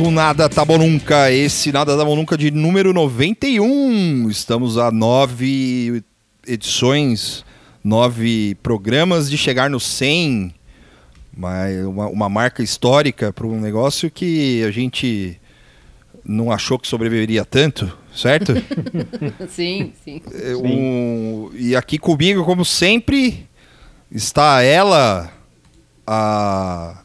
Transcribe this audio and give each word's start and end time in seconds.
Um 0.00 0.10
Nada 0.10 0.48
Tá 0.48 0.64
Bom 0.64 0.78
Nunca, 0.78 1.30
esse 1.30 1.70
Nada 1.70 1.94
Tá 1.94 2.02
Bom 2.02 2.16
Nunca 2.16 2.36
de 2.36 2.50
número 2.50 2.90
91. 2.94 4.30
Estamos 4.30 4.78
a 4.78 4.90
nove 4.90 6.02
edições, 6.46 7.44
nove 7.84 8.56
programas 8.62 9.28
de 9.28 9.36
chegar 9.36 9.68
no 9.68 9.78
100. 9.78 10.54
Mas 11.36 11.84
uma, 11.84 12.06
uma 12.06 12.28
marca 12.30 12.62
histórica 12.62 13.30
para 13.30 13.46
um 13.46 13.60
negócio 13.60 14.10
que 14.10 14.64
a 14.64 14.70
gente 14.70 15.38
não 16.24 16.50
achou 16.50 16.78
que 16.78 16.88
sobreviveria 16.88 17.44
tanto, 17.44 17.94
certo? 18.14 18.54
sim, 19.50 19.92
sim. 20.02 20.22
É, 20.32 20.56
um, 20.56 21.50
e 21.52 21.76
aqui 21.76 21.98
comigo, 21.98 22.42
como 22.44 22.64
sempre, 22.64 23.46
está 24.10 24.62
ela, 24.62 25.30
a 26.06 27.02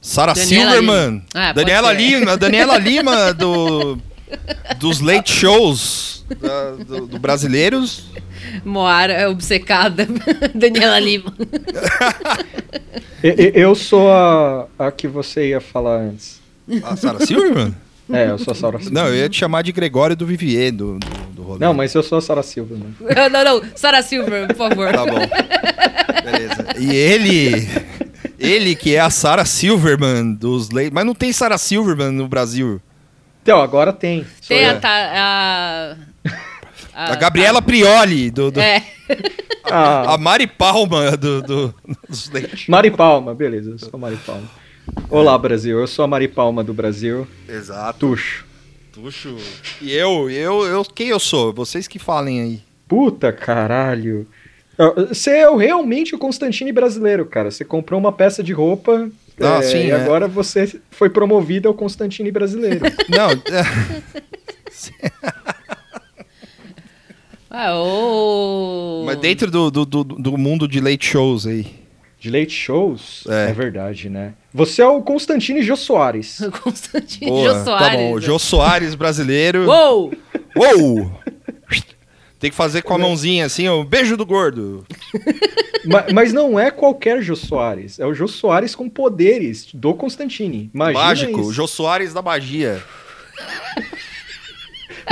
Sarah 0.00 0.32
Daniela 0.34 0.70
Silverman, 0.72 1.10
Lima. 1.10 1.22
Ah, 1.34 1.52
pode 1.54 1.54
Daniela. 1.66 1.92
Lima, 1.92 2.36
Daniela 2.36 2.78
Lima 2.80 3.34
do, 3.34 3.98
dos 4.78 5.00
late 5.00 5.30
shows 5.30 6.24
da- 6.40 6.70
do, 6.72 7.06
do 7.06 7.18
brasileiros. 7.18 8.04
Moara 8.64 9.12
é 9.12 9.28
obcecada. 9.28 10.06
Daniela 10.54 10.98
Lima. 10.98 11.32
E- 13.22 13.28
e- 13.28 13.52
Eu 13.54 13.74
sou 13.74 14.10
a, 14.10 14.66
a 14.78 14.90
que 14.90 15.06
você 15.06 15.48
ia 15.50 15.60
falar 15.60 15.96
antes. 15.98 16.40
A 16.82 16.96
Sarah 16.96 17.20
Silverman? 17.26 17.74
É, 18.10 18.30
eu 18.30 18.38
sou 18.38 18.52
a 18.52 18.54
Sarah 18.54 18.78
Silva. 18.78 18.94
Não, 18.94 19.08
eu 19.08 19.14
ia 19.16 19.28
te 19.28 19.36
chamar 19.38 19.60
de 19.62 19.72
Gregório 19.72 20.16
do 20.16 20.24
Vivier 20.24 20.72
do, 20.72 20.98
do, 20.98 21.06
do 21.34 21.42
rolê. 21.42 21.58
Não, 21.60 21.74
mas 21.74 21.94
eu 21.94 22.02
sou 22.02 22.16
a 22.16 22.22
Sarah 22.22 22.42
Silva, 22.42 22.74
mano. 22.76 22.96
não, 23.30 23.44
não. 23.44 23.62
Sarah 23.76 24.02
Silver, 24.02 24.46
por 24.46 24.56
favor. 24.56 24.90
Tá 24.90 25.04
bom. 25.04 25.18
Beleza. 26.24 26.66
E 26.78 26.96
ele. 26.96 27.68
Ele 28.40 28.74
que 28.74 28.94
é 28.94 29.00
a 29.00 29.10
Sarah 29.10 29.44
Silverman 29.44 30.32
dos 30.34 30.70
late. 30.70 30.90
Mas 30.92 31.04
não 31.04 31.14
tem 31.14 31.32
Sarah 31.32 31.58
Silverman 31.58 32.10
no 32.10 32.26
Brasil. 32.26 32.80
Então, 33.42 33.60
agora 33.60 33.92
tem. 33.92 34.26
Tem 34.48 34.66
a, 34.66 34.78
ta- 34.80 35.96
a, 36.94 37.02
A 37.12 37.14
Gabriela 37.16 37.60
Prioli, 37.62 38.30
do, 38.30 38.50
do- 38.50 38.60
É. 38.60 38.82
Ah, 39.72 40.14
a 40.14 40.18
Mari 40.18 40.48
Palma 40.48 41.16
do, 41.16 41.42
do- 41.42 41.74
dos 42.08 42.28
Leite. 42.30 42.68
Mari 42.68 42.90
Palma, 42.90 43.32
beleza, 43.34 43.70
eu 43.70 43.78
sou 43.78 43.90
a 43.92 43.98
Mari 43.98 44.16
Palma. 44.26 44.48
Olá, 45.08 45.38
Brasil, 45.38 45.78
eu 45.78 45.86
sou 45.86 46.04
a 46.04 46.08
Mari 46.08 46.26
Palma 46.26 46.64
do 46.64 46.74
Brasil. 46.74 47.24
Exato. 47.48 48.00
Tuxo. 48.00 48.44
Tuxo. 48.92 49.36
E 49.80 49.92
eu, 49.92 50.28
eu, 50.28 50.64
eu, 50.66 50.84
quem 50.84 51.08
eu 51.08 51.20
sou? 51.20 51.52
Vocês 51.52 51.86
que 51.86 52.00
falem 52.00 52.40
aí. 52.40 52.62
Puta 52.88 53.32
caralho. 53.32 54.26
Você 55.08 55.30
é 55.30 55.56
realmente 55.56 56.14
o 56.14 56.18
Constantine 56.18 56.72
brasileiro, 56.72 57.26
cara. 57.26 57.50
Você 57.50 57.64
comprou 57.64 58.00
uma 58.00 58.12
peça 58.12 58.42
de 58.42 58.52
roupa 58.52 59.10
Ah, 59.40 59.58
é, 59.58 59.62
sim, 59.62 59.86
e 59.86 59.90
é. 59.90 59.94
agora 59.94 60.26
você 60.26 60.80
foi 60.90 61.10
promovido 61.10 61.68
ao 61.68 61.74
Constantine 61.74 62.30
brasileiro. 62.30 62.80
Não, 63.08 63.30
é, 63.30 63.64
Ah, 67.52 67.74
ô. 67.74 69.02
mas 69.04 69.16
dentro 69.18 69.50
do, 69.50 69.70
do, 69.72 69.84
do, 69.84 70.04
do 70.04 70.38
mundo 70.38 70.68
de 70.68 70.80
late 70.80 71.04
shows 71.04 71.46
aí. 71.48 71.66
De 72.20 72.30
late 72.30 72.52
shows? 72.52 73.24
É. 73.28 73.50
É. 73.50 73.52
verdade, 73.52 74.08
né? 74.08 74.34
Você 74.54 74.82
é 74.82 74.86
o 74.86 75.02
Constantine 75.02 75.60
Jô 75.62 75.74
Soares. 75.74 76.38
Constantino 76.62 77.30
Boa, 77.30 77.48
Jô 77.54 77.64
Soares. 77.64 77.88
Tá 77.88 77.96
bom, 77.96 78.20
Jô 78.20 78.38
Soares 78.38 78.94
brasileiro. 78.94 79.66
Uou! 79.66 80.12
Uou! 80.54 81.10
Tem 82.40 82.50
que 82.50 82.56
fazer 82.56 82.82
com 82.82 82.94
a 82.94 82.98
mãozinha 82.98 83.44
assim, 83.46 83.68
o 83.68 83.84
beijo 83.84 84.16
do 84.16 84.24
gordo. 84.26 84.84
Ma- 85.84 86.06
mas 86.12 86.32
não 86.32 86.58
é 86.58 86.70
qualquer 86.70 87.22
Jô 87.22 87.36
Soares. 87.36 87.98
É 88.00 88.06
o 88.06 88.12
Jô 88.14 88.26
Soares 88.26 88.74
com 88.74 88.88
poderes 88.88 89.68
do 89.72 89.94
Constantine. 89.94 90.70
Imagina 90.74 91.04
Mágico, 91.04 91.40
isso. 91.42 91.52
Jô 91.52 91.66
Soares 91.66 92.12
da 92.14 92.20
magia. 92.22 92.82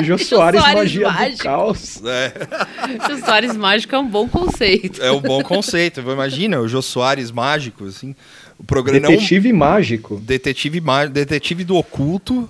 Jô 0.01 0.17
Jô 0.17 0.19
Soares, 0.19 0.61
Soares 0.61 0.79
magia 0.79 1.11
mágico. 1.11 1.37
do 1.39 1.43
caos. 1.45 2.03
É, 2.05 2.33
Jô 3.09 3.19
Soares 3.19 3.57
mágico 3.57 3.95
é 3.95 3.99
um 3.99 4.07
bom 4.09 4.29
conceito. 4.29 5.03
é 5.03 5.11
um 5.11 5.21
bom 5.21 5.43
conceito. 5.43 6.01
Imagina, 6.01 6.61
o 6.61 6.69
Jô 6.69 6.81
Soares 6.83 7.31
mágico, 7.31 7.87
assim. 7.87 8.15
O 8.59 8.65
programa 8.65 9.07
Detetive 9.09 9.53
mágico. 9.53 10.17
detetive, 10.17 10.81
má- 10.81 11.07
detetive 11.07 11.65
do 11.65 11.77
oculto. 11.77 12.49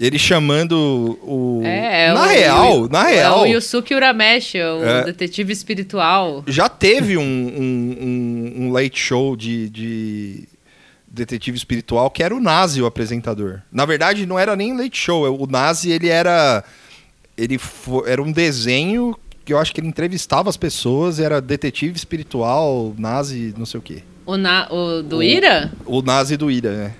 Ele 0.00 0.18
chamando 0.18 1.18
o. 1.22 1.60
É, 1.64 2.04
é 2.06 2.12
na 2.12 2.22
o- 2.22 2.26
real, 2.28 2.88
na 2.88 3.02
real. 3.04 3.44
É 3.46 3.48
o 3.48 3.52
Yusuke 3.54 3.94
Urameshi, 3.94 4.58
o 4.58 4.84
É. 4.84 5.04
detetive 5.04 5.52
espiritual. 5.52 6.44
Já 6.46 6.68
teve 6.68 7.16
um, 7.16 7.22
um, 7.22 7.96
um- 8.00 8.62
um 8.66 8.72
late 8.72 8.98
show 8.98 9.34
de, 9.34 9.68
de 9.68 10.44
detetive 11.08 11.56
espiritual 11.56 12.10
que 12.12 12.22
era 12.22 12.32
o 12.34 12.38
Nazi, 12.40 12.80
o 12.80 12.86
apresentador. 12.86 13.60
Na 13.72 13.84
verdade, 13.84 14.24
não 14.24 14.38
era 14.38 14.54
nem 14.54 14.76
late 14.76 14.96
show. 14.96 15.24
O 15.36 15.46
Nazi, 15.48 15.90
ele 15.90 16.08
era. 16.08 16.62
Ele 17.36 17.58
fo- 17.58 18.04
era 18.06 18.22
um 18.22 18.30
desenho 18.30 19.16
que 19.44 19.52
eu 19.52 19.58
acho 19.58 19.72
que 19.74 19.80
ele 19.80 19.88
entrevistava 19.88 20.48
as 20.50 20.56
pessoas, 20.56 21.18
era 21.18 21.40
detetive 21.40 21.96
espiritual, 21.96 22.94
Nazi, 22.98 23.52
não 23.58 23.64
sei 23.66 23.78
o 23.78 23.82
quê. 23.82 24.02
O, 24.26 24.36
na, 24.36 24.68
o 24.70 25.02
do 25.02 25.18
O- 25.18 25.22
Ira? 25.22 25.72
O 25.86 26.02
Nazi 26.02 26.36
do 26.36 26.50
Ira, 26.50 26.70
né? 26.70 26.94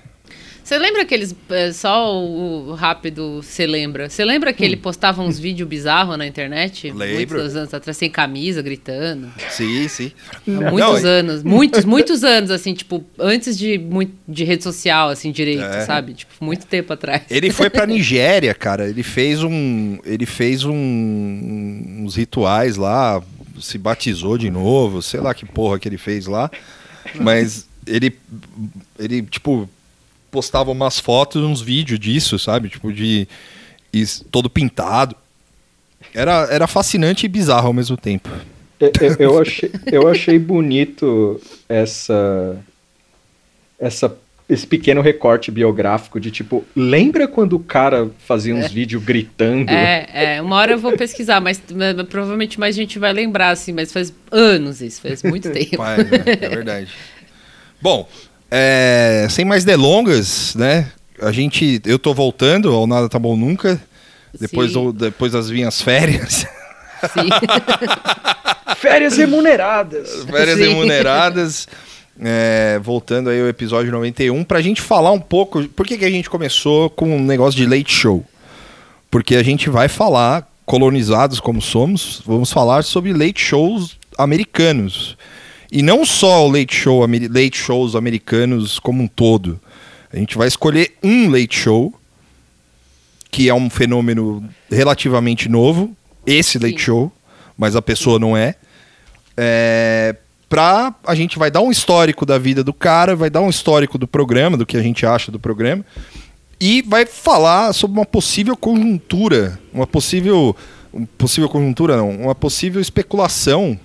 Você 0.69 0.77
lembra 0.77 1.01
aqueles. 1.01 1.35
é, 1.49 1.71
Só 1.73 2.15
o, 2.15 2.69
o 2.69 2.73
rápido 2.75 3.41
você 3.41 3.65
lembra? 3.65 4.07
Você 4.07 4.23
lembra 4.23 4.53
que 4.53 4.63
ele 4.63 4.77
postava 4.77 5.19
uns 5.23 5.39
vídeos 5.39 5.67
bizarros 5.67 6.15
na 6.15 6.27
internet? 6.27 6.91
Hum. 6.91 6.95
Lembro. 6.95 7.39
Muitos 7.39 7.55
anos 7.55 7.73
atrás, 7.73 7.97
sem 7.97 8.07
camisa, 8.07 8.61
gritando. 8.61 9.31
Sim, 9.49 9.87
sim. 9.87 10.11
Há 10.47 10.51
Não, 10.51 10.69
muitos 10.71 11.01
e- 11.03 11.07
anos. 11.07 11.41
Muitos, 11.43 11.85
muitos 11.85 12.23
anos, 12.23 12.51
assim, 12.51 12.75
tipo, 12.75 13.03
antes 13.17 13.57
de, 13.57 13.81
de 14.27 14.43
rede 14.43 14.63
social, 14.63 15.09
assim, 15.09 15.31
direito, 15.31 15.63
É. 15.63 15.81
sabe? 15.87 16.13
Tipo, 16.13 16.33
muito 16.39 16.67
tempo 16.67 16.93
atrás. 16.93 17.23
Ele 17.31 17.49
foi 17.51 17.67
pra 17.71 17.87
Nigéria, 17.89 18.53
cara. 18.53 18.87
Ele 18.87 19.01
fez 19.01 19.41
um. 19.43 19.97
Ele 20.05 20.27
fez 20.27 20.63
um- 20.65 22.03
uns 22.05 22.15
rituais 22.15 22.75
lá, 22.77 23.23
se 23.59 23.75
batizou 23.79 24.37
de 24.37 24.51
novo, 24.51 25.01
sei 25.01 25.19
lá 25.19 25.33
que 25.33 25.47
porra 25.47 25.79
que 25.79 25.89
ele 25.89 25.97
fez 25.97 26.27
lá. 26.27 26.51
Mas 27.15 27.67
ele. 27.87 28.15
Ele, 28.99 29.23
tipo, 29.23 29.67
postava 30.31 30.71
umas 30.71 30.99
fotos, 30.99 31.43
uns 31.43 31.61
vídeos 31.61 31.99
disso, 31.99 32.37
sabe? 32.39 32.69
Tipo, 32.69 32.91
de. 32.93 33.27
todo 34.31 34.49
pintado. 34.49 35.15
Era, 36.13 36.47
era 36.49 36.67
fascinante 36.67 37.25
e 37.25 37.29
bizarro 37.29 37.67
ao 37.67 37.73
mesmo 37.73 37.95
tempo. 37.97 38.29
Eu, 38.79 38.91
eu- 39.01 39.15
eu 39.19 39.41
achei, 39.41 39.71
eu 39.91 40.07
achei 40.07 40.39
bonito 40.39 41.39
essa, 41.67 42.57
essa, 43.79 44.15
esse 44.47 44.65
pequeno 44.65 45.01
recorte 45.01 45.51
biográfico 45.51 46.19
de 46.19 46.31
tipo, 46.31 46.65
lembra 46.75 47.27
quando 47.27 47.53
o 47.53 47.59
cara 47.59 48.09
fazia 48.25 48.55
uns 48.55 48.71
vídeos 48.71 49.03
gritando? 49.03 49.69
É, 49.69 50.35
é, 50.37 50.41
uma 50.41 50.55
hora 50.55 50.71
eu 50.71 50.79
vou 50.79 50.95
pesquisar, 50.95 51.41
mas, 51.41 51.61
mas 51.75 52.01
provavelmente 52.07 52.59
mais 52.59 52.75
gente 52.75 52.97
vai 52.97 53.11
lembrar, 53.13 53.49
assim, 53.49 53.73
mas 53.73 53.91
faz 53.91 54.13
anos 54.31 54.81
isso, 54.81 55.01
faz 55.01 55.21
muito 55.23 55.49
tempo. 55.51 55.77
Pai, 55.77 55.97
né? 55.97 56.23
É 56.41 56.49
verdade. 56.49 56.91
Bom, 57.81 58.07
é, 58.51 59.27
sem 59.29 59.45
mais 59.45 59.63
delongas, 59.63 60.55
né? 60.55 60.91
A 61.21 61.31
gente. 61.31 61.81
Eu 61.85 61.99
tô 61.99 62.13
voltando 62.13 62.71
ao 62.73 62.87
Nada 62.87 63.09
Tá 63.09 63.19
Bom 63.19 63.35
Nunca. 63.35 63.79
Depois, 64.39 64.73
do- 64.73 64.93
depois 64.93 65.31
das 65.31 65.49
minhas 65.49 65.81
férias. 65.81 66.45
Sim. 67.13 67.29
Férias 68.77 69.17
remuneradas! 69.17 70.23
férias 70.25 70.57
Sim. 70.57 70.69
remuneradas. 70.69 71.67
É, 72.21 72.79
voltando 72.83 73.29
aí 73.29 73.39
ao 73.41 73.47
episódio 73.47 73.91
91, 73.91 74.43
pra 74.43 74.61
gente 74.61 74.81
falar 74.81 75.11
um 75.11 75.19
pouco. 75.19 75.67
Por 75.69 75.85
que, 75.87 75.97
que 75.97 76.05
a 76.05 76.09
gente 76.09 76.29
começou 76.29 76.89
com 76.89 77.15
um 77.15 77.21
negócio 77.23 77.57
de 77.57 77.65
late 77.65 77.91
show? 77.91 78.23
Porque 79.09 79.35
a 79.35 79.43
gente 79.43 79.69
vai 79.69 79.87
falar, 79.87 80.47
colonizados 80.65 81.39
como 81.39 81.61
somos, 81.61 82.21
vamos 82.25 82.51
falar 82.51 82.83
sobre 82.83 83.11
late 83.13 83.41
shows 83.41 83.97
americanos. 84.17 85.17
E 85.71 85.81
não 85.81 86.03
só 86.03 86.47
o 86.47 86.51
late, 86.51 86.75
show, 86.75 87.01
late 87.01 87.57
shows 87.57 87.95
americanos 87.95 88.79
como 88.79 89.03
um 89.03 89.07
todo. 89.07 89.59
A 90.11 90.17
gente 90.17 90.37
vai 90.37 90.47
escolher 90.47 90.93
um 91.03 91.29
late 91.29 91.55
show, 91.55 91.93
que 93.29 93.47
é 93.47 93.53
um 93.53 93.69
fenômeno 93.69 94.43
relativamente 94.69 95.47
novo, 95.47 95.95
esse 96.25 96.57
late 96.57 96.79
Sim. 96.79 96.85
show, 96.85 97.11
mas 97.57 97.75
a 97.75 97.81
pessoa 97.81 98.17
não 98.17 98.35
é. 98.35 98.55
É, 99.37 100.15
pra 100.49 100.93
a 101.05 101.13
gente 101.13 101.37
vai 101.37 101.51
dar 101.51 101.61
um 101.61 101.69
histórico 101.69 102.25
da 102.25 102.39
vida 102.39 102.63
do 102.63 102.73
cara, 102.73 103.15
vai 103.15 103.29
dar 103.29 103.41
um 103.41 103.49
histórico 103.49 103.97
do 103.97 104.07
programa, 104.07 104.57
do 104.57 104.65
que 104.65 104.75
a 104.75 104.81
gente 104.81 105.05
acha 105.05 105.31
do 105.31 105.39
programa, 105.39 105.85
e 106.59 106.81
vai 106.81 107.05
falar 107.05 107.71
sobre 107.73 107.99
uma 107.99 108.05
possível 108.05 108.57
conjuntura, 108.57 109.59
uma 109.71 109.85
possível, 109.85 110.55
possível 111.17 111.47
conjuntura 111.47 111.95
não, 111.95 112.09
uma 112.09 112.35
possível 112.35 112.81
especulação, 112.81 113.79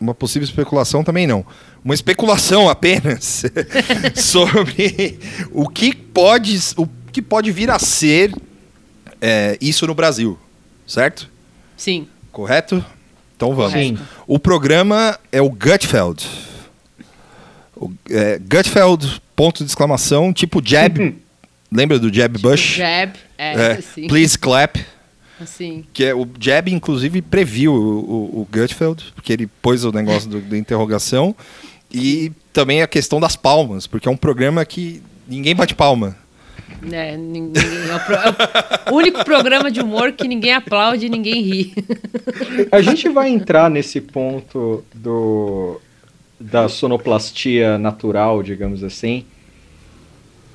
uma 0.00 0.14
possível 0.14 0.44
especulação 0.44 1.02
também 1.04 1.26
não, 1.26 1.44
uma 1.84 1.94
especulação 1.94 2.68
apenas 2.70 3.44
sobre 4.14 5.18
o 5.52 5.68
que 5.68 5.94
pode, 5.94 6.58
o 6.76 6.86
que 7.12 7.22
pode 7.22 7.50
vir 7.50 7.70
a 7.70 7.78
ser 7.78 8.32
é, 9.20 9.56
isso 9.60 9.86
no 9.86 9.94
Brasil, 9.94 10.38
certo? 10.86 11.28
Sim. 11.76 12.06
Correto? 12.30 12.84
Então 13.36 13.54
vamos. 13.54 13.72
Sim. 13.72 13.98
O 14.26 14.38
programa 14.38 15.18
é 15.30 15.40
o 15.40 15.50
Gutfeld. 15.50 16.26
é, 18.10 18.38
Gutfeld, 18.38 19.20
ponto 19.34 19.64
de 19.64 19.70
exclamação, 19.70 20.32
tipo 20.32 20.62
jab. 20.64 21.16
Lembra 21.70 21.98
do 21.98 22.12
jab 22.12 22.38
Bush? 22.38 22.76
Jab, 22.76 23.18
é, 23.36 23.52
É, 23.52 23.78
please 24.08 24.38
clap. 24.38 24.76
Assim. 25.44 25.84
Que 25.92 26.04
é, 26.04 26.14
o 26.14 26.26
Jeb, 26.38 26.68
inclusive, 26.72 27.22
previu 27.22 27.72
o, 27.72 27.78
o, 27.78 28.40
o 28.40 28.48
Gutfeld, 28.52 29.04
porque 29.14 29.32
ele 29.32 29.46
pôs 29.62 29.84
o 29.84 29.92
negócio 29.92 30.28
do- 30.28 30.40
da 30.40 30.58
interrogação. 30.58 31.34
E 31.92 32.32
também 32.52 32.82
a 32.82 32.86
questão 32.88 33.20
das 33.20 33.36
palmas, 33.36 33.86
porque 33.86 34.08
é 34.08 34.10
um 34.10 34.16
programa 34.16 34.64
que 34.64 35.00
ninguém 35.28 35.54
bate 35.54 35.74
palma. 35.74 36.16
É, 36.90 37.16
ninguém, 37.16 37.62
é, 37.62 37.94
o 37.94 38.00
pro- 38.00 38.14
é 38.16 38.90
o 38.90 38.94
único 38.96 39.24
programa 39.24 39.70
de 39.70 39.80
humor 39.80 40.12
que 40.12 40.26
ninguém 40.26 40.52
aplaude 40.52 41.06
e 41.06 41.08
ninguém 41.08 41.40
ri. 41.42 41.72
A 42.72 42.82
gente 42.82 43.08
vai 43.08 43.30
entrar 43.30 43.70
nesse 43.70 44.00
ponto 44.00 44.84
do 44.94 45.80
da 46.38 46.68
sonoplastia 46.68 47.78
natural, 47.78 48.42
digamos 48.42 48.82
assim. 48.82 49.24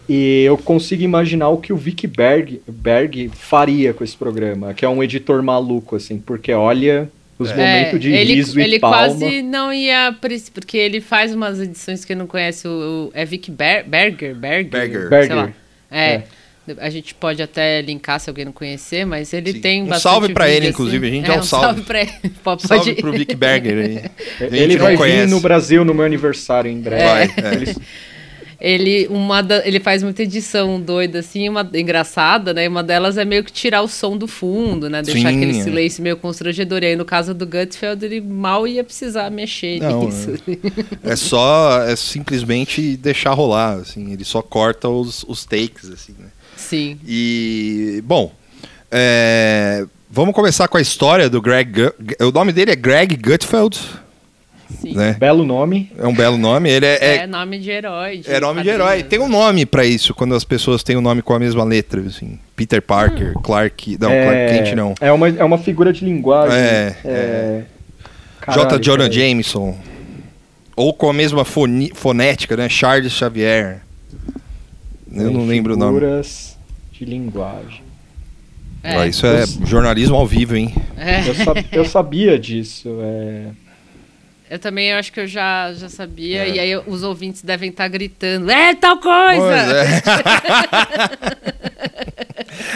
E 0.09 0.44
eu 0.44 0.57
consigo 0.57 1.03
imaginar 1.03 1.50
o 1.50 1.57
que 1.57 1.71
o 1.71 1.77
Vic 1.77 2.07
Berg, 2.07 2.59
Berg 2.67 3.29
faria 3.31 3.94
com 3.94 4.03
esse 4.03 4.17
programa, 4.17 4.73
que 4.73 4.83
é 4.83 4.89
um 4.89 5.03
editor 5.03 5.44
maluco, 5.44 5.95
assim, 5.95 6.17
porque 6.17 6.51
olha 6.51 7.07
os 7.38 7.51
momentos 7.51 8.00
de 8.01 8.11
É, 8.13 8.21
ele, 8.21 8.33
riso 8.33 8.59
ele 8.59 8.77
e 8.77 8.79
palma. 8.79 8.97
quase 8.97 9.41
não 9.44 9.71
ia. 9.71 10.13
Porque 10.53 10.77
ele 10.77 11.00
faz 11.00 11.33
umas 11.33 11.59
edições 11.61 12.03
que 12.03 12.15
não 12.15 12.25
conheço. 12.27 12.67
O, 12.67 13.06
o- 13.07 13.11
é 13.13 13.23
Vic 13.23 13.51
Ber- 13.51 13.83
Berger? 13.88 14.33
Berger? 14.35 15.09
Berger. 15.09 15.27
sei 15.27 15.35
lá. 15.35 15.53
É. 15.91 16.21
A 16.79 16.89
gente 16.89 17.15
pode 17.15 17.41
até 17.41 17.81
linkar 17.81 18.19
se 18.19 18.29
alguém 18.29 18.45
não 18.45 18.51
conhecer, 18.51 19.03
mas 19.06 19.31
ele 19.33 19.53
Sim. 19.53 19.59
tem 19.61 19.81
Um 19.83 19.88
bastante 19.88 20.01
salve 20.13 20.33
pra 20.33 20.45
vídeo, 20.45 20.57
ele, 20.57 20.65
assim. 20.67 20.73
inclusive, 20.73 21.07
a 21.07 21.09
gente 21.09 21.25
é, 21.25 21.27
dá 21.33 21.39
um 21.39 21.44
salve. 21.44 21.81
pra 21.81 22.01
ele. 22.01 22.11
Pode, 22.44 22.67
Salve 22.67 22.94
pro 22.95 23.11
Vic 23.11 23.35
Berger 23.35 23.77
aí. 23.85 24.01
Ele 24.51 24.75
não 24.75 24.83
vai 24.85 24.95
conhece. 24.97 25.25
vir 25.25 25.27
no 25.29 25.39
Brasil 25.39 25.83
no 25.85 25.94
meu 25.95 26.06
aniversário 26.06 26.69
em 26.69 26.79
breve. 26.79 27.03
Vai, 27.03 27.23
é. 27.51 27.53
Ele- 27.56 27.75
Ele, 28.61 29.07
uma 29.09 29.41
da- 29.41 29.65
ele 29.65 29.79
faz 29.79 30.03
muita 30.03 30.23
edição 30.23 30.81
doida, 30.81 31.19
assim, 31.19 31.47
uma 31.47 31.69
engraçada, 31.73 32.53
né? 32.53 32.67
Uma 32.67 32.83
delas 32.83 33.17
é 33.17 33.23
meio 33.23 33.41
que 33.44 33.51
tirar 33.53 33.81
o 33.81 33.88
som 33.88 34.17
do 34.17 34.27
fundo, 34.27 34.89
né? 34.89 35.01
Deixar 35.01 35.29
Sim, 35.29 35.38
aquele 35.38 35.57
é. 35.59 35.63
silêncio 35.63 36.03
meio 36.03 36.17
constrangedor. 36.17 36.83
E 36.83 36.88
aí, 36.88 36.95
no 36.97 37.06
caso 37.06 37.33
do 37.33 37.45
Gutfeld, 37.45 38.03
ele 38.06 38.19
mal 38.19 38.67
ia 38.67 38.83
precisar 38.83 39.29
mexer 39.29 39.79
Não, 39.79 40.06
nisso. 40.06 40.33
É 41.03 41.15
só, 41.15 41.83
é 41.83 41.95
simplesmente 41.95 42.97
deixar 42.97 43.31
rolar, 43.33 43.75
assim. 43.75 44.11
Ele 44.11 44.25
só 44.25 44.41
corta 44.41 44.89
os, 44.89 45.23
os 45.27 45.45
takes, 45.45 45.89
assim, 45.89 46.13
né? 46.19 46.27
Sim. 46.57 47.00
E, 47.07 48.01
bom, 48.03 48.33
é, 48.91 49.85
vamos 50.11 50.33
começar 50.35 50.67
com 50.67 50.77
a 50.77 50.81
história 50.81 51.29
do 51.29 51.41
Greg. 51.41 51.91
O 52.19 52.31
nome 52.33 52.51
dele 52.51 52.71
é 52.71 52.75
Greg 52.75 53.15
Gutfeld, 53.15 53.79
Sim. 54.81 54.94
né? 54.95 55.16
Belo 55.19 55.44
nome. 55.45 55.92
É 55.98 56.06
um 56.07 56.13
belo 56.13 56.38
nome. 56.38 56.69
Ele 56.69 56.86
é, 56.86 56.98
É, 57.01 57.16
é, 57.24 57.27
nome 57.27 57.60
de 57.60 57.69
herói. 57.71 58.18
de 58.19 58.30
é 58.31 58.39
nome 58.39 58.62
de 58.62 58.69
herói. 58.69 59.04
Tem 59.04 59.19
um 59.19 59.27
nome 59.27 59.66
pra 59.66 59.86
isso, 59.86 60.13
quando 60.13 60.36
as 60.36 60.44
pessoas 60.44 60.83
têm 60.83 60.95
o 60.95 61.01
nome 61.01 61.21
com 61.21 61.33
a 61.33 61.39
mesma 61.39 61.63
letra, 61.63 62.01
assim. 62.01 62.39
Peter 62.56 62.81
Parker, 62.81 63.33
Clark. 63.42 63.98
Não, 64.00 64.10
Clark 64.10 64.48
Kent 64.63 64.75
não. 64.75 64.94
É 65.01 65.12
uma, 65.12 65.27
é 65.30 65.44
uma 65.44 65.57
figura 65.57 65.92
de 65.92 66.06
linguagem. 66.06 66.57
É, 66.57 66.95
é. 67.04 67.63
J. 68.45 68.56
Caralho, 68.56 68.80
Jonah 68.80 69.10
peraí. 69.10 69.30
Jameson. 69.30 69.77
Ou 70.75 70.94
com 70.94 71.10
a 71.10 71.13
mesma 71.13 71.44
foni- 71.44 71.92
fonética, 71.94 72.56
né? 72.56 72.69
Charles 72.69 73.12
Xavier. 73.12 73.81
Eu 75.12 75.31
não 75.31 75.45
lembro 75.45 75.74
o 75.74 75.77
nome. 75.77 76.00
Figuras 76.00 76.57
de 76.94 77.06
linguagem. 77.06 77.81
É, 78.81 78.98
Ó, 78.98 79.04
isso 79.04 79.25
é 79.25 79.44
jornalismo 79.66 80.16
ao 80.16 80.25
vivo, 80.25 80.56
hein? 80.56 80.74
é. 80.98 81.27
Eu, 81.27 81.36
sab- 81.36 81.66
eu 81.71 81.86
sabia 81.86 82.39
disso. 82.39 82.89
é. 83.01 83.48
Eu 84.50 84.57
também 84.57 84.92
acho 84.94 85.13
que 85.13 85.19
eu 85.19 85.28
já, 85.28 85.72
já 85.74 85.88
sabia. 85.88 86.48
É. 86.48 86.50
E 86.50 86.60
aí 86.60 86.75
os 86.88 87.04
ouvintes 87.04 87.44
devem 87.44 87.69
estar 87.69 87.88
gritando: 87.88 88.50
É 88.50 88.74
tal 88.74 88.98
coisa! 88.98 89.56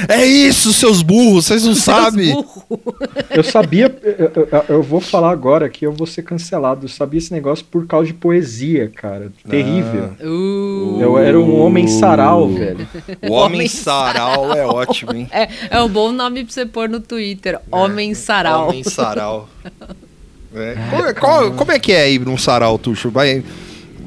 é. 0.07 0.21
é 0.21 0.25
isso, 0.25 0.71
seus 0.71 1.01
burros, 1.01 1.45
vocês 1.45 1.63
não 1.63 1.73
sabem. 1.73 2.31
Burro. 2.31 2.95
Eu 3.31 3.43
sabia. 3.43 3.95
Eu, 4.03 4.75
eu- 4.75 4.83
vou 4.83 5.01
falar 5.01 5.31
agora 5.31 5.67
que 5.67 5.83
eu 5.83 5.91
vou 5.91 6.05
ser 6.05 6.21
cancelado. 6.21 6.85
Eu 6.85 6.89
sabia 6.89 7.17
esse 7.17 7.33
negócio 7.33 7.65
por 7.65 7.87
causa 7.87 8.05
de 8.05 8.13
poesia, 8.13 8.91
cara. 8.93 9.31
Terrível. 9.49 10.13
Uh. 10.21 10.99
Eu 11.01 11.17
era 11.17 11.39
um 11.39 11.59
homem 11.59 11.87
sarau, 11.87 12.49
velho. 12.49 12.87
O 13.27 13.31
Homem 13.31 13.67
Sarau 13.73 14.53
é 14.53 14.65
ótimo, 14.65 15.15
hein? 15.15 15.27
É, 15.31 15.49
é 15.71 15.81
um 15.81 15.89
bom 15.89 16.11
nome 16.11 16.43
pra 16.43 16.53
você 16.53 16.65
pôr 16.67 16.87
no 16.87 16.99
Twitter. 16.99 17.59
Homem 17.71 18.13
Sarau. 18.13 18.69
Homem 18.69 18.83
Sarau. 18.83 19.49
É. 20.55 20.75
Qual- 20.89 21.13
qual- 21.15 21.51
como 21.53 21.71
é 21.71 21.79
que 21.79 21.91
é 21.91 22.11
ir 22.11 22.19
num 22.19 22.37
sarau, 22.37 22.77
Tuxo? 22.77 23.09
Vai, 23.09 23.43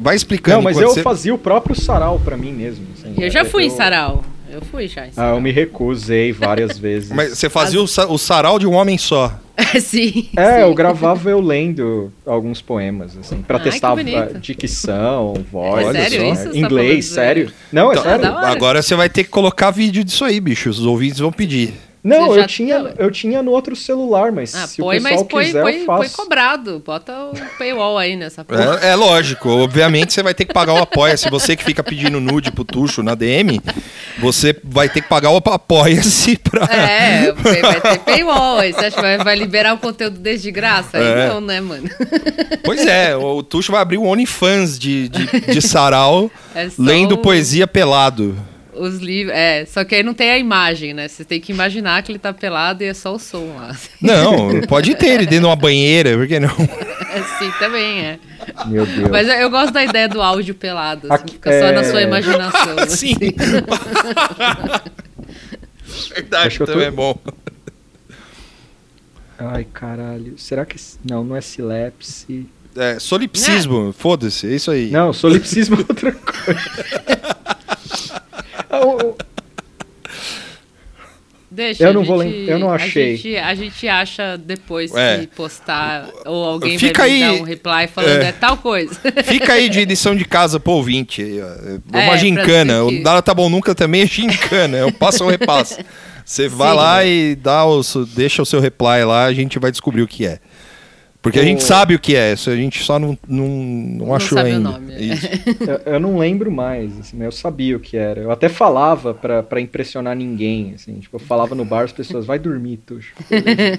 vai 0.00 0.14
explicando. 0.16 0.56
Não, 0.58 0.62
mas 0.62 0.78
eu 0.78 0.88
você- 0.90 1.02
fazia 1.02 1.34
o 1.34 1.38
próprio 1.38 1.74
sarau 1.74 2.20
pra 2.24 2.36
mim 2.36 2.52
mesmo. 2.52 2.84
assim. 2.98 3.14
Eu 3.18 3.30
já 3.30 3.44
fui 3.44 3.64
em 3.64 3.68
Eu- 3.68 3.76
Sarau. 3.76 4.24
Eu 4.48 4.60
fui 4.62 4.86
já 4.88 5.06
em 5.06 5.10
Ah, 5.16 5.30
eu 5.30 5.40
me 5.40 5.50
recusei 5.50 6.32
várias 6.32 6.78
vezes. 6.78 7.10
Mas 7.10 7.36
você 7.36 7.50
fazia 7.50 7.80
o, 7.82 7.86
sa- 7.88 8.06
o 8.06 8.16
sarau 8.16 8.58
de 8.58 8.66
um 8.66 8.74
homem 8.74 8.96
só. 8.96 9.38
sim. 9.80 10.28
É, 10.36 10.56
sim. 10.56 10.60
eu 10.62 10.74
gravava 10.74 11.28
eu 11.30 11.40
lendo 11.40 12.12
alguns 12.24 12.62
poemas, 12.62 13.16
assim, 13.18 13.42
pra 13.42 13.58
testar 13.58 13.92
a 13.98 14.38
dicção, 14.38 15.34
voz, 15.50 15.88
É 15.88 15.92
sério 16.08 16.30
assim, 16.30 16.32
isso? 16.32 16.50
Tá 16.52 16.58
inglês, 16.58 17.04
sério. 17.06 17.50
Não, 17.72 17.90
é 17.90 17.94
Então, 17.94 18.04
sério. 18.04 18.22
da 18.22 18.36
hora. 18.36 18.46
Agora 18.48 18.82
você 18.82 18.94
vai 18.94 19.08
ter 19.08 19.24
que 19.24 19.30
colocar 19.30 19.70
vídeo 19.70 20.04
disso 20.04 20.24
aí, 20.24 20.38
bicho. 20.40 20.70
Os 20.70 20.84
ouvintes 20.84 21.18
vão 21.18 21.32
pedir. 21.32 21.74
Não, 22.06 22.36
eu 22.36 22.46
tinha, 22.46 22.80
tá- 22.82 22.92
eu 22.98 23.10
tinha 23.10 23.42
no 23.42 23.50
outro 23.50 23.74
celular, 23.74 24.30
mas 24.32 24.54
Ah, 24.54 24.66
se 24.66 24.76
põe, 24.80 24.98
o 24.98 25.02
mas 25.02 25.12
pessoal 25.12 25.28
põe, 25.28 25.44
quiser, 25.46 25.62
põe, 25.62 25.72
eu 25.80 25.86
põe 25.86 26.08
faço. 26.08 26.16
cobrado. 26.16 26.82
Bota 26.84 27.12
o 27.12 27.34
paywall 27.58 27.98
aí 27.98 28.16
nessa 28.16 28.44
porra. 28.44 28.78
É, 28.82 28.90
é 28.90 28.94
lógico, 28.94 29.48
obviamente 29.48 30.12
você 30.12 30.22
vai 30.22 30.32
ter 30.34 30.44
que 30.44 30.54
pagar 30.54 30.74
o 30.74 30.78
apoia-se. 30.78 31.28
Você 31.30 31.56
que 31.56 31.64
fica 31.64 31.82
pedindo 31.82 32.20
nude 32.20 32.50
pro 32.52 32.64
Tuxo 32.64 33.02
na 33.02 33.14
DM, 33.14 33.60
você 34.18 34.54
vai 34.64 34.88
ter 34.88 35.00
que 35.02 35.08
pagar 35.08 35.30
o 35.30 35.36
apoia-se 35.38 36.36
pra. 36.38 36.64
É, 36.72 37.32
vai 37.32 37.60
vai 37.62 37.80
ter 37.80 37.98
paywall. 38.00 38.58
aí 38.58 38.72
Você 38.72 38.84
acha 38.86 38.96
que 38.96 39.02
vai, 39.02 39.18
vai 39.18 39.36
liberar 39.36 39.74
o 39.74 39.78
conteúdo 39.78 40.18
desde 40.18 40.44
de 40.46 40.50
graça? 40.52 40.98
Aí 40.98 41.04
É. 41.04 41.28
não, 41.28 41.40
né, 41.40 41.60
mano? 41.60 41.88
Pois 42.64 42.86
é, 42.86 43.16
o 43.16 43.42
Tuxo 43.42 43.72
vai 43.72 43.80
abrir 43.80 43.98
o 43.98 44.04
OnlyFans 44.04 44.78
de, 44.78 45.08
de, 45.08 45.26
de 45.52 45.60
sarau, 45.62 46.30
É 46.54 46.68
só 46.68 46.74
lendo 46.78 47.18
poesia 47.18 47.66
pelado. 47.66 48.36
Os 48.78 48.98
livros. 48.98 49.34
É, 49.36 49.64
só 49.66 49.84
que 49.84 49.94
aí 49.94 50.02
não 50.02 50.14
tem 50.14 50.30
a 50.30 50.38
imagem, 50.38 50.92
né? 50.94 51.08
Você 51.08 51.24
tem 51.24 51.40
que 51.40 51.52
imaginar 51.52 52.02
que 52.02 52.12
ele 52.12 52.18
tá 52.18 52.32
pelado 52.32 52.82
e 52.82 52.86
é 52.86 52.94
só 52.94 53.14
o 53.14 53.18
som 53.18 53.54
lá. 53.56 53.76
Não, 54.00 54.60
pode 54.62 54.94
ter 54.94 55.06
ele 55.06 55.26
dentro 55.26 55.40
de 55.40 55.46
uma 55.46 55.56
banheira, 55.56 56.16
por 56.16 56.26
que 56.26 56.38
não? 56.40 56.48
Assim 57.16 57.50
também 57.58 58.00
é. 58.00 58.18
Meu 58.66 58.84
Deus. 58.86 59.08
Mas 59.10 59.26
eu, 59.28 59.50
gosto 59.50 59.72
da 59.72 59.82
ideia 59.84 60.08
do 60.08 60.20
áudio 60.20 60.54
pelado. 60.54 61.12
Assim, 61.12 61.24
fica 61.32 61.50
só 61.50 61.72
na 61.72 61.80
é- 61.80 61.84
sua 61.84 62.02
imaginação. 62.02 62.76
Sim. 62.88 63.14
assim. 63.16 63.34
Verdade, 66.14 66.46
Acho 66.48 66.56
que 66.58 66.62
eu 66.62 66.66
tô- 66.66 66.72
também 66.72 66.88
é 66.88 66.90
bom. 66.90 67.18
Ai, 69.38 69.66
caralho. 69.72 70.34
Será 70.38 70.64
que. 70.64 70.76
Não, 71.08 71.24
não 71.24 71.36
é 71.36 71.40
silepse. 71.40 72.46
É, 72.76 72.98
solipsismo, 72.98 73.94
foda-se, 73.96 74.46
é 74.46 74.54
isso 74.54 74.70
aí. 74.70 74.90
Não, 74.90 75.10
solipsismo 75.12 75.76
é 75.76 75.78
outra 75.78 76.12
coisa. 76.12 76.60
Ah, 78.70 78.80
o- 78.86 78.96
o- 79.10 79.16
Deixa, 81.48 81.84
Eu 81.84 81.94
não 81.94 82.04
vou 82.04 82.22
gente- 82.22 82.32
lem- 82.34 82.48
eu 82.48 82.58
não 82.58 82.70
achei. 82.72 83.12
A 83.12 83.16
gente, 83.16 83.36
a 83.36 83.54
gente 83.54 83.88
acha 83.88 84.36
depois 84.36 84.92
É. 84.94 85.18
que 85.20 85.26
postar, 85.28 86.08
ou 86.26 86.44
alguém 86.44 86.76
Fica 86.76 87.02
vai 87.02 87.10
aí- 87.12 87.20
dar 87.20 87.32
um 87.34 87.44
reply 87.44 87.86
falando 87.86 88.22
é. 88.22 88.28
é, 88.28 88.32
tal 88.32 88.56
coisa. 88.56 88.94
Fica 89.24 89.52
aí 89.52 89.68
de 89.68 89.84
lição 89.84 90.14
de 90.16 90.24
casa 90.24 90.58
pro 90.58 90.72
ouvinte. 90.72 91.22
É 91.22 91.26
É, 91.38 92.00
uma 92.00 92.06
pra 92.08 92.16
gincana. 92.16 92.82
O 92.84 92.90
Nada 92.90 93.22
Tá 93.22 93.32
Bom 93.32 93.48
Nunca 93.48 93.74
também 93.76 94.02
é 94.02 94.06
gincana. 94.06 94.76
É 94.76 94.84
o 94.84 94.92
passo 94.92 95.22
ou 95.24 95.30
repasso. 95.30 95.78
Você 96.26 96.48
vai 96.48 96.70
Sim. 96.72 96.76
lá 96.76 97.04
e 97.04 97.36
dá 97.36 97.64
o, 97.64 97.80
deixa 98.12 98.42
o 98.42 98.46
seu 98.46 98.58
reply 98.60 99.04
lá, 99.04 99.24
a 99.26 99.32
gente 99.32 99.60
vai 99.60 99.70
descobrir 99.70 100.02
o 100.02 100.08
que 100.08 100.26
é. 100.26 100.40
Porque 101.26 101.40
a 101.40 101.42
O- 101.42 101.44
gente 101.44 101.62
sabe 101.64 101.92
o 101.94 101.98
que 101.98 102.14
é, 102.14 102.34
isso 102.34 102.48
a 102.50 102.54
gente 102.54 102.84
só 102.84 103.00
não, 103.00 103.18
não, 103.26 103.48
não, 103.48 104.06
Não 104.06 104.14
achou 104.14 104.38
sabe 104.38 104.50
o 104.50 104.54
ainda. 104.54 104.70
nome, 104.70 104.92
é. 104.94 104.96
Eu, 105.86 105.94
eu 105.94 106.00
não 106.00 106.16
lembro 106.18 106.52
mais, 106.52 106.96
assim, 107.00 107.16
mas 107.16 107.24
eu 107.26 107.32
sabia 107.32 107.76
o 107.76 107.80
que 107.80 107.96
era. 107.96 108.20
Eu 108.20 108.30
até 108.30 108.48
falava 108.48 109.12
pra, 109.12 109.42
pra 109.42 109.60
impressionar 109.60 110.14
ninguém, 110.14 110.74
assim. 110.76 110.94
Tipo, 111.00 111.16
eu 111.16 111.20
falava 111.20 111.54
no 111.56 111.64
bar, 111.64 111.82
as 111.84 111.90
pessoas, 111.92 112.24
vai 112.24 112.38
dormir, 112.38 112.76
Tuxo. 112.86 113.12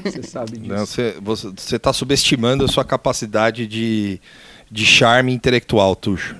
Você 0.03 0.23
sabe 0.23 0.57
disso. 0.57 0.73
Não, 0.73 0.85
você, 0.85 1.15
você, 1.21 1.47
você 1.55 1.79
tá 1.79 1.93
subestimando 1.93 2.65
a 2.65 2.67
sua 2.67 2.83
capacidade 2.83 3.65
de, 3.65 4.19
de 4.69 4.85
charme 4.85 5.31
intelectual, 5.33 5.95
Tuxo. 5.95 6.35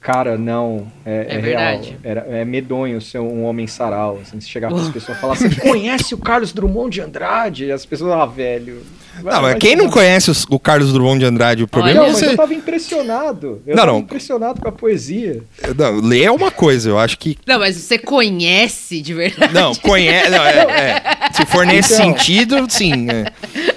Cara, 0.00 0.36
não. 0.38 0.86
É, 1.04 1.26
É 1.30 1.34
é 1.36 1.38
verdade. 1.40 1.88
real. 1.88 2.00
Era, 2.04 2.20
é 2.28 2.44
medonho 2.44 3.00
ser 3.00 3.18
um 3.20 3.42
homem 3.44 3.66
sarau. 3.66 4.20
Assim, 4.22 4.38
se 4.38 4.48
chegar 4.48 4.68
pras 4.70 4.88
pessoas 4.90 5.16
e 5.16 5.20
falar, 5.20 5.34
você 5.34 5.48
conhece 5.56 6.14
o 6.14 6.18
Carlos 6.18 6.52
Drummond 6.52 6.90
de 6.94 7.00
Andrade? 7.00 7.64
E 7.64 7.72
as 7.72 7.84
pessoas, 7.86 8.12
ah, 8.12 8.26
velho. 8.26 8.82
Não, 9.22 9.42
mas 9.42 9.54
quem 9.58 9.76
não 9.76 9.88
conhece 9.88 10.30
os- 10.30 10.46
o 10.50 10.58
Carlos 10.58 10.92
Drummond 10.92 11.18
de 11.20 11.24
Andrade, 11.24 11.62
o 11.62 11.68
problema 11.68 12.00
Não, 12.00 12.06
é 12.06 12.08
mas 12.10 12.18
você... 12.18 12.26
eu 12.26 12.36
tava 12.36 12.54
impressionado. 12.54 13.62
Eu 13.66 13.74
Não, 13.74 13.82
tava 13.82 13.92
não. 13.92 13.98
impressionado 14.00 14.60
com 14.60 14.68
a 14.68 14.72
poesia. 14.72 15.42
Não, 15.76 16.00
ler 16.00 16.24
é 16.24 16.30
uma 16.30 16.50
coisa, 16.50 16.88
eu 16.88 16.98
acho 16.98 17.18
que 17.18 17.36
Não, 17.46 17.58
mas 17.58 17.76
você 17.76 17.98
conhece 17.98 19.00
de 19.00 19.14
verdade. 19.14 19.52
Não, 19.54 19.74
conhece. 19.76 20.30
Não, 20.30 20.44
é, 20.44 20.58
é. 20.58 21.32
Se 21.32 21.46
for 21.46 21.64
nesse 21.66 21.94
Então. 21.94 22.04
sentido, 22.16 22.66
sim. 22.68 23.08
é. 23.10 23.26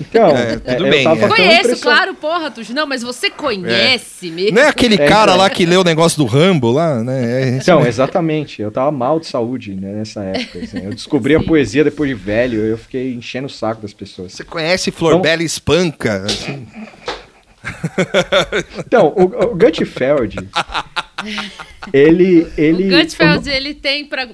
Então, 0.01 0.27
É, 0.36 0.53
é, 0.53 0.56
tudo 0.75 0.86
eu 0.86 0.91
bem, 0.91 1.03
tava 1.03 1.17
é. 1.17 1.20
tão 1.20 1.29
Conheço, 1.29 1.60
impressionado. 1.60 1.82
claro, 1.82 2.13
porra, 2.15 2.51
Tuxo. 2.51 2.74
Não, 2.74 2.86
mas 2.88 3.01
você 3.03 3.29
conhece 3.29 4.29
mesmo? 4.32 4.56
Não 4.56 4.63
é 4.63 4.67
aquele 4.67 4.96
É, 4.96 5.08
cara 5.08 5.32
então. 5.32 5.38
lá 5.44 5.50
que 5.50 5.65
leu 5.65 5.82
o 5.82 5.84
negócio 5.84 6.17
do 6.17 6.25
Rambo 6.25 6.72
lá, 6.72 7.03
né? 7.03 7.41
É 7.44 7.48
esse 7.50 7.58
Então, 7.63 7.77
mesmo. 7.77 7.89
exatamente. 7.89 8.62
Eu 8.62 8.72
tava 8.72 8.91
mal 8.91 9.20
de 9.20 9.27
saúde 9.27 9.74
né, 9.75 9.91
nessa 9.94 10.24
época. 10.24 10.60
assim. 10.60 10.79
Eu 10.84 10.91
descobri 10.91 11.36
a 11.36 11.41
poesia 11.44 11.84
depois 11.84 12.10
de 12.10 12.15
velho. 12.15 12.60
Eu 12.62 12.77
fiquei 12.77 13.13
enchendo 13.13 13.48
o 13.48 13.50
saco 13.50 13.82
das 13.82 13.94
pessoas. 13.94 14.34
Você 14.34 14.44
conhece 14.44 14.91
Florbela 15.27 15.43
Espanca? 15.43 16.24
assim? 16.25 16.67
Então, 18.77 19.07
o, 19.15 19.24
o 19.24 19.55
Gutfeld, 19.55 20.38
ele, 21.91 22.48
ele... 22.57 22.88
O 22.96 22.98
Gutfeld, 23.00 23.50
ele 23.50 23.74
tem 23.74 24.05
pra... 24.05 24.25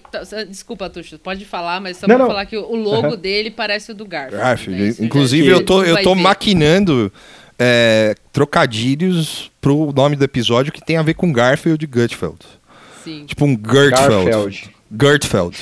Desculpa, 0.48 0.88
Tuxo, 0.90 1.18
pode 1.18 1.44
falar, 1.46 1.82
mas 1.82 1.98
só 1.98 2.08
Não, 2.08 2.16
pra 2.16 2.24
não. 2.26 2.28
falar 2.32 2.46
que 2.46 2.56
o 2.58 2.76
logo 2.76 3.16
dele 3.16 3.50
parece 3.50 3.92
o 3.92 3.96
do 3.96 4.06
Garfield. 4.06 4.38
Garfield. 4.44 4.82
né? 4.84 4.96
Inclusive, 5.00 5.48
eu 5.48 5.66
tô, 5.66 5.84
eu 5.84 6.02
tô 6.04 6.14
maquinando 6.14 7.12
é, 7.58 8.16
trocadilhos 8.32 9.50
pro 9.60 9.92
nome 9.92 10.16
do 10.16 10.24
episódio 10.24 10.72
que 10.72 10.84
tem 10.86 10.98
a 10.98 11.02
ver 11.02 11.16
com 11.16 11.32
Garfield 11.34 11.84
e 11.84 11.88
Gutfeld. 11.88 12.38
Sim, 13.04 13.26
Tipo 13.26 13.46
um 13.46 13.54
Gertfeld. 13.58 14.26
Garfield. 14.30 14.70
Gertfeld. 15.02 15.58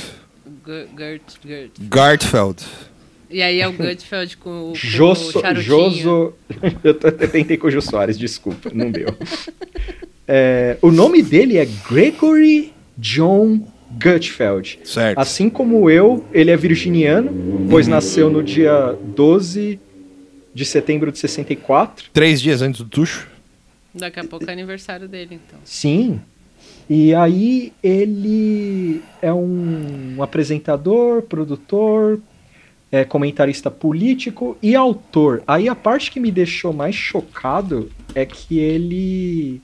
Gu- 0.66 0.88
Gert, 0.98 1.22
Gert. 1.46 1.72
Gartfeld. 1.80 2.64
E 3.32 3.42
aí 3.42 3.62
é 3.62 3.68
o 3.68 3.72
Gutfeld 3.74 4.38
com, 4.38 4.50
o- 4.50 4.68
com 4.70 4.76
Joso, 4.76 5.38
o 5.38 5.42
charutinho. 5.42 5.64
Joso... 5.64 6.34
Eu, 6.84 6.94
t- 6.94 7.08
eu 7.08 7.28
tentei 7.30 7.58
com 7.58 7.68
o 7.68 7.72
Jô 7.72 7.82
Soares, 7.82 8.18
desculpa, 8.18 8.70
não 8.74 8.92
deu. 8.92 9.08
É, 10.28 10.78
o 10.82 10.92
nome 10.92 11.22
dele 11.22 11.58
é 11.58 11.66
Gregory 11.90 12.74
John 12.98 13.66
Gutfeld. 14.02 14.80
Certo. 14.84 15.18
Assim 15.18 15.50
como 15.50 15.90
eu, 15.90 16.24
ele 16.34 16.52
é 16.52 16.58
virginiano, 16.58 17.68
pois 17.70 17.88
nasceu 17.88 18.30
no 18.30 18.44
dia 18.44 18.96
12 19.16 19.80
de 20.54 20.66
setembro 20.66 21.12
de 21.12 21.18
64. 21.20 22.06
Três 22.14 22.42
dias 22.42 22.62
antes 22.62 22.82
do 22.82 22.88
Tuxo. 22.88 23.28
Daqui 23.94 24.20
a 24.20 24.24
pouco 24.24 24.50
é 24.50 24.54
aniversário 24.54 25.08
dele, 25.08 25.36
então. 25.46 25.60
Sim. 25.66 26.22
E 26.90 27.14
aí 27.16 27.74
ele 27.84 29.02
é 29.22 29.34
um 29.34 30.18
apresentador, 30.22 31.22
produtor, 31.24 32.20
é, 32.92 33.06
comentarista 33.06 33.72
político 33.72 34.58
e 34.62 34.76
autor. 34.76 35.44
Aí 35.48 35.70
a 35.70 35.76
parte 35.76 36.12
que 36.12 36.20
me 36.20 36.32
deixou 36.32 36.74
mais 36.74 36.96
chocado 36.96 37.92
é 38.14 38.26
que 38.26 38.60
ele 38.60 39.62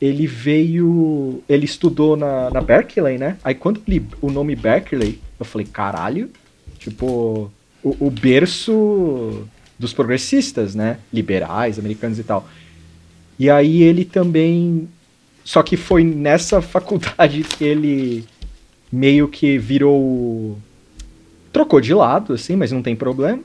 ele 0.00 0.26
veio, 0.26 1.42
ele 1.46 1.66
estudou 1.66 2.16
na, 2.16 2.50
na 2.50 2.60
Berkeley, 2.60 3.18
né? 3.18 3.36
Aí 3.44 3.54
quando 3.54 3.82
ele, 3.86 4.06
o 4.22 4.30
nome 4.30 4.56
Berkeley, 4.56 5.18
eu 5.38 5.44
falei, 5.44 5.66
caralho, 5.66 6.30
tipo, 6.78 7.52
o, 7.82 8.06
o 8.06 8.10
berço 8.10 9.46
dos 9.78 9.92
progressistas, 9.92 10.74
né? 10.74 10.98
Liberais, 11.12 11.78
americanos 11.78 12.18
e 12.18 12.24
tal. 12.24 12.48
E 13.38 13.48
aí 13.48 13.82
ele 13.82 14.04
também. 14.04 14.88
Só 15.42 15.62
que 15.62 15.76
foi 15.76 16.04
nessa 16.04 16.60
faculdade 16.62 17.42
que 17.42 17.64
ele 17.64 18.24
meio 18.92 19.28
que 19.28 19.58
virou. 19.58 20.58
Trocou 21.52 21.80
de 21.80 21.94
lado, 21.94 22.32
assim, 22.32 22.56
mas 22.56 22.72
não 22.72 22.82
tem 22.82 22.94
problema. 22.94 23.40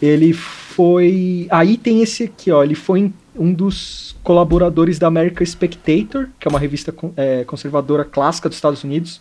Ele 0.00 0.32
foi. 0.32 1.46
Aí 1.50 1.76
tem 1.76 2.02
esse 2.02 2.24
aqui, 2.24 2.50
ó. 2.50 2.62
Ele 2.62 2.74
foi 2.74 3.12
um 3.34 3.52
dos 3.52 4.16
colaboradores 4.22 4.98
da 4.98 5.06
American 5.06 5.44
Spectator, 5.46 6.28
que 6.38 6.46
é 6.46 6.50
uma 6.50 6.58
revista 6.58 6.94
é, 7.16 7.44
conservadora 7.44 8.04
clássica 8.04 8.48
dos 8.48 8.58
Estados 8.58 8.84
Unidos. 8.84 9.20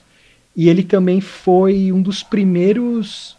E 0.55 0.69
ele 0.69 0.83
também 0.83 1.21
foi 1.21 1.91
um 1.91 2.01
dos 2.01 2.23
primeiros 2.23 3.36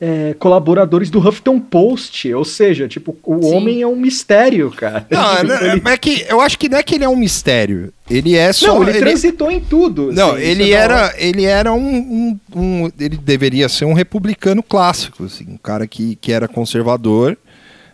é, 0.00 0.34
colaboradores 0.38 1.08
do 1.10 1.18
Huffington 1.18 1.58
Post. 1.58 2.32
Ou 2.34 2.44
seja, 2.44 2.86
tipo, 2.86 3.16
o 3.24 3.42
Sim. 3.42 3.54
homem 3.54 3.82
é 3.82 3.86
um 3.86 3.96
mistério, 3.96 4.70
cara. 4.70 5.06
Não, 5.10 5.36
Tipo, 5.36 5.46
não, 5.48 5.72
ele- 5.72 5.82
é 5.86 5.96
que 5.96 6.26
eu 6.28 6.40
acho 6.40 6.58
que 6.58 6.68
não 6.68 6.78
é 6.78 6.82
que 6.82 6.94
ele 6.94 7.04
é 7.04 7.08
um 7.08 7.16
mistério. 7.16 7.92
Ele 8.08 8.34
é 8.36 8.52
só. 8.52 8.74
Não, 8.78 8.88
ele, 8.88 8.98
transitou 8.98 9.50
em 9.50 9.60
tudo. 9.60 10.12
Não, 10.12 10.32
assim, 10.32 10.42
ele 10.42 10.64
é 10.72 10.76
era, 10.76 11.14
ele 11.16 11.44
era 11.44 11.72
um, 11.72 11.96
um- 11.96 12.40
um- 12.54 12.90
Ele 13.00 13.16
deveria 13.16 13.68
ser 13.68 13.84
um 13.84 13.92
republicano 13.94 14.62
clássico, 14.62 15.24
assim, 15.24 15.44
um 15.48 15.56
cara 15.56 15.86
que, 15.86 16.14
que 16.16 16.30
era 16.32 16.46
conservador, 16.46 17.36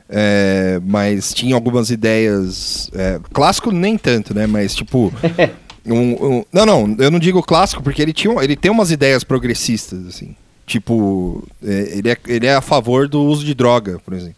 é, 0.08 0.80
mas 0.84 1.32
tinha 1.32 1.54
algumas 1.54 1.90
ideias. 1.90 2.90
é, 2.94 3.18
clássico 3.32 3.70
nem 3.70 3.96
tanto, 3.96 4.34
né? 4.34 4.46
Mas 4.46 4.74
tipo. 4.74 5.12
um- 5.86 6.26
um- 6.38 6.44
não, 6.52 6.66
não, 6.66 6.96
eu 6.98 7.10
não 7.10 7.18
digo 7.18 7.42
clássico 7.42 7.82
porque 7.82 8.02
ele, 8.02 8.12
tinha, 8.12 8.34
ele 8.42 8.54
tem 8.56 8.70
umas 8.70 8.90
ideias 8.90 9.24
progressistas, 9.24 10.06
assim. 10.06 10.34
Tipo, 10.66 11.42
é, 11.62 11.98
ele, 11.98 12.10
é, 12.10 12.16
ele 12.26 12.46
é 12.46 12.54
a 12.54 12.60
favor 12.60 13.08
do 13.08 13.22
uso 13.22 13.44
de 13.44 13.54
droga, 13.54 13.98
por 14.04 14.14
exemplo. 14.14 14.36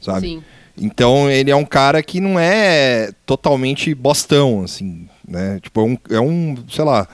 Sabe? 0.00 0.26
Sim. 0.28 0.42
Então 0.76 1.30
ele 1.30 1.50
é 1.50 1.56
um 1.56 1.64
cara 1.66 2.02
que 2.02 2.18
não 2.20 2.38
é 2.40 3.12
totalmente 3.26 3.94
bostão, 3.94 4.62
assim, 4.64 5.06
né? 5.28 5.60
Tipo, 5.62 5.80
é 5.80 5.84
um, 5.84 5.98
é 6.16 6.20
um 6.20 6.56
sei 6.70 6.84
lá, 6.84 7.06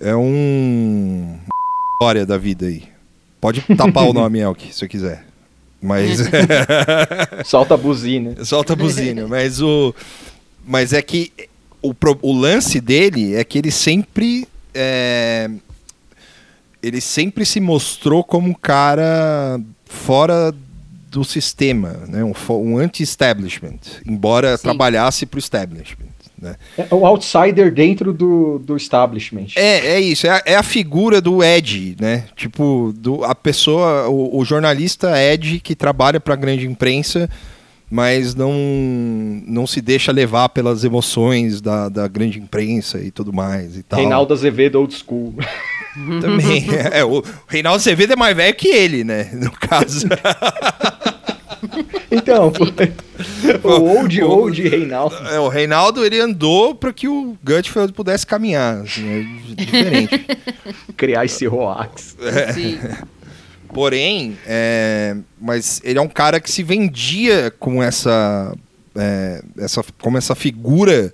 é 0.00 0.14
um 0.16 1.36
história 1.94 2.26
da 2.26 2.36
vida 2.36 2.66
aí. 2.66 2.82
Pode 3.40 3.60
tapar 3.76 4.04
o 4.04 4.12
nome, 4.12 4.40
Elk, 4.42 4.66
se 4.66 4.80
você 4.80 4.88
quiser. 4.88 5.24
Mas 5.80 6.18
Solta 7.46 7.74
a 7.74 7.76
buzina. 7.76 8.44
solta 8.44 8.72
a 8.72 8.76
buzina. 8.76 9.28
Mas 9.28 9.62
o, 9.62 9.94
mas 10.66 10.92
é 10.92 11.00
que 11.00 11.32
o, 11.80 11.94
pro- 11.94 12.18
o 12.20 12.32
lance 12.32 12.80
dele 12.80 13.36
é 13.36 13.44
que 13.44 13.56
ele 13.58 13.70
sempre 13.70 14.46
é, 14.74 15.48
ele 16.82 17.00
sempre 17.00 17.44
se 17.44 17.60
mostrou 17.60 18.22
como 18.22 18.50
um 18.50 18.54
cara 18.54 19.60
fora 19.84 20.54
do 21.10 21.24
sistema, 21.24 22.00
né? 22.06 22.22
um, 22.22 22.34
um 22.54 22.78
anti-establishment, 22.78 23.78
embora 24.06 24.56
Sim. 24.56 24.64
trabalhasse 24.64 25.26
para 25.26 25.36
o 25.36 25.40
establishment. 25.40 26.08
Né? 26.40 26.54
É 26.76 26.94
o 26.94 27.04
outsider 27.04 27.72
dentro 27.72 28.12
do, 28.12 28.58
do 28.60 28.76
establishment. 28.76 29.48
É, 29.56 29.94
é 29.94 30.00
isso, 30.00 30.26
é 30.26 30.30
a, 30.30 30.42
é 30.46 30.54
a 30.54 30.62
figura 30.62 31.20
do 31.20 31.42
Ed, 31.42 31.96
né? 31.98 32.26
Tipo, 32.36 32.92
do, 32.96 33.24
a 33.24 33.34
pessoa, 33.34 34.08
o, 34.08 34.38
o 34.38 34.44
jornalista 34.44 35.20
Ed 35.20 35.58
que 35.60 35.74
trabalha 35.74 36.20
para 36.20 36.34
a 36.34 36.36
grande 36.36 36.66
imprensa, 36.66 37.28
mas 37.90 38.34
não, 38.34 38.52
não 39.46 39.66
se 39.66 39.80
deixa 39.80 40.12
levar 40.12 40.50
pelas 40.50 40.84
emoções 40.84 41.60
da, 41.60 41.88
da 41.88 42.06
grande 42.06 42.38
imprensa 42.38 43.00
e 43.00 43.10
tudo 43.10 43.32
mais 43.32 43.76
e 43.76 43.82
tal. 43.82 43.98
Reinaldo 43.98 44.32
Azevedo 44.32 44.78
Old 44.78 44.94
School. 44.94 45.34
Também. 46.20 46.66
É, 46.92 47.04
o 47.04 47.22
Reinaldo 47.46 47.76
Azevedo 47.76 48.12
é 48.12 48.16
mais 48.16 48.36
velho 48.36 48.54
que 48.54 48.68
ele, 48.68 49.04
né? 49.04 49.30
No 49.34 49.50
caso. 49.50 50.06
Então, 52.10 52.52
o 53.64 53.68
old, 53.68 54.22
old 54.22 54.68
Reinaldo. 54.68 55.14
É, 55.28 55.40
o 55.40 55.48
Reinaldo, 55.48 56.04
ele 56.04 56.20
andou 56.20 56.72
para 56.74 56.92
que 56.92 57.08
o 57.08 57.36
Gutfeld 57.44 57.92
pudesse 57.92 58.24
caminhar. 58.24 58.82
Assim, 58.82 59.08
é 59.08 59.54
diferente. 59.54 60.26
Criar 60.96 61.24
esse 61.24 61.48
hoax. 61.48 62.16
É. 62.20 62.52
Sim. 62.52 62.78
Porém, 63.74 64.38
é, 64.46 65.16
mas 65.40 65.80
ele 65.84 65.98
é 65.98 66.02
um 66.02 66.08
cara 66.08 66.40
que 66.40 66.50
se 66.50 66.62
vendia 66.62 67.52
com 67.58 67.82
essa, 67.82 68.54
é, 68.94 69.42
essa, 69.58 69.84
como 70.00 70.16
essa 70.16 70.34
figura 70.34 71.12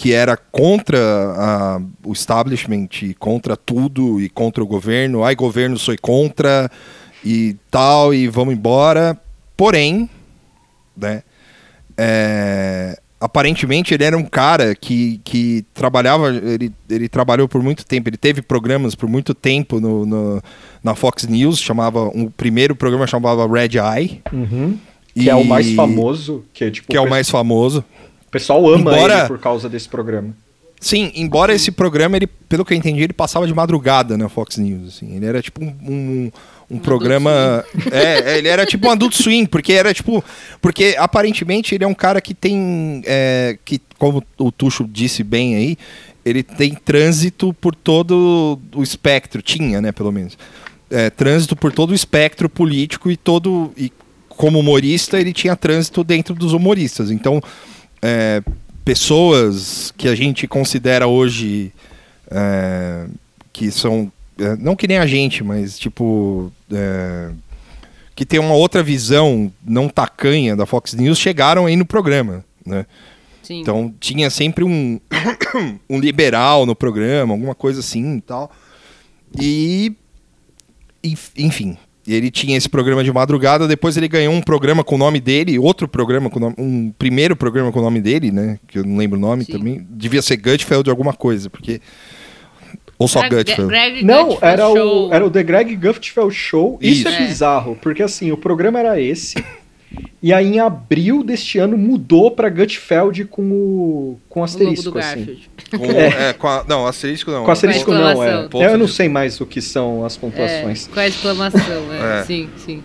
que 0.00 0.12
era 0.12 0.36
contra 0.36 0.96
a- 0.96 1.80
o 2.04 2.12
establishment, 2.12 2.86
e 3.02 3.14
contra 3.14 3.56
tudo 3.56 4.20
e 4.20 4.28
contra 4.28 4.62
o 4.62 4.66
governo. 4.66 5.24
Ai, 5.24 5.34
governo, 5.34 5.76
sou 5.76 5.92
contra 6.00 6.70
e 7.24 7.56
tal, 7.68 8.14
e 8.14 8.28
vamos 8.28 8.54
embora. 8.54 9.20
Porém, 9.56 10.08
né, 10.96 11.24
é, 11.96 12.96
aparentemente 13.20 13.92
ele 13.92 14.04
era 14.04 14.16
um 14.16 14.24
cara 14.24 14.72
que, 14.76 15.20
que 15.24 15.64
trabalhava, 15.74 16.28
ele, 16.30 16.72
ele 16.88 17.08
trabalhou 17.08 17.48
por 17.48 17.60
muito 17.60 17.84
tempo, 17.84 18.08
ele 18.08 18.16
teve 18.16 18.40
programas 18.40 18.94
por 18.94 19.08
muito 19.08 19.34
tempo 19.34 19.80
no, 19.80 20.06
no- 20.06 20.42
na 20.80 20.94
Fox 20.94 21.26
News, 21.26 21.58
chamava, 21.58 22.04
um, 22.14 22.26
o 22.26 22.30
primeiro 22.30 22.76
programa 22.76 23.04
chamava 23.06 23.46
Red 23.48 23.78
Eye. 23.78 24.22
Que 25.12 25.28
é 25.28 25.34
o 25.34 25.40
e- 25.40 25.48
mais 25.48 25.74
famoso. 25.74 26.44
Que 26.54 26.64
é, 26.66 26.70
tipo, 26.70 26.86
Que 26.88 26.96
é 26.96 27.00
o 27.00 27.10
mais 27.10 27.28
famoso. 27.28 27.84
O 28.28 28.30
pessoal 28.30 28.68
ama 28.68 28.92
Embora- 28.92 29.18
ele 29.20 29.28
por 29.28 29.38
causa 29.38 29.68
desse 29.68 29.88
programa. 29.88 30.34
Sim, 30.80 31.10
embora 31.16 31.52
esse 31.52 31.72
programa, 31.72 32.16
ele, 32.16 32.26
pelo 32.26 32.64
que 32.64 32.72
eu 32.72 32.78
entendi, 32.78 33.02
ele 33.02 33.12
passava 33.12 33.46
de 33.46 33.52
madrugada 33.54 34.16
na 34.16 34.28
Fox 34.28 34.58
News. 34.58 34.94
Assim. 34.94 35.16
Ele 35.16 35.26
era 35.26 35.42
tipo 35.42 35.64
um, 35.64 35.74
um, 35.82 36.30
um 36.70 36.78
programa. 36.78 37.64
É, 37.90 38.34
é, 38.34 38.38
ele 38.38 38.48
era 38.48 38.64
tipo 38.64 38.86
um 38.86 38.90
adult 38.90 39.14
swing, 39.14 39.48
porque 39.48 39.72
era 39.72 39.92
tipo. 39.92 40.22
Porque 40.60 40.94
aparentemente 40.96 41.74
ele 41.74 41.82
é 41.82 41.86
um 41.86 41.94
cara 41.94 42.20
que 42.20 42.32
tem. 42.32 43.02
é, 43.06 43.58
que, 43.64 43.80
como 43.98 44.22
o 44.38 44.52
Tuxo 44.52 44.86
disse 44.88 45.24
bem 45.24 45.56
aí, 45.56 45.78
ele 46.24 46.44
tem 46.44 46.74
trânsito 46.74 47.52
por 47.54 47.74
todo 47.74 48.60
o 48.72 48.82
espectro, 48.82 49.42
tinha, 49.42 49.80
né, 49.80 49.90
pelo 49.90 50.12
menos. 50.12 50.38
É, 50.90 51.10
trânsito 51.10 51.56
por 51.56 51.72
todo 51.72 51.90
o 51.90 51.94
espectro 51.94 52.48
político 52.48 53.10
e 53.10 53.16
todo. 53.16 53.72
E 53.76 53.92
como 54.28 54.60
humorista, 54.60 55.18
ele 55.18 55.32
tinha 55.32 55.56
trânsito 55.56 56.04
dentro 56.04 56.36
dos 56.36 56.52
humoristas. 56.52 57.10
Então, 57.10 57.42
é, 58.02 58.42
pessoas 58.84 59.92
que 59.96 60.08
a 60.08 60.14
gente 60.14 60.46
considera 60.46 61.06
hoje 61.06 61.72
é, 62.30 63.06
que 63.52 63.70
são 63.70 64.10
é, 64.38 64.56
não 64.56 64.76
que 64.76 64.86
nem 64.86 64.98
a 64.98 65.06
gente, 65.06 65.42
mas 65.42 65.78
tipo 65.78 66.52
é, 66.72 67.30
que 68.14 68.24
tem 68.26 68.40
uma 68.40 68.54
outra 68.54 68.82
visão 68.82 69.52
não 69.64 69.88
tacanha 69.88 70.56
da 70.56 70.66
Fox 70.66 70.94
News 70.94 71.18
chegaram 71.18 71.66
aí 71.66 71.76
no 71.76 71.84
programa, 71.86 72.44
né? 72.64 72.84
Sim. 73.42 73.60
Então 73.60 73.94
tinha 73.98 74.28
sempre 74.30 74.62
um, 74.64 75.00
um 75.88 75.98
liberal 75.98 76.66
no 76.66 76.76
programa, 76.76 77.32
alguma 77.32 77.54
coisa 77.54 77.80
assim 77.80 78.16
e 78.16 78.20
tal. 78.20 78.50
E. 79.40 79.92
enf- 81.02 81.30
Enfim, 81.36 81.76
ele 82.14 82.30
tinha 82.30 82.56
esse 82.56 82.68
programa 82.68 83.02
de 83.04 83.12
madrugada, 83.12 83.66
depois 83.68 83.96
ele 83.96 84.08
ganhou 84.08 84.32
um 84.32 84.40
programa 84.40 84.82
com 84.84 84.94
o 84.94 84.98
nome 84.98 85.20
dele, 85.20 85.58
outro 85.58 85.86
programa 85.88 86.28
com 86.30 86.38
o 86.38 86.40
nome. 86.40 86.54
Um 86.58 86.92
primeiro 86.98 87.34
programa 87.36 87.70
com 87.72 87.78
o 87.78 87.82
nome 87.82 88.00
dele, 88.00 88.30
né? 88.30 88.58
Que 88.66 88.78
eu 88.78 88.84
não 88.84 88.96
lembro 88.96 89.18
o 89.18 89.20
nome 89.20 89.44
Sim. 89.44 89.52
também. 89.52 89.86
Devia 89.90 90.22
ser 90.22 90.36
Gutfeld 90.36 90.88
alguma 90.90 91.12
coisa, 91.12 91.48
porque. 91.50 91.80
Ou 92.98 93.06
só 93.06 93.20
Greg- 93.20 93.36
Gutfeld. 93.44 93.68
Greg 93.68 94.04
Não, 94.04 94.28
Gutfeld 94.30 94.52
era 94.52 94.68
o, 94.68 94.76
Show. 94.76 95.14
era 95.14 95.26
o 95.26 95.30
The 95.30 95.42
Greg 95.44 95.76
Gutfeld 95.76 96.34
Show. 96.34 96.78
Isso, 96.82 97.00
Isso. 97.00 97.08
é 97.08 97.22
É. 97.22 97.26
bizarro, 97.28 97.78
porque 97.80 98.02
assim, 98.02 98.32
o 98.32 98.36
programa 98.36 98.78
era 98.80 99.00
esse. 99.00 99.36
E 100.22 100.32
aí 100.32 100.46
em 100.56 100.60
abril 100.60 101.22
deste 101.22 101.58
ano 101.58 101.78
mudou 101.78 102.30
pra 102.30 102.48
Gutfeld 102.50 103.24
com 103.26 103.42
o 103.50 104.20
com 104.28 104.40
o 104.40 104.42
logo 104.42 104.44
asterisco 104.44 104.90
do 104.90 104.98
assim. 104.98 105.38
Com, 105.76 105.84
é, 105.84 106.32
com 106.32 106.46
a- 106.48 106.64
não, 106.68 106.86
asterisco 106.86 107.30
não. 107.30 107.44
Com 107.44 107.50
asterisco 107.50 107.84
Com 107.86 107.92
a 107.92 108.14
não, 108.14 108.22
é. 108.24 108.48
É, 108.54 108.66
Eu 108.74 108.78
não 108.78 108.88
sei 108.88 109.08
mais 109.08 109.40
o 109.40 109.46
que 109.46 109.62
são 109.62 110.04
as 110.04 110.16
É, 110.16 110.20
pontuações. 110.20 110.86
com 110.88 111.00
a 111.00 111.06
exclamação, 111.06 111.92
é. 111.92 112.20
É. 112.20 112.24
Sim, 112.24 112.48
sim. 112.56 112.82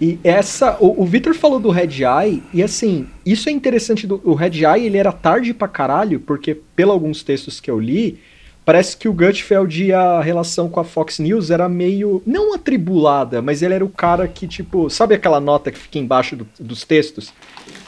E 0.00 0.18
essa, 0.22 0.76
o, 0.78 1.02
o 1.02 1.06
Victor 1.06 1.34
falou 1.34 1.58
do 1.58 1.70
Red 1.70 2.02
Eye, 2.04 2.42
e 2.52 2.62
assim, 2.62 3.06
isso 3.24 3.48
é 3.48 3.52
interessante, 3.52 4.06
do, 4.06 4.20
o 4.24 4.34
Red 4.34 4.62
Eye 4.64 4.84
ele 4.86 4.98
era 4.98 5.10
tarde 5.10 5.54
pra 5.54 5.66
caralho, 5.66 6.20
porque 6.20 6.54
pelo 6.54 6.92
alguns 6.92 7.22
textos 7.22 7.60
que 7.60 7.70
eu 7.70 7.80
li, 7.80 8.18
parece 8.66 8.96
que 8.96 9.08
o 9.08 9.12
Gutfeld 9.12 9.84
e 9.84 9.92
a 9.92 10.20
relação 10.20 10.68
com 10.68 10.80
a 10.80 10.84
Fox 10.84 11.20
News 11.20 11.50
era 11.50 11.68
meio, 11.68 12.20
não 12.26 12.52
atribulada, 12.52 13.40
mas 13.40 13.62
ele 13.62 13.72
era 13.74 13.84
o 13.84 13.88
cara 13.88 14.26
que, 14.26 14.46
tipo, 14.48 14.90
sabe 14.90 15.14
aquela 15.14 15.40
nota 15.40 15.70
que 15.70 15.78
fica 15.78 15.98
embaixo 15.98 16.34
do- 16.34 16.48
dos 16.58 16.82
textos? 16.84 17.32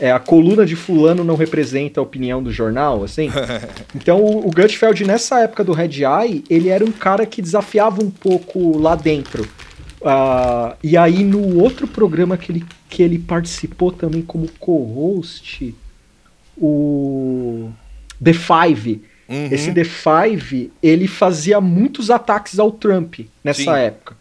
É, 0.00 0.12
a 0.12 0.20
coluna 0.20 0.64
de 0.64 0.76
fulano 0.76 1.24
não 1.24 1.34
representa 1.34 1.98
a 1.98 2.02
opinião 2.02 2.40
do 2.40 2.52
jornal, 2.52 3.02
assim? 3.04 3.28
Então 3.94 4.20
o, 4.22 4.46
o 4.46 4.50
Gutfeld, 4.52 5.04
nessa 5.04 5.40
época 5.40 5.64
do 5.64 5.72
Red 5.72 6.02
Eye, 6.04 6.44
ele 6.48 6.68
era 6.68 6.84
um 6.84 6.92
cara 6.92 7.26
que 7.26 7.42
desafiava 7.42 8.00
um 8.02 8.10
pouco 8.10 8.78
lá 8.78 8.94
dentro. 8.94 9.46
Ah, 10.04 10.76
e 10.80 10.96
aí 10.96 11.24
no 11.24 11.60
outro 11.60 11.88
programa 11.88 12.36
que 12.36 12.52
ele, 12.52 12.64
que 12.88 13.02
ele 13.02 13.18
participou 13.18 13.90
também 13.90 14.22
como 14.22 14.48
co-host, 14.60 15.74
o 16.56 17.70
The 18.22 18.32
Five. 18.32 19.02
Uhum. 19.28 19.48
Esse 19.50 19.72
The 19.72 19.84
Five, 19.84 20.72
ele 20.82 21.06
fazia 21.06 21.60
muitos 21.60 22.10
ataques 22.10 22.58
ao 22.58 22.72
Trump 22.72 23.20
nessa 23.44 23.62
Sim. 23.62 23.70
época. 23.70 24.16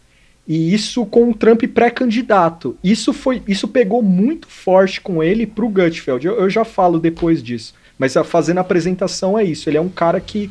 E 0.48 0.74
isso 0.74 1.06
com 1.06 1.30
o 1.30 1.34
Trump 1.34 1.63
pré-candidato. 1.63 2.78
Isso 2.84 3.12
foi, 3.12 3.41
isso 3.48 3.67
pegou 3.67 4.02
muito 4.02 4.48
forte 4.48 5.02
com 5.02 5.22
ele 5.22 5.46
pro 5.46 5.67
Gutfeld. 5.67 6.26
Eu, 6.26 6.36
eu 6.39 6.50
já 6.50 6.63
falo 6.63 7.00
depois 7.00 7.43
disso. 7.43 7.74
Mas 8.00 8.15
a, 8.15 8.24
fazendo 8.24 8.60
a 8.60 8.62
apresentação 8.62 9.38
é 9.38 9.43
isso. 9.43 9.70
Ele 9.70 9.78
é 9.78 9.82
um 9.82 9.89
cara 9.89 10.22
que 10.22 10.50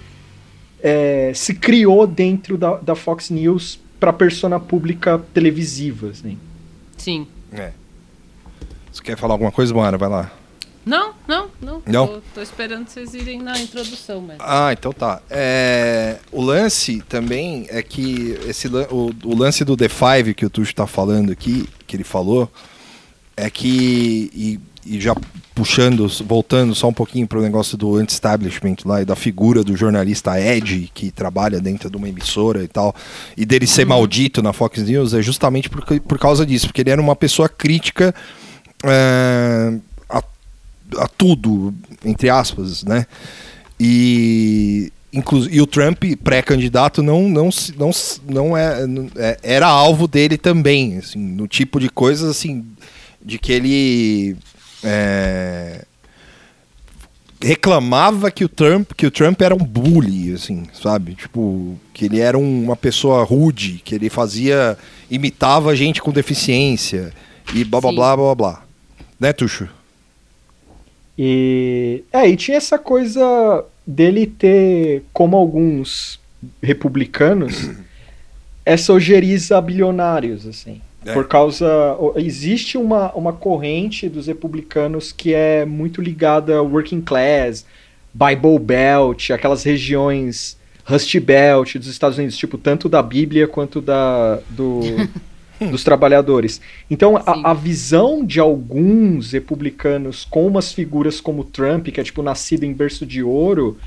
é, 0.82 1.32
se 1.34 1.54
criou 1.54 2.06
dentro 2.06 2.58
da, 2.58 2.76
da 2.76 2.94
Fox 2.94 3.30
News 3.30 3.78
para 3.98 4.12
persona 4.12 4.60
pública 4.60 5.18
televisiva. 5.32 6.08
Assim. 6.08 6.38
Sim. 6.98 7.26
É. 7.52 7.72
Você 8.92 9.02
quer 9.02 9.16
falar 9.16 9.34
alguma 9.34 9.52
coisa, 9.52 9.72
Moara? 9.72 9.96
Vai 9.96 10.08
lá. 10.08 10.30
Não, 10.86 11.14
não, 11.26 11.50
não. 11.60 11.82
Não? 11.84 12.06
Tô, 12.06 12.22
tô 12.36 12.42
esperando 12.42 12.86
vocês 12.86 13.12
irem 13.12 13.42
na 13.42 13.58
introdução 13.58 14.20
mesmo. 14.20 14.40
Ah, 14.40 14.72
então 14.72 14.92
tá. 14.92 15.20
É, 15.28 16.18
o 16.30 16.40
lance 16.40 17.02
também 17.08 17.66
é 17.70 17.82
que 17.82 18.38
esse, 18.46 18.68
o, 18.68 19.12
o 19.24 19.34
lance 19.36 19.64
do 19.64 19.76
The 19.76 19.88
Five 19.88 20.32
que 20.32 20.46
o 20.46 20.50
Tuxo 20.50 20.72
tá 20.72 20.86
falando 20.86 21.32
aqui, 21.32 21.68
que 21.88 21.96
ele 21.96 22.04
falou, 22.04 22.48
é 23.36 23.50
que, 23.50 24.30
e, 24.32 24.60
e 24.86 25.00
já 25.00 25.12
puxando, 25.56 26.06
voltando 26.24 26.72
só 26.72 26.86
um 26.86 26.92
pouquinho 26.92 27.26
pro 27.26 27.42
negócio 27.42 27.76
do 27.76 27.96
anti-establishment 27.96 28.76
lá 28.84 29.02
e 29.02 29.04
da 29.04 29.16
figura 29.16 29.64
do 29.64 29.76
jornalista 29.76 30.40
Ed, 30.40 30.92
que 30.94 31.10
trabalha 31.10 31.58
dentro 31.58 31.90
de 31.90 31.96
uma 31.96 32.08
emissora 32.08 32.62
e 32.62 32.68
tal, 32.68 32.94
e 33.36 33.44
dele 33.44 33.66
ser 33.66 33.84
maldito 33.84 34.40
na 34.40 34.52
Fox 34.52 34.80
News, 34.84 35.14
é 35.14 35.20
justamente 35.20 35.68
por, 35.68 35.84
por 36.00 36.18
causa 36.18 36.46
disso, 36.46 36.68
porque 36.68 36.82
ele 36.82 36.90
era 36.90 37.00
uma 37.00 37.16
pessoa 37.16 37.48
crítica 37.48 38.14
é, 38.84 39.78
a 40.98 41.08
tudo, 41.08 41.74
entre 42.04 42.28
aspas, 42.30 42.82
né? 42.84 43.06
E, 43.78 44.92
inclu 45.12 45.48
e 45.50 45.60
o 45.60 45.66
Trump, 45.66 46.02
pré-candidato, 46.24 47.02
não, 47.02 47.28
não, 47.28 47.50
não, 47.76 47.90
não 48.28 48.56
é, 48.56 48.86
não- 48.86 49.08
é- 49.16 49.38
era 49.42 49.66
alvo 49.66 50.06
dele 50.08 50.36
também, 50.38 50.98
assim, 50.98 51.18
no 51.18 51.46
tipo 51.46 51.78
de 51.78 51.88
coisas 51.88 52.28
assim, 52.30 52.64
de 53.24 53.38
que 53.38 53.52
ele 53.52 54.36
é, 54.82 55.84
reclamava 57.42 58.30
que 58.30 58.44
o 58.44 58.48
Trump 58.48 58.92
que 58.96 59.06
o 59.06 59.10
Trump 59.10 59.40
era 59.42 59.54
um 59.54 59.58
bully, 59.58 60.32
assim, 60.32 60.64
sabe? 60.72 61.14
Tipo, 61.14 61.78
que 61.92 62.06
ele 62.06 62.20
era 62.20 62.38
um- 62.38 62.64
uma 62.64 62.76
pessoa 62.76 63.22
rude, 63.24 63.80
que 63.84 63.94
ele 63.94 64.08
fazia 64.08 64.76
imitava 65.10 65.76
gente 65.76 66.00
com 66.00 66.10
deficiência 66.10 67.12
e 67.54 67.62
blá 67.64 67.80
blá 67.80 67.90
Sim. 67.90 67.96
blá 67.96 68.16
blá 68.16 68.34
blá. 68.34 68.62
Né, 69.20 69.32
Tuxo? 69.32 69.68
E, 71.18 72.04
é, 72.12 72.28
e 72.28 72.36
tinha 72.36 72.56
essa 72.56 72.78
coisa 72.78 73.64
dele 73.86 74.26
ter, 74.26 75.02
como 75.12 75.36
alguns 75.36 76.20
republicanos, 76.62 77.70
essa 78.64 78.92
ojeriza 78.92 79.56
a 79.56 79.60
bilionários, 79.60 80.46
assim. 80.46 80.80
É. 81.04 81.12
Por 81.12 81.28
causa. 81.28 81.66
Existe 82.16 82.76
uma, 82.76 83.12
uma 83.12 83.32
corrente 83.32 84.08
dos 84.08 84.26
republicanos 84.26 85.12
que 85.12 85.32
é 85.32 85.64
muito 85.64 86.02
ligada 86.02 86.56
ao 86.56 86.66
working 86.66 87.00
class, 87.00 87.64
Bible 88.12 88.58
Belt, 88.58 89.30
aquelas 89.30 89.62
regiões 89.62 90.56
Rust 90.84 91.18
Belt 91.20 91.76
dos 91.76 91.88
Estados 91.88 92.16
Unidos, 92.16 92.36
tipo, 92.36 92.56
tanto 92.56 92.88
da 92.88 93.02
Bíblia 93.02 93.46
quanto 93.46 93.80
da, 93.80 94.40
do, 94.50 94.80
dos 95.70 95.82
trabalhadores. 95.84 96.60
Então, 96.90 97.16
a, 97.16 97.50
a 97.50 97.54
visão 97.54 98.24
de 98.24 98.38
alguns 98.40 99.32
republicanos 99.32 100.24
com 100.28 100.46
umas 100.46 100.72
figuras 100.72 101.20
como 101.20 101.44
Trump, 101.44 101.88
que 101.88 102.00
é 102.00 102.04
tipo 102.04 102.22
nascido 102.22 102.64
em 102.64 102.72
berço 102.72 103.04
de 103.06 103.22
ouro, 103.22 103.78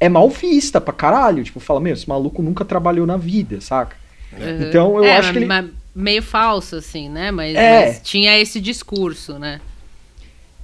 é 0.00 0.08
mal 0.08 0.28
vista 0.30 0.80
pra 0.80 0.92
caralho. 0.92 1.42
Tipo, 1.42 1.60
fala, 1.60 1.80
meu, 1.80 1.92
esse 1.94 2.08
maluco 2.08 2.42
nunca 2.42 2.64
trabalhou 2.64 3.06
na 3.06 3.16
vida, 3.16 3.60
saca? 3.60 3.96
Uhum. 4.32 4.62
Então, 4.68 4.96
eu 4.98 5.04
É, 5.04 5.16
acho 5.16 5.32
que 5.32 5.38
ele- 5.38 5.72
meio 5.94 6.22
falso, 6.22 6.76
assim, 6.76 7.08
né? 7.08 7.30
Mas, 7.30 7.56
É. 7.56 7.86
mas 7.86 8.00
tinha 8.04 8.38
esse 8.38 8.60
discurso, 8.60 9.38
né? 9.38 9.60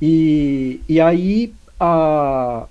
E, 0.01 0.81
e 0.89 1.01
aí, 1.01 1.53
a, 1.81 2.67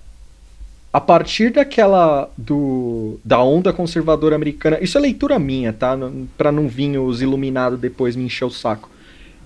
a 0.94 1.00
partir 1.00 1.50
daquela 1.50 2.30
do, 2.38 3.18
da 3.24 3.42
onda 3.42 3.72
conservadora 3.72 4.36
americana, 4.36 4.78
isso 4.80 4.96
é 4.96 5.00
leitura 5.00 5.40
minha, 5.40 5.72
tá? 5.72 5.98
Pra 6.38 6.52
não 6.52 6.68
vir 6.68 6.96
os 6.98 7.20
iluminados 7.20 7.80
depois 7.80 8.14
me 8.14 8.22
encher 8.22 8.44
o 8.44 8.50
saco. 8.50 8.88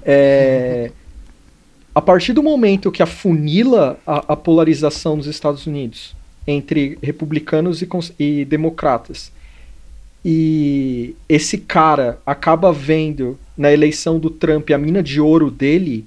É, 0.04 0.92
a 1.94 2.02
partir 2.02 2.34
do 2.34 2.42
momento 2.42 2.92
que 2.92 3.02
afunila 3.02 3.98
a, 4.06 4.34
a 4.34 4.36
polarização 4.36 5.16
dos 5.16 5.26
Estados 5.26 5.66
Unidos 5.66 6.14
entre 6.46 6.98
republicanos 7.02 7.80
e, 7.80 7.88
e 8.18 8.44
democratas, 8.44 9.32
e 10.22 11.16
esse 11.30 11.56
cara 11.56 12.18
acaba 12.26 12.70
vendo 12.74 13.38
na 13.56 13.72
eleição 13.72 14.18
do 14.18 14.28
Trump 14.28 14.68
a 14.70 14.76
mina 14.76 15.02
de 15.02 15.18
ouro 15.18 15.50
dele, 15.50 16.04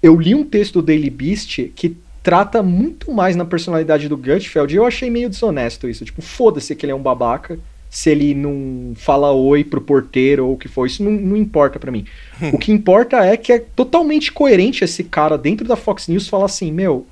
eu 0.00 0.14
li 0.14 0.36
um 0.36 0.44
texto 0.44 0.74
do 0.74 0.82
Daily 0.82 1.10
Beast 1.10 1.72
que 1.74 1.96
trata 2.26 2.60
muito 2.60 3.12
mais 3.12 3.36
na 3.36 3.44
personalidade 3.44 4.08
do 4.08 4.16
Gutfeld 4.16 4.74
e 4.74 4.76
eu 4.76 4.84
achei 4.84 5.08
meio 5.08 5.30
desonesto 5.30 5.88
isso. 5.88 6.04
Tipo, 6.04 6.20
foda-se 6.20 6.74
que 6.74 6.84
ele 6.84 6.90
é 6.90 6.94
um 6.94 7.00
babaca, 7.00 7.56
se 7.88 8.10
ele 8.10 8.34
não 8.34 8.94
fala 8.96 9.30
oi 9.30 9.62
pro 9.62 9.80
porteiro 9.80 10.44
ou 10.44 10.54
o 10.54 10.56
que 10.58 10.66
for, 10.66 10.86
isso 10.86 11.04
não, 11.04 11.12
não 11.12 11.36
importa 11.36 11.78
pra 11.78 11.92
mim. 11.92 12.04
o 12.52 12.58
que 12.58 12.72
importa 12.72 13.24
é 13.24 13.36
que 13.36 13.52
é 13.52 13.60
totalmente 13.60 14.32
coerente 14.32 14.82
esse 14.82 15.04
cara 15.04 15.38
dentro 15.38 15.68
da 15.68 15.76
Fox 15.76 16.08
News 16.08 16.26
falar 16.26 16.46
assim, 16.46 16.72
meu, 16.72 17.06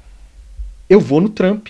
eu 0.90 0.98
vou 0.98 1.20
no 1.20 1.28
Trump. 1.28 1.68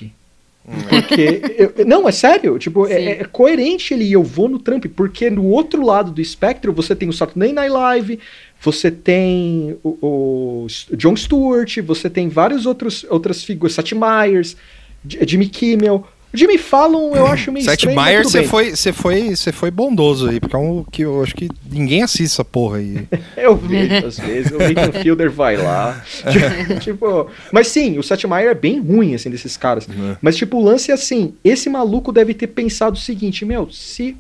Porque. 0.89 1.43
eu- 1.77 1.85
não, 1.85 2.09
é 2.09 2.13
sério. 2.13 2.59
Tipo, 2.59 2.87
é, 2.87 3.21
é 3.21 3.25
coerente 3.25 3.93
ele 3.93 4.05
ir, 4.05 4.13
eu 4.13 4.23
vou 4.23 4.49
no 4.49 4.59
Trump. 4.59 4.87
Porque 4.97 5.29
no 5.29 5.45
outro 5.45 5.85
lado 5.85 6.11
do 6.11 6.23
espectro 6.23 6.73
você 6.73 6.97
tem 6.97 7.11
o 7.11 7.13
Saturday 7.13 7.53
Night 7.53 7.71
Live, 7.71 8.19
você 8.65 8.91
tem 8.91 9.77
o, 9.83 9.99
o 10.01 10.67
Jon 10.97 11.15
Stewart, 11.15 11.79
você 11.83 12.09
tem 12.09 12.29
vários 12.29 12.65
outros 12.65 13.05
outras 13.11 13.45
figuras, 13.45 13.75
Seth 13.75 13.93
Meyers, 13.93 14.57
Jimmy 15.05 15.49
Kimmel. 15.49 16.07
Jimmy 16.37 16.59
Fallon 16.59 17.15
eu 17.15 17.29
acho 17.29 17.53
meio 17.53 17.65
Seth 17.65 17.79
estranho. 17.79 18.03
Meyers, 18.03 18.27
você 18.27 18.43
foi, 18.43 18.71
você 18.75 18.93
foi, 18.93 19.37
você 19.37 19.53
foi 19.53 19.71
bondoso 19.71 20.29
aí, 20.29 20.41
porque 20.41 20.57
é 20.57 20.59
um 20.59 20.83
que 20.83 21.03
eu 21.03 21.23
acho 21.23 21.33
que 21.33 21.49
ninguém 21.71 22.03
assiste 22.03 22.33
essa 22.33 22.45
porra 22.45 22.79
aí. 22.79 23.07
Eu 23.37 23.55
vejo 23.55 24.05
às 24.05 24.19
vezes, 24.19 24.51
o 24.51 24.59
Nathan 24.59 25.01
Fielder 25.01 25.31
vai 25.31 25.57
lá. 25.57 26.03
Tipo, 26.33 26.81
tipo, 26.83 27.31
mas 27.53 27.69
sim, 27.69 27.99
o 27.99 28.03
Seth 28.03 28.25
Meyer 28.25 28.51
é 28.51 28.55
bem 28.55 28.81
ruim, 28.81 29.15
assim, 29.15 29.31
desses 29.31 29.57
caras. 29.57 29.87
Uhum. 29.87 30.17
Mas, 30.21 30.37
tipo, 30.37 30.57
o 30.57 30.65
lance 30.65 30.91
é 30.91 30.95
assim: 30.95 31.35
esse 31.45 31.71
maluco 31.71 32.11
deve 32.11 32.35
ter 32.35 32.49
pensado 32.49 32.97
o 32.97 33.01
seguinte, 33.01 33.45
meu, 33.45 33.71
se. 33.71 34.17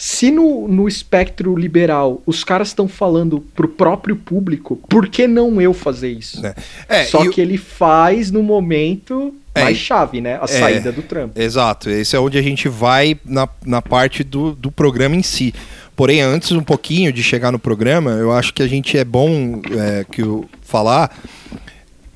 Se 0.00 0.30
no, 0.30 0.68
no 0.68 0.86
espectro 0.86 1.56
liberal 1.56 2.22
os 2.24 2.44
caras 2.44 2.68
estão 2.68 2.86
falando 2.86 3.40
pro 3.56 3.66
próprio 3.66 4.14
público, 4.14 4.76
por 4.88 5.08
que 5.08 5.26
não 5.26 5.60
eu 5.60 5.74
fazer 5.74 6.12
isso? 6.12 6.40
É. 6.46 6.54
É, 6.88 7.04
Só 7.06 7.28
que 7.28 7.40
ele 7.40 7.58
faz 7.58 8.30
no 8.30 8.40
momento 8.40 9.34
É, 9.52 9.64
mais 9.64 9.76
chave, 9.76 10.20
né? 10.20 10.36
A 10.40 10.44
é. 10.44 10.46
saída 10.46 10.92
do 10.92 11.02
Trump. 11.02 11.36
Exato, 11.36 11.90
esse 11.90 12.14
é 12.14 12.20
onde 12.20 12.38
a 12.38 12.42
gente 12.42 12.68
vai 12.68 13.18
na, 13.24 13.48
na 13.66 13.82
parte 13.82 14.22
do, 14.22 14.54
do 14.54 14.70
programa 14.70 15.16
em 15.16 15.22
si. 15.24 15.52
Porém, 15.96 16.20
antes 16.20 16.52
um 16.52 16.62
pouquinho 16.62 17.12
de 17.12 17.20
chegar 17.24 17.50
no 17.50 17.58
programa, 17.58 18.12
eu 18.12 18.30
acho 18.30 18.54
que 18.54 18.62
a 18.62 18.68
gente 18.68 18.96
é 18.96 19.04
bom 19.04 19.60
é, 19.76 20.06
que 20.08 20.22
eu 20.22 20.48
falar 20.62 21.10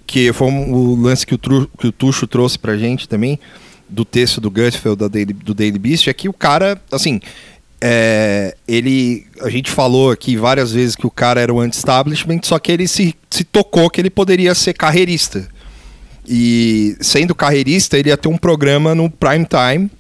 que 0.07 0.33
foi 0.33 0.47
um- 0.47 0.73
o 0.73 0.95
lance 0.95 1.27
que 1.27 1.35
o, 1.35 1.39
Tru, 1.39 1.69
que 1.79 1.89
o 1.89 1.93
Tuxo 1.93 2.29
trouxe 2.29 2.57
pra 2.59 2.77
gente 2.77 3.09
também, 3.09 3.41
do 3.89 4.05
texto 4.05 4.41
do 4.41 4.51
Gutfeld 4.51 4.97
da 4.99 5.09
Daily, 5.09 5.33
do 5.33 5.53
Daily 5.53 5.79
Beast, 5.79 6.07
é 6.09 6.13
que 6.15 6.29
o 6.29 6.33
cara, 6.33 6.81
assim, 6.91 7.21
é, 7.85 8.55
ele. 8.69 9.27
A 9.41 9.51
gente 9.51 9.69
falou 9.69 10.13
aqui 10.13 10.37
várias 10.37 10.71
vezes 10.71 10.95
que 10.95 11.05
o 11.05 11.11
cara 11.11 11.41
era 11.41 11.53
o 11.53 11.59
anti-establishment, 11.59 12.39
só 12.45 12.57
que 12.61 12.71
ele 12.71 12.87
se, 12.87 13.13
se 13.29 13.43
tocou 13.43 13.91
que 13.91 14.01
ele 14.01 14.09
poderia 14.09 14.55
ser 14.55 14.73
carreirista. 14.73 15.49
E 16.27 16.97
sendo 17.01 17.35
carreirista, 17.35 17.99
ele 17.99 18.11
ia 18.11 18.17
ter 18.17 18.29
um 18.29 18.39
programa 18.39 18.95
no 18.95 19.11
prime 19.11 19.45
time. 19.45 19.91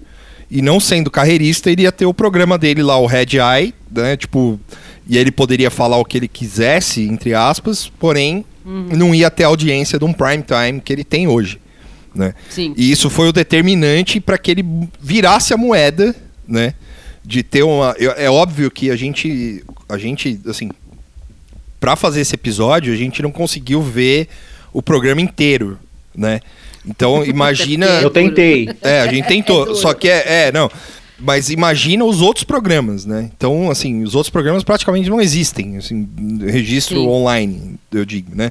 E 0.48 0.62
não 0.62 0.78
sendo 0.78 1.10
carreirista, 1.10 1.70
ele 1.70 1.82
ia 1.82 1.90
ter 1.90 2.06
o 2.06 2.14
programa 2.14 2.56
dele 2.56 2.82
lá, 2.82 2.96
o 2.98 3.06
Red 3.06 3.38
Eye, 3.38 3.74
né? 3.90 4.16
Tipo, 4.16 4.60
e 5.08 5.18
ele 5.18 5.32
poderia 5.32 5.70
falar 5.70 5.96
o 5.96 6.04
que 6.04 6.18
ele 6.18 6.28
quisesse, 6.28 7.02
entre 7.02 7.34
aspas, 7.34 7.90
porém, 7.98 8.44
não 8.64 9.12
ia 9.14 9.30
ter 9.30 9.44
a 9.44 9.48
audiência 9.48 9.98
de 9.98 10.04
um 10.04 10.12
prime 10.12 10.44
time 10.44 10.80
que 10.80 10.92
ele 10.92 11.02
tem 11.02 11.26
hoje. 11.26 11.58
Né? 12.14 12.34
Sim. 12.50 12.74
E 12.76 12.92
isso 12.92 13.08
foi 13.08 13.28
o 13.28 13.32
determinante 13.32 14.20
para 14.20 14.38
que 14.38 14.50
ele 14.50 14.64
virasse 15.00 15.54
a 15.54 15.56
moeda, 15.56 16.14
né? 16.46 16.74
De 17.24 17.42
ter 17.42 17.62
uma. 17.62 17.94
É 18.16 18.28
óbvio 18.30 18.70
que 18.70 18.90
a 18.90 18.96
gente. 18.96 19.64
A 19.88 19.96
gente, 19.98 20.40
assim. 20.46 20.70
Pra 21.78 21.96
fazer 21.96 22.20
esse 22.20 22.34
episódio, 22.34 22.92
a 22.92 22.96
gente 22.96 23.22
não 23.22 23.30
conseguiu 23.32 23.82
ver 23.82 24.28
o 24.72 24.80
programa 24.82 25.20
inteiro, 25.20 25.78
né? 26.14 26.40
Então, 26.86 27.24
imagina. 27.26 27.86
Eu 28.00 28.10
tentei. 28.10 28.68
É, 28.80 29.00
a 29.00 29.06
gente 29.06 29.24
É 29.24 29.28
tentou. 29.28 29.64
duro. 29.66 29.76
só 29.76 29.92
que 29.94 30.08
é, 30.08 30.46
é, 30.48 30.52
não. 30.52 30.70
Mas 31.24 31.50
imagina 31.50 32.04
os 32.04 32.20
outros 32.20 32.42
programas, 32.42 33.06
né? 33.06 33.30
Então, 33.36 33.70
assim, 33.70 34.02
os 34.02 34.16
outros 34.16 34.30
programas 34.30 34.64
praticamente 34.64 35.08
não 35.08 35.20
existem, 35.20 35.76
assim, 35.76 36.08
registro 36.44 36.96
Sim. 36.96 37.06
online, 37.06 37.76
eu 37.92 38.04
digo, 38.04 38.34
né? 38.34 38.50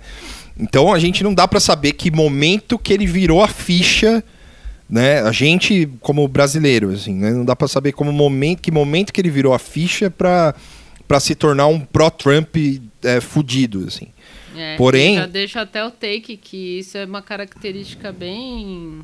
Então 0.57 0.93
a 0.93 0.97
gente 0.99 1.21
não 1.21 1.34
dá 1.34 1.45
pra 1.47 1.60
saber 1.60 1.91
que 1.93 2.10
momento 2.10 2.79
que 2.79 2.93
ele 2.93 3.05
virou 3.05 3.43
a 3.43 3.47
ficha, 3.49 4.23
né? 4.91 5.21
A 5.21 5.32
gente 5.32 5.89
como 6.01 6.27
brasileiro, 6.27 6.89
assim, 6.91 7.15
né? 7.15 7.32
Não 7.32 7.45
dá 7.45 7.56
pra 7.56 7.67
saber 7.67 7.93
como 7.93 8.12
momento, 8.12 8.62
que 8.62 8.69
momento 8.69 9.13
que 9.13 9.21
ele 9.21 9.30
virou 9.30 9.54
a 9.54 9.60
ficha 9.60 10.12
pra 10.12 10.54
para 11.08 11.19
se 11.19 11.36
tornar 11.36 11.67
um 11.67 11.77
pró-Trump 11.77 12.56
é, 13.04 13.19
fudido, 13.19 13.86
assim. 13.86 14.08
É, 14.56 14.77
Porém- 14.77 15.15
Já 15.15 15.25
deixo 15.25 15.60
até 15.60 15.84
o 15.86 15.91
take 15.91 16.38
que 16.38 16.80
isso 16.80 16.97
é 16.97 17.04
uma 17.06 17.21
característica 17.21 18.13
bem 18.13 19.01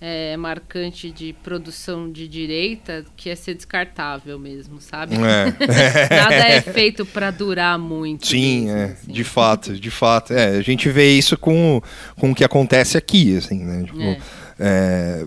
é, 0.00 0.36
marcante 0.36 1.10
de 1.10 1.34
produção 1.42 2.10
de 2.10 2.26
direita, 2.26 3.04
que 3.16 3.28
é 3.28 3.34
ser 3.34 3.54
descartável 3.54 4.38
mesmo, 4.38 4.80
sabe? 4.80 5.16
É. 5.16 5.46
Nada 6.14 6.34
é 6.34 6.60
feito 6.60 7.04
pra 7.04 7.30
durar 7.30 7.78
muito. 7.78 8.26
Sim, 8.28 8.66
mesmo, 8.66 8.78
é, 8.78 8.84
assim. 8.84 9.12
de 9.12 9.24
fato, 9.24 9.72
de 9.74 9.90
fato. 9.90 10.32
É, 10.32 10.56
a 10.58 10.62
gente 10.62 10.88
vê 10.88 11.12
isso 11.12 11.36
com, 11.36 11.82
com 12.16 12.30
o 12.30 12.34
que 12.34 12.44
acontece 12.44 12.96
aqui, 12.96 13.36
assim, 13.36 13.64
né? 13.64 13.82
Tipo, 13.84 14.16
É. 14.60 15.24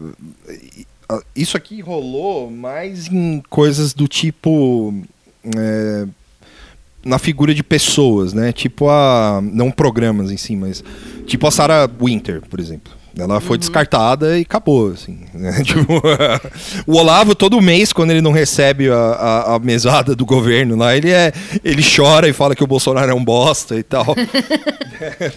isso 1.36 1.58
aqui 1.58 1.82
rolou 1.82 2.52
mais 2.52 3.08
em 3.08 3.42
coisas 3.50 3.94
do 3.94 4.08
tipo. 4.08 4.94
é, 5.58 6.08
na 7.04 7.20
figura 7.20 7.54
de 7.54 7.64
pessoas, 7.64 8.32
né? 8.34 8.54
Tipo 8.54 8.90
a. 8.90 9.42
Não 9.42 9.72
programas 9.72 10.32
em 10.32 10.38
si, 10.38 10.56
mas. 10.56 10.84
Tipo 11.26 11.48
a 11.48 11.52
Sarah 11.52 11.90
Winter, 12.00 12.42
por 12.48 12.60
exemplo. 12.60 12.94
Ela 13.18 13.40
foi 13.40 13.60
descartada 13.60 14.40
e 14.40 14.42
acabou, 14.42 14.92
assim. 14.92 15.20
né? 15.34 15.62
Tipo, 15.64 16.02
o 16.88 16.98
Olavo, 16.98 17.36
todo 17.36 17.62
mês, 17.62 17.94
quando 17.94 18.12
ele 18.12 18.22
não 18.22 18.32
recebe 18.32 18.90
a, 18.90 18.96
a, 18.96 19.56
a 19.56 19.60
mesada 19.60 20.16
do 20.16 20.26
governo 20.26 20.76
lá, 20.76 20.96
ele, 20.96 21.12
é, 21.12 21.32
ele 21.64 21.84
chora 21.84 22.28
e 22.28 22.34
fala 22.34 22.56
que 22.56 22.64
o 22.64 22.68
Bolsonaro 22.68 23.12
é 23.12 23.14
um 23.14 23.24
bosta 23.24 23.76
e 23.76 23.84
tal. 23.84 24.16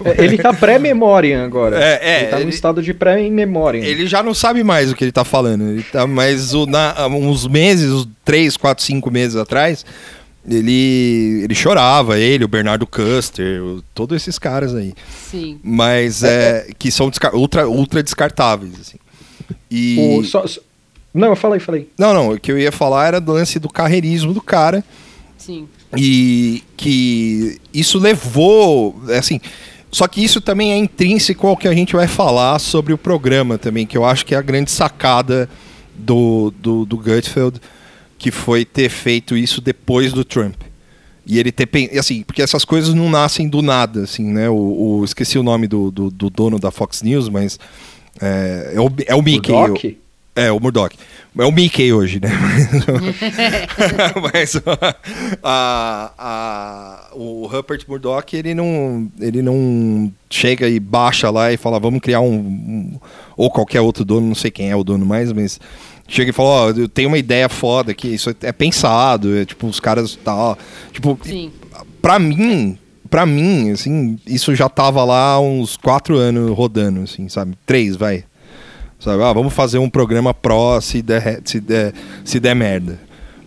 É, 0.04 0.22
Ele 0.22 0.38
tá 0.38 0.52
pré-memória 0.52 1.42
agora. 1.42 1.82
É, 1.82 1.98
é, 2.00 2.20
ele 2.20 2.30
tá 2.30 2.38
no 2.38 2.48
estado 2.50 2.80
de 2.80 2.94
pré-memória. 2.94 3.78
Ele 3.84 4.06
já 4.06 4.22
não 4.22 4.32
sabe 4.32 4.62
mais 4.62 4.92
o 4.92 4.94
que 4.94 5.02
ele 5.02 5.10
tá 5.10 5.24
falando. 5.24 5.70
Ele 5.70 5.82
tá, 5.82 6.06
mas 6.06 6.54
o, 6.54 6.66
na, 6.66 6.92
há 6.92 7.08
uns 7.08 7.48
meses, 7.48 7.90
uns 7.90 8.08
3, 8.24 8.56
4, 8.56 8.84
5 8.84 9.10
meses 9.10 9.34
atrás, 9.34 9.84
ele, 10.48 11.42
ele 11.44 11.54
chorava, 11.54 12.18
ele, 12.18 12.44
o 12.44 12.48
Bernardo 12.48 12.87
Custer, 12.87 13.62
o- 13.62 13.82
todos 13.94 14.16
esses 14.16 14.38
caras 14.38 14.74
aí. 14.74 14.94
Sim. 15.30 15.59
Mas 15.62 16.22
é, 16.22 16.68
que 16.78 16.90
são 16.90 17.09
descar- 17.11 17.35
ultra, 17.35 17.68
ultra 17.68 18.02
descartáveis. 18.02 18.72
Assim. 18.80 18.96
E. 19.70 20.16
O- 20.18 20.24
só- 20.24 20.46
só- 20.46 20.61
Não, 21.12 21.28
eu 21.28 21.37
falei, 21.37 21.59
falei. 21.61 21.88
Não, 21.98 22.12
não, 22.14 22.30
o 22.32 22.40
que 22.40 22.52
eu 22.52 22.59
ia 22.59 22.70
falar 22.72 23.06
era 23.09 23.20
do 23.20 23.32
lance 23.32 23.59
do 23.59 23.68
carreirismo 23.68 24.32
do 24.35 24.40
cara. 24.40 24.85
Sim. 25.38 25.68
E 25.96 26.62
que 26.76 27.59
isso 27.72 27.98
levou, 27.98 29.00
assim, 29.16 29.40
só 29.90 30.06
que 30.09 30.22
isso 30.22 30.40
também 30.40 30.72
é 30.72 30.76
intrínseco 30.76 31.46
ao 31.46 31.56
que 31.56 31.68
a 31.68 31.72
gente 31.72 31.94
vai 31.94 32.06
falar 32.09 32.59
sobre 32.59 32.92
o 32.92 32.98
programa 32.98 33.56
também, 33.56 33.87
que 33.87 33.96
eu 33.96 34.04
acho 34.04 34.26
que 34.26 34.35
é 34.35 34.38
a 34.38 34.42
grande 34.42 34.70
sacada 34.70 35.48
do, 35.94 36.52
do, 36.59 36.85
do 36.85 36.96
Gutfeld, 36.96 37.61
que 38.18 38.31
foi 38.31 38.64
ter 38.64 38.88
feito 38.88 39.37
isso 39.37 39.61
depois 39.61 40.12
do 40.12 40.24
Trump. 40.24 40.55
E 41.26 41.38
ele 41.40 41.50
ter, 41.50 41.68
assim, 41.98 42.22
porque 42.22 42.40
essas 42.40 42.64
coisas 42.64 42.94
não 42.94 43.11
nascem 43.11 43.48
do 43.48 43.61
nada, 43.61 44.05
assim, 44.05 44.24
né? 44.33 44.48
O, 44.48 45.00
o- 45.00 45.05
esqueci 45.05 45.38
o 45.38 45.42
nome 45.42 45.66
do, 45.66 45.90
do, 45.90 46.11
do 46.11 46.31
dono 46.31 46.59
da 46.59 46.70
Fox 46.70 47.02
News, 47.02 47.29
mas 47.29 47.59
é, 48.20 48.72
é, 48.76 48.81
o, 48.81 48.90
é 49.07 49.14
o 49.14 49.22
Mickey. 49.22 49.52
Murdoch? 49.52 49.98
é, 50.37 50.52
o 50.52 50.61
Murdoch. 50.61 50.96
É 51.38 51.44
o 51.44 51.52
Mickey 51.52 51.92
hoje, 51.92 52.20
né? 52.22 52.31
Mas 54.33 54.55
a- 55.42 56.12
a- 56.16 57.09
o 57.14 57.46
Rupert 57.46 57.83
Murdoch, 57.88 58.37
ele 58.37 58.55
não, 58.55 59.11
ele 59.20 59.42
não 59.42 60.12
chega 60.31 60.68
e 60.68 60.79
baixa 60.79 61.31
lá 61.31 61.52
e 61.52 61.57
fala, 61.57 61.81
vamos 61.81 62.00
criar 62.00 62.20
um, 62.20 62.35
um- 62.35 63.00
Ou 63.37 63.50
qualquer 63.50 63.81
outro 63.81 64.05
dono, 64.05 64.26
não 64.29 64.35
sei 64.35 64.50
quem 64.50 64.70
é 64.70 64.76
o 64.76 64.85
dono 64.85 65.05
mais, 65.05 65.33
mas... 65.33 65.59
Chega 66.08 66.30
e 66.30 66.32
fala, 66.32 66.48
ó, 66.48 66.70
eu 66.70 66.88
tenho 66.88 67.08
uma 67.08 67.18
ideia 67.18 67.48
foda 67.48 67.90
aqui, 67.90 68.14
isso 68.14 68.34
é 68.42 68.52
pensado, 68.52 69.36
é 69.36 69.44
tipo, 69.44 69.66
os 69.66 69.80
caras 69.80 70.16
tal. 70.24 70.56
Tipo, 70.92 71.18
Sim. 71.24 71.50
pra 72.00 72.18
mim, 72.18 72.78
pra 73.10 73.26
mim, 73.26 73.70
assim, 73.72 74.16
isso 74.26 74.54
já 74.54 74.68
tava 74.68 75.02
lá 75.04 75.40
uns 75.40 75.76
quatro 75.76 76.16
anos 76.16 76.56
rodando, 76.56 77.00
assim, 77.02 77.28
sabe? 77.28 77.56
Três, 77.66 77.96
vai. 77.96 78.24
Sabe? 79.00 79.22
Ah, 79.22 79.32
vamos 79.32 79.52
fazer 79.52 79.78
um 79.78 79.90
programa 79.90 80.32
pró 80.32 80.80
se 80.80 81.02
der, 81.02 81.40
se 81.44 81.60
der, 81.60 81.92
se 82.24 82.38
der 82.40 82.54
merda. 82.54 82.98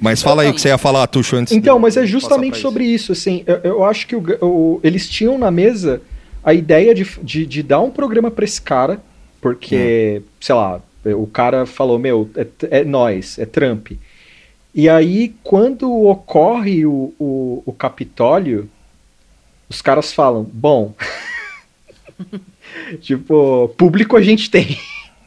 Mas 0.01 0.21
fala 0.21 0.43
aí 0.43 0.49
o 0.49 0.53
que 0.53 0.61
você 0.61 0.67
ia 0.69 0.77
falar, 0.77 1.07
Tuxo, 1.07 1.35
antes 1.35 1.53
Então, 1.53 1.75
de 1.77 1.81
mas 1.81 1.97
é 1.97 2.05
justamente 2.05 2.57
sobre 2.57 2.85
isso, 2.85 3.11
assim, 3.11 3.43
eu, 3.47 3.55
eu 3.63 3.83
acho 3.85 4.05
que 4.07 4.15
o, 4.15 4.23
o- 4.41 4.79
eles 4.83 5.09
tinham 5.09 5.37
na 5.37 5.49
mesa 5.51 6.01
a 6.43 6.53
ideia 6.53 6.93
de, 6.95 7.05
de, 7.23 7.45
de 7.45 7.63
dar 7.63 7.81
um 7.81 7.89
programa 7.91 8.29
pra 8.31 8.45
esse 8.45 8.61
cara, 8.61 9.01
porque, 9.41 10.21
sei 10.39 10.55
lá, 10.55 10.79
o 11.05 11.27
cara 11.27 11.65
falou, 11.65 11.97
meu, 11.99 12.29
é, 12.35 12.47
é 12.81 12.83
nós, 12.83 13.37
é 13.39 13.45
Trump. 13.45 13.91
E 14.73 14.87
aí, 14.87 15.33
quando 15.43 15.91
ocorre 15.91 16.85
o, 16.85 17.13
o, 17.19 17.63
o 17.65 17.73
Capitólio, 17.73 18.69
os 19.69 19.81
caras 19.81 20.13
falam, 20.13 20.43
bom, 20.43 20.93
tipo, 23.01 23.69
público 23.77 24.15
a 24.17 24.21
gente 24.21 24.49
tem. 24.49 24.77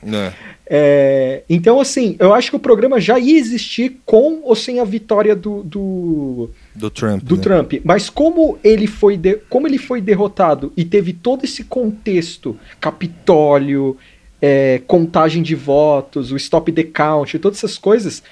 É. 0.04 0.32
É, 0.74 1.42
então, 1.50 1.78
assim, 1.80 2.16
eu 2.18 2.32
acho 2.32 2.48
que 2.48 2.56
o 2.56 2.60
programa 2.60 2.98
já 2.98 3.18
ia 3.18 3.36
existir 3.36 4.00
com 4.06 4.40
ou 4.42 4.56
sem 4.56 4.80
a 4.80 4.84
vitória 4.84 5.36
do, 5.36 5.62
do, 5.62 6.50
Do 6.74 6.88
Trump. 6.88 7.22
do 7.22 7.36
né? 7.36 7.42
Trump. 7.42 7.72
Mas 7.84 8.08
como 8.08 8.58
ele 8.64 8.86
foi 8.86 9.18
de- 9.18 9.36
como 9.50 9.66
ele 9.66 9.76
foi 9.76 10.00
derrotado 10.00 10.72
e 10.74 10.82
teve 10.82 11.12
todo 11.12 11.44
esse 11.44 11.64
contexto, 11.64 12.56
Capitólio, 12.80 13.98
é, 14.42 14.82
contagem 14.88 15.40
de 15.42 15.54
votos, 15.54 16.32
o 16.32 16.36
stop 16.36 16.72
the 16.72 16.82
count, 16.82 17.38
todas 17.38 17.58
essas 17.58 17.78
coisas, 17.78 18.22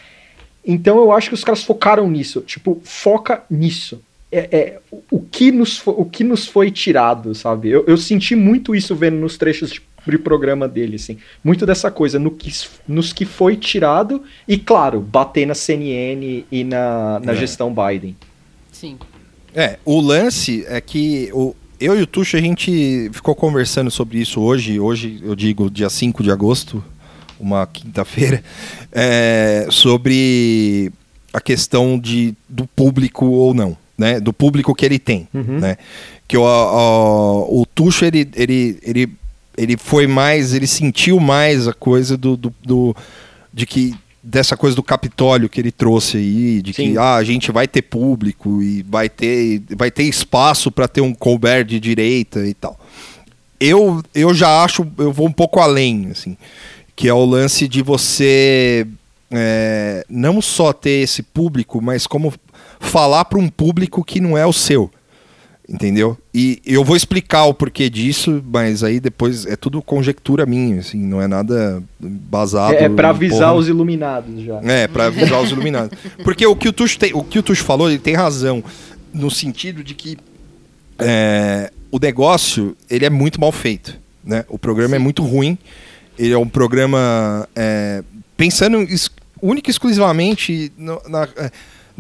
então 0.66 0.98
eu 0.98 1.12
acho 1.12 1.28
que 1.28 1.34
os 1.34 1.44
caras 1.44 1.62
focaram 1.62 2.10
nisso. 2.10 2.40
Tipo, 2.42 2.80
foca 2.84 3.44
nisso. 3.48 4.02
É, 4.32 4.48
é, 4.52 4.78
o- 5.10 5.20
que 5.20 5.50
nos 5.50 5.78
fo- 5.78 5.94
o 5.96 6.04
que 6.04 6.22
nos 6.22 6.46
foi 6.46 6.70
tirado, 6.70 7.34
sabe? 7.34 7.68
Eu, 7.70 7.84
eu 7.86 7.96
senti 7.96 8.36
muito 8.36 8.74
isso 8.76 8.94
vendo 8.94 9.16
nos 9.16 9.36
trechos 9.38 9.70
de, 9.70 9.80
de 10.06 10.18
programa 10.18 10.68
dele, 10.68 10.96
assim. 10.96 11.16
Muito 11.42 11.64
dessa 11.66 11.90
coisa, 11.90 12.18
no 12.18 12.30
que, 12.30 12.52
nos 12.86 13.12
que 13.12 13.24
foi 13.24 13.56
tirado 13.56 14.22
e, 14.46 14.56
claro, 14.58 15.00
bater 15.00 15.46
na 15.46 15.54
CNN 15.54 16.44
e 16.50 16.62
na, 16.64 17.20
na 17.20 17.32
É. 17.32 17.36
gestão 17.36 17.74
Biden. 17.74 18.16
Sim. 18.70 18.98
É, 19.54 19.78
o 19.84 20.00
lance 20.00 20.64
é 20.68 20.80
que 20.80 21.28
o, 21.32 21.56
eu 21.80 21.98
e 21.98 22.02
o 22.02 22.06
Tuxo, 22.06 22.36
a 22.36 22.40
gente 22.40 23.10
ficou 23.12 23.34
conversando 23.34 23.90
sobre 23.90 24.18
isso 24.18 24.40
hoje. 24.40 24.78
Hoje, 24.78 25.18
eu 25.22 25.34
digo, 25.34 25.70
dia 25.70 25.88
5 25.88 26.22
de 26.22 26.30
agosto, 26.30 26.82
uma 27.38 27.66
quinta-feira, 27.66 28.42
é, 28.92 29.66
sobre 29.70 30.92
a 31.32 31.40
questão 31.40 31.98
de, 31.98 32.34
do 32.48 32.66
público 32.66 33.24
ou 33.26 33.54
não, 33.54 33.76
né? 33.96 34.20
Do 34.20 34.32
público 34.32 34.74
que 34.74 34.84
ele 34.84 34.98
tem, 34.98 35.26
Uhum. 35.32 35.58
né? 35.58 35.76
Que 36.28 36.36
o, 36.36 36.42
o, 36.44 37.62
o 37.62 37.66
Tuxo, 37.66 38.04
ele, 38.04 38.28
ele, 38.36 38.78
ele, 38.82 39.12
ele 39.56 39.76
foi 39.76 40.06
mais, 40.06 40.52
ele 40.54 40.66
sentiu 40.66 41.18
mais 41.18 41.66
a 41.66 41.72
coisa 41.72 42.16
do, 42.16 42.36
do, 42.36 42.54
do- 42.62 42.96
de 43.52 43.66
que 43.66 43.94
dessa 44.22 44.56
coisa 44.56 44.76
do 44.76 44.82
Capitólio 44.82 45.48
que 45.48 45.60
ele 45.60 45.72
trouxe 45.72 46.18
aí, 46.18 46.62
de 46.62 46.72
Sim. 46.72 46.92
que 46.92 46.98
ah, 46.98 47.16
a 47.16 47.24
gente 47.24 47.50
vai 47.50 47.66
ter 47.66 47.82
público 47.82 48.62
e 48.62 48.82
vai 48.82 49.08
ter, 49.08 49.62
vai 49.76 49.90
ter 49.90 50.04
espaço 50.04 50.70
para 50.70 50.86
ter 50.86 51.00
um 51.00 51.14
Colbert 51.14 51.64
de 51.64 51.80
direita 51.80 52.46
e 52.46 52.54
tal. 52.54 52.78
Eu, 53.58 54.02
eu 54.14 54.34
já 54.34 54.62
acho, 54.62 54.86
eu 54.98 55.12
vou 55.12 55.26
um 55.26 55.32
pouco 55.32 55.60
além, 55.60 56.08
assim, 56.10 56.36
que 56.94 57.08
é 57.08 57.14
o 57.14 57.24
lance 57.24 57.68
de 57.68 57.82
você 57.82 58.86
é, 59.30 60.04
não 60.08 60.40
só 60.40 60.72
ter 60.72 61.02
esse 61.02 61.22
público, 61.22 61.80
mas 61.80 62.06
como 62.06 62.32
falar 62.78 63.24
para 63.26 63.38
um 63.38 63.48
público 63.48 64.04
que 64.04 64.20
não 64.20 64.36
é 64.36 64.46
o 64.46 64.52
seu. 64.52 64.90
Entendeu? 65.72 66.18
E 66.34 66.60
eu 66.66 66.82
vou 66.82 66.96
explicar 66.96 67.44
o 67.44 67.54
porquê 67.54 67.88
disso, 67.88 68.42
mas 68.52 68.82
aí 68.82 68.98
depois 68.98 69.46
é 69.46 69.54
tudo 69.54 69.80
conjectura 69.80 70.44
minha, 70.44 70.80
assim, 70.80 70.98
não 70.98 71.22
é 71.22 71.28
nada 71.28 71.80
basado. 72.00 72.74
É, 72.74 72.84
é 72.84 72.88
pra 72.88 73.06
em 73.06 73.10
avisar 73.10 73.38
porra 73.50 73.54
os 73.54 73.68
iluminados 73.68 74.42
já. 74.42 74.60
é, 74.64 74.88
pra 74.88 75.06
avisar 75.06 75.40
os 75.40 75.52
iluminados. 75.52 75.96
Porque 76.24 76.44
o 76.44 76.56
que 76.56 76.68
o 76.68 76.72
Tuxo, 76.72 76.98
tem, 76.98 77.12
o 77.14 77.22
que 77.22 77.38
o 77.38 77.42
Tuxo 77.42 77.62
falou, 77.62 77.88
ele 77.88 78.00
tem 78.00 78.14
razão. 78.16 78.64
No 79.14 79.30
sentido 79.30 79.84
de 79.84 79.94
que 79.94 80.18
é, 80.98 81.70
o 81.90 81.98
negócio, 82.00 82.76
ele 82.88 83.04
é 83.04 83.10
muito 83.10 83.40
mal 83.40 83.52
feito. 83.52 83.96
Né? 84.24 84.44
O 84.48 84.58
programa 84.58 84.96
é 84.96 84.98
muito 84.98 85.22
ruim. 85.22 85.56
Ele 86.18 86.32
é 86.32 86.38
um 86.38 86.48
programa 86.48 87.48
é, 87.54 88.02
pensando 88.36 88.86
única 89.40 89.70
e 89.70 89.72
exclusivamente 89.72 90.70
no- 90.76 91.00
na- 91.08 91.28
é, 91.36 91.50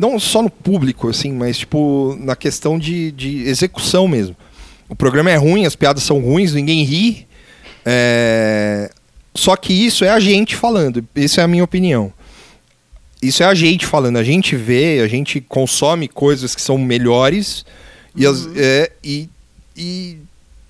não 0.00 0.18
só 0.18 0.42
no 0.42 0.50
público, 0.50 1.08
assim, 1.08 1.32
mas 1.32 1.58
tipo 1.58 2.16
na 2.20 2.34
questão 2.34 2.78
de, 2.78 3.12
de 3.12 3.42
execução 3.42 4.08
mesmo. 4.08 4.34
O 4.88 4.96
programa 4.96 5.30
é 5.30 5.36
ruim, 5.36 5.66
as 5.66 5.76
piadas 5.76 6.02
são 6.02 6.18
ruins, 6.20 6.52
ninguém 6.54 6.82
ri. 6.82 7.26
é, 7.84 8.90
Só 9.34 9.54
que 9.56 9.72
isso 9.72 10.04
é 10.04 10.10
a 10.10 10.18
gente 10.20 10.56
falando. 10.56 11.04
Isso 11.14 11.40
é 11.40 11.44
a 11.44 11.48
minha 11.48 11.62
opinião. 11.64 12.12
Isso 13.22 13.42
é 13.42 13.46
a 13.46 13.54
gente 13.54 13.86
falando. 13.86 14.16
A 14.16 14.24
gente 14.24 14.56
vê, 14.56 15.00
a 15.04 15.06
gente 15.08 15.40
consome 15.40 16.08
coisas 16.08 16.54
que 16.54 16.62
são 16.62 16.78
melhores. 16.78 17.64
E, 18.16 18.26
as- 18.26 18.48
é, 18.56 18.90
e, 19.04 19.28
e 19.76 20.16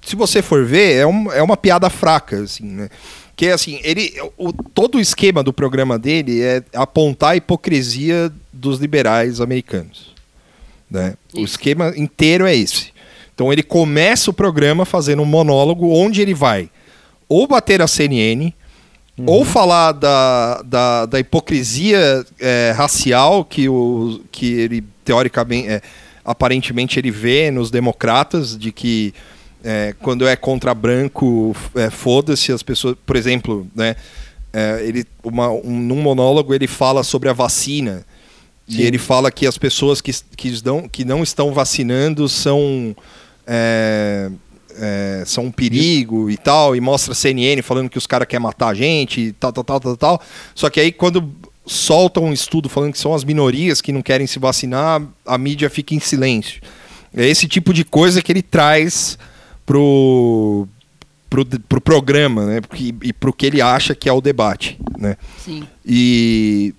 se 0.04 0.16
você 0.16 0.42
for 0.42 0.64
ver, 0.66 0.96
é, 0.96 1.06
um- 1.06 1.32
é 1.32 1.42
uma 1.42 1.56
piada 1.56 1.88
fraca, 1.88 2.42
assim, 2.42 2.64
né? 2.64 2.88
Que 3.40 3.48
assim, 3.48 3.80
ele, 3.82 4.12
o, 4.36 4.52
todo 4.52 4.96
o 4.96 5.00
esquema 5.00 5.42
do 5.42 5.50
programa 5.50 5.98
dele 5.98 6.42
é 6.42 6.62
apontar 6.74 7.30
a 7.30 7.36
hipocrisia 7.36 8.30
dos 8.52 8.78
liberais 8.78 9.40
americanos. 9.40 10.14
Né? 10.90 11.14
O 11.32 11.40
esquema 11.40 11.90
inteiro 11.96 12.44
é 12.46 12.54
esse. 12.54 12.92
Então 13.34 13.50
ele 13.50 13.62
começa 13.62 14.30
o 14.30 14.34
programa 14.34 14.84
fazendo 14.84 15.22
um 15.22 15.24
monólogo 15.24 15.88
onde 15.90 16.20
ele 16.20 16.34
vai 16.34 16.68
ou 17.26 17.46
bater 17.46 17.80
a 17.80 17.86
CNN, 17.86 18.52
ou 19.24 19.42
falar 19.42 19.92
da, 19.92 20.60
da, 20.60 21.06
da 21.06 21.18
hipocrisia 21.18 22.22
é, 22.38 22.74
racial 22.76 23.42
que, 23.42 23.70
o, 23.70 24.20
que 24.30 24.52
ele 24.52 24.84
teoricamente, 25.02 25.66
é, 25.66 25.80
aparentemente 26.22 26.98
ele 26.98 27.10
vê 27.10 27.50
nos 27.50 27.70
democratas, 27.70 28.54
de 28.54 28.70
que 28.70 29.14
é, 29.62 29.94
quando 30.00 30.26
é 30.26 30.36
contra 30.36 30.74
branco, 30.74 31.54
é, 31.74 31.90
foda-se 31.90 32.52
as 32.52 32.62
pessoas. 32.62 32.96
Por 33.04 33.16
exemplo, 33.16 33.66
né, 33.74 33.96
é, 34.52 34.82
ele, 34.84 35.04
uma, 35.22 35.50
um, 35.50 35.78
num 35.78 36.00
monólogo 36.00 36.54
ele 36.54 36.66
fala 36.66 37.02
sobre 37.02 37.28
a 37.28 37.32
vacina. 37.32 38.04
Sim. 38.68 38.78
E 38.78 38.82
ele 38.82 38.98
fala 38.98 39.30
que 39.30 39.46
as 39.46 39.58
pessoas 39.58 40.00
que, 40.00 40.12
que, 40.36 40.48
estão, 40.48 40.88
que 40.88 41.04
não 41.04 41.22
estão 41.22 41.52
vacinando 41.52 42.28
são, 42.28 42.94
é, 43.46 44.30
é, 44.76 45.22
são 45.26 45.46
um 45.46 45.50
perigo 45.50 46.30
e 46.30 46.36
tal, 46.36 46.76
e 46.76 46.80
mostra 46.80 47.12
a 47.12 47.14
CNN 47.16 47.62
falando 47.62 47.90
que 47.90 47.98
os 47.98 48.06
caras 48.06 48.28
querem 48.28 48.42
matar 48.42 48.68
a 48.68 48.74
gente 48.74 49.20
e 49.20 49.32
tal, 49.32 49.52
tal, 49.52 49.64
tal, 49.64 49.80
tal, 49.80 49.96
tal. 49.96 50.22
Só 50.54 50.70
que 50.70 50.78
aí 50.78 50.92
quando 50.92 51.32
soltam 51.66 52.24
um 52.24 52.32
estudo 52.32 52.68
falando 52.68 52.92
que 52.92 52.98
são 52.98 53.12
as 53.12 53.24
minorias 53.24 53.80
que 53.80 53.92
não 53.92 54.02
querem 54.02 54.26
se 54.26 54.38
vacinar, 54.38 55.02
a 55.26 55.36
mídia 55.36 55.68
fica 55.68 55.94
em 55.94 56.00
silêncio. 56.00 56.62
É 57.14 57.26
esse 57.26 57.48
tipo 57.48 57.74
de 57.74 57.84
coisa 57.84 58.22
que 58.22 58.30
ele 58.30 58.42
traz 58.42 59.18
pro, 59.70 60.66
pro, 61.30 61.46
pro 61.46 61.80
programa, 61.80 62.44
né? 62.44 62.60
E, 62.74 62.92
e 63.02 63.12
pro 63.12 63.32
que 63.32 63.46
ele 63.46 63.62
acha 63.62 63.94
que 63.94 64.08
é 64.08 64.12
o 64.12 64.20
debate, 64.20 64.76
né? 64.98 65.16
Sim. 65.38 65.62
E, 65.86 66.74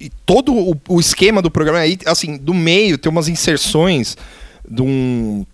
e 0.00 0.10
todo 0.24 0.54
o, 0.54 0.74
o 0.88 0.98
esquema 0.98 1.42
do 1.42 1.50
programa 1.50 1.80
aí, 1.80 1.98
assim, 2.06 2.38
do 2.38 2.54
meio 2.54 2.96
tem 2.96 3.12
umas 3.12 3.28
inserções 3.28 4.16
de 4.66 4.80
um 4.80 5.44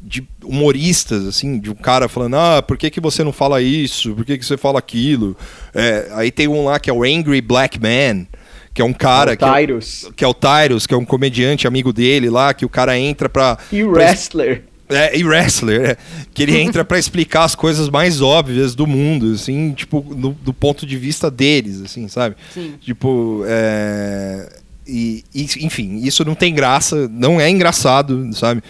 de 0.00 0.22
humoristas, 0.44 1.26
assim, 1.26 1.58
de 1.58 1.70
um 1.70 1.74
cara 1.74 2.06
falando, 2.06 2.36
ah, 2.36 2.62
por 2.62 2.76
que, 2.76 2.90
que 2.90 3.00
você 3.00 3.24
não 3.24 3.32
fala 3.32 3.62
isso? 3.62 4.14
Por 4.14 4.26
que, 4.26 4.36
que 4.36 4.44
você 4.44 4.58
fala 4.58 4.78
aquilo? 4.78 5.34
É, 5.74 6.10
aí 6.12 6.30
tem 6.30 6.46
um 6.46 6.66
lá 6.66 6.78
que 6.78 6.90
é 6.90 6.92
o 6.92 7.02
Angry 7.02 7.40
Black 7.40 7.80
Man, 7.80 8.26
que 8.74 8.82
é 8.82 8.84
um 8.84 8.92
cara 8.92 9.32
O 9.32 9.36
que 9.38 9.44
é, 9.44 9.52
Tyrus. 9.52 10.10
que 10.14 10.22
é 10.22 10.28
o 10.28 10.34
Tyrus, 10.34 10.86
que 10.86 10.92
é 10.92 10.96
um 10.98 11.04
comediante 11.04 11.66
amigo 11.66 11.94
dele 11.94 12.28
lá, 12.28 12.52
que 12.52 12.66
o 12.66 12.68
cara 12.68 12.96
entra 12.98 13.28
pra... 13.28 13.56
E 13.72 13.82
pra 13.82 13.90
wrestler. 13.90 14.64
É, 14.90 15.16
e 15.16 15.24
wrestler, 15.24 15.90
é, 15.90 15.96
que 16.34 16.42
ele 16.42 16.56
entra 16.58 16.84
pra 16.84 16.98
explicar 16.98 17.44
as 17.44 17.54
coisas 17.54 17.88
mais 17.88 18.20
óbvias 18.20 18.74
do 18.74 18.86
mundo, 18.86 19.32
assim, 19.32 19.72
tipo, 19.72 20.04
no- 20.16 20.32
do 20.42 20.52
ponto 20.52 20.84
de 20.86 20.96
vista 20.96 21.30
deles, 21.30 21.80
assim, 21.80 22.08
sabe? 22.08 22.36
Sim. 22.52 22.74
Tipo, 22.80 23.42
é, 23.46 24.48
e, 24.86 25.24
e, 25.34 25.42
enfim, 25.64 26.00
isso 26.02 26.24
não 26.24 26.34
tem 26.34 26.54
graça, 26.54 27.08
não 27.12 27.40
é 27.40 27.48
engraçado, 27.48 28.28
sabe? 28.34 28.62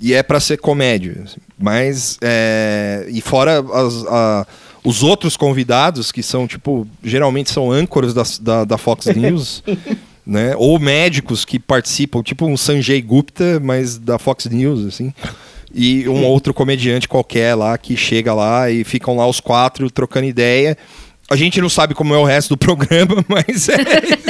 E 0.00 0.12
é 0.12 0.22
pra 0.22 0.40
ser 0.40 0.58
comédia. 0.58 1.22
assim. 1.24 1.38
Mas, 1.58 2.18
é, 2.20 3.06
e 3.08 3.20
fora 3.20 3.60
as- 3.72 4.04
a- 4.06 4.46
os 4.84 5.02
outros 5.04 5.36
convidados, 5.36 6.10
que 6.10 6.22
são, 6.24 6.46
tipo, 6.48 6.86
geralmente 7.04 7.50
são 7.52 7.70
âncoras 7.70 8.12
da, 8.12 8.22
da, 8.40 8.64
da 8.64 8.76
Fox 8.78 9.06
News, 9.14 9.62
né? 10.26 10.54
Ou 10.56 10.76
médicos 10.80 11.44
que 11.44 11.56
participam, 11.58 12.20
tipo 12.20 12.46
um 12.46 12.56
Sanjay 12.56 13.00
Gupta, 13.00 13.60
mas 13.62 13.96
da 13.96 14.18
Fox 14.18 14.46
News, 14.46 14.84
assim. 14.86 15.14
E 15.74 16.08
um 16.08 16.24
outro 16.24 16.52
comediante 16.52 17.08
qualquer 17.08 17.54
lá 17.54 17.76
que 17.78 17.96
chega 17.96 18.34
lá 18.34 18.70
e 18.70 18.84
ficam 18.84 19.16
lá 19.16 19.26
os 19.26 19.40
quatro 19.40 19.90
trocando 19.90 20.26
ideia. 20.26 20.76
A 21.30 21.36
gente 21.36 21.60
não 21.62 21.68
sabe 21.70 21.94
como 21.94 22.12
é 22.14 22.18
o 22.18 22.24
resto 22.24 22.50
do 22.50 22.58
programa, 22.58 23.24
mas 23.26 23.68
é. 23.70 23.76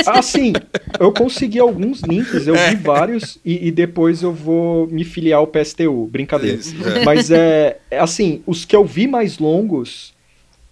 Ah, 0.06 0.22
sim. 0.22 0.52
Eu 1.00 1.10
consegui 1.12 1.58
alguns 1.58 2.00
links, 2.02 2.46
eu 2.46 2.54
É. 2.54 2.70
vi 2.70 2.76
vários 2.76 3.38
e, 3.44 3.66
e 3.66 3.70
depois 3.72 4.22
eu 4.22 4.32
vou 4.32 4.86
me 4.86 5.02
filiar 5.02 5.40
ao 5.40 5.46
PSTU. 5.46 6.06
Brincadeira. 6.12 6.58
Isso, 6.58 6.76
é. 6.86 7.04
Mas 7.04 7.30
é, 7.30 7.78
é 7.90 7.98
assim, 7.98 8.40
os 8.46 8.64
que 8.64 8.76
eu 8.76 8.84
vi 8.84 9.08
mais 9.08 9.38
longos 9.38 10.12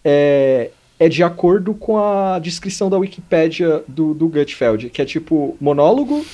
é, 0.04 0.70
é 1.00 1.08
de 1.08 1.22
acordo 1.24 1.74
com 1.74 1.98
a 1.98 2.38
descrição 2.38 2.88
da 2.88 2.96
Wikipédia 2.98 3.82
do, 3.88 4.14
do 4.14 4.28
Gutfeld, 4.28 4.90
que 4.90 5.02
é 5.02 5.04
tipo 5.04 5.56
monólogo, 5.60 6.24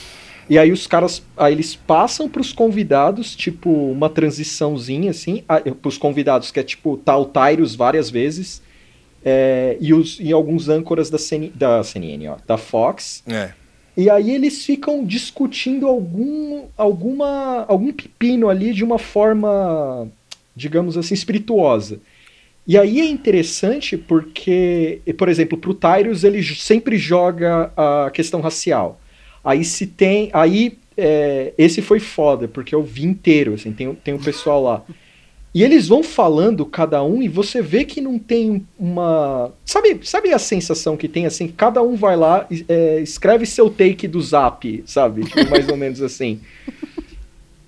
e 0.48 0.58
aí 0.58 0.70
os 0.72 0.86
caras, 0.86 1.22
aí 1.36 1.52
eles 1.52 1.74
passam 1.74 2.28
pros 2.28 2.52
convidados, 2.52 3.34
tipo 3.34 3.70
uma 3.70 4.08
transiçãozinha 4.08 5.10
assim, 5.10 5.42
a- 5.48 5.60
pros 5.60 5.98
convidados, 5.98 6.50
que 6.50 6.60
é 6.60 6.62
tipo 6.62 6.96
tá 6.96 7.16
o 7.16 7.24
Tyrus 7.26 7.74
várias 7.74 8.08
vezes, 8.10 8.62
é, 9.24 9.76
e, 9.80 9.92
os, 9.92 10.18
e 10.20 10.32
alguns 10.32 10.68
âncoras 10.68 11.10
da, 11.10 11.18
CN, 11.18 11.50
da 11.54 11.82
CNN, 11.82 12.28
ó, 12.28 12.36
da 12.46 12.56
Fox, 12.56 13.24
É. 13.26 13.50
e 13.96 14.08
aí 14.08 14.30
eles 14.30 14.64
ficam 14.64 15.04
discutindo 15.04 15.86
algum, 15.88 16.66
alguma, 16.76 17.64
algum 17.66 17.92
pepino 17.92 18.48
ali 18.48 18.72
de 18.72 18.84
uma 18.84 18.98
forma, 18.98 20.06
digamos 20.54 20.96
assim, 20.96 21.14
espirituosa. 21.14 21.98
E 22.68 22.76
aí 22.76 23.00
é 23.00 23.04
interessante 23.04 23.96
porque, 23.96 25.00
por 25.16 25.28
exemplo, 25.28 25.56
pro 25.58 25.72
Tyrus 25.74 26.24
ele 26.24 26.42
sempre 26.42 26.96
joga 26.98 27.70
a 27.76 28.10
questão 28.12 28.40
racial. 28.40 29.00
Aí 29.46 29.64
se 29.64 29.86
tem. 29.86 30.28
Aí 30.32 30.76
é, 30.98 31.52
esse 31.56 31.80
foi 31.80 32.00
foda, 32.00 32.48
porque 32.48 32.74
eu 32.74 32.82
vi 32.82 33.04
inteiro, 33.04 33.54
assim, 33.54 33.70
tem, 33.72 33.86
o- 33.88 33.94
tem 33.94 34.12
o 34.14 34.18
pessoal 34.18 34.62
lá. 34.62 34.82
E 35.54 35.62
eles 35.62 35.88
vão 35.88 36.02
falando 36.02 36.66
cada 36.66 37.02
um 37.02 37.22
e 37.22 37.28
você 37.28 37.62
vê 37.62 37.84
que 37.84 38.00
não 38.00 38.18
tem 38.18 38.66
uma. 38.78 39.50
Sabe, 39.64 40.00
sabe 40.02 40.30
a 40.32 40.38
sensação 40.38 40.96
que 40.98 41.08
tem 41.08 41.24
assim? 41.24 41.48
Cada 41.48 41.80
um 41.82 41.96
vai 41.96 42.14
lá, 42.16 42.46
é, 42.68 43.00
escreve 43.00 43.46
seu 43.46 43.70
take 43.70 44.06
do 44.06 44.20
zap, 44.20 44.82
sabe? 44.84 45.24
Tipo, 45.24 45.48
mais 45.48 45.66
ou 45.68 45.76
menos 45.78 46.02
assim. 46.02 46.40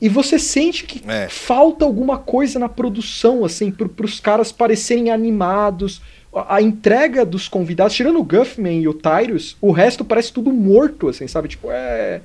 E 0.00 0.08
você 0.08 0.38
sente 0.38 0.84
que 0.84 1.00
É. 1.08 1.28
falta 1.28 1.84
alguma 1.84 2.18
coisa 2.18 2.58
na 2.58 2.68
produção, 2.68 3.44
assim, 3.44 3.70
para 3.70 4.04
os 4.06 4.20
caras 4.20 4.52
parecerem 4.52 5.10
animados. 5.10 6.00
A, 6.34 6.60
entrega 6.62 7.24
dos 7.24 7.48
convidados, 7.48 7.94
tirando 7.94 8.18
o 8.18 8.24
Guffman 8.24 8.80
e 8.82 8.88
o 8.88 8.94
Tyrus, 8.94 9.56
o 9.60 9.72
resto 9.72 10.04
parece 10.04 10.32
tudo 10.32 10.52
morto, 10.52 11.08
assim, 11.08 11.26
sabe? 11.26 11.48
Tipo, 11.48 11.68
é. 11.70 12.20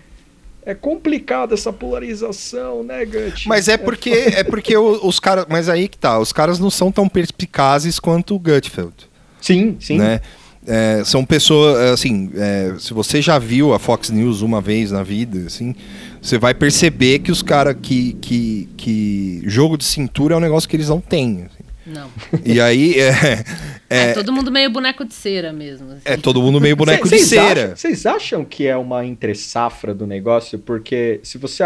É 0.66 0.74
complicado 0.74 1.54
essa 1.54 1.74
polarização, 1.74 2.84
né, 2.84 3.04
Gut? 3.06 3.48
Mas 3.50 3.68
é 3.68 3.76
porque 3.76 4.10
é 4.12 4.46
porque 4.46 4.78
o- 4.78 5.06
os 5.06 5.20
caras, 5.20 5.46
mas 5.50 5.68
aí 5.68 5.89
que 5.89 5.98
tá, 5.98 6.18
os 6.20 6.32
caras 6.32 6.58
não 6.58 6.70
são 6.70 6.89
tão 6.89 7.10
perspicazes 7.10 8.00
quanto 8.00 8.34
o 8.36 8.39
Gutfeld, 8.39 8.94
Sim, 9.42 9.76
sim. 9.80 9.98
né? 9.98 10.22
é, 10.66 11.02
são 11.04 11.26
pessoas, 11.26 11.78
assim, 11.92 12.32
é, 12.36 12.76
se 12.80 12.94
você 12.94 13.22
já 13.22 13.38
viu 13.38 13.74
a 13.74 13.80
Fox 13.80 14.10
News 14.10 14.42
uma 14.42 14.62
vez 14.62 14.92
na 14.92 15.04
vida, 15.04 15.48
assim, 15.48 15.76
você 16.22 16.38
vai 16.38 16.54
perceber 16.54 17.20
que 17.20 17.30
os 17.32 17.42
caras 17.42 17.76
que, 17.82 18.13
que, 18.22 18.70
que 18.78 19.42
jogo 19.44 19.78
de 19.78 19.84
cintura 19.84 20.36
é 20.36 20.38
um 20.38 20.42
negócio 20.42 20.70
que 20.70 20.78
eles 20.78 20.88
não 20.88 21.02
têm. 21.02 21.44
assim. 21.46 21.62
Não. 21.86 22.10
E 22.46 22.60
aí 22.62 23.00
é, 23.00 23.43
É, 23.89 24.04
é, 24.10 24.13
todo 24.13 24.32
mundo 24.32 24.52
meio 24.52 24.69
boneco 24.69 25.04
de 25.06 25.13
cera 25.13 25.52
mesmo. 25.54 25.91
assim. 25.91 26.02
é 26.06 26.15
todo 26.17 26.41
mundo 26.41 26.60
meio 26.62 26.76
boneco 26.76 27.04
de 27.08 27.17
Cês- 27.19 27.28
cera. 27.30 27.63
acham- 27.65 27.76
Vocês 27.76 28.06
acham 28.06 28.46
que 28.46 28.65
é 28.65 28.76
uma 28.78 29.06
entre-safra 29.06 29.93
do 29.93 30.08
negócio? 30.08 30.58
Porque 30.60 31.19
se 31.24 31.38
você. 31.38 31.62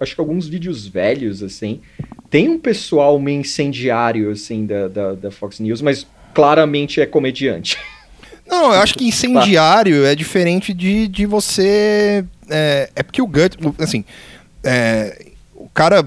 Acho 0.00 0.14
que 0.14 0.20
alguns 0.20 0.46
vídeos 0.46 0.86
velhos, 0.86 1.42
assim, 1.42 1.80
tem 2.30 2.48
um 2.48 2.58
pessoal 2.58 3.18
meio 3.18 3.40
incendiário, 3.40 4.30
assim, 4.30 4.66
da, 4.66 4.88
da, 4.88 5.12
da 5.14 5.30
Fox 5.30 5.58
News, 5.60 5.80
mas 5.80 6.06
claramente 6.34 7.00
é 7.00 7.06
comediante. 7.06 7.78
Não, 8.46 8.66
eu 8.74 8.80
acho 8.80 8.94
que 8.94 9.04
incendiário 9.08 10.04
é 10.04 10.14
diferente 10.14 10.72
de, 10.72 11.08
de 11.08 11.26
você. 11.26 12.24
É, 12.48 12.90
é 12.94 13.02
porque 13.02 13.20
o 13.20 13.26
Gut, 13.26 13.56
assim, 13.78 14.04
é, 14.62 15.26
o 15.54 15.68
cara. 15.68 16.06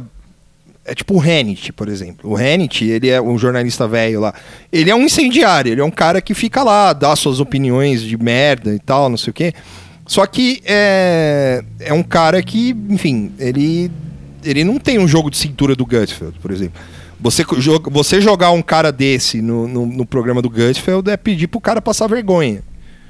É 0.90 0.96
tipo 0.96 1.14
o 1.14 1.22
Hannity, 1.22 1.72
por 1.72 1.88
exemplo. 1.88 2.32
O 2.32 2.36
Hannity, 2.36 2.90
ele 2.90 3.10
é 3.10 3.22
um 3.22 3.38
jornalista 3.38 3.88
velho 3.88 4.20
lá. 4.20 4.34
Ele 4.72 4.90
é 4.90 4.96
um 4.96 5.04
incendiário, 5.04 5.72
ele 5.72 5.82
é 5.82 5.86
um 5.86 5.92
cara 5.92 6.20
que 6.20 6.34
fica 6.34 6.64
lá, 6.64 6.94
dá 6.94 7.16
suas 7.16 7.40
opiniões 7.40 8.02
de 8.02 8.18
merda 8.18 8.74
e 8.74 8.80
tal, 8.80 9.08
não 9.08 9.18
sei 9.18 9.30
o 9.30 9.34
quê. 9.34 9.54
Só 10.08 10.26
que 10.26 10.64
é, 10.66 11.64
é 11.80 11.94
um 11.94 12.02
cara 12.02 12.42
que, 12.42 12.76
enfim, 12.90 13.32
ele, 13.38 13.92
ele 14.44 14.64
não 14.64 14.80
tem 14.80 14.98
um 14.98 15.08
jogo 15.08 15.30
de 15.30 15.38
cintura 15.38 15.76
do 15.76 15.86
Gutfeld, 15.86 16.40
por 16.40 16.50
exemplo. 16.50 16.82
Você, 17.20 17.44
você 17.92 18.20
jogar 18.20 18.50
um 18.50 18.62
cara 18.64 18.92
desse 18.92 19.44
no, 19.44 19.68
no, 19.68 19.86
no 19.86 20.06
programa 20.08 20.42
do 20.42 20.50
Gutfeld 20.50 21.08
é 21.12 21.18
pedir 21.18 21.48
pro 21.48 21.62
cara 21.62 21.80
passar 21.80 22.08
vergonha. 22.08 22.64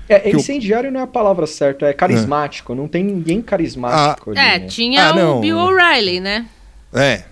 É, 0.10 0.20
Que 0.20 0.36
incendiário 0.36 0.92
não 0.92 1.00
é 1.00 1.04
a 1.04 1.08
palavra 1.08 1.48
certa, 1.48 1.86
é 1.86 1.94
carismático. 1.94 2.76
Não 2.76 2.90
tem 2.90 3.06
ninguém 3.06 3.42
carismático 3.42 4.32
ali. 4.32 4.40
É, 4.40 4.60
né? 4.60 4.68
tinha 4.68 5.10
Ah, 5.10 5.14
não. 5.14 5.38
o 5.38 5.40
Bill 5.40 5.58
O'Reilly, 5.58 6.20
né? 6.20 6.46
É. 6.92 7.29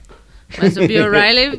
Mas 0.58 0.78
o 0.78 0.88
Bill 0.88 1.06
O'Reilly 1.08 1.58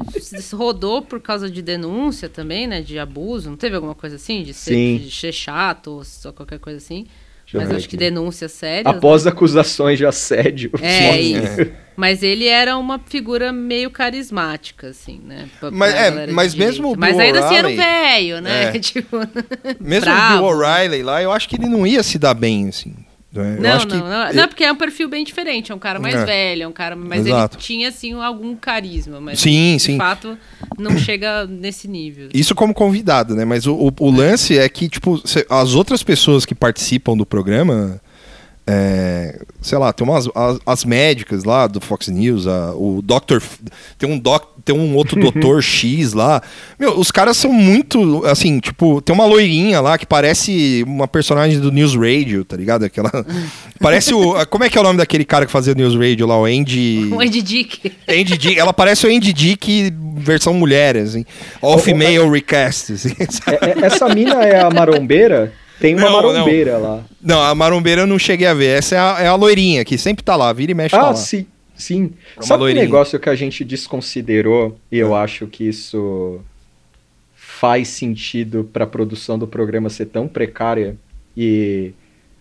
rodou 0.53 1.03
por 1.03 1.21
causa 1.21 1.51
de 1.51 1.61
denúncia 1.61 2.29
também, 2.29 2.67
né? 2.67 2.81
De 2.81 2.99
abuso. 2.99 3.51
Não 3.51 3.57
teve 3.57 3.75
alguma 3.77 3.95
coisa 3.95 4.17
assim? 4.17 4.43
De 4.43 4.55
ser, 4.55 4.75
Sim. 4.75 4.99
de 5.05 5.11
ser 5.11 5.33
chato 5.33 5.89
ou 5.89 6.05
só 6.05 6.33
qualquer 6.33 6.59
coisa 6.59 6.79
assim? 6.79 7.07
Deixa 7.45 7.57
eu 7.57 7.61
Mas 7.63 7.71
acho 7.79 7.89
que 7.89 7.97
aqui. 7.97 8.05
denúncias 8.05 8.53
sérias. 8.53 8.87
Após 8.95 9.27
acusações 9.27 9.97
de 9.97 10.05
assédio. 10.05 10.71
É, 10.83 11.03
Fox 11.13 11.17
e- 11.19 11.33
News. 11.35 11.73
Mas 11.97 12.23
ele 12.23 12.47
era 12.47 12.77
uma 12.77 12.99
figura 12.99 13.51
meio 13.53 13.91
carismática, 13.91 14.89
assim, 14.89 15.19
né? 15.25 15.49
Pra- 15.59 15.71
Mas- 15.71 15.93
pra 15.95 16.01
é, 16.25 16.27
mas 16.29 16.55
mesmo 16.55 16.93
o 16.93 16.97
Mas 16.99 17.17
Bill 17.17 17.25
ainda 17.25 17.45
assim 17.47 17.55
era 17.57 17.69
um 17.69 17.75
velho, 17.77 18.41
né? 18.43 18.65
É. 18.65 18.73
tipo, 18.79 19.17
Mesmo 19.81 20.05
bravo. 20.05 20.45
o 20.45 20.49
Bill 20.49 20.59
O'Reilly 20.59 21.03
lá, 21.03 21.23
eu 21.23 21.33
acho 21.33 21.49
que 21.49 21.57
ele 21.57 21.67
não 21.69 21.87
ia 21.87 22.03
se 22.03 22.19
dar 22.19 22.35
bem, 22.35 22.69
assim. 22.69 22.95
Né? 23.33 23.57
Eu 23.59 23.63
Não, 23.63 23.71
não, 23.79 23.87
que 23.87 23.97
não, 23.97 24.33
não, 24.33 24.49
porque 24.49 24.65
é 24.65 24.73
um 24.73 24.77
perfil 24.77 25.09
bem 25.09 25.23
diferente, 25.25 25.71
é 25.71 25.75
um 25.75 25.79
cara 25.79 25.99
mais 25.99 26.15
É. 26.15 26.25
velho, 26.25 26.63
é 26.63 26.69
um 26.69 26.73
cara, 26.73 26.97
mas 26.97 27.27
Exato. 27.27 27.57
ele 27.57 27.63
tinha 27.63 27.89
assim 27.89 28.13
algum 28.15 28.55
carisma, 28.57 29.21
mas 29.21 29.39
Sim, 29.41 29.77
de 29.77 29.83
sim. 29.83 29.97
fato 29.99 30.37
não 30.79 30.97
chega 30.97 31.47
nesse 31.47 31.87
nível. 31.89 32.29
Isso 32.33 32.55
como 32.55 32.73
convidado, 32.73 33.35
né? 33.35 33.45
Mas 33.45 33.67
o, 33.67 33.75
o- 33.75 33.93
o 34.01 34.11
lance 34.11 34.57
é 34.59 34.69
que, 34.69 34.89
tipo, 34.89 35.21
as 35.51 35.75
outras 35.75 36.03
pessoas 36.03 36.47
que 36.47 36.55
participam 36.55 37.17
do 37.17 37.27
programa, 37.27 38.01
é, 38.71 39.41
sei 39.63 39.79
lá, 39.79 39.93
tem 39.95 40.07
umas 40.07 40.29
as, 40.35 40.59
as 40.67 40.85
médicas 40.85 41.43
lá 41.45 41.67
do 41.67 41.81
Fox 41.81 42.09
News, 42.09 42.47
a- 42.47 42.73
o 42.75 43.01
Dr. 43.03 43.43
Tem 43.99 44.09
um 44.11 44.19
doc, 44.19 44.45
tem 44.63 44.77
um 44.77 44.95
outro 44.95 45.19
doutor 45.21 45.63
X 45.63 46.13
lá. 46.13 46.43
Meu, 46.79 46.99
os 47.01 47.11
caras 47.11 47.39
são 47.39 47.51
muito, 47.51 48.25
assim, 48.27 48.61
tipo, 48.61 49.01
tem 49.01 49.15
uma 49.15 49.25
loirinha 49.25 49.81
lá 49.81 49.97
que 49.97 50.05
parece 50.05 50.85
uma 50.87 51.09
personagem 51.09 51.59
do 51.61 51.73
News 51.73 51.95
Radio, 51.95 52.45
tá 52.45 52.57
ligado? 52.59 52.85
Aquela 52.85 53.11
parece 53.81 54.13
o 54.13 54.35
como 54.47 54.65
é 54.65 54.69
que 54.69 54.77
é 54.77 54.81
o 54.81 54.85
nome 54.85 54.99
daquele 54.99 55.25
cara 55.25 55.47
que 55.47 55.53
fazia 55.53 55.73
News 55.75 55.95
Radio 55.95 56.27
lá, 56.27 56.39
o 56.39 56.45
Andy 56.45 57.09
O 57.11 57.21
Andy 57.21 57.41
Dick. 57.41 57.93
Andy 58.07 58.37
Dick, 58.37 58.59
ela 58.59 58.75
parece 58.75 59.07
o 59.07 59.11
Andy 59.11 59.33
Dick 59.33 59.91
versão 60.17 60.53
mulher, 60.53 60.97
assim. 60.99 61.25
All 61.63 61.79
female 61.79 62.29
recast, 62.31 62.93
assim. 62.93 63.15
É- 63.49 63.71
é- 63.71 63.87
essa 63.87 64.09
mina 64.15 64.43
é 64.45 64.61
a 64.61 64.69
marombeira? 64.71 65.53
Tem 65.81 65.95
uma 65.95 66.05
Não, 66.11 66.23
não. 66.23 66.33
marombeira 66.33 66.77
lá. 66.79 67.05
Não, 67.23 67.41
a 67.43 67.55
marombeira 67.55 68.03
eu 68.03 68.07
não 68.07 68.19
cheguei 68.19 68.47
a 68.47 68.55
ver. 68.55 68.79
Essa 68.79 68.95
é 68.95 68.99
a, 68.99 69.17
é 69.21 69.27
a 69.29 69.35
loirinha, 69.35 69.85
que 69.85 69.97
sempre 69.97 70.25
tá 70.25 70.35
lá, 70.37 70.53
vira 70.53 70.73
e 70.73 70.75
mexe 70.75 70.97
tá 70.97 71.01
Ah, 71.03 71.07
lá. 71.11 71.15
sim. 71.15 71.47
Sim. 71.77 72.13
É 72.37 72.43
Sabe 72.43 72.61
um 72.63 72.65
loirinha. 72.65 72.85
negócio 72.85 73.19
que 73.21 73.29
a 73.31 73.35
gente 73.37 73.65
desconsiderou 73.65 74.77
e 74.91 74.99
eu 74.99 75.15
acho 75.15 75.47
que 75.47 75.63
isso 75.69 76.41
faz 77.35 77.89
sentido 77.89 78.69
para 78.73 78.85
a 78.85 78.87
produção 78.87 79.39
do 79.39 79.47
programa 79.47 79.89
ser 79.89 80.07
tão 80.07 80.27
precária 80.29 80.97
e 81.37 81.93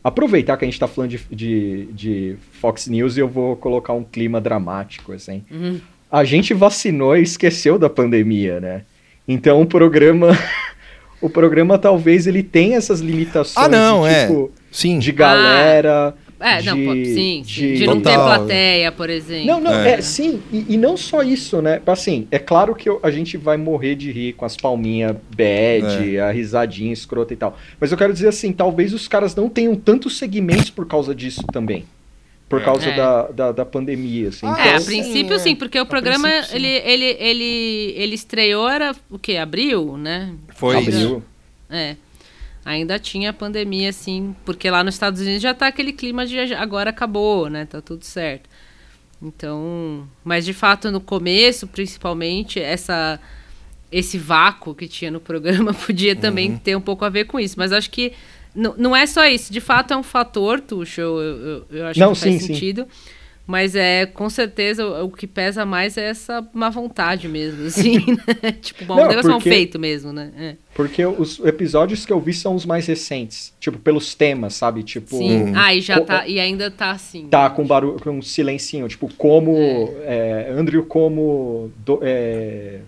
aproveitar 0.04 0.58
que 0.58 0.66
a 0.66 0.68
gente 0.68 0.80
tá 0.80 0.88
falando 0.88 1.12
de, 1.12 1.20
de, 1.32 1.86
de 1.94 2.36
Fox 2.60 2.88
News 2.88 3.18
e 3.18 3.20
eu 3.20 3.28
vou 3.28 3.56
colocar 3.56 3.94
um 3.94 4.04
clima 4.04 4.40
dramático, 4.42 5.12
assim. 5.14 5.44
Uhum. 5.52 5.80
A 6.12 6.24
gente 6.24 6.54
vacinou 6.54 7.16
e 7.18 7.22
esqueceu 7.22 7.78
da 7.78 7.90
pandemia, 7.90 8.60
né? 8.60 8.82
Então 9.28 9.62
o 9.62 9.66
programa... 9.68 10.30
o 11.22 11.30
programa 11.30 11.78
talvez 11.78 12.28
ele 12.28 12.44
tenha 12.44 12.78
essas 12.78 13.00
limitações 13.00 13.66
Ah, 13.66 13.70
não, 13.70 14.04
de, 14.04 14.10
é. 14.14 14.28
tipo, 14.28 14.52
Sim. 14.72 15.00
de 15.00 15.12
galera... 15.12 16.16
É, 16.40 16.62
não, 16.62 16.76
de- 16.76 16.86
pô, 16.86 16.94
sim, 16.94 17.06
sim. 17.06 17.42
de- 17.44 17.78
De, 17.78 17.86
não 17.88 18.00
ter 18.00 18.12
Total. 18.12 18.26
plateia, 18.38 18.92
por 18.92 19.10
exemplo. 19.10 19.48
Não, 19.48 19.60
não, 19.60 19.74
É. 19.74 19.94
é, 19.94 20.02
sim, 20.02 20.40
e, 20.54 20.66
e 20.76 20.78
não 20.78 20.96
só 20.96 21.24
isso, 21.24 21.64
né? 21.64 21.82
Assim, 21.88 22.28
é 22.30 22.38
claro 22.38 22.76
que 22.76 22.88
eu- 22.88 23.00
a 23.02 23.10
gente 23.10 23.38
vai 23.38 23.58
morrer 23.58 23.96
de 23.96 24.12
rir 24.12 24.34
com 24.34 24.46
as 24.46 24.56
palminhas 24.56 25.16
bad, 25.36 26.16
É. 26.16 26.20
a 26.22 26.30
risadinha 26.32 26.94
escrota 26.94 27.34
e 27.34 27.38
tal. 27.38 27.58
Mas 27.80 27.92
eu 27.92 27.98
quero 27.98 28.14
dizer 28.14 28.28
assim, 28.28 28.54
talvez 28.54 28.94
os 28.94 29.08
caras 29.08 29.36
não 29.36 29.50
tenham 29.50 29.76
tantos 29.76 30.16
segmentos 30.20 30.70
por 30.70 30.86
causa 30.86 31.16
disso 31.16 31.42
também. 31.52 31.86
Por 32.48 32.62
causa 32.64 32.88
É. 32.88 32.96
da, 32.96 33.24
da, 33.24 33.52
da 33.52 33.66
pandemia, 33.66 34.30
assim. 34.30 34.46
Ah, 34.46 34.56
É, 34.60 34.62
a 34.62 34.68
Então, 34.68 34.80
sim, 34.80 34.86
princípio 34.86 35.34
é. 35.36 35.40
sim, 35.40 35.56
porque 35.56 35.78
o 35.80 35.82
A 35.82 35.86
programa 35.86 36.30
ele, 36.54 36.68
ele, 36.68 37.06
ele, 37.20 37.94
ele 37.98 38.16
estreou 38.16 38.70
era 38.70 38.96
o 39.10 39.20
quê? 39.20 39.36
Abril, 39.36 39.98
né? 39.98 40.32
Foi 40.58 40.80
isso. 40.82 40.90
abriu. 40.90 41.24
É. 41.70 41.96
Ainda 42.66 43.00
tinha 43.00 43.30
a 43.30 43.34
pandemia, 43.34 43.90
assim, 43.90 44.36
porque 44.44 44.70
lá 44.70 44.84
nos 44.84 44.96
Estados 44.96 45.22
Unidos 45.22 45.42
já 45.42 45.54
tá 45.54 45.68
aquele 45.68 45.94
clima 45.94 46.26
de 46.26 46.38
agora 46.54 46.90
acabou, 46.90 47.50
né? 47.50 47.66
Tá 47.66 47.80
tudo 47.82 48.04
certo. 48.04 48.50
Então, 49.22 50.08
mas 50.24 50.44
de 50.46 50.54
fato 50.54 50.92
no 50.92 51.00
começo, 51.02 51.66
principalmente, 51.68 52.60
essa 52.60 53.20
esse 53.90 54.18
vácuo 54.18 54.76
que 54.76 54.86
tinha 54.86 55.10
no 55.10 55.20
programa 55.22 55.74
podia 55.88 56.14
também 56.16 56.52
Uhum. 56.52 56.58
ter 56.58 56.76
um 56.76 56.82
pouco 56.82 57.06
a 57.06 57.10
ver 57.10 57.24
com 57.26 57.40
isso. 57.40 57.56
Mas 57.58 57.72
acho 57.72 57.90
que 57.90 58.12
não 58.54 58.94
é 58.96 59.06
só 59.06 59.26
isso. 59.26 59.52
De 59.54 59.62
fato 59.62 59.94
é 59.94 59.98
um 59.98 60.04
fator, 60.04 60.60
Tuxo, 60.60 61.00
eu, 61.00 61.20
eu, 61.22 61.66
eu 61.72 61.86
acho 61.88 62.00
Não, 62.00 62.14
que 62.14 62.20
faz 62.20 62.34
sim, 62.34 62.40
sim. 62.54 62.54
Mas 63.48 63.76
é, 63.76 64.06
com 64.06 64.30
certeza, 64.30 64.86
o, 64.86 65.06
o 65.06 65.10
que 65.10 65.26
pesa 65.26 65.66
mais 65.66 65.98
é 65.98 66.10
essa 66.10 66.46
má 66.54 66.70
vontade 66.70 67.30
mesmo, 67.30 67.66
assim, 67.68 68.00
né? 68.44 68.52
Tipo, 68.62 68.84
bom, 68.84 68.96
Não, 68.98 69.06
um 69.06 69.08
negócio 69.08 69.30
mal 69.30 69.40
porque- 69.40 69.50
feito 69.50 69.80
mesmo, 69.80 70.12
né? 70.12 70.32
É. 70.38 70.56
Porque 70.76 71.04
os 71.06 71.40
episódios 71.40 72.06
que 72.06 72.12
eu 72.12 72.20
vi 72.20 72.34
são 72.34 72.54
os 72.54 72.66
mais 72.66 72.86
recentes. 72.86 73.54
Tipo, 73.60 73.80
pelos 73.80 74.14
temas, 74.14 74.54
sabe? 74.54 74.84
Tipo. 74.84 75.18
Sim. 75.18 75.54
Ah, 75.56 75.74
e 75.74 75.80
já 75.82 76.02
tá. 76.02 76.28
E 76.28 76.40
ainda 76.40 76.70
tá 76.70 76.92
assim. 76.92 77.28
Tá 77.30 77.50
com 77.50 77.66
barulho, 77.66 77.98
com 78.00 78.10
um 78.12 78.22
silencinho, 78.22 78.88
tipo, 78.90 79.08
como. 79.16 79.56
É, 80.04 80.52
Andrew 80.52 80.84
como. 80.86 81.72
do- 81.86 82.00
é, 82.02 82.80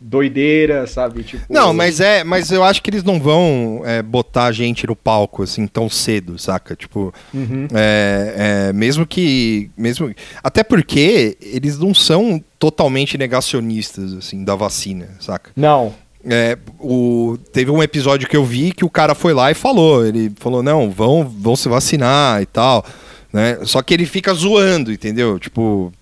doideira, 0.00 0.86
sabe? 0.86 1.22
Tipo. 1.24 1.44
Não, 1.48 1.72
mas 1.74 2.00
é, 2.00 2.22
mas 2.24 2.50
eu 2.50 2.62
acho 2.62 2.82
que 2.82 2.90
eles 2.90 3.02
não 3.04 3.20
vão 3.20 3.82
é, 3.84 4.00
botar 4.02 4.44
a 4.44 4.52
gente 4.52 4.86
no 4.86 4.94
palco 4.94 5.42
assim 5.42 5.66
tão 5.66 5.88
cedo, 5.88 6.38
saca? 6.38 6.76
Tipo, 6.76 7.12
Uhum. 7.34 7.66
é, 7.74 8.68
é, 8.68 8.72
mesmo 8.72 9.06
que, 9.06 9.70
mesmo, 9.76 10.14
até 10.42 10.62
porque 10.62 11.36
eles 11.40 11.78
não 11.78 11.92
são 11.92 12.42
totalmente 12.58 13.18
negacionistas 13.18 14.12
assim 14.14 14.44
da 14.44 14.54
vacina, 14.54 15.08
saca? 15.20 15.50
Não. 15.56 15.92
É, 16.24 16.58
o, 16.80 17.38
teve 17.52 17.70
um 17.70 17.82
episódio 17.82 18.28
que 18.28 18.36
eu 18.36 18.44
vi 18.44 18.72
que 18.72 18.84
o 18.84 18.90
cara 18.90 19.14
foi 19.14 19.32
lá 19.32 19.50
e 19.50 19.54
falou, 19.54 20.04
ele 20.04 20.30
falou 20.38 20.62
não, 20.62 20.90
vão, 20.90 21.24
vão 21.24 21.54
se 21.56 21.68
vacinar 21.68 22.42
e 22.42 22.46
tal, 22.46 22.84
né? 23.32 23.58
Só 23.62 23.80
que 23.82 23.94
ele 23.94 24.04
fica 24.04 24.34
zoando, 24.34 24.92
entendeu? 24.92 25.38
Tipo, 25.38 25.92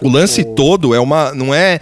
o 0.00 0.08
lance 0.08 0.40
O- 0.40 0.54
todo 0.54 0.94
é 0.94 0.98
uma, 0.98 1.32
não 1.34 1.54
é 1.54 1.78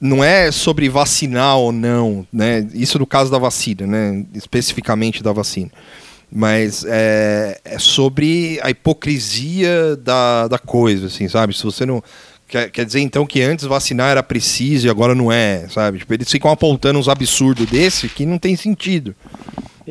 não 0.00 0.22
é 0.22 0.50
sobre 0.52 0.88
vacinar 0.88 1.56
ou 1.56 1.72
não, 1.72 2.26
né? 2.32 2.66
Isso 2.74 2.98
no 2.98 3.06
caso 3.06 3.30
da 3.30 3.38
vacina, 3.38 3.86
né? 3.86 4.24
Especificamente 4.34 5.22
da 5.22 5.32
vacina. 5.32 5.70
Mas 6.30 6.84
é, 6.86 7.60
é 7.64 7.78
sobre 7.78 8.58
a 8.62 8.70
hipocrisia 8.70 9.96
da, 9.96 10.48
da 10.48 10.58
coisa, 10.58 11.06
assim, 11.06 11.28
sabe? 11.28 11.56
Se 11.56 11.62
você 11.62 11.86
não. 11.86 12.02
Quer, 12.48 12.70
quer 12.70 12.84
dizer 12.84 13.00
então 13.00 13.26
que 13.26 13.42
antes 13.42 13.64
vacinar 13.64 14.10
era 14.10 14.22
preciso 14.22 14.86
e 14.86 14.90
agora 14.90 15.14
não 15.14 15.32
é, 15.32 15.66
sabe? 15.68 15.98
Tipo, 15.98 16.14
eles 16.14 16.30
ficam 16.30 16.50
apontando 16.50 16.98
uns 16.98 17.08
absurdos 17.08 17.66
desse 17.66 18.08
que 18.08 18.24
não 18.24 18.38
tem 18.38 18.54
sentido. 18.54 19.16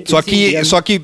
Só 0.06 0.22
que, 0.22 0.64
só 0.66 0.82
que, 0.82 1.02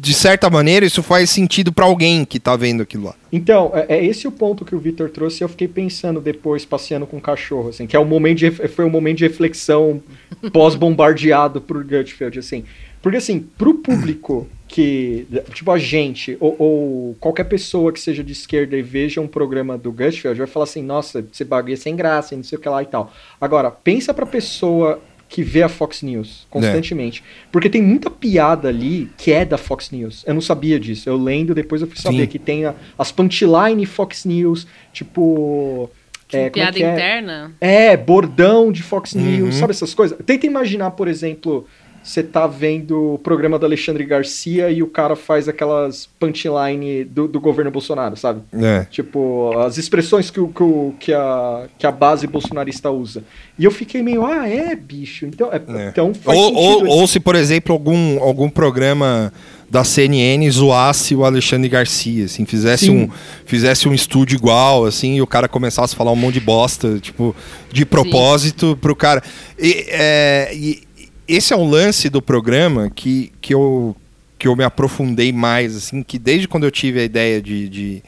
de 0.00 0.14
certa 0.14 0.48
maneira, 0.48 0.86
isso 0.86 1.02
faz 1.02 1.28
sentido 1.28 1.72
pra 1.72 1.84
alguém 1.84 2.24
que 2.24 2.38
tá 2.38 2.54
vendo 2.54 2.84
aquilo 2.84 3.06
lá. 3.06 3.16
Então, 3.32 3.72
é, 3.74 3.96
é 3.96 4.04
esse 4.04 4.28
o 4.28 4.30
ponto 4.30 4.64
que 4.64 4.72
o 4.72 4.78
Victor 4.78 5.10
trouxe 5.10 5.42
e 5.42 5.44
eu 5.44 5.48
fiquei 5.48 5.66
pensando 5.66 6.20
depois, 6.20 6.64
passeando 6.64 7.04
com 7.04 7.16
o 7.16 7.20
cachorro, 7.20 7.70
assim, 7.70 7.84
que 7.84 7.96
é 7.96 7.98
o 7.98 8.04
momento 8.04 8.38
de, 8.38 8.50
foi 8.68 8.84
um 8.84 8.90
momento 8.90 9.18
de 9.18 9.24
reflexão 9.24 10.00
pós-bombardeado 10.52 11.60
por 11.60 11.82
Gutfeld, 11.82 12.38
assim. 12.38 12.64
Porque 13.02 13.18
assim, 13.18 13.40
pro 13.40 13.74
público 13.74 14.46
que, 14.68 15.26
tipo, 15.52 15.70
a 15.72 15.78
gente, 15.78 16.36
ou, 16.38 16.54
ou, 16.58 17.16
qualquer 17.18 17.44
pessoa 17.44 17.92
que 17.92 17.98
seja 17.98 18.22
de 18.22 18.32
esquerda 18.32 18.76
e 18.76 18.82
veja 18.82 19.20
um 19.20 19.26
programa 19.26 19.76
do 19.76 19.90
Gutfeld, 19.90 20.38
vai 20.38 20.46
falar 20.46 20.64
assim, 20.64 20.82
nossa, 20.82 21.26
esse 21.32 21.44
bagulho 21.44 21.74
é 21.74 21.76
sem 21.76 21.96
graça, 21.96 22.36
não 22.36 22.44
sei 22.44 22.56
o 22.56 22.60
que 22.60 22.68
lá 22.68 22.82
e 22.82 22.86
tal. 22.86 23.12
Agora, 23.40 23.70
pensa 23.70 24.14
pra 24.14 24.26
pessoa 24.26 25.00
que 25.28 25.42
vê 25.42 25.62
a 25.62 25.68
Fox 25.68 26.02
News 26.02 26.46
constantemente. 26.48 27.22
É. 27.22 27.48
Porque 27.52 27.68
tem 27.68 27.82
muita 27.82 28.10
piada 28.10 28.68
ali 28.68 29.10
que 29.16 29.30
é 29.30 29.44
da 29.44 29.58
Fox 29.58 29.90
News. 29.90 30.24
Eu 30.26 30.34
não 30.34 30.40
sabia 30.40 30.80
disso. 30.80 31.08
Eu 31.08 31.16
lendo, 31.16 31.54
depois 31.54 31.82
eu 31.82 31.86
fui 31.86 31.98
saber 31.98 32.22
Sim. 32.22 32.26
que 32.26 32.38
tem 32.38 32.64
a, 32.64 32.74
as 32.98 33.12
punchline 33.12 33.84
Fox 33.84 34.24
News, 34.24 34.66
tipo. 34.92 35.90
É, 36.32 36.44
é, 36.44 36.50
piada 36.50 36.78
é 36.78 36.92
interna? 36.92 37.52
É, 37.60 37.96
bordão 37.96 38.70
de 38.70 38.82
Fox 38.82 39.14
News, 39.14 39.54
uhum. 39.54 39.60
sabe 39.60 39.70
essas 39.70 39.94
coisas? 39.94 40.18
Tenta 40.26 40.46
imaginar, 40.46 40.90
por 40.90 41.08
exemplo, 41.08 41.66
você 42.02 42.22
tá 42.22 42.46
vendo 42.46 43.14
o 43.14 43.18
programa 43.18 43.58
do 43.58 43.66
Alexandre 43.66 44.04
Garcia 44.04 44.70
e 44.70 44.82
o 44.82 44.86
cara 44.86 45.14
faz 45.14 45.48
aquelas 45.48 46.08
punchline 46.18 47.04
do, 47.04 47.28
do 47.28 47.40
governo 47.40 47.70
Bolsonaro, 47.70 48.16
sabe? 48.16 48.42
É. 48.52 48.86
Tipo, 48.90 49.58
as 49.58 49.76
expressões 49.76 50.30
que, 50.30 50.40
o, 50.40 50.48
que, 50.48 50.62
o, 50.62 50.94
que, 50.98 51.12
a, 51.12 51.66
que 51.78 51.86
a 51.86 51.92
base 51.92 52.26
bolsonarista 52.26 52.90
usa. 52.90 53.22
E 53.58 53.64
eu 53.64 53.70
fiquei 53.70 54.02
meio, 54.02 54.24
ah, 54.24 54.48
é, 54.48 54.74
bicho. 54.74 55.26
Então, 55.26 55.50
é, 55.52 55.56
é. 55.56 55.88
então 55.88 56.14
faz 56.14 56.38
ou, 56.38 56.54
ou, 56.54 56.86
ou, 56.86 57.06
se, 57.06 57.20
por 57.20 57.34
exemplo, 57.34 57.72
algum, 57.72 58.22
algum 58.22 58.48
programa 58.48 59.32
da 59.70 59.84
CNN 59.84 60.50
zoasse 60.50 61.14
o 61.14 61.24
Alexandre 61.24 61.68
Garcia, 61.68 62.24
assim, 62.24 62.46
fizesse 62.46 62.90
um, 62.90 63.08
fizesse 63.44 63.86
um 63.86 63.92
estúdio 63.92 64.34
igual, 64.34 64.86
assim, 64.86 65.16
e 65.16 65.22
o 65.22 65.26
cara 65.26 65.46
começasse 65.46 65.94
a 65.94 65.96
falar 65.96 66.10
um 66.10 66.16
monte 66.16 66.34
de 66.34 66.40
bosta, 66.40 66.98
tipo, 66.98 67.36
de 67.70 67.84
propósito 67.84 68.70
Sim. 68.70 68.76
pro 68.76 68.96
cara. 68.96 69.22
E, 69.58 69.84
é, 69.88 70.50
e 70.54 70.87
esse 71.28 71.52
é 71.52 71.56
um 71.56 71.68
lance 71.68 72.08
do 72.08 72.22
programa 72.22 72.90
que, 72.90 73.30
que, 73.40 73.52
eu, 73.52 73.94
que 74.38 74.48
eu 74.48 74.56
me 74.56 74.64
aprofundei 74.64 75.32
mais, 75.32 75.76
assim, 75.76 76.02
que 76.02 76.18
desde 76.18 76.48
quando 76.48 76.64
eu 76.64 76.70
tive 76.70 77.00
a 77.00 77.04
ideia 77.04 77.42
de, 77.42 77.68
de, 77.68 78.02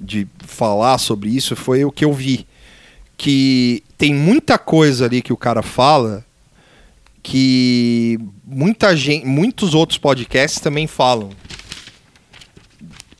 de 0.00 0.26
falar 0.38 0.96
sobre 0.98 1.28
isso, 1.28 1.54
foi 1.54 1.84
o 1.84 1.92
que 1.92 2.04
eu 2.04 2.12
vi. 2.12 2.46
Que 3.16 3.82
tem 3.98 4.14
muita 4.14 4.58
coisa 4.58 5.04
ali 5.04 5.20
que 5.20 5.32
o 5.32 5.36
cara 5.36 5.62
fala 5.62 6.24
que 7.22 8.18
muita 8.44 8.94
gente, 8.94 9.24
muitos 9.26 9.74
outros 9.74 9.98
podcasts 9.98 10.60
também 10.60 10.86
falam. 10.86 11.30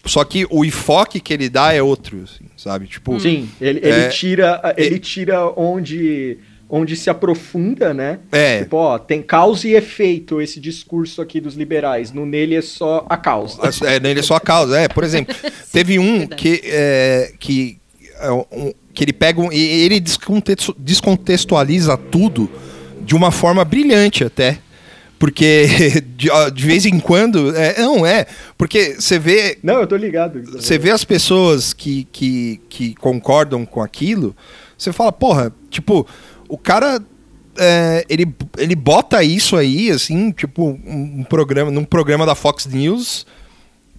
Só 0.04 0.22
que 0.24 0.46
o 0.50 0.64
enfoque 0.64 1.20
que 1.20 1.32
ele 1.32 1.48
dá 1.48 1.72
é 1.72 1.82
outro, 1.82 2.22
assim, 2.22 2.44
sabe? 2.56 2.86
Tipo, 2.86 3.18
Sim, 3.18 3.48
ele, 3.58 3.78
ele 3.78 4.00
é, 4.00 4.08
tira 4.08 4.74
ele 4.76 4.98
tira 4.98 5.46
onde 5.58 6.38
onde 6.76 6.96
se 6.96 7.08
aprofunda, 7.08 7.94
né? 7.94 8.18
É. 8.32 8.64
Tipo, 8.64 8.78
ó, 8.78 8.98
tem 8.98 9.22
causa 9.22 9.68
e 9.68 9.76
efeito 9.76 10.40
esse 10.40 10.58
discurso 10.58 11.22
aqui 11.22 11.40
dos 11.40 11.54
liberais. 11.54 12.10
No 12.10 12.26
nele 12.26 12.56
é 12.56 12.62
só 12.62 13.06
a 13.08 13.16
causa. 13.16 13.60
É, 13.84 14.00
nele 14.00 14.18
é 14.18 14.22
só 14.24 14.34
a 14.34 14.40
causa. 14.40 14.76
É, 14.76 14.88
por 14.88 15.04
exemplo, 15.04 15.32
teve 15.72 16.00
um 16.00 16.26
que, 16.26 16.60
é, 16.64 17.32
que, 17.38 17.78
é, 18.18 18.28
um, 18.32 18.72
que 18.92 19.04
ele 19.04 19.12
pega 19.12 19.40
um, 19.40 19.52
ele 19.52 20.02
descontextualiza 20.76 21.96
tudo 21.96 22.50
de 23.02 23.14
uma 23.14 23.30
forma 23.30 23.64
brilhante 23.64 24.24
até. 24.24 24.58
Porque 25.16 25.68
de, 26.16 26.28
de, 26.52 26.66
vez 26.66 26.86
em 26.86 26.98
quando. 26.98 27.54
É, 27.56 27.80
não, 27.80 28.04
é. 28.04 28.26
Porque 28.58 28.96
você 28.98 29.16
vê. 29.16 29.58
Não, 29.62 29.80
eu 29.80 29.86
tô 29.86 29.94
ligado. 29.94 30.42
Você 30.42 30.76
vê 30.76 30.90
as 30.90 31.04
pessoas 31.04 31.72
que, 31.72 32.08
que, 32.10 32.60
que 32.68 32.94
concordam 32.96 33.64
com 33.64 33.80
aquilo. 33.80 34.34
Você 34.76 34.92
fala, 34.92 35.12
porra, 35.12 35.52
tipo, 35.70 36.06
o 36.54 36.58
cara 36.58 37.02
é, 37.58 38.04
ele, 38.08 38.32
ele 38.56 38.74
bota 38.74 39.22
isso 39.22 39.56
aí, 39.56 39.90
assim, 39.90 40.30
tipo, 40.30 40.78
um 40.86 41.24
programa, 41.24 41.70
num 41.70 41.84
programa 41.84 42.24
da 42.24 42.34
Fox 42.34 42.66
News, 42.66 43.26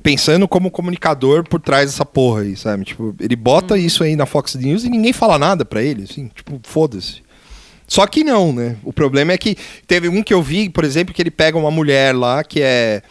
pensando 0.01 0.47
como 0.47 0.72
comunicador 0.72 1.43
por 1.47 1.60
trás 1.60 1.91
dessa 1.91 2.06
porra 2.06 2.41
aí, 2.41 2.56
sabe? 2.56 2.86
Tipo, 2.86 3.14
ele 3.20 3.36
bota 3.36 3.74
uhum. 3.74 3.80
isso 3.80 4.03
aí 4.03 4.16
na 4.16 4.26
Fox 4.26 4.56
News 4.56 4.84
e 4.84 4.89
ninguém 4.89 5.12
fala 5.12 5.38
nada 5.38 5.66
para 5.66 5.84
ele, 5.84 6.03
assim, 6.03 6.30
tipo, 6.34 6.60
foda-se. 6.64 7.24
Só 7.88 8.08
que 8.08 8.24
não, 8.24 8.51
né? 8.51 8.78
O 8.84 8.91
problema 8.91 9.34
é 9.34 9.38
que 9.38 9.58
teve 9.86 10.08
um 10.10 10.24
que 10.24 10.34
eu 10.34 10.41
vi, 10.41 10.70
por 10.70 10.84
exemplo, 10.84 11.14
que 11.14 11.22
ele 11.22 11.32
pega 11.32 11.58
uma 11.58 11.70
mulher 11.70 12.16
lá 12.16 12.43
que 12.43 12.62
é, 12.62 13.01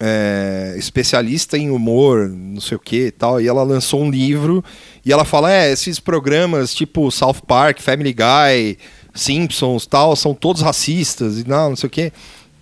é 0.00 0.74
especialista 0.78 1.58
em 1.58 1.70
humor, 1.70 2.28
não 2.28 2.60
sei 2.60 2.76
o 2.76 2.80
que 2.80 3.06
e 3.06 3.10
tal, 3.10 3.40
e 3.40 3.46
ela 3.46 3.62
lançou 3.62 4.02
um 4.02 4.10
livro 4.10 4.64
e 5.04 5.12
ela 5.12 5.24
fala: 5.24 5.52
é, 5.52 5.70
esses 5.70 6.00
programas 6.00 6.74
tipo 6.74 7.10
South 7.10 7.42
Park, 7.46 7.80
Family 7.80 8.14
Guy, 8.14 8.78
Simpsons 9.14 9.86
tal, 9.86 10.16
são 10.16 10.32
todos 10.32 10.62
racistas 10.62 11.38
e 11.38 11.46
não, 11.46 11.70
não 11.70 11.76
sei 11.76 11.86
o 11.86 11.90
quê. 11.90 12.12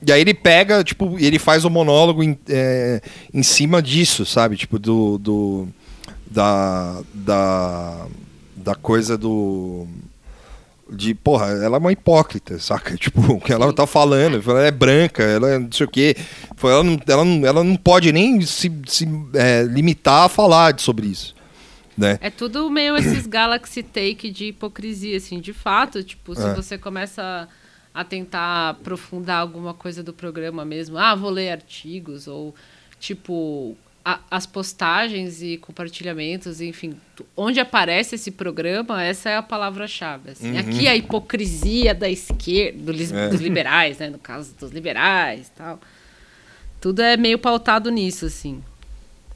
E 0.07 0.12
aí 0.12 0.20
ele 0.20 0.34
pega, 0.34 0.84
tipo, 0.84 1.16
ele 1.18 1.39
faz 1.39 1.64
o 1.64 1.68
um 1.68 1.70
monólogo 1.70 2.22
em, 2.22 2.39
é, 2.49 3.01
em 3.34 3.43
cima 3.43 3.82
disso, 3.82 4.24
sabe? 4.24 4.57
Tipo, 4.57 4.78
do. 4.78 5.18
do 5.18 5.68
da, 6.30 7.01
da. 7.12 8.07
Da 8.57 8.74
coisa 8.74 9.16
do. 9.16 9.86
De, 10.91 11.14
porra, 11.14 11.47
ela 11.49 11.76
é 11.76 11.80
uma 11.80 11.93
hipócrita, 11.93 12.59
saca? 12.59 12.97
Tipo, 12.99 13.20
o 13.32 13.41
que 13.41 13.53
ela 13.53 13.72
tá 13.72 13.86
falando, 13.86 14.43
ela 14.51 14.62
é 14.62 14.70
branca, 14.70 15.22
ela 15.22 15.51
é 15.51 15.59
não 15.59 15.70
sei 15.70 15.86
o 15.86 15.91
quê. 15.91 16.16
Ela 16.62 16.82
não, 16.82 16.99
ela 17.07 17.24
não, 17.24 17.47
ela 17.47 17.64
não 17.64 17.76
pode 17.76 18.12
nem 18.12 18.41
se, 18.41 18.72
se 18.86 19.07
é, 19.34 19.62
limitar 19.62 20.24
a 20.24 20.28
falar 20.28 20.78
sobre 20.78 21.07
isso 21.09 21.39
né? 21.99 22.16
É 22.22 22.30
tudo 22.30 22.70
meio 22.70 22.97
esses 22.97 23.26
galaxy 23.26 23.82
take 23.82 24.30
de 24.30 24.47
hipocrisia, 24.47 25.16
assim, 25.16 25.41
de 25.41 25.53
fato, 25.53 26.03
tipo, 26.03 26.34
se 26.34 26.47
é. 26.47 26.55
você 26.55 26.78
começa 26.78 27.49
a 27.93 28.05
tentar 28.05 28.70
aprofundar 28.70 29.41
alguma 29.41 29.74
coisa 29.74 30.03
do 30.03 30.12
programa 30.12 30.64
mesmo, 30.64 30.97
ah, 30.97 31.16
vou 31.16 31.30
ler 31.30 31.51
artigos, 31.51 32.28
ou 32.28 32.55
tipo, 33.01 33.76
a, 34.09 34.21
as 34.31 34.47
postagens 34.47 35.43
e 35.43 35.59
compartilhamentos, 35.59 36.63
enfim, 36.63 36.95
onde 37.37 37.61
aparece 37.61 38.15
esse 38.15 38.31
programa, 38.31 39.05
essa 39.05 39.29
é 39.29 39.37
a 39.37 39.43
palavra-chave. 39.43 40.31
Assim. 40.31 40.53
Uhum. 40.53 40.59
Aqui 40.59 40.89
a 40.89 40.97
hipocrisia 40.97 41.95
da 41.95 42.09
esquerda, 42.09 42.91
do, 42.91 42.93
é. 42.93 43.29
dos 43.29 43.43
liberais, 43.43 43.99
né? 43.99 44.09
No 44.09 44.19
caso 44.19 44.55
dos 44.59 44.71
liberais 44.71 45.53
tal. 45.55 45.79
Tudo 46.81 47.03
é 47.03 47.19
meio 47.19 47.39
pautado 47.39 47.91
nisso, 47.91 48.25
assim. 48.25 48.63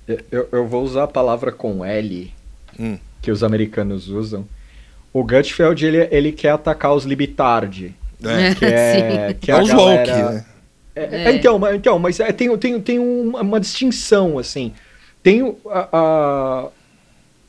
Eu, 0.08 0.48
eu 0.50 0.66
vou 0.66 0.82
usar 0.82 1.04
a 1.04 1.08
palavra 1.08 1.52
com 1.52 1.84
L 1.84 2.32
hum. 2.80 2.96
que 3.20 3.30
os 3.30 3.44
americanos 3.44 4.08
usam. 4.08 4.48
O 5.12 5.22
Gutfeld, 5.22 5.84
ele, 5.84 6.08
ele 6.10 6.32
quer 6.32 6.50
atacar 6.50 6.94
os 6.94 7.04
libtardi. 7.04 7.94
É. 8.24 8.54
Que 8.54 8.64
é, 8.64 9.34
que 9.38 9.50
é, 9.50 9.54
é 9.54 9.62
os 9.62 9.68
galera... 9.68 10.00
woke, 10.00 10.34
né? 10.34 10.46
É, 10.94 11.24
é. 11.24 11.34
Então, 11.34 11.60
então, 11.74 11.98
mas 11.98 12.20
é, 12.20 12.32
tem, 12.32 12.56
tem, 12.58 12.80
tem 12.80 12.98
uma, 12.98 13.40
uma 13.40 13.60
distinção, 13.60 14.38
assim. 14.38 14.72
Tem 15.22 15.56
a, 15.70 15.88
a, 15.92 16.68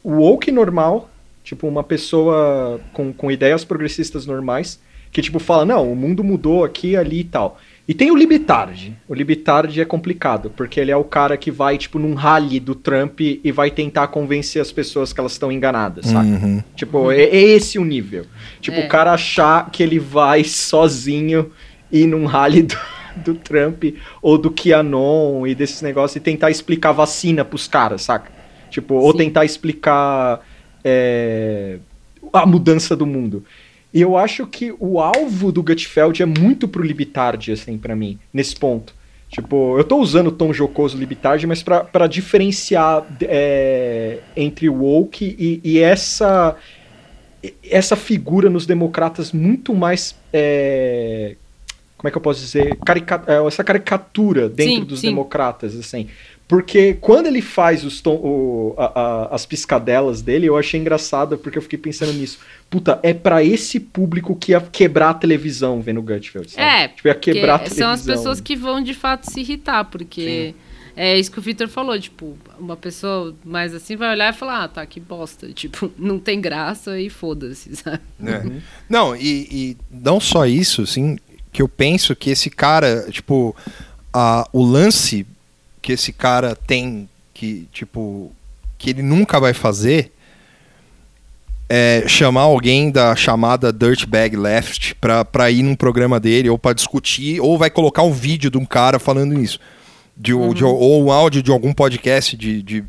o 0.04 0.12
woke 0.18 0.52
normal, 0.52 1.10
tipo, 1.44 1.68
uma 1.68 1.84
pessoa 1.84 2.80
com, 2.94 3.12
com 3.12 3.32
ideias 3.32 3.66
progressistas 3.66 4.26
normais, 4.26 4.80
que, 5.12 5.22
tipo, 5.22 5.40
fala, 5.40 5.66
não, 5.66 5.92
o 5.92 5.96
mundo 5.96 6.24
mudou 6.24 6.64
aqui, 6.64 6.96
ali 6.96 7.20
e 7.20 7.24
tal. 7.24 7.60
E 7.86 7.94
tem 7.94 8.10
o 8.10 8.16
Libitard. 8.16 8.96
O 9.10 9.14
Libitard 9.14 9.80
é 9.80 9.84
complicado, 9.84 10.50
porque 10.56 10.80
ele 10.80 10.90
é 10.90 10.96
o 10.96 11.04
cara 11.04 11.36
que 11.36 11.52
vai, 11.52 11.78
tipo, 11.78 12.00
num 12.00 12.14
rally 12.14 12.60
do 12.60 12.74
Trump 12.74 13.20
e 13.20 13.52
vai 13.52 13.70
tentar 13.70 14.08
convencer 14.08 14.62
as 14.62 14.72
pessoas 14.72 15.12
que 15.12 15.20
elas 15.20 15.34
estão 15.34 15.52
enganadas, 15.52 16.06
sabe? 16.06 16.30
Uhum. 16.30 16.64
Tipo, 16.76 17.12
é, 17.12 17.24
é, 17.24 17.36
esse 17.36 17.78
o 17.78 17.84
nível. 17.84 18.26
Tipo, 18.62 18.78
é. 18.78 18.86
o 18.86 18.88
cara 18.88 19.12
achar 19.12 19.70
que 19.70 19.84
ele 19.84 20.00
vai 20.00 20.46
sozinho 20.46 21.52
ir 21.92 22.08
num 22.08 22.26
rally 22.26 22.64
do, 22.64 22.78
do 23.18 23.36
Trump 23.36 23.84
ou 24.22 24.38
do 24.38 24.52
QAnon 24.52 25.46
e 25.48 25.54
desses 25.56 25.82
negócios 25.82 26.16
e 26.16 26.20
tentar 26.20 26.52
explicar 26.52 26.92
vacina 26.92 27.44
pros 27.44 27.68
caras, 27.68 28.04
saca? 28.04 28.32
Tipo, 28.70 29.00
Sim. 29.00 29.06
ou 29.06 29.14
tentar 29.14 29.46
explicar 29.46 30.46
é, 30.84 31.78
a 32.32 32.46
mudança 32.46 32.96
do 32.96 33.06
mundo. 33.06 33.44
E 33.94 34.02
eu 34.02 34.18
acho 34.18 34.48
que 34.48 34.74
o 34.80 35.00
alvo 35.00 35.52
do 35.52 35.62
Gutfeld 35.62 36.24
é 36.24 36.26
muito 36.26 36.68
pro 36.68 36.82
Libitard, 36.82 37.52
assim, 37.52 37.78
para 37.78 37.96
mim, 37.96 38.18
nesse 38.34 38.56
ponto. 38.56 38.96
Tipo, 39.30 39.78
eu 39.78 39.84
tô 39.84 39.98
usando 39.98 40.28
o 40.28 40.32
tom 40.32 40.54
jocoso 40.54 40.98
Libitard, 40.98 41.46
mas 41.48 41.64
para 41.64 42.08
diferenciar 42.08 43.06
é, 43.22 44.20
entre 44.36 44.70
o 44.70 44.76
woke 44.76 45.36
e, 45.40 45.60
e, 45.64 45.80
essa 45.80 46.56
essa 47.70 47.96
figura 47.96 48.50
nos 48.50 48.66
democratas 48.66 49.32
muito 49.32 49.74
mais 49.74 50.16
é, 50.32 51.36
como 52.04 52.10
é 52.10 52.12
que 52.12 52.18
eu 52.18 52.22
posso 52.22 52.42
dizer 52.42 52.78
Carica 52.86 53.24
é, 53.26 53.48
essa 53.48 53.64
caricatura 53.64 54.50
dentro 54.50 54.74
sim, 54.74 54.84
dos 54.84 55.00
sim. 55.00 55.08
democratas 55.08 55.74
assim 55.78 56.10
porque 56.48 56.96
quando 57.00 57.28
ele 57.28 57.42
faz 57.42 57.84
os 57.84 58.02
tom, 58.02 58.16
o, 58.16 58.76
a, 58.78 58.86
a, 58.86 59.36
as 59.36 59.46
piscadelas 59.46 60.22
dele, 60.22 60.48
eu 60.48 60.58
achei 60.58 60.80
engraçado, 60.80 61.38
porque 61.38 61.58
eu 61.58 61.62
fiquei 61.62 61.80
pensando 61.80 62.14
nisso. 62.14 62.38
Puta, 62.70 63.00
é 63.02 63.14
para 63.14 63.44
esse 63.44 63.80
público 63.80 64.36
que 64.36 64.52
ia 64.52 64.62
quebrar 64.62 65.12
a 65.12 65.14
televisão 65.14 65.82
vendo 65.82 66.02
Gutfeld, 66.02 66.52
sabe? 66.52 66.68
É, 66.68 66.88
tipo, 66.90 67.08
ia 67.08 67.16
quebrar 67.16 67.56
a 67.56 67.60
televisão. 67.60 67.88
São 67.88 67.92
as 67.94 68.06
pessoas 68.06 68.42
que 68.42 68.56
vão 68.56 68.84
de 68.84 68.94
fato 68.94 69.32
se 69.32 69.40
irritar, 69.40 69.86
porque... 69.86 70.54
Sim. 70.54 70.74
É 70.96 71.18
isso 71.18 71.32
que 71.32 71.40
o 71.40 71.42
Victor 71.42 71.68
falou, 71.68 72.00
tipo, 72.00 72.38
uma 72.60 72.78
pessoa 72.78 73.36
mais 73.44 73.74
assim 73.74 73.96
vai 73.96 74.12
olhar 74.12 74.32
e 74.32 74.38
falar, 74.38 74.66
ah, 74.66 74.68
tá, 74.68 74.86
que 74.86 75.00
bosta. 75.00 75.50
Tipo, 75.54 75.92
não 75.98 76.20
tem 76.20 76.40
graça 76.40 77.00
e 77.00 77.10
foda-se, 77.10 77.76
sabe? 77.78 78.00
É. 78.24 78.62
Não, 78.88 79.16
e, 79.16 79.48
e 79.50 79.78
não 79.90 80.20
só 80.20 80.46
isso, 80.46 80.84
assim, 80.84 81.18
que 81.54 81.62
eu 81.62 81.70
penso 81.70 82.16
que 82.16 82.32
esse 82.32 82.50
cara, 82.50 83.06
tipo, 83.12 83.56
a, 84.12 84.46
o 84.52 84.64
lance 84.66 85.26
que 85.82 85.94
esse 85.94 86.12
cara 86.12 86.56
tem, 86.56 87.08
que, 87.34 87.68
tipo, 87.72 88.32
que 88.78 88.90
ele 88.90 89.02
nunca 89.04 89.40
vai 89.40 89.54
fazer, 89.54 90.12
é 91.70 92.04
chamar 92.08 92.42
alguém 92.42 92.92
da 92.92 93.16
chamada 93.16 93.72
Dirtbag 93.72 94.36
Left 94.36 94.96
pra, 94.96 95.24
pra 95.24 95.50
ir 95.50 95.64
num 95.64 95.76
programa 95.76 96.20
dele, 96.20 96.50
ou 96.50 96.58
pra 96.58 96.74
discutir, 96.74 97.40
ou 97.40 97.58
vai 97.58 97.70
colocar 97.70 98.04
um 98.04 98.12
vídeo 98.12 98.52
de 98.52 98.58
um 98.58 98.66
cara 98.66 99.00
falando 99.00 99.40
isso. 99.40 99.60
De, 100.16 100.34
Uhum. 100.34 100.54
de- 100.54 100.64
ou 100.64 101.04
um 101.06 101.12
áudio 101.12 101.42
de 101.42 101.50
algum 101.52 101.74
podcast 101.74 102.36
de, 102.38 102.62
de, 102.62 102.84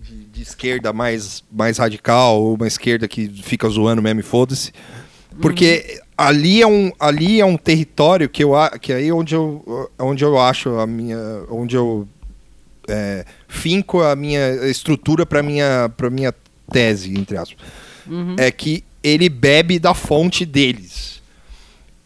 de- 0.00 0.42
esquerda 0.42 0.92
mais, 0.92 1.42
mais 1.50 1.78
radical, 1.78 2.40
ou 2.40 2.54
uma 2.54 2.66
esquerda 2.68 3.08
que 3.08 3.28
fica 3.42 3.68
zoando 3.68 4.00
mesmo 4.02 4.20
e 4.20 4.22
foda-se. 4.22 4.72
Porque 5.40 6.00
ali, 6.18 6.60
é 6.60 6.66
um, 6.66 6.90
ali 6.98 7.40
é 7.40 7.46
um 7.46 7.56
território 7.56 8.28
que 8.28 8.42
eu 8.42 8.52
que 8.82 8.92
aí 8.92 9.08
é 9.08 9.14
onde 9.14 9.36
eu, 9.36 9.88
onde 9.96 10.24
eu 10.24 10.38
acho 10.38 10.70
a 10.70 10.86
minha. 10.86 11.16
onde 11.48 11.76
eu 11.76 12.08
é, 12.88 13.24
finco 13.46 14.02
a 14.02 14.16
minha 14.16 14.66
estrutura 14.66 15.24
para 15.24 15.42
minha 15.42 15.90
para 15.96 16.10
minha 16.10 16.34
tese 16.72 17.16
entre 17.16 17.36
aspas. 17.36 17.64
É 18.36 18.50
que 18.50 18.82
ele 19.02 19.28
bebe 19.28 19.78
da 19.78 19.94
fonte 19.94 20.44
deles. 20.44 21.18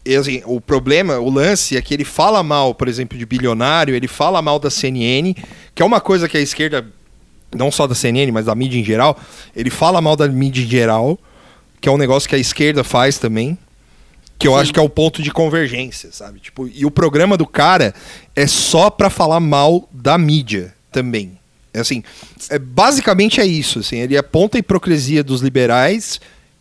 E, 0.05 0.15
assim, 0.15 0.43
o 0.45 0.59
problema 0.59 1.17
o 1.17 1.29
lance 1.29 1.77
é 1.77 1.81
que 1.81 1.93
ele 1.93 2.03
fala 2.03 2.43
mal 2.43 2.75
por 2.75 2.89
exemplo 2.89 3.17
de 3.17 3.25
bilionário 3.25 3.95
ele 3.95 4.07
fala 4.07 4.41
mal 4.41 4.59
da 4.59 4.69
CNN 4.69 5.33
que 5.73 5.81
é 5.81 5.85
uma 5.85 6.01
coisa 6.01 6.27
que 6.27 6.35
a 6.35 6.41
esquerda 6.41 6.85
não 7.55 7.71
só 7.71 7.87
da 7.87 7.95
CNN 7.95 8.29
mas 8.29 8.45
da 8.45 8.53
mídia 8.53 8.77
em 8.77 8.83
geral 8.83 9.17
ele 9.55 9.69
fala 9.69 10.01
mal 10.01 10.17
da 10.17 10.27
mídia 10.27 10.61
em 10.61 10.67
geral 10.67 11.17
que 11.79 11.87
é 11.87 11.91
um 11.91 11.97
negócio 11.97 12.27
que 12.27 12.35
a 12.35 12.37
esquerda 12.37 12.83
faz 12.83 13.17
também 13.17 13.57
que 14.39 14.47
eu 14.47 14.53
Sim. 14.53 14.59
acho 14.59 14.73
que 14.73 14.79
é 14.79 14.83
o 14.83 14.89
ponto 14.89 15.21
de 15.21 15.31
convergência, 15.31 16.09
sabe? 16.11 16.39
Tipo, 16.39 16.67
e 16.67 16.85
o 16.85 16.91
programa 16.91 17.37
do 17.37 17.45
cara 17.47 17.93
é 18.35 18.45
só 18.47 18.89
pra 18.89 19.09
falar 19.09 19.39
mal 19.39 19.87
da 19.91 20.17
mídia 20.17 20.73
também. 20.91 21.37
É 21.73 21.79
assim, 21.79 22.03
é, 22.49 22.59
basicamente 22.59 23.39
é 23.41 23.45
isso, 23.45 23.79
assim, 23.79 23.97
ele 23.97 24.15
aponta 24.17 24.57
a 24.57 24.59
hipocrisia 24.59 25.23
dos 25.23 25.41
liberais 25.41 26.19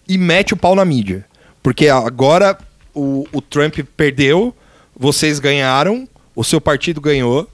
e 0.09 0.17
mete 0.17 0.55
o 0.55 0.57
pau 0.57 0.75
na 0.75 0.85
mídia. 0.85 1.27
Porque 1.63 1.89
agora 1.89 2.57
o, 2.95 3.27
o 3.33 3.41
Trump 3.43 3.79
perdeu, 3.97 4.55
vocês 4.97 5.39
ganharam, 5.39 6.09
o 6.35 6.43
seu 6.43 6.61
partido 6.61 7.01
ganhou, 7.01 7.49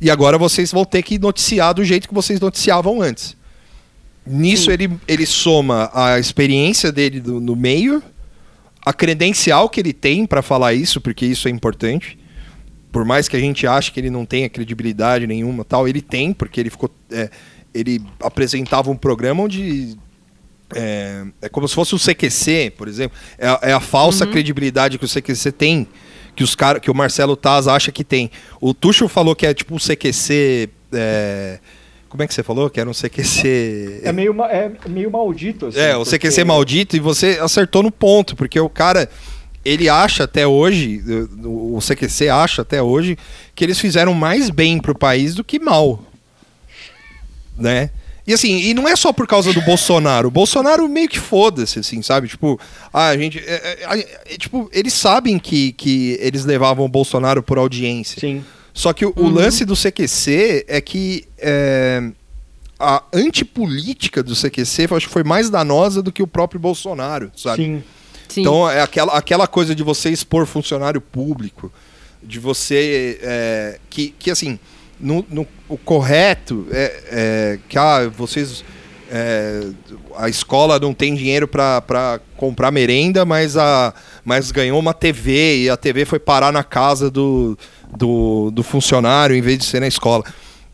e 0.00 0.10
agora 0.10 0.38
vocês 0.38 0.70
vão 0.70 0.84
ter 0.84 1.02
que 1.02 1.18
noticiar 1.18 1.74
do 1.74 1.84
jeito 1.84 2.06
que 2.08 2.14
vocês 2.14 2.38
noticiavam 2.38 3.00
antes. 3.02 3.36
Nisso 4.24 4.70
ele, 4.70 4.90
ele 5.08 5.26
soma 5.26 5.90
a 5.92 6.18
experiência 6.18 6.92
dele 6.92 7.20
do- 7.20 7.40
no 7.40 7.56
meio, 7.56 8.00
a 8.84 8.92
credencial 8.92 9.68
que 9.68 9.80
ele 9.80 9.92
tem 9.92 10.26
para 10.26 10.42
falar 10.42 10.74
isso, 10.74 11.00
porque 11.00 11.24
isso 11.26 11.48
é 11.48 11.50
importante. 11.50 12.18
Por 12.90 13.04
mais 13.04 13.28
que 13.28 13.36
a 13.36 13.40
gente 13.40 13.66
ache 13.66 13.90
que 13.90 13.98
ele 14.00 14.10
não 14.10 14.26
tenha 14.26 14.48
credibilidade 14.50 15.26
nenhuma, 15.26 15.64
tal, 15.64 15.88
ele 15.88 16.02
tem, 16.02 16.32
porque 16.32 16.60
ele 16.60 16.68
ficou, 16.70 16.90
é, 17.10 17.30
ele 17.72 18.02
apresentava 18.20 18.90
um 18.90 18.96
programa 18.96 19.42
onde 19.44 19.96
é, 20.74 21.24
é 21.42 21.48
como 21.48 21.66
se 21.68 21.74
fosse 21.74 21.94
o 21.94 21.98
CQC, 21.98 22.72
por 22.76 22.88
exemplo. 22.88 23.16
É, 23.38 23.46
a- 23.48 23.60
é 23.62 23.72
a 23.72 23.80
falsa 23.80 24.26
credibilidade 24.26 24.98
que 24.98 25.04
o 25.04 25.08
CQC 25.08 25.52
tem, 25.52 25.86
que 26.36 26.42
os 26.44 26.54
cara, 26.54 26.80
que 26.80 26.90
o 26.90 26.94
Marcelo 26.94 27.36
Taz 27.36 27.66
acha 27.68 27.90
que 27.92 28.04
tem. 28.04 28.30
O 28.60 28.74
Tuxo 28.74 29.08
falou 29.08 29.34
que 29.34 29.46
é 29.46 29.54
tipo 29.54 29.74
um 29.74 29.78
CQC. 29.78 30.68
é, 30.92 31.58
como 32.12 32.22
é 32.22 32.26
que 32.26 32.34
você 32.34 32.42
falou? 32.42 32.68
Que 32.68 32.78
era 32.78 32.88
um 32.88 32.92
CQC. 32.92 34.02
É 34.04 34.12
meio, 34.12 34.36
é 34.44 34.70
meio 34.86 35.10
maldito, 35.10 35.66
assim. 35.66 35.78
É, 35.80 35.96
o 35.96 36.04
porque- 36.04 36.18
CQC 36.18 36.44
maldito 36.44 36.94
e 36.94 37.00
você 37.00 37.38
acertou 37.40 37.82
no 37.82 37.90
ponto, 37.90 38.36
porque 38.36 38.60
o 38.60 38.68
cara, 38.68 39.08
ele 39.64 39.88
acha 39.88 40.24
até 40.24 40.46
hoje, 40.46 41.02
o 41.42 41.76
o 41.76 41.78
CQC 41.80 42.28
acha 42.28 42.60
até 42.60 42.82
hoje, 42.82 43.16
que 43.54 43.64
eles 43.64 43.78
fizeram 43.78 44.12
mais 44.12 44.50
bem 44.50 44.78
pro 44.78 44.94
país 44.94 45.34
do 45.34 45.42
que 45.42 45.58
mal. 45.58 46.04
Né? 47.56 47.88
E 48.26 48.34
assim, 48.34 48.58
e 48.58 48.74
não 48.74 48.86
é 48.86 48.94
só 48.94 49.10
por 49.10 49.26
causa 49.26 49.52
do 49.54 49.62
Bolsonaro. 49.64 50.28
O 50.28 50.30
Bolsonaro 50.30 50.86
meio 50.86 51.08
que 51.08 51.18
foda-se, 51.18 51.78
assim, 51.78 52.02
sabe? 52.02 52.28
Tipo, 52.28 52.60
ah, 52.92 53.08
a 53.08 53.16
gente. 53.16 53.38
é, 53.38 53.78
é, 53.90 54.34
é, 54.34 54.36
tipo, 54.36 54.68
eles 54.72 54.92
sabem 54.92 55.38
que, 55.38 55.72
que 55.72 56.18
eles 56.20 56.44
levavam 56.44 56.84
o 56.84 56.88
Bolsonaro 56.88 57.42
por 57.42 57.56
audiência. 57.56 58.20
Sim. 58.20 58.44
Só 58.74 58.92
que 58.92 59.04
o, 59.04 59.12
o 59.16 59.28
lance 59.28 59.64
do 59.64 59.74
CQC 59.76 60.64
é 60.66 60.80
que 60.80 61.24
é, 61.38 62.02
a 62.78 63.02
antipolítica 63.12 64.22
do 64.22 64.34
CQC 64.34 64.86
eu 64.90 64.96
acho 64.96 65.06
que 65.06 65.12
foi 65.12 65.22
mais 65.24 65.50
danosa 65.50 66.02
do 66.02 66.10
que 66.10 66.22
o 66.22 66.26
próprio 66.26 66.58
Bolsonaro, 66.60 67.30
sabe? 67.36 67.64
Sim. 67.64 67.82
Sim. 68.28 68.40
Então 68.40 68.68
é 68.68 68.80
aquela, 68.80 69.12
aquela 69.12 69.46
coisa 69.46 69.74
de 69.74 69.82
você 69.82 70.08
expor 70.08 70.46
funcionário 70.46 71.00
público, 71.02 71.70
de 72.22 72.38
você. 72.38 73.18
é, 73.22 73.78
que, 73.90 74.14
que 74.18 74.30
assim, 74.30 74.58
no, 74.98 75.24
no- 75.28 75.46
o 75.68 75.76
correto 75.76 76.66
é, 76.70 77.02
é 77.10 77.58
que 77.68 77.76
ah, 77.76 78.08
vocês. 78.08 78.64
é, 79.10 79.68
a 80.16 80.30
escola 80.30 80.78
não 80.78 80.94
tem 80.94 81.14
dinheiro 81.14 81.46
para 81.46 82.20
comprar 82.36 82.70
merenda, 82.70 83.24
mas, 83.26 83.56
a, 83.56 83.92
mas 84.24 84.50
ganhou 84.50 84.78
uma 84.78 84.94
TV 84.94 85.64
e 85.64 85.68
a 85.70 85.76
TV 85.76 86.06
foi 86.06 86.18
parar 86.18 86.52
na 86.52 86.64
casa 86.64 87.10
do, 87.10 87.58
do, 87.96 88.50
do 88.50 88.62
funcionário 88.62 89.34
em 89.36 89.40
vez 89.42 89.58
de 89.58 89.64
ser 89.64 89.80
na 89.80 89.86
escola. 89.86 90.24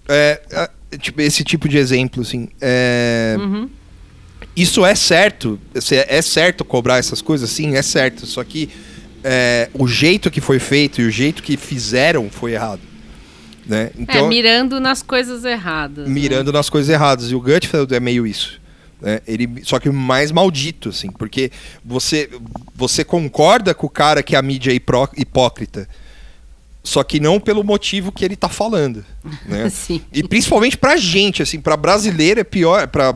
É, 0.08 0.40
é, 0.50 0.96
tipo, 0.98 1.20
esse 1.20 1.44
tipo 1.44 1.68
de 1.68 1.76
exemplo, 1.78 2.22
assim. 2.22 2.48
É, 2.60 3.36
Uhum. 3.38 3.68
isso 4.56 4.84
é 4.84 4.94
certo. 4.94 5.58
É 5.74 6.18
é 6.18 6.22
certo 6.22 6.64
cobrar 6.64 6.98
essas 6.98 7.20
coisas? 7.20 7.50
Sim, 7.50 7.74
é 7.74 7.82
certo. 7.82 8.26
Só 8.26 8.42
que 8.44 8.70
é, 9.24 9.68
o 9.74 9.86
jeito 9.86 10.30
que 10.30 10.40
foi 10.40 10.58
feito 10.58 11.00
e 11.00 11.04
o 11.06 11.10
jeito 11.10 11.42
que 11.42 11.56
fizeram 11.56 12.30
foi 12.30 12.52
errado. 12.52 12.80
Né? 13.66 13.90
é, 13.98 14.00
Então, 14.00 14.28
mirando 14.28 14.80
nas 14.80 15.02
coisas 15.02 15.44
erradas. 15.44 16.06
né? 16.08 16.14
mirando 16.14 16.50
nas 16.52 16.70
coisas 16.70 16.88
erradas. 16.88 17.30
E 17.30 17.34
o 17.34 17.40
Gutfeld 17.40 17.94
é 17.94 18.00
meio 18.00 18.26
isso. 18.26 18.58
Né? 19.00 19.20
Ele, 19.28 19.60
só 19.62 19.78
que 19.78 19.90
mais 19.90 20.32
maldito, 20.32 20.88
assim, 20.88 21.10
porque 21.10 21.52
você, 21.84 22.30
você 22.74 23.04
concorda 23.04 23.74
com 23.74 23.86
o 23.86 23.90
cara 23.90 24.22
que 24.22 24.34
a 24.34 24.40
mídia 24.42 24.70
é 24.72 24.74
hipro- 24.74 25.10
hipócrita, 25.16 25.86
só 26.88 27.02
que 27.02 27.20
não 27.20 27.38
pelo 27.38 27.62
motivo 27.62 28.10
que 28.10 28.24
ele 28.24 28.34
tá 28.34 28.48
falando. 28.48 29.04
Né? 29.44 29.68
Sim. 29.70 30.00
E 30.12 30.22
principalmente 30.22 30.76
pra 30.78 30.96
gente, 30.96 31.42
assim, 31.42 31.60
pra 31.60 31.76
brasileiro 31.76 32.40
é 32.40 32.44
pior, 32.44 32.86
pra 32.88 33.14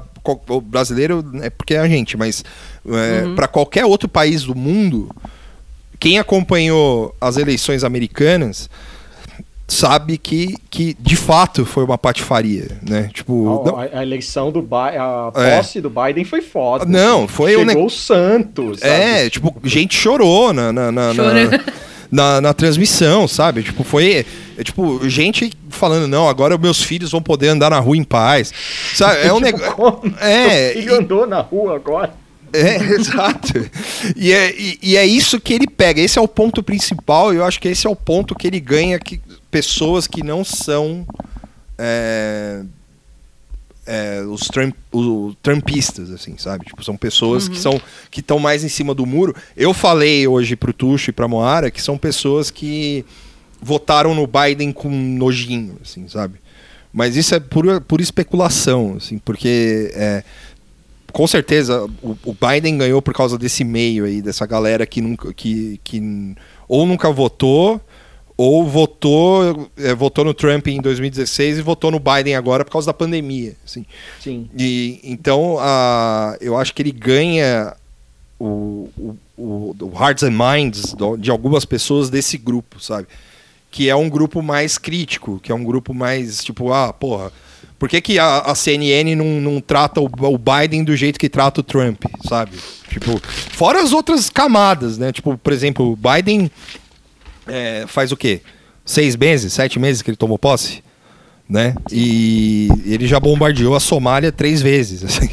o 0.49 0.61
brasileiro 0.61 1.25
é 1.43 1.51
porque 1.51 1.75
é 1.75 1.79
a 1.81 1.89
gente, 1.89 2.16
mas 2.16 2.45
é, 2.87 3.25
Uhum. 3.25 3.35
pra 3.35 3.49
qualquer 3.49 3.85
outro 3.85 4.09
país 4.09 4.45
do 4.45 4.55
mundo, 4.55 5.11
quem 5.99 6.18
acompanhou 6.18 7.12
as 7.20 7.37
eleições 7.37 7.83
americanas 7.83 8.68
sabe 9.66 10.18
que, 10.18 10.55
que 10.70 10.95
de 11.01 11.16
fato 11.16 11.64
foi 11.64 11.83
uma 11.83 11.97
patifaria, 11.97 12.79
né? 12.89 13.09
Tipo, 13.12 13.64
não- 13.66 13.79
A, 13.79 14.01
a 14.01 14.03
eleição 14.03 14.53
do 14.53 14.61
Biden, 14.61 14.99
a 14.99 15.33
É. 15.35 15.57
posse 15.57 15.81
do 15.81 15.89
Biden 15.91 16.25
foi 16.25 16.43
foda. 16.43 16.85
Não, 16.85 17.27
foi 17.27 17.55
Chegou 17.55 17.87
o 17.87 17.91
Santos. 17.91 18.81
sabe? 18.81 18.93
É, 18.93 19.31
tipo, 19.31 19.55
gente 19.64 19.95
chorou 19.97 20.53
na, 20.53 20.73
na, 20.73 20.93
na, 20.93 21.14
na. 21.14 21.23
Na- 22.12 22.40
na 22.42 22.52
transmissão, 22.54 23.26
sabe? 23.26 23.62
Tipo, 23.62 23.82
foi. 23.82 24.26
é, 24.58 24.62
tipo, 24.62 25.08
gente 25.08 25.50
falando, 25.70 26.06
não, 26.06 26.28
agora 26.28 26.58
meus 26.58 26.82
filhos 26.82 27.10
vão 27.10 27.22
poder 27.22 27.48
andar 27.48 27.70
na 27.70 27.80
rua 27.80 27.96
em 27.96 28.04
paz. 28.04 28.52
Sabe? 28.94 29.22
É 29.26 29.32
um 29.32 29.40
Tipo, 29.42 29.56
negócio. 29.58 30.14
É, 30.20 30.72
filho 30.74 30.94
andou 30.98 31.26
na 31.26 31.40
rua 31.40 31.74
agora. 31.74 32.12
É, 32.52 32.76
exato. 32.92 33.54
E 34.14 34.30
é, 34.30 34.52
e, 34.54 34.78
e 34.82 34.96
é 34.98 35.06
isso 35.06 35.40
que 35.40 35.54
ele 35.54 35.66
pega. 35.66 36.02
Esse 36.02 36.18
é 36.18 36.22
o 36.22 36.28
ponto 36.28 36.62
principal. 36.62 37.32
E 37.32 37.38
eu 37.38 37.44
acho 37.44 37.58
que 37.58 37.68
esse 37.68 37.86
é 37.86 37.90
o 37.90 37.96
ponto 37.96 38.34
que 38.34 38.46
ele 38.46 38.60
ganha 38.60 38.98
que 38.98 39.18
pessoas 39.50 40.06
que 40.06 40.22
não 40.22 40.44
são 40.44 41.06
é, 41.78 42.60
é, 43.87 44.22
os 44.22 44.43
Trump, 44.43 44.74
o- 44.93 45.35
trumpistas, 45.43 46.11
assim, 46.11 46.37
sabe? 46.39 46.66
Tipo, 46.66 46.85
são 46.85 46.97
pessoas 46.97 47.49
que 47.49 47.59
são 47.59 47.80
que 48.11 48.20
estão 48.20 48.39
mais 48.39 48.62
em 48.64 48.68
cima 48.68 48.95
do 48.95 49.05
muro. 49.07 49.35
Eu 49.57 49.74
falei 49.74 50.26
hoje 50.26 50.55
pro 50.57 50.72
Tuxo 50.72 51.11
e 51.11 51.12
pra 51.12 51.26
Moara 51.28 51.70
que 51.70 51.83
são 51.83 51.99
pessoas 51.99 52.51
que 52.51 53.05
votaram 53.61 54.14
no 54.14 54.26
Biden 54.26 54.72
com 54.72 54.89
nojinho, 54.91 55.76
assim, 55.83 56.09
sabe? 56.09 56.41
Mas 56.93 57.16
isso 57.16 57.35
é 57.35 57.41
pura, 57.41 57.80
pura 57.80 58.03
especulação, 58.03 58.95
assim, 58.99 59.18
porque 59.18 59.91
é, 59.95 60.22
com 61.12 61.26
certeza 61.26 61.85
o, 62.03 62.16
o 62.24 62.35
Biden 62.35 62.76
ganhou 62.78 63.01
por 63.01 63.14
causa 63.14 63.39
desse 63.39 63.64
meio 63.64 64.05
aí, 64.05 64.20
dessa 64.20 64.45
galera 64.47 64.85
que 64.87 65.01
nunca 65.01 65.33
que, 65.33 65.80
que 65.83 66.35
ou 66.68 66.85
nunca 66.87 67.11
votou 67.11 67.80
ou 68.37 68.66
votou 68.66 69.70
é, 69.76 69.95
votou 69.95 70.24
no 70.24 70.33
Trump 70.35 70.66
em 70.68 70.80
2016 70.80 71.59
e 71.59 71.62
votou 71.62 71.91
no 71.91 72.01
Biden 72.01 72.35
agora 72.35 72.64
por 72.64 72.72
causa 72.72 72.87
da 72.87 72.95
pandemia, 72.95 73.55
assim. 73.64 73.85
Sim. 74.20 74.49
E 74.59 75.01
então 75.05 75.57
a, 75.61 76.37
eu 76.41 76.57
acho 76.57 76.74
que 76.74 76.83
ele 76.83 76.93
ganha 76.93 77.74
o, 78.39 78.89
o, 78.99 79.16
o, 79.37 79.76
o 79.80 79.93
hearts 79.99 80.22
and 80.24 80.33
minds 80.33 80.93
do- 80.95 81.16
de 81.16 81.30
algumas 81.30 81.64
pessoas 81.64 82.11
desse 82.11 82.37
grupo, 82.39 82.80
sabe? 82.80 83.07
Que 83.70 83.89
é 83.89 83.97
um 83.97 84.09
grupo 84.09 84.43
mais 84.43 84.76
crítico, 84.78 85.39
que 85.43 85.53
é 85.53 85.55
um 85.55 85.64
grupo 85.64 85.95
mais 85.95 86.43
tipo, 86.43 86.72
ah, 86.72 86.93
porra, 86.93 87.33
por 87.78 87.89
que, 87.89 88.01
que 88.01 88.18
a, 88.18 88.39
a 88.39 88.55
CNN 88.55 89.14
não, 89.14 89.41
não 89.41 89.61
trata 89.61 90.01
o, 90.01 90.05
o 90.07 90.39
Biden 90.39 90.85
do 90.85 90.97
jeito 90.97 91.18
que 91.18 91.28
trata 91.28 91.61
o 91.61 91.64
Trump, 91.64 92.05
sabe? 92.28 92.57
Tipo, 92.89 93.20
fora 93.53 93.83
as 93.83 93.93
outras 93.93 94.28
camadas, 94.28 94.99
né? 94.99 95.11
Tipo, 95.12 95.39
por 95.39 95.53
exemplo, 95.53 95.91
o 95.93 95.97
Biden 95.97 96.51
é, 97.47 97.84
faz 97.86 98.12
o 98.12 98.16
quê? 98.16 98.40
seis 98.84 99.14
meses, 99.14 99.53
sete 99.53 99.78
meses 99.78 100.03
que 100.03 100.11
ele 100.11 100.16
tomou 100.16 100.36
posse, 100.38 100.82
né? 101.49 101.74
E 101.90 102.68
ele 102.84 103.07
já 103.07 103.20
bombardeou 103.20 103.76
a 103.76 103.80
Somália 103.80 104.32
três 104.32 104.61
vezes. 104.61 105.05
Assim, 105.05 105.28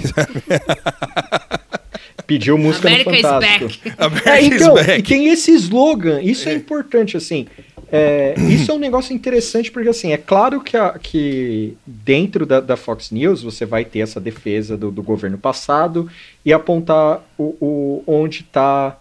Pediu 2.27 2.57
música 2.59 2.87
America 2.87 3.09
no 3.09 3.15
is 3.15 3.21
Fantástico. 3.23 3.83
back. 3.83 3.93
America 3.97 4.29
É, 4.29 4.41
is 4.41 4.53
então, 4.61 4.73
back. 4.75 4.99
e 4.99 5.03
tem 5.03 5.27
esse 5.29 5.51
slogan, 5.55 6.21
isso 6.21 6.47
é, 6.47 6.53
importante, 6.53 7.17
assim. 7.17 7.47
é, 7.91 8.35
isso 8.37 8.69
é 8.69 8.73
um 8.75 8.77
negócio 8.79 9.15
interessante, 9.15 9.71
porque 9.71 9.89
assim, 9.89 10.11
é 10.13 10.17
claro 10.17 10.61
que, 10.61 10.77
a- 10.77 10.99
que 11.01 11.75
dentro 11.87 12.45
da, 12.45 12.59
da 12.59 12.77
Fox 12.77 13.09
News 13.09 13.41
você 13.41 13.65
vai 13.65 13.83
ter 13.83 14.01
essa 14.01 14.19
defesa 14.19 14.77
do, 14.77 14.91
do 14.91 15.01
governo 15.01 15.39
passado 15.39 16.07
e 16.45 16.53
apontar 16.53 17.23
o, 17.35 17.55
o- 17.59 18.03
onde 18.05 18.41
está 18.41 18.95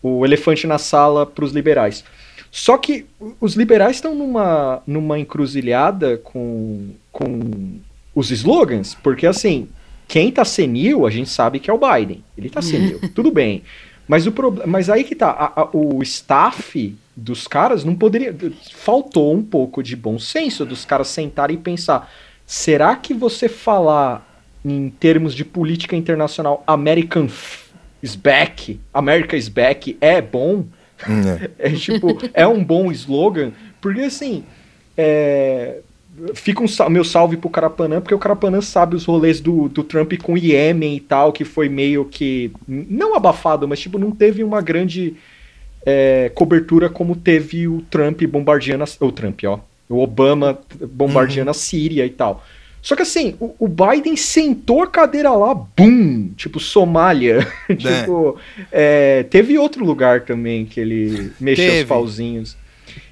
o 0.00 0.24
elefante 0.24 0.64
na 0.66 0.78
sala 0.78 1.26
para 1.26 1.44
os 1.44 1.52
liberais. 1.52 2.04
Só 2.50 2.76
que 2.76 3.06
os 3.40 3.54
liberais 3.54 3.96
estão 3.96 4.14
numa, 4.14 4.82
numa 4.86 5.18
encruzilhada 5.18 6.18
com, 6.18 6.90
com 7.12 7.78
os 8.14 8.30
slogans, 8.30 8.94
porque 8.94 9.26
assim, 9.26 9.68
quem 10.08 10.32
tá 10.32 10.44
senil, 10.44 11.06
a 11.06 11.10
gente 11.10 11.30
sabe 11.30 11.60
que 11.60 11.70
é 11.70 11.72
o 11.72 11.78
Biden. 11.78 12.24
Ele 12.36 12.50
tá 12.50 12.60
senil, 12.60 13.00
tudo 13.14 13.30
bem. 13.30 13.62
Mas, 14.08 14.26
o 14.26 14.32
mas 14.66 14.90
aí 14.90 15.04
que 15.04 15.14
tá, 15.14 15.30
a- 15.30 15.60
a- 15.62 15.68
o 15.72 16.02
staff 16.02 16.96
dos 17.14 17.46
caras 17.46 17.84
não 17.84 17.94
poderia. 17.94 18.34
Faltou 18.74 19.32
um 19.32 19.42
pouco 19.42 19.82
de 19.82 19.94
bom 19.94 20.18
senso 20.18 20.64
dos 20.66 20.84
caras 20.84 21.06
sentarem 21.06 21.56
e 21.56 21.60
pensar: 21.60 22.10
será 22.44 22.96
que 22.96 23.14
você 23.14 23.48
falar 23.48 24.26
em 24.64 24.90
termos 24.90 25.32
de 25.32 25.44
política 25.44 25.94
internacional 25.94 26.64
American 26.66 27.28
is 28.02 28.16
back, 28.16 28.80
America 28.92 29.36
is 29.36 29.48
back 29.48 29.96
é 30.00 30.20
bom? 30.20 30.64
É. 31.08 31.50
É 31.70 31.70
tipo, 31.72 32.18
é 32.32 32.46
um 32.46 32.62
bom 32.64 32.90
slogan, 32.90 33.52
porque 33.80 34.00
assim, 34.00 34.44
é, 34.96 35.80
fica 36.34 36.62
um 36.62 36.68
sal- 36.68 36.90
meu 36.90 37.04
salve 37.04 37.36
pro 37.36 37.48
Carapanã, 37.50 38.00
porque 38.00 38.14
o 38.14 38.18
Carapanã 38.18 38.60
sabe 38.60 38.96
os 38.96 39.04
rolês 39.04 39.40
do, 39.40 39.68
do 39.68 39.82
Trump 39.82 40.12
com 40.22 40.34
o 40.34 40.38
Iêmen 40.38 40.96
e 40.96 41.00
tal, 41.00 41.32
que 41.32 41.44
foi 41.44 41.68
meio 41.68 42.04
que, 42.04 42.50
não 42.66 43.14
abafado, 43.14 43.66
mas 43.66 43.80
tipo, 43.80 43.98
não 43.98 44.10
teve 44.10 44.42
uma 44.44 44.60
grande 44.60 45.16
é, 45.84 46.30
cobertura 46.34 46.88
como 46.88 47.16
teve 47.16 47.66
o 47.66 47.82
Trump 47.90 48.22
bombardeando, 48.24 48.84
a, 48.84 49.04
o 49.04 49.12
Trump, 49.12 49.40
ó, 49.44 49.60
o 49.88 49.98
Obama 49.98 50.58
bombardeando 50.92 51.50
a 51.50 51.54
Síria 51.54 52.04
e 52.04 52.10
tal. 52.10 52.44
Só 52.82 52.96
que 52.96 53.02
assim, 53.02 53.36
o, 53.38 53.54
o 53.58 53.68
Biden 53.68 54.16
sentou 54.16 54.82
a 54.82 54.86
cadeira 54.86 55.30
lá, 55.32 55.54
bum! 55.54 56.30
Tipo, 56.36 56.58
Somália. 56.58 57.46
tipo, 57.68 58.38
é, 58.72 59.22
teve 59.24 59.58
outro 59.58 59.84
lugar 59.84 60.22
também 60.22 60.64
que 60.64 60.80
ele 60.80 61.32
mexeu 61.38 61.66
Teve. 61.66 61.82
os 61.82 61.88
pauzinhos. 61.88 62.56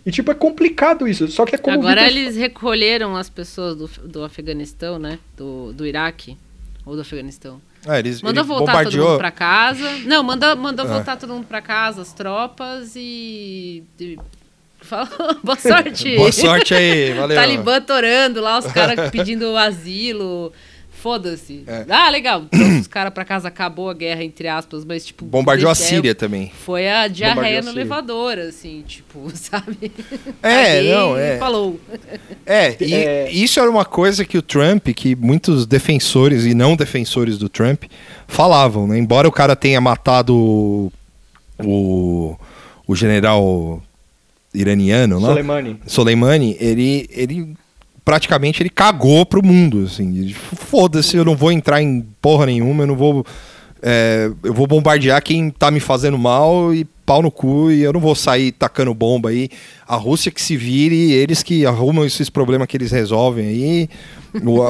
E 0.07 0.11
tipo, 0.11 0.31
é 0.31 0.35
complicado 0.35 1.07
isso. 1.07 1.29
Só 1.29 1.45
que 1.45 1.55
é 1.55 1.59
como 1.59 1.79
Agora 1.79 2.03
Vitor 2.05 2.17
eles 2.19 2.37
recolheram 2.37 3.15
as 3.15 3.29
pessoas 3.29 3.77
do, 3.77 3.87
do 4.09 4.25
Afeganistão, 4.25 4.99
né? 4.99 5.19
Do, 5.37 5.73
do 5.73 5.87
Iraque. 5.87 6.37
Ou 6.87 6.95
do 6.95 7.03
Afeganistão. 7.03 7.61
Ah, 7.87 7.99
eles, 7.99 8.23
Mandou 8.23 8.43
ele 8.43 8.49
voltar 8.49 8.73
todo 8.73 8.83
bombardeou. 8.85 9.09
mundo 9.11 9.19
pra 9.19 9.31
casa. 9.31 9.99
Não, 10.07 10.23
mandou, 10.23 10.57
mandou 10.57 10.87
Ah. 10.87 10.89
voltar 10.89 11.17
todo 11.17 11.35
mundo 11.35 11.47
pra 11.47 11.61
casa, 11.61 12.01
as 12.01 12.13
tropas 12.15 12.97
e. 12.97 13.85
e- 14.01 14.19
Fala, 14.89 15.09
boa 15.45 15.57
sorte! 15.59 16.17
Boa 16.17 16.33
sorte 16.33 16.75
aí, 16.75 17.13
valeu. 17.13 17.37
Talibã 17.37 17.81
torando 17.81 18.41
lá, 18.41 18.59
os 18.59 18.67
caras 18.67 19.11
pedindo 19.13 19.57
asilo. 19.57 20.53
Foda-se. 21.01 21.63
É. 21.65 21.85
Ah, 21.89 22.09
legal. 22.11 22.43
Trouxe 22.51 22.81
os 22.81 22.87
caras 22.89 23.13
pra 23.15 23.25
casa, 23.25 23.47
acabou 23.47 23.89
a 23.89 23.95
guerra, 23.95 24.25
entre 24.25 24.49
aspas, 24.49 24.85
mas 24.85 25.07
tipo. 25.07 25.25
Bombardeou 25.25 25.71
a 25.71 25.75
Síria 25.75 26.13
também. 26.13 26.51
Foi 26.65 26.89
a 26.89 27.07
diarreia 27.07 27.63
no 27.63 27.71
elevador, 27.71 28.37
assim, 28.37 28.83
tipo, 28.85 29.31
sabe? 29.33 29.93
É, 30.43 30.75
Caguei 30.79 30.93
não, 30.93 31.17
é. 31.17 31.39
Falou. 31.39 31.79
É, 32.45 32.75
e 32.81 32.95
É. 32.95 33.31
isso 33.31 33.61
era 33.61 33.71
uma 33.71 33.85
coisa 33.85 34.25
que 34.25 34.37
o 34.37 34.43
Trump, 34.43 34.89
que 34.89 35.15
muitos 35.15 35.67
defensores 35.67 36.45
e 36.45 36.53
não 36.53 36.75
defensores 36.75 37.39
do 37.39 37.49
Trump 37.49 37.85
falavam, 38.27 38.89
né? 38.89 38.99
Embora 38.99 39.29
o 39.29 39.33
cara 39.33 39.55
tenha 39.55 39.81
matado 39.81 40.91
o, 41.63 42.37
o 42.89 42.97
general 42.97 43.81
iraniano 44.55 45.19
lá, 45.19 45.29
Soleimani. 45.29 45.77
Soleimani, 45.87 46.57
ele, 46.61 47.09
ele 47.13 47.55
praticamente 48.05 48.63
ele 48.63 48.71
cagou 48.71 49.25
pro 49.27 49.45
mundo, 49.45 49.85
assim. 49.85 50.35
Foda-se, 50.55 51.17
eu 51.17 51.25
não 51.25 51.37
vou 51.37 51.53
entrar 51.53 51.83
em 51.83 52.05
porra 52.23 52.47
nenhuma, 52.47 52.83
eu 52.85 52.87
não 52.89 52.97
vou. 52.97 53.25
é, 53.83 54.31
eu 54.43 54.53
vou 54.55 54.67
bombardear 54.67 55.23
quem 55.23 55.51
tá 55.51 55.71
me 55.71 55.81
fazendo 55.81 56.19
mal 56.19 56.75
e 56.75 56.85
pau 57.05 57.23
no 57.23 57.31
cu, 57.31 57.71
e 57.71 57.83
eu 57.83 57.93
não 57.93 58.01
vou 58.01 58.15
sair 58.15 58.53
tacando 58.53 58.93
bomba 58.95 59.31
aí. 59.31 59.49
A 59.87 59.97
Rússia 59.97 60.31
que 60.31 60.41
se 60.43 60.57
vire, 60.57 61.13
eles 61.13 61.43
que 61.43 61.65
arrumam 61.65 62.05
esses 62.05 62.29
problemas 62.29 62.67
que 62.67 62.77
eles 62.77 62.91
resolvem 62.91 63.47
aí. 63.47 63.89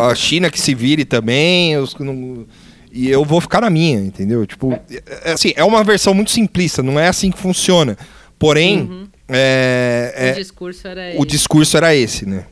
A 0.09 0.14
China 0.16 0.51
que 0.51 0.61
se 0.61 0.74
vire 0.74 1.05
também. 1.05 1.76
os 1.76 1.95
não- 1.97 2.45
e 2.93 3.09
eu 3.11 3.22
vou 3.24 3.41
ficar 3.41 3.61
na 3.61 3.68
minha, 3.70 3.99
entendeu? 4.01 4.47
Tipo, 4.47 4.72
é- 4.72 5.33
assim, 5.33 5.53
é 5.57 5.62
uma 5.64 5.85
versão 5.85 6.14
muito 6.14 6.31
simplista, 6.31 6.83
não 6.83 6.99
é 6.99 7.07
assim 7.09 7.31
que 7.31 7.39
funciona. 7.39 7.99
Porém, 8.39 8.89
é- 9.05 9.08
é- 9.29 10.31
o 10.33 10.35
discurso 10.37 10.89
era 10.89 11.01
o 11.03 11.05
esse. 11.18 11.26
discurso 11.26 11.76
era 11.76 11.95
esse, 11.95 12.26
né? 12.26 12.47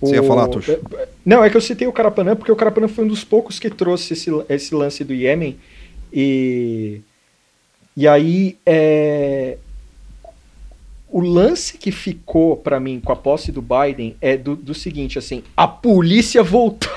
Você 0.00 0.16
ia 0.16 0.22
falar, 0.22 0.48
Tuxo? 0.48 0.70
é- 0.72 1.08
Não, 1.24 1.42
é 1.42 1.48
que 1.48 1.56
eu 1.56 1.60
citei 1.60 1.86
o 1.88 1.92
Carapanã, 1.92 2.36
porque 2.36 2.52
o 2.52 2.56
Carapanã 2.56 2.88
foi 2.88 3.04
um 3.04 3.08
dos 3.08 3.24
poucos 3.24 3.58
que 3.58 3.70
trouxe 3.70 4.12
esse, 4.12 4.30
esse 4.48 4.74
lance 4.74 5.02
do 5.02 5.14
Iêmen. 5.14 5.58
E, 6.12 7.00
e 7.96 8.06
aí, 8.06 8.58
é, 8.66 9.56
o 11.08 11.20
lance 11.20 11.78
que 11.78 11.90
ficou 11.90 12.56
pra 12.56 12.78
mim 12.78 13.00
com 13.02 13.12
a 13.12 13.16
posse 13.16 13.50
do 13.50 13.62
Biden 13.62 14.14
é 14.20 14.36
do, 14.36 14.54
do 14.54 14.74
seguinte, 14.74 15.18
assim, 15.18 15.42
a 15.56 15.66
polícia 15.66 16.42
voltou. 16.42 16.90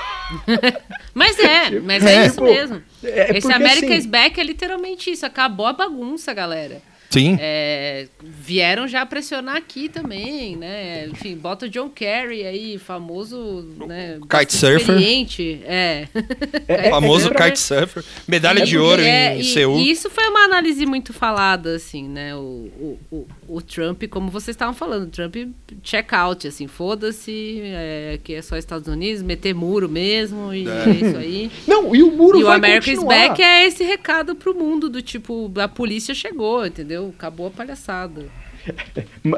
Mas 1.14 1.38
é, 1.38 1.80
mas 1.80 2.04
é, 2.04 2.14
É. 2.16 2.26
isso 2.26 2.42
mesmo. 2.42 2.82
É 3.02 3.30
Esse 3.30 3.40
porque, 3.48 3.54
America 3.56 3.86
assim, 3.86 3.96
is 3.96 4.04
Back 4.06 4.38
é 4.38 4.44
literalmente 4.44 5.10
isso. 5.10 5.24
Acabou 5.24 5.64
a 5.66 5.72
bagunça, 5.72 6.32
galera. 6.34 6.82
Sim. 7.10 7.38
É, 7.40 8.06
vieram 8.22 8.86
já 8.86 9.04
pressionar 9.06 9.56
aqui 9.56 9.88
também, 9.88 10.56
né? 10.56 11.06
Enfim, 11.10 11.36
bota 11.36 11.64
o 11.64 11.68
John 11.68 11.88
Kerry 11.88 12.44
aí, 12.44 12.76
famoso, 12.78 13.66
né? 13.86 14.18
bastante 14.26 14.52
surfer. 14.54 14.78
Experiente, 14.96 15.60
é. 15.64 16.06
É, 16.68 16.90
famoso 16.90 17.28
é 17.28 17.32
pra- 17.32 17.46
kitesurfer. 17.50 18.04
Medalha 18.26 18.60
É 18.60 18.64
de 18.64 18.76
ouro 18.76 19.00
É, 19.00 19.36
em 19.36 19.40
e- 19.40 19.44
Seul. 19.44 19.78
E 19.78 19.90
isso 19.90 20.10
foi 20.10 20.28
uma 20.28 20.44
análise 20.44 20.84
muito 20.84 21.12
falada, 21.14 21.76
assim, 21.76 22.06
né? 22.06 22.34
O, 22.36 22.38
o, 22.78 22.98
o, 23.10 23.26
o 23.48 23.62
Trump, 23.62 24.02
como 24.10 24.28
vocês 24.30 24.54
estavam 24.54 24.74
falando, 24.74 25.04
o 25.04 25.10
Trump 25.10 25.34
check 25.82 26.12
out, 26.12 26.46
assim, 26.46 26.66
foda-se, 26.66 27.60
é, 27.64 28.18
que 28.22 28.34
é 28.34 28.42
só 28.42 28.56
Estados 28.58 28.86
Unidos, 28.86 29.22
meter 29.22 29.54
muro 29.54 29.88
mesmo, 29.88 30.52
e 30.52 30.68
é, 30.68 30.90
isso 30.90 31.16
aí. 31.16 31.50
Não, 31.66 31.94
e 31.96 32.02
o 32.02 32.10
muro 32.10 32.38
E 32.38 32.42
o 32.42 32.46
vai 32.48 32.56
America 32.56 32.90
is 32.90 32.98
continuar. 32.98 33.28
Back 33.28 33.42
é 33.42 33.66
esse 33.66 33.82
recado 33.82 34.34
pro 34.34 34.54
mundo, 34.54 34.90
do 34.90 35.00
tipo, 35.00 35.50
a 35.58 35.66
polícia 35.68 36.14
chegou, 36.14 36.66
entendeu? 36.66 36.97
Acabou 37.06 37.46
a 37.46 37.50
palhaçada. 37.50 38.24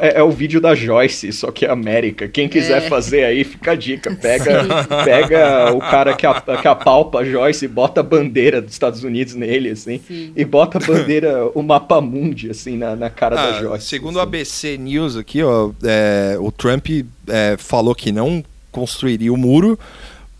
É, 0.00 0.18
é 0.18 0.22
o 0.22 0.30
vídeo 0.30 0.60
da 0.60 0.74
Joyce, 0.74 1.32
só 1.32 1.52
que 1.52 1.64
é 1.64 1.70
América. 1.70 2.26
Quem 2.26 2.48
quiser 2.48 2.78
É. 2.84 2.88
fazer 2.88 3.24
aí, 3.24 3.44
fica 3.44 3.72
a 3.72 3.74
dica. 3.76 4.12
Pega, 4.16 4.64
pega 5.04 5.72
o 5.72 5.78
cara 5.78 6.14
que, 6.16 6.26
a, 6.26 6.40
que 6.40 6.66
apalpa 6.66 7.20
a 7.20 7.24
Joyce 7.24 7.64
e 7.66 7.68
bota 7.68 8.00
a 8.00 8.02
bandeira 8.02 8.60
dos 8.60 8.72
Estados 8.72 9.04
Unidos 9.04 9.34
nele, 9.34 9.70
assim. 9.70 10.00
Sim. 10.08 10.32
E 10.34 10.44
bota 10.44 10.78
a 10.78 10.80
bandeira, 10.80 11.46
o 11.54 11.62
mapa 11.62 12.00
mundi, 12.00 12.50
assim, 12.50 12.76
na, 12.76 12.96
na 12.96 13.08
cara 13.10 13.36
da 13.36 13.56
Ah, 13.58 13.60
Joyce. 13.60 13.86
segundo 13.86 14.16
o 14.16 14.18
assim. 14.20 14.28
ABC 14.28 14.78
News 14.78 15.16
aqui, 15.16 15.42
ó, 15.42 15.70
é, 15.84 16.36
o 16.40 16.50
Trump 16.50 16.86
é, 17.28 17.56
falou 17.58 17.94
que 17.94 18.10
não 18.10 18.42
construiria 18.72 19.32
o 19.32 19.36
muro, 19.36 19.78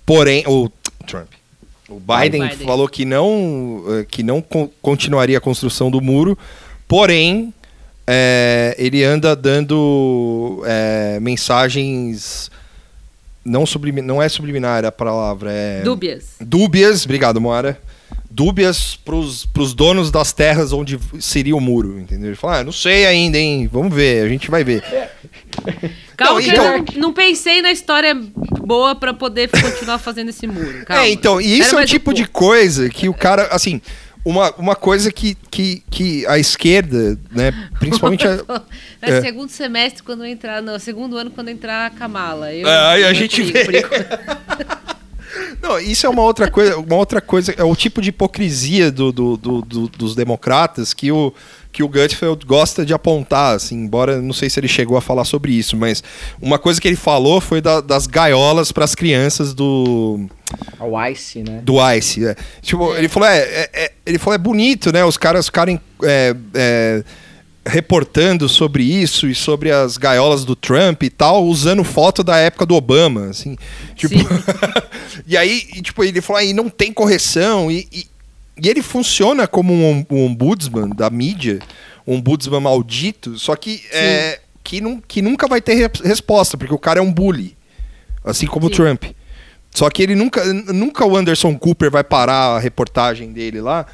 porém 0.05 0.43
o 0.49 0.69
Trump, 1.07 1.29
o 1.89 2.01
Biden, 2.01 2.43
Biden. 2.49 2.67
falou 2.67 2.89
que 2.89 3.05
não 3.05 3.85
eh, 3.89 4.07
que 4.09 4.23
não 4.23 4.41
con- 4.41 4.71
continuaria 4.81 5.39
a 5.39 5.41
construção 5.41 5.91
do 5.91 6.01
muro, 6.01 6.37
porém 6.91 7.55
é, 8.05 8.75
ele 8.77 9.05
anda 9.05 9.37
dando 9.37 10.61
é, 10.67 11.21
mensagens 11.21 12.51
não 13.45 13.65
sublimi, 13.65 14.03
não 14.03 14.21
é 14.21 14.29
subliminar 14.29 14.85
a 14.85 14.91
palavra 14.91 15.53
é 15.53 15.83
Dúbias. 15.83 16.35
dúbias, 16.41 17.05
obrigado, 17.05 17.41
Moara. 17.41 17.81
Dúbias 18.29 18.97
pros, 18.97 19.47
pros 19.47 19.73
donos 19.73 20.11
das 20.11 20.33
terras 20.33 20.73
onde 20.73 20.99
seria 21.21 21.55
o 21.55 21.61
muro, 21.61 21.99
entendeu? 22.01 22.29
Ele 22.31 22.37
fala, 22.37 22.59
ah, 22.59 22.65
não 22.65 22.73
sei 22.73 23.07
ainda, 23.07 23.39
hein? 23.39 23.69
Vamos 23.73 23.95
ver, 23.95 24.25
a 24.25 24.29
gente 24.29 24.51
vai 24.51 24.65
ver. 24.65 24.83
Calma 26.17 26.41
Não, 26.41 26.41
então- 26.41 26.79
não, 26.79 26.85
não 26.97 27.13
pensei 27.13 27.63
na 27.63 27.71
história 27.73 28.15
boa 28.67 28.95
pra 28.97 29.15
poder 29.15 29.49
continuar 29.49 29.99
fazendo 29.99 30.29
esse 30.31 30.47
muro. 30.47 30.85
Calma. 30.85 31.05
É, 31.05 31.11
então, 31.11 31.41
e 31.41 31.55
isso 31.55 31.63
Espera 31.63 31.83
é 31.83 31.85
um 31.85 31.87
tipo 31.87 32.13
de 32.15 32.23
pouco. 32.25 32.47
coisa 32.47 32.89
que 32.89 33.09
o 33.09 33.15
cara, 33.15 33.49
assim, 33.53 33.81
uma, 34.25 34.51
uma 34.57 34.77
coisa 34.77 35.11
que, 35.11 35.35
que, 35.51 35.83
que 35.91 36.27
a 36.27 36.39
esquerda, 36.39 37.19
né, 37.31 37.53
principalmente 37.79 38.27
a... 38.27 38.41
É, 39.03 39.13
É. 39.13 39.21
segundo 39.23 39.49
semestre, 39.49 40.03
quando 40.03 40.27
entrar. 40.27 40.61
No 40.61 40.79
segundo 40.79 41.17
ano, 41.17 41.31
quando 41.31 41.49
entrar 41.49 41.87
a 41.87 41.91
Kamala. 41.91 42.53
Eu, 42.53 42.69
É, 42.69 42.87
aí 42.93 43.05
a 43.05 43.13
gente 43.15 43.43
vê. 43.43 43.65
Não, 45.63 45.79
isso 45.79 46.07
é 46.07 46.09
uma 46.09 46.23
outra 46.23 46.51
coisa, 46.51 46.79
uma 46.79 46.97
outra 46.97 47.21
coisa, 47.21 47.55
é 47.57 47.65
o 47.65 47.77
tipo 47.77 48.01
de 48.03 48.09
hipocrisia 48.11 48.91
do, 48.91 49.13
do, 49.13 49.37
do, 49.37 49.63
do 49.63 49.89
dos 49.89 50.15
democratas 50.15 50.93
que 50.93 51.13
o, 51.13 51.33
que 51.73 51.83
o 51.83 51.89
Gutfeld 51.89 52.45
gosta 52.45 52.85
de 52.85 52.93
apontar, 52.93 53.55
assim, 53.55 53.77
embora 53.77 54.21
não 54.21 54.33
sei 54.33 54.51
se 54.51 54.59
ele 54.59 54.69
chegou 54.69 54.97
a 54.97 55.01
falar 55.01 55.25
sobre 55.25 55.53
isso, 55.53 55.77
mas 55.77 56.03
uma 56.41 56.59
coisa 56.59 56.81
que 56.81 56.89
ele 56.89 56.97
falou 56.97 57.41
foi 57.41 57.61
da, 57.61 57.81
das 57.81 58.07
gaiolas 58.07 58.73
para 58.73 58.85
as 58.85 58.95
crianças 58.95 59.55
do 59.55 60.29
o 60.81 61.07
Ice, 61.07 61.43
né? 61.43 61.61
Do 61.63 61.77
Ice, 61.93 62.27
é. 62.27 62.37
Tipo, 62.61 62.95
ele 62.97 63.09
falou, 63.09 63.29
é, 63.29 63.39
é, 63.39 63.71
é, 63.73 63.93
ele 64.05 64.19
falou, 64.19 64.35
é 64.35 64.39
bonito, 64.39 64.93
né? 64.93 65.05
Os 65.05 65.17
caras 65.17 65.47
ficarem 65.47 65.81
é, 66.03 66.35
é, 66.55 67.05
reportando 67.71 68.49
sobre 68.49 68.83
isso 68.83 69.29
e 69.29 69.35
sobre 69.35 69.71
as 69.71 69.97
gaiolas 69.97 70.45
do 70.45 70.57
Trump 70.57 71.03
e 71.03 71.11
tal, 71.11 71.45
usando 71.45 71.85
foto 71.85 72.23
da 72.23 72.37
época 72.37 72.67
do 72.67 72.75
Obama, 72.75 73.29
assim. 73.29 73.57
Tipo, 73.95 74.15
e 75.27 75.37
aí, 75.37 75.67
e, 75.75 75.81
tipo, 75.81 76.03
ele 76.05 76.21
falou, 76.21 76.41
aí 76.41 76.53
não 76.53 76.69
tem 76.69 76.93
correção 76.93 77.71
e, 77.71 77.89
e, 77.93 78.07
e 78.63 78.69
ele 78.69 78.83
funciona 78.83 79.47
como 79.47 79.73
um, 79.73 80.05
um, 80.11 80.27
ombudsman 80.27 80.91
da 80.91 81.09
mídia, 81.09 81.61
um 82.07 82.17
ombudsman 82.17 82.61
maldito, 82.61 83.39
só 83.39 83.55
que, 83.55 83.83
é, 83.93 84.41
que, 84.63 84.81
não, 84.81 85.01
que 85.01 85.23
nunca 85.23 85.47
vai 85.47 85.61
ter 85.61 85.91
resposta, 86.05 86.59
porque 86.59 86.75
o 86.75 86.79
cara 86.79 86.99
é 86.99 87.03
um 87.03 87.13
bully, 87.13 87.57
assim 88.25 88.47
como 88.47 88.67
Sim. 88.67 88.73
o 88.73 88.77
Trump. 88.77 89.05
Só 89.73 89.89
que 89.89 90.03
ele 90.03 90.17
nunca, 90.17 90.45
nunca 90.53 91.07
o 91.07 91.17
Anderson 91.17 91.57
Cooper 91.57 91.91
vai 91.91 92.03
parar 92.03 92.57
a 92.57 92.59
reportagem 92.59 93.33
dele 93.33 93.61
lá, 93.61 93.87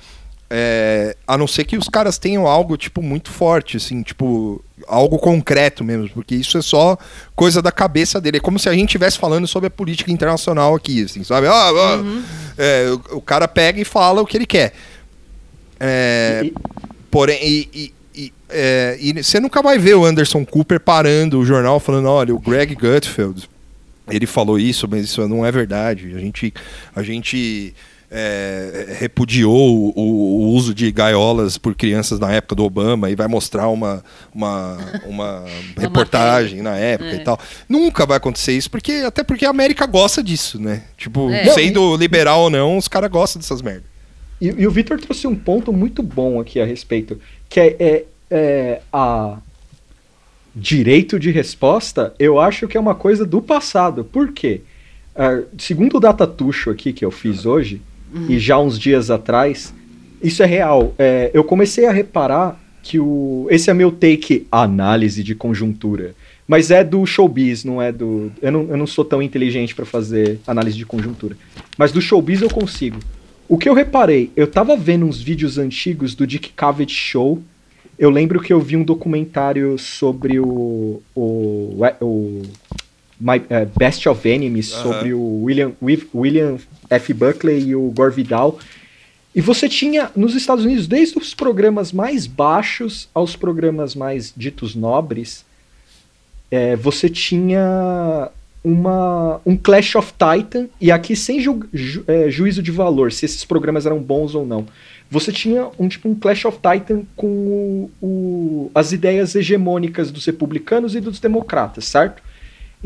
é, 0.49 1.17
a 1.27 1.37
não 1.37 1.47
ser 1.47 1.65
que 1.65 1.77
os 1.77 1.89
caras 1.89 2.19
tenham 2.19 2.47
algo, 2.47 2.77
tipo, 2.77 3.03
muito 3.03 3.31
forte, 3.31 3.77
assim, 3.77 4.03
tipo, 4.03 4.63
algo 4.87 5.19
concreto 5.19 5.83
mesmo, 5.83 6.09
porque 6.11 6.35
isso 6.35 6.57
é 6.57 6.63
só 6.63 6.97
coisa 7.35 7.61
da 7.61 7.73
cabeça 7.73 8.21
dele. 8.21 8.37
É 8.37 8.41
como 8.41 8.59
se 8.59 8.69
a 8.69 8.73
gente 8.73 8.87
estivesse 8.87 9.19
falando 9.19 9.47
sobre 9.47 9.67
a 9.67 9.71
política 9.71 10.11
internacional 10.11 10.75
aqui, 10.75 11.05
assim, 11.05 11.25
sabe? 11.25 11.49
Ah, 11.49 11.69
ah, 11.69 11.97
uhum. 11.97 12.23
é, 12.57 12.87
o, 12.91 13.17
o, 13.17 13.21
cara 13.21 13.49
pega 13.49 13.81
e 13.81 13.85
fala 13.85 14.23
o 14.23 14.27
que 14.27 14.37
ele 14.37 14.47
quer. 14.47 14.73
É, 15.81 16.43
e, 16.45 16.55
porém, 17.11 17.39
e, 17.43 17.69
e, 17.75 17.95
e, 18.15 18.33
é, 18.49 18.97
e 19.01 19.23
você 19.23 19.41
nunca 19.41 19.61
vai 19.61 19.79
ver 19.79 19.97
o 19.97 20.05
Anderson 20.05 20.45
Cooper 20.45 20.79
parando 20.79 21.41
o 21.41 21.45
jornal 21.45 21.81
falando, 21.81 22.09
olha, 22.09 22.35
o 22.35 22.39
Greg 22.39 22.75
Gutfeld, 22.77 23.49
ele 24.09 24.27
falou 24.27 24.61
isso, 24.61 24.87
mas 24.89 25.05
isso 25.05 25.27
não 25.27 25.45
é 25.45 25.51
verdade. 25.51 26.15
A 26.15 26.21
gente, 26.21 26.55
a 26.95 27.03
gente 27.03 27.75
é, 28.19 28.97
repudiou 28.99 29.93
o, 29.95 30.01
o, 30.01 30.55
uso 30.55 30.75
de 30.75 30.91
gaiolas 30.91 31.59
por 31.59 31.75
crianças 31.75 32.19
na 32.19 32.33
época 32.33 32.55
do 32.55 32.65
Obama 32.65 33.11
e 33.11 33.15
vai 33.15 33.29
mostrar 33.29 33.69
uma, 33.69 34.03
uma, 34.35 34.79
uma 35.05 35.45
reportagem 35.77 36.63
na 36.63 36.75
época 36.79 37.11
é. 37.11 37.17
e 37.17 37.19
tal. 37.19 37.39
Nunca 37.69 38.07
vai 38.07 38.17
acontecer 38.17 38.53
isso, 38.53 38.71
porque 38.71 39.05
até 39.07 39.23
porque 39.23 39.45
a 39.45 39.51
América 39.51 39.85
gosta 39.85 40.23
disso, 40.23 40.59
né? 40.59 40.85
Tipo, 40.97 41.31
é. 41.31 41.45
sendo 41.51 41.95
liberal 41.95 42.45
ou 42.45 42.51
não, 42.51 42.79
os 42.79 42.89
caras 42.89 43.11
gostam 43.11 43.39
dessas 43.39 43.61
merdas. 43.61 43.85
E, 44.41 44.47
e, 44.47 44.67
o 44.67 44.71
Victor 44.71 44.99
trouxe 44.99 45.27
um 45.27 45.35
ponto 45.35 45.71
muito 45.71 46.03
bom 46.03 46.41
aqui 46.41 46.59
a 46.59 46.65
respeito, 46.65 47.21
que 47.51 47.61
é, 47.61 47.77
é, 47.79 48.05
é 48.31 48.81
a 48.91 49.37
direito 50.55 51.21
de 51.21 51.31
resposta, 51.31 52.15
eu 52.19 52.41
acho 52.41 52.67
que 52.67 52.79
é 52.79 52.81
uma 52.81 52.95
coisa 52.95 53.27
do 53.27 53.43
passado. 53.43 54.05
Por 54.05 54.33
quê? 54.33 54.63
Uh, 55.15 55.47
segundo 55.59 55.99
o 55.99 56.01
Datatuxo 56.01 56.71
aqui 56.71 56.95
que 56.95 57.05
eu 57.05 57.11
fiz 57.11 57.45
hoje, 57.45 57.83
uhum. 58.15 58.27
e 58.29 58.39
já 58.39 58.59
uns 58.59 58.79
dias 58.79 59.11
atrás, 59.11 59.75
isso 60.23 60.43
é 60.43 60.47
real. 60.47 60.95
É, 60.99 61.31
eu 61.35 61.45
comecei 61.45 61.87
a 61.87 61.93
reparar 61.93 62.61
que 62.83 62.99
o. 63.01 63.47
Esse 63.51 63.71
é 63.71 63.75
meu 63.75 63.91
take 63.91 64.47
análise 64.51 65.23
de 65.23 65.35
conjuntura. 65.35 66.15
Mas 66.47 66.71
é 66.71 66.85
do 66.85 67.05
showbiz, 67.05 67.65
não 67.65 67.83
é 67.83 67.91
do. 67.91 68.31
Eu 68.41 68.53
não, 68.53 68.63
eu 68.69 68.77
não 68.77 68.87
sou 68.87 69.05
tão 69.05 69.21
inteligente 69.21 69.75
para 69.75 69.85
fazer 69.85 70.39
análise 70.47 70.77
de 70.77 70.87
conjuntura. 70.87 71.37
Mas 71.77 71.91
do 71.91 72.01
showbiz 72.01 72.41
eu 72.41 72.49
consigo. 72.49 73.01
O 73.49 73.59
que 73.59 73.69
eu 73.69 73.75
reparei, 73.75 74.31
eu 74.37 74.47
tava 74.47 74.77
vendo 74.77 75.07
uns 75.07 75.21
vídeos 75.21 75.59
antigos 75.59 76.15
do 76.15 76.27
Dick 76.27 76.51
Cavett 76.51 76.93
Show. 76.93 77.43
Eu 77.99 78.11
lembro 78.11 78.41
que 78.41 78.53
eu 78.53 78.61
vi 78.61 78.77
um 78.77 78.85
documentário 78.85 79.77
sobre 79.79 80.39
o. 80.39 81.03
o, 81.15 81.85
o 82.01 82.43
My, 83.19 83.39
uh, 83.39 83.71
Best 83.77 84.09
of 84.09 84.29
Enemies, 84.29 84.67
sobre 84.67 85.15
o 85.15 85.43
William, 85.45 85.73
William 86.15 86.59
F. 86.91 87.15
Buckley 87.15 87.69
e 87.69 87.77
o 87.77 87.91
Gore 87.91 88.15
Vidal. 88.15 88.59
E 89.35 89.41
você 89.41 89.69
tinha 89.69 90.11
nos 90.17 90.35
Estados 90.35 90.65
Unidos, 90.65 90.87
desde 90.87 91.19
os 91.19 91.35
programas 91.35 91.93
mais 91.93 92.27
baixos 92.27 93.09
aos 93.13 93.37
programas 93.37 93.95
mais 93.95 94.33
ditos 94.35 94.75
nobres, 94.75 95.45
é, 96.51 96.77
você 96.77 97.09
tinha 97.09 98.31
uma, 98.65 99.41
um 99.47 99.57
Clash 99.57 99.95
of 99.95 100.13
Titan, 100.13 100.69
e 100.81 100.91
aqui 100.91 101.15
sem 101.15 101.41
ju, 101.41 101.61
ju, 101.73 102.03
é, 102.07 102.31
juízo 102.31 102.63
de 102.63 102.71
valor, 102.71 103.13
se 103.13 103.25
esses 103.25 103.45
programas 103.45 103.87
eram 103.87 103.99
bons 103.99 104.35
ou 104.35 104.45
não. 104.45 104.67
Você 105.11 105.31
tinha 105.31 105.69
um 105.79 105.87
tipo 105.87 106.09
um 106.09 106.15
Clash 106.15 106.45
of 106.47 106.59
Titan 106.59 107.03
com 107.15 107.27
o, 107.29 107.91
o, 108.03 108.71
as 108.75 108.91
ideias 108.91 109.35
hegemônicas 109.35 110.11
dos 110.11 110.25
republicanos 110.25 110.97
e 110.97 111.01
dos 111.01 111.21
democratas, 111.21 111.85
certo? 111.85 112.23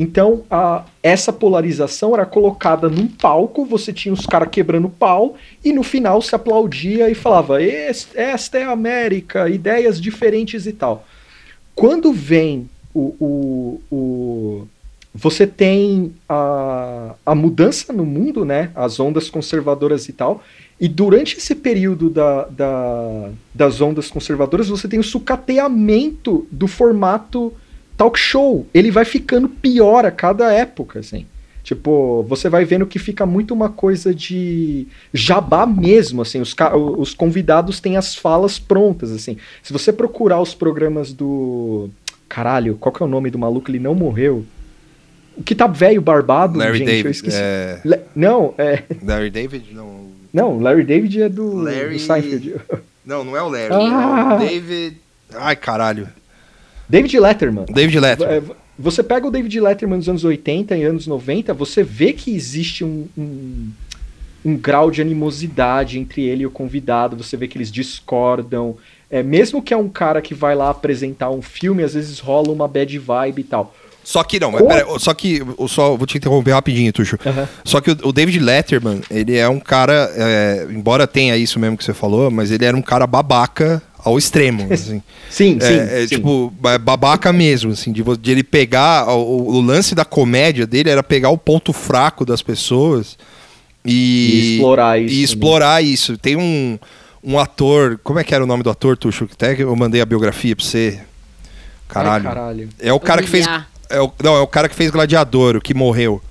Então, 0.02 0.44
a, 0.50 0.86
essa 1.02 1.30
polarização 1.30 2.14
era 2.14 2.24
colocada 2.24 2.88
num 2.88 3.06
palco, 3.06 3.66
você 3.66 3.92
tinha 3.92 4.14
os 4.14 4.24
caras 4.24 4.48
quebrando 4.50 4.88
pau, 4.88 5.34
e 5.62 5.74
no 5.74 5.82
final 5.82 6.22
se 6.22 6.34
aplaudia 6.34 7.10
e 7.10 7.14
falava: 7.14 7.58
Esta 7.62 8.58
é 8.58 8.64
a 8.64 8.70
América, 8.70 9.50
ideias 9.50 10.00
diferentes 10.00 10.64
e 10.64 10.72
tal. 10.72 11.04
Quando 11.74 12.14
vem 12.14 12.66
o. 12.94 13.14
o, 13.20 13.80
o 13.94 14.68
você 15.12 15.46
tem 15.46 16.14
a, 16.26 17.14
a 17.26 17.34
mudança 17.34 17.92
no 17.92 18.06
mundo, 18.06 18.42
né? 18.42 18.70
As 18.74 18.98
ondas 18.98 19.28
conservadoras 19.28 20.08
e 20.08 20.14
tal. 20.14 20.42
E 20.80 20.88
durante 20.88 21.36
esse 21.36 21.54
período 21.54 22.08
da, 22.08 22.44
da, 22.44 23.30
das 23.52 23.82
ondas 23.82 24.08
conservadoras, 24.08 24.68
você 24.68 24.88
tem 24.88 24.98
o 24.98 25.04
sucateamento 25.04 26.46
do 26.50 26.66
formato 26.66 27.52
talk 28.00 28.18
show, 28.18 28.66
ele 28.72 28.90
vai 28.90 29.04
ficando 29.04 29.46
pior 29.46 30.06
a 30.06 30.10
cada 30.10 30.50
época, 30.50 31.00
assim. 31.00 31.26
Tipo, 31.62 32.22
você 32.26 32.48
vai 32.48 32.64
vendo 32.64 32.86
que 32.86 32.98
fica 32.98 33.26
muito 33.26 33.52
uma 33.52 33.68
coisa 33.68 34.14
de 34.14 34.88
jabá 35.12 35.66
mesmo, 35.66 36.22
assim, 36.22 36.40
os, 36.40 36.56
os 36.96 37.12
convidados 37.12 37.78
têm 37.78 37.98
as 37.98 38.14
falas 38.14 38.58
prontas, 38.58 39.12
assim. 39.12 39.36
Se 39.62 39.70
você 39.70 39.92
procurar 39.92 40.40
os 40.40 40.54
programas 40.54 41.12
do... 41.12 41.90
Caralho, 42.26 42.76
qual 42.76 42.90
que 42.90 43.02
é 43.02 43.06
o 43.06 43.08
nome 43.08 43.28
do 43.28 43.38
maluco? 43.38 43.70
Ele 43.70 43.78
não 43.78 43.94
morreu. 43.94 44.46
O 45.36 45.42
que 45.42 45.54
tá 45.54 45.66
velho, 45.66 46.00
barbado, 46.00 46.58
Larry 46.58 46.78
gente, 46.78 46.86
David, 46.86 47.04
eu 47.04 47.10
esqueci. 47.10 47.38
É... 47.38 47.80
Le... 47.84 48.00
Não, 48.16 48.54
é... 48.56 48.82
Larry 49.04 49.30
David? 49.30 49.74
Não... 49.74 50.08
Não, 50.32 50.58
Larry 50.58 50.84
David 50.84 51.22
é 51.22 51.28
do, 51.28 51.56
Larry... 51.56 51.94
do 51.94 52.00
Seinfeld. 52.00 52.54
Não, 53.04 53.24
não 53.24 53.36
é 53.36 53.42
o 53.42 53.48
Larry, 53.48 53.72
ah. 53.72 54.28
é 54.30 54.34
o 54.36 54.38
David... 54.38 54.96
Ai, 55.34 55.56
caralho. 55.56 56.08
David 56.90 57.20
Letterman. 57.20 57.64
David 57.72 58.00
Letterman. 58.00 58.36
É, 58.36 58.42
você 58.78 59.02
pega 59.02 59.26
o 59.26 59.30
David 59.30 59.60
Letterman 59.60 59.98
nos 59.98 60.08
anos 60.08 60.24
80 60.24 60.76
e 60.76 60.82
anos 60.82 61.06
90, 61.06 61.54
você 61.54 61.84
vê 61.84 62.12
que 62.12 62.34
existe 62.34 62.84
um, 62.84 63.06
um, 63.16 63.70
um 64.44 64.56
grau 64.56 64.90
de 64.90 65.00
animosidade 65.00 65.98
entre 65.98 66.22
ele 66.22 66.42
e 66.42 66.46
o 66.46 66.50
convidado, 66.50 67.16
você 67.16 67.36
vê 67.36 67.46
que 67.46 67.56
eles 67.56 67.70
discordam. 67.70 68.76
É, 69.08 69.22
mesmo 69.22 69.62
que 69.62 69.72
é 69.72 69.76
um 69.76 69.88
cara 69.88 70.20
que 70.20 70.34
vai 70.34 70.54
lá 70.54 70.70
apresentar 70.70 71.30
um 71.30 71.42
filme, 71.42 71.82
às 71.82 71.94
vezes 71.94 72.18
rola 72.18 72.50
uma 72.50 72.66
bad 72.66 72.98
vibe 72.98 73.40
e 73.40 73.44
tal. 73.44 73.74
Só 74.02 74.24
que 74.24 74.40
não, 74.40 74.52
pera, 74.52 74.98
só 74.98 75.12
que 75.12 75.42
eu 75.58 75.68
só 75.68 75.94
vou 75.94 76.06
te 76.06 76.16
interromper 76.16 76.52
rapidinho, 76.52 76.92
Tuxo. 76.92 77.18
Uhum. 77.24 77.46
Só 77.64 77.80
que 77.80 77.90
o, 77.90 77.98
o, 78.04 78.12
David 78.12 78.40
Letterman, 78.40 79.02
ele 79.10 79.36
é 79.36 79.48
um 79.48 79.60
cara, 79.60 80.10
é, 80.16 80.66
embora 80.70 81.06
tenha 81.06 81.36
isso 81.36 81.60
mesmo 81.60 81.76
que 81.76 81.84
você 81.84 81.92
falou, 81.92 82.30
mas 82.30 82.50
ele 82.50 82.64
era 82.64 82.76
um 82.76 82.82
cara 82.82 83.06
babaca 83.06 83.82
ao 84.04 84.18
extremo. 84.18 84.66
Assim. 84.72 85.02
sim, 85.28 85.58
é, 85.60 85.64
sim, 85.64 85.74
é, 85.74 86.00
sim. 86.02 86.16
Tipo, 86.16 86.52
babaca 86.80 87.32
mesmo, 87.32 87.72
assim, 87.72 87.92
de, 87.92 88.02
de 88.02 88.30
ele 88.30 88.42
pegar. 88.42 89.08
O, 89.08 89.54
o, 89.54 89.60
lance 89.60 89.94
da 89.94 90.04
comédia 90.04 90.66
dele 90.66 90.90
era 90.90 91.02
pegar 91.02 91.30
o 91.30 91.38
ponto 91.38 91.72
fraco 91.72 92.24
das 92.24 92.42
pessoas 92.42 93.18
e, 93.84 93.92
e 93.92 94.54
explorar 94.56 95.00
isso. 95.00 95.14
E 95.14 95.22
explorar 95.22 95.82
né? 95.82 95.88
isso. 95.88 96.18
Tem 96.18 96.36
um, 96.36 96.78
um 97.22 97.38
ator. 97.38 97.98
Como 98.02 98.18
é 98.18 98.24
que 98.24 98.34
era 98.34 98.44
o 98.44 98.46
nome 98.46 98.62
do 98.62 98.70
ator, 98.70 98.96
Tuxo? 98.96 99.28
Até 99.32 99.54
que 99.54 99.62
eu 99.62 99.76
mandei 99.76 100.00
a 100.00 100.06
biografia 100.06 100.54
pra 100.54 100.64
você. 100.64 101.00
Caralho. 101.88 102.28
Ai, 102.28 102.34
caralho. 102.34 102.68
É 102.78 102.92
o 102.92 103.00
cara 103.00 103.22
que 103.22 103.28
fez. 103.28 103.46
É 103.88 104.00
o, 104.00 104.12
não, 104.22 104.36
é 104.36 104.40
o 104.40 104.46
cara 104.46 104.68
que 104.68 104.74
fez 104.74 104.90
Gladiador, 104.90 105.56
o 105.56 105.60
que 105.60 105.74
morreu. 105.74 106.22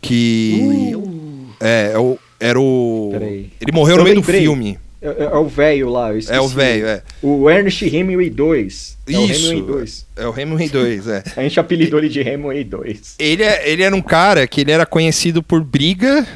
Que. 0.00 0.94
Uh. 0.96 1.28
É, 1.60 1.92
é 1.94 1.98
o, 1.98 2.18
era 2.40 2.58
o. 2.58 3.10
Peraí. 3.12 3.52
Ele 3.60 3.72
morreu 3.72 3.94
eu 3.94 3.98
no 3.98 4.04
meio 4.04 4.16
lembrei. 4.16 4.40
do 4.40 4.44
filme. 4.44 4.78
É, 5.00 5.08
é, 5.08 5.24
é 5.24 5.36
o 5.36 5.46
velho 5.46 5.88
lá. 5.90 6.10
É 6.28 6.40
o 6.40 6.48
velho, 6.48 6.86
é. 6.86 7.02
O 7.22 7.48
Ernest 7.48 7.84
Hemingway 7.84 8.30
2. 8.30 8.98
É 9.06 9.12
Isso. 9.12 9.20
O 9.20 9.52
Hemingway 9.52 9.62
2. 9.62 10.06
É 10.16 10.26
o 10.26 10.38
Hemingway 10.38 10.68
2, 10.68 11.08
é. 11.08 11.24
A 11.36 11.42
gente 11.42 11.60
apelidou 11.60 11.98
ele 12.00 12.08
de 12.08 12.20
Hemingway 12.20 12.64
2. 12.64 13.14
Ele, 13.18 13.42
é, 13.42 13.70
ele 13.70 13.82
era 13.82 13.94
um 13.94 14.02
cara 14.02 14.46
que 14.46 14.60
ele 14.60 14.72
era 14.72 14.84
conhecido 14.84 15.42
por 15.42 15.62
briga. 15.62 16.26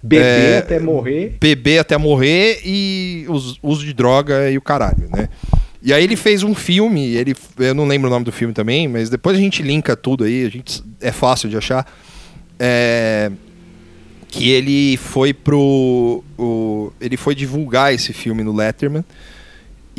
Beber 0.00 0.24
é, 0.24 0.58
até 0.58 0.78
morrer. 0.78 1.36
Beber 1.40 1.78
até 1.80 1.98
morrer 1.98 2.60
e 2.64 3.26
os, 3.28 3.58
uso 3.60 3.84
de 3.84 3.92
droga 3.92 4.48
e 4.48 4.56
o 4.56 4.62
caralho, 4.62 5.08
né? 5.10 5.28
E 5.82 5.92
aí 5.92 6.02
ele 6.04 6.16
fez 6.16 6.42
um 6.42 6.54
filme, 6.54 7.14
ele, 7.14 7.34
eu 7.58 7.74
não 7.74 7.86
lembro 7.86 8.08
o 8.08 8.10
nome 8.10 8.24
do 8.24 8.32
filme 8.32 8.52
também, 8.52 8.88
mas 8.88 9.10
depois 9.10 9.36
a 9.36 9.40
gente 9.40 9.62
linka 9.62 9.96
tudo 9.96 10.24
aí, 10.24 10.44
a 10.44 10.48
gente, 10.48 10.82
é 11.00 11.12
fácil 11.12 11.48
de 11.48 11.56
achar. 11.56 11.86
É, 12.58 13.30
que 14.28 14.50
ele 14.50 14.96
foi 14.96 15.32
pro. 15.32 16.22
O, 16.38 16.92
ele 17.00 17.16
foi 17.16 17.34
divulgar 17.34 17.92
esse 17.92 18.12
filme 18.12 18.42
no 18.42 18.54
Letterman. 18.54 19.04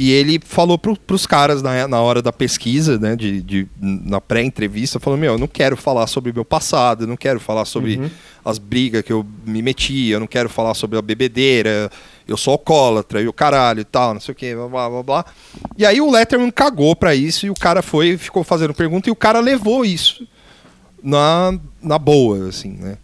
E 0.01 0.11
ele 0.11 0.39
falou 0.41 0.77
pro, 0.77 0.95
pros 0.97 1.27
caras 1.27 1.61
na, 1.61 1.85
na 1.85 1.99
hora 1.99 2.21
da 2.21 2.31
pesquisa, 2.31 2.97
né, 2.97 3.17
de, 3.17 3.41
de 3.41 3.67
na 3.81 4.21
pré-entrevista, 4.21 4.97
falou, 4.97 5.19
meu, 5.19 5.33
eu 5.33 5.37
não 5.37 5.45
quero 5.45 5.75
falar 5.75 6.07
sobre 6.07 6.31
meu 6.31 6.45
passado, 6.45 7.03
eu 7.03 7.07
não 7.07 7.17
quero 7.17 7.37
falar 7.37 7.65
sobre 7.65 7.97
Uhum. 7.97 8.09
as 8.45 8.57
brigas 8.57 9.01
que 9.01 9.11
eu 9.11 9.25
me 9.45 9.61
meti, 9.61 10.07
eu 10.07 10.21
não 10.21 10.25
quero 10.27 10.47
falar 10.47 10.73
sobre 10.73 10.97
a 10.97 11.01
bebedeira, 11.01 11.91
eu 12.25 12.37
sou 12.37 12.53
alcoólatra 12.53 13.21
e 13.21 13.27
o 13.27 13.33
caralho 13.33 13.81
e 13.81 13.83
tal, 13.83 14.13
não 14.13 14.21
sei 14.21 14.31
o 14.31 14.35
que, 14.35 14.55
blá, 14.55 14.69
blá, 14.69 14.89
blá, 14.89 15.03
blá. 15.03 15.25
E 15.77 15.85
aí 15.85 15.99
o 15.99 16.09
Letterman 16.09 16.49
cagou 16.49 16.95
pra 16.95 17.13
isso 17.13 17.45
e 17.45 17.49
o 17.49 17.55
cara 17.55 17.81
foi, 17.81 18.15
ficou 18.15 18.41
fazendo 18.41 18.73
pergunta 18.73 19.09
e 19.09 19.11
o 19.11 19.15
cara 19.17 19.41
levou 19.41 19.83
isso 19.83 20.25
na, 21.03 21.59
na 21.81 21.99
boa, 21.99 22.47
assim, 22.47 22.71
né? 22.71 22.97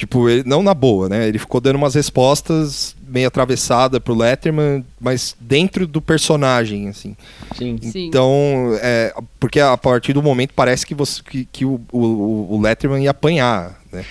Tipo, 0.00 0.30
ele, 0.30 0.42
não 0.46 0.62
na 0.62 0.72
boa, 0.72 1.10
né? 1.10 1.28
Ele 1.28 1.38
ficou 1.38 1.60
dando 1.60 1.76
umas 1.76 1.94
respostas 1.94 2.96
meio 3.06 3.28
atravessada 3.28 4.00
pro 4.00 4.14
Letterman, 4.14 4.82
mas 4.98 5.36
dentro 5.38 5.86
do 5.86 6.00
personagem, 6.00 6.88
assim. 6.88 7.14
Sim. 7.54 7.78
Sim. 7.82 8.06
Então, 8.06 8.78
é, 8.80 9.12
porque 9.38 9.60
a 9.60 9.76
partir 9.76 10.14
do 10.14 10.22
momento 10.22 10.52
parece 10.56 10.86
que, 10.86 10.94
você, 10.94 11.20
que, 11.22 11.44
que 11.44 11.64
o, 11.66 11.78
o, 11.92 12.54
o 12.54 12.60
Letterman 12.62 13.04
ia 13.04 13.10
apanhar, 13.10 13.78
né? 13.92 14.02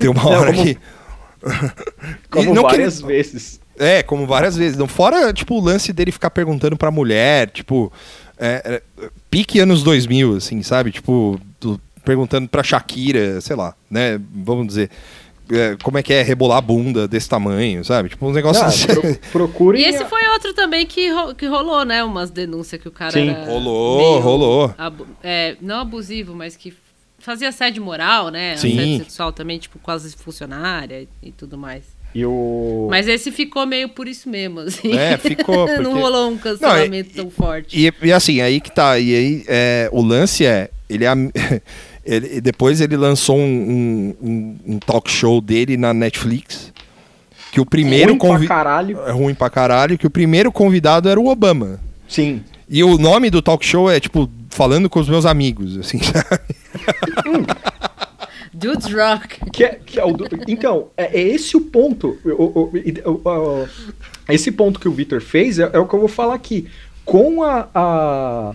Tem 0.00 0.10
uma 0.10 0.26
hora 0.28 0.52
como- 0.52 0.64
que... 0.64 0.76
Como 2.30 2.54
Não 2.54 2.64
que 2.64 2.70
várias 2.70 2.98
ele- 2.98 3.06
vezes. 3.06 3.60
É, 3.78 4.02
como 4.02 4.26
várias 4.26 4.56
vezes. 4.56 4.76
Não, 4.76 4.86
fora, 4.88 5.32
tipo, 5.32 5.54
o 5.54 5.60
lance 5.60 5.92
dele 5.92 6.10
ficar 6.12 6.30
perguntando 6.30 6.76
pra 6.76 6.90
mulher, 6.90 7.48
tipo, 7.50 7.92
é, 8.38 8.82
é, 9.00 9.08
pique 9.30 9.58
anos 9.60 9.82
2000, 9.84 10.36
assim, 10.36 10.62
sabe? 10.62 10.90
Tipo, 10.92 11.40
perguntando 12.04 12.48
pra 12.48 12.62
Shakira, 12.62 13.40
sei 13.40 13.56
lá, 13.56 13.74
né? 13.90 14.20
Vamos 14.34 14.66
dizer, 14.66 14.90
é, 15.50 15.76
como 15.82 15.98
é 15.98 16.02
que 16.02 16.12
é 16.12 16.22
rebolar 16.22 16.58
a 16.58 16.60
bunda 16.60 17.06
desse 17.06 17.28
tamanho, 17.28 17.84
sabe? 17.84 18.08
Tipo, 18.10 18.26
uns 18.26 18.34
negócios 18.34 18.64
Ah, 18.64 18.68
assim. 18.68 18.86
pro- 18.86 19.18
procurem. 19.30 19.82
E 19.82 19.84
esse 19.84 20.04
foi 20.06 20.26
outro 20.28 20.54
também 20.54 20.86
que, 20.86 21.08
ro- 21.10 21.34
que 21.34 21.46
rolou, 21.46 21.84
né? 21.84 22.02
Umas 22.04 22.30
denúncias 22.30 22.80
que 22.80 22.88
o 22.88 22.92
cara 22.92 23.10
Sim. 23.12 23.28
era 23.30 23.44
Rolou, 23.44 23.98
meio 23.98 24.18
rolou. 24.20 24.74
abu- 24.78 25.06
é, 25.22 25.56
não 25.60 25.80
abusivo, 25.80 26.34
mas 26.34 26.56
que 26.56 26.72
fazia 27.18 27.48
assédio 27.50 27.82
moral, 27.84 28.30
né? 28.30 28.56
Sim. 28.56 28.72
Assédio 28.78 28.98
sexual 28.98 29.32
também, 29.32 29.58
tipo, 29.58 29.78
quase 29.78 30.14
funcionária 30.16 31.02
e, 31.02 31.28
e 31.28 31.32
tudo 31.32 31.56
mais. 31.58 31.82
E 32.14 32.26
o. 32.26 32.88
Mas 32.90 33.08
esse 33.08 33.30
ficou 33.32 33.64
meio 33.64 33.88
por 33.88 34.06
isso 34.06 34.28
mesmo, 34.28 34.60
assim. 34.60 34.92
É, 34.96 35.16
ficou, 35.16 35.64
porque- 35.66 35.82
não 35.82 35.98
rolou 35.98 36.30
um 36.30 36.36
cancelamento 36.36 37.14
tão 37.14 37.30
forte. 37.30 37.78
E, 37.78 37.92
e 38.06 38.12
assim, 38.12 38.40
aí 38.40 38.60
que 38.60 38.70
tá. 38.70 38.98
E 38.98 39.14
aí, 39.14 39.44
é, 39.48 39.88
o 39.92 40.02
lance 40.02 40.44
é. 40.44 40.70
Ele, 40.90 41.06
é 41.06 41.10
ele- 42.04 42.40
depois 42.40 42.80
ele 42.80 42.96
lançou 42.96 43.38
um, 43.38 43.42
um- 43.42 44.16
um- 44.28 44.58
um 44.74 44.78
talk 44.78 45.10
show 45.10 45.40
dele 45.40 45.76
na 45.76 45.94
Netflix. 45.94 46.72
Que 47.52 47.60
o 47.60 47.66
primeiro 47.66 48.16
Ruim 48.16 48.38
pra 48.38 48.46
caralho. 48.48 48.98
é 49.06 49.10
ruim 49.10 49.34
pra 49.34 49.50
caralho, 49.50 49.98
que 49.98 50.06
o 50.06 50.10
primeiro 50.10 50.50
convidado 50.50 51.08
era 51.08 51.20
o 51.20 51.28
Obama. 51.28 51.78
Sim. 52.08 52.42
E 52.68 52.82
o 52.82 52.96
nome 52.96 53.28
do 53.28 53.42
talk 53.42 53.64
show 53.64 53.90
é, 53.90 54.00
tipo, 54.00 54.28
falando 54.48 54.88
com 54.88 54.98
os 54.98 55.08
meus 55.08 55.26
amigos, 55.26 55.76
assim, 55.76 56.00
Dudes 58.52 58.92
Rock. 58.92 59.38
Que 59.50 59.64
é, 59.64 59.78
que 59.84 59.98
é 60.00 60.04
o 60.04 60.16
Então, 60.46 60.88
é, 60.96 61.18
é 61.18 61.22
esse 61.28 61.56
o 61.56 61.60
ponto. 61.60 62.18
O- 62.24 62.30
o- 62.30 62.72
o- 63.04 63.10
o- 63.10 63.28
o- 63.28 63.68
esse 64.28 64.50
ponto 64.52 64.78
que 64.80 64.88
o 64.88 64.92
Victor 64.92 65.20
fez 65.20 65.58
é, 65.58 65.70
é 65.72 65.78
o 65.78 65.86
que 65.86 65.94
eu 65.94 66.00
vou 66.00 66.08
falar 66.08 66.34
aqui. 66.34 66.66
Com 67.04 67.42
a, 67.42 67.68
a- 67.74 68.52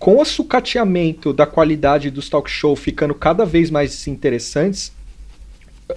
com 0.00 0.18
o 0.18 0.24
sucateamento 0.24 1.30
da 1.32 1.46
qualidade 1.46 2.10
dos 2.10 2.28
talk 2.30 2.50
show 2.50 2.74
ficando 2.74 3.14
cada 3.14 3.44
vez 3.44 3.70
mais 3.70 4.08
interessantes, 4.08 4.90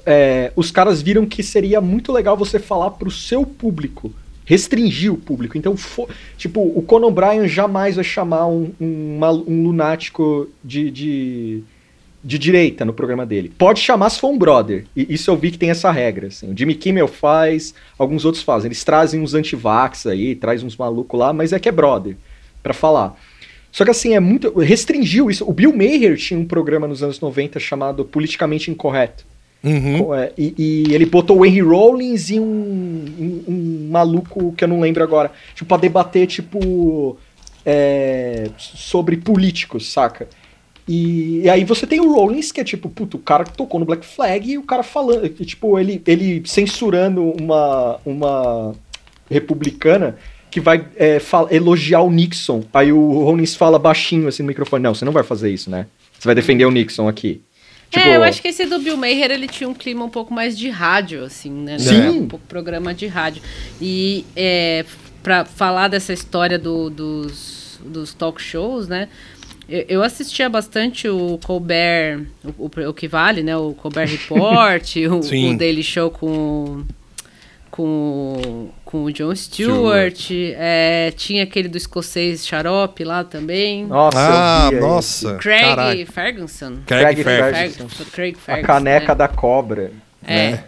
é, 0.05 0.51
os 0.57 0.69
caras 0.71 1.01
viram 1.01 1.25
que 1.25 1.41
seria 1.41 1.79
muito 1.79 2.11
legal 2.11 2.35
você 2.35 2.59
falar 2.59 2.91
pro 2.91 3.09
seu 3.09 3.45
público. 3.45 4.13
Restringir 4.45 5.13
o 5.13 5.15
público. 5.17 5.57
Então, 5.57 5.77
fo- 5.77 6.09
tipo, 6.37 6.59
o 6.59 6.81
Conan 6.81 7.07
O'Brien 7.07 7.47
jamais 7.47 7.95
vai 7.95 8.03
chamar 8.03 8.45
um, 8.47 8.73
um, 8.79 9.17
mal- 9.17 9.41
um 9.47 9.63
lunático 9.63 10.49
de, 10.61 10.91
de, 10.91 11.63
de 12.21 12.37
direita 12.37 12.83
no 12.83 12.91
programa 12.91 13.25
dele. 13.25 13.53
Pode 13.57 13.79
chamar 13.79 14.09
se 14.09 14.19
for 14.19 14.27
um 14.31 14.37
brother. 14.37 14.83
E 14.93 15.13
isso 15.13 15.31
eu 15.31 15.37
vi 15.37 15.49
que 15.49 15.57
tem 15.57 15.69
essa 15.69 15.89
regra. 15.91 16.27
Assim. 16.27 16.51
O 16.51 16.57
Jimmy 16.57 16.75
Kimmel 16.75 17.07
faz, 17.07 17.73
alguns 17.97 18.25
outros 18.25 18.43
fazem. 18.43 18.67
Eles 18.67 18.83
trazem 18.83 19.21
uns 19.21 19.33
antivax 19.33 20.05
aí, 20.07 20.35
traz 20.35 20.61
uns 20.61 20.75
malucos 20.75 21.17
lá, 21.17 21.31
mas 21.31 21.53
é 21.53 21.59
que 21.59 21.69
é 21.69 21.71
brother 21.71 22.17
pra 22.61 22.73
falar. 22.73 23.17
Só 23.73 23.83
que 23.83 23.89
assim, 23.89 24.13
é 24.13 24.19
muito. 24.19 24.57
Restringiu 24.59 25.31
isso. 25.31 25.43
O 25.49 25.51
Bill 25.51 25.75
Maher 25.75 26.15
tinha 26.15 26.39
um 26.39 26.45
programa 26.45 26.87
nos 26.87 27.01
anos 27.01 27.19
90 27.19 27.59
chamado 27.59 28.05
Politicamente 28.05 28.69
Incorreto. 28.69 29.25
Uhum. 29.63 30.13
É, 30.13 30.31
e, 30.37 30.53
e 30.57 30.93
ele 30.93 31.07
botou 31.07 31.39
o 31.39 31.45
Henry 31.45 31.61
Rollins 31.61 32.29
e 32.29 32.39
um, 32.39 32.43
um, 32.43 33.43
um 33.47 33.87
maluco 33.89 34.53
que 34.53 34.63
eu 34.63 34.67
não 34.67 34.79
lembro 34.79 35.03
agora. 35.03 35.31
Tipo, 35.55 35.69
pra 35.69 35.77
debater, 35.77 36.27
tipo. 36.27 37.17
é, 37.65 38.51
sobre 38.57 39.17
políticos, 39.17 39.91
saca? 39.91 40.27
E, 40.87 41.39
e 41.39 41.49
aí 41.49 41.63
você 41.63 41.87
tem 41.87 41.99
o 41.99 42.13
Rollins, 42.13 42.51
que 42.51 42.61
é 42.61 42.63
tipo, 42.63 42.89
puto, 42.89 43.17
o 43.17 43.21
cara 43.21 43.43
que 43.43 43.57
tocou 43.57 43.79
no 43.79 43.85
Black 43.87 44.05
Flag 44.05 44.51
e 44.51 44.57
o 44.57 44.63
cara 44.63 44.83
falando, 44.83 45.25
e, 45.25 45.45
tipo, 45.45 45.79
ele, 45.79 45.99
ele 46.05 46.43
censurando 46.45 47.23
uma, 47.41 47.99
uma 48.05 48.75
republicana 49.31 50.15
que 50.53 50.59
vai 50.59 50.85
é, 50.95 51.19
elogiar 51.51 52.01
o 52.01 52.11
Nixon. 52.11 52.63
Aí 52.73 52.91
o 52.93 53.23
Rollins 53.23 53.55
fala 53.55 53.79
baixinho 53.79 54.27
assim 54.27 54.43
no 54.43 54.47
microfone: 54.47 54.83
Não, 54.83 54.93
você 54.93 55.03
não 55.03 55.11
vai 55.11 55.23
fazer 55.23 55.49
isso, 55.51 55.69
né? 55.69 55.87
Você 56.17 56.27
vai 56.27 56.35
defender 56.35 56.65
o 56.65 56.71
Nixon 56.71 57.07
aqui. 57.07 57.41
Tipo, 57.89 58.07
É, 58.07 58.15
eu 58.15 58.23
acho 58.23 58.41
que 58.41 58.47
esse 58.47 58.65
do 58.65 58.79
Bill 58.79 58.97
Maher, 58.97 59.29
ele 59.31 59.47
tinha 59.47 59.67
um 59.69 59.73
clima 59.73 60.03
um 60.05 60.09
pouco 60.09 60.33
mais 60.33 60.57
de 60.57 60.69
rádio, 60.69 61.23
assim, 61.23 61.51
né? 61.51 61.77
Sim. 61.77 62.07
Um 62.09 62.27
pouco 62.27 62.45
programa 62.47 62.93
de 62.93 63.05
rádio. 63.07 63.41
E 63.81 64.25
é, 64.35 64.83
pra 65.21 65.45
falar 65.45 65.87
dessa 65.89 66.11
história 66.13 66.57
do- 66.57 66.89
dos, 66.89 67.79
dos 67.85 68.13
talk 68.13 68.41
shows, 68.41 68.87
né? 68.87 69.09
Eu, 69.69 69.85
eu 69.87 70.03
assistia 70.03 70.49
bastante 70.49 71.07
o 71.07 71.39
Colbert, 71.45 72.25
o, 72.57 72.65
o- 72.65 72.89
o 72.89 72.93
que 72.93 73.07
vale, 73.07 73.43
né? 73.43 73.55
O 73.55 73.73
Colbert 73.73 74.09
Report, 74.11 74.95
o, 75.09 75.51
o 75.53 75.57
Daily 75.57 75.83
Show 75.83 76.09
com, 76.09 76.83
com, 77.73 78.69
com 78.85 79.05
o 79.05 79.11
Jon 79.11 79.35
Stewart. 79.35 80.29
é, 80.31 81.11
tinha 81.17 81.41
aquele 81.41 81.67
do 81.67 81.75
escocês 81.75 82.45
Xarope 82.45 83.03
lá 83.03 83.23
também. 83.23 83.87
Nossa, 83.87 84.17
ah, 84.19 84.65
eu 84.65 84.69
vi 84.69 84.75
aí. 84.75 84.81
nossa. 84.81 85.35
Craig. 85.37 86.05
Ferguson. 86.05 86.77
Craig 86.85 87.15
Craig 87.15 87.23
Ferguson. 87.23 87.51
Ferguson. 87.51 87.89
Ferguson. 87.89 88.11
Craig 88.11 88.35
A 88.35 88.39
Ferguson, 88.39 88.67
caneca 88.67 89.07
né? 89.07 89.15
da 89.15 89.27
cobra. 89.27 89.91
É. 90.23 90.59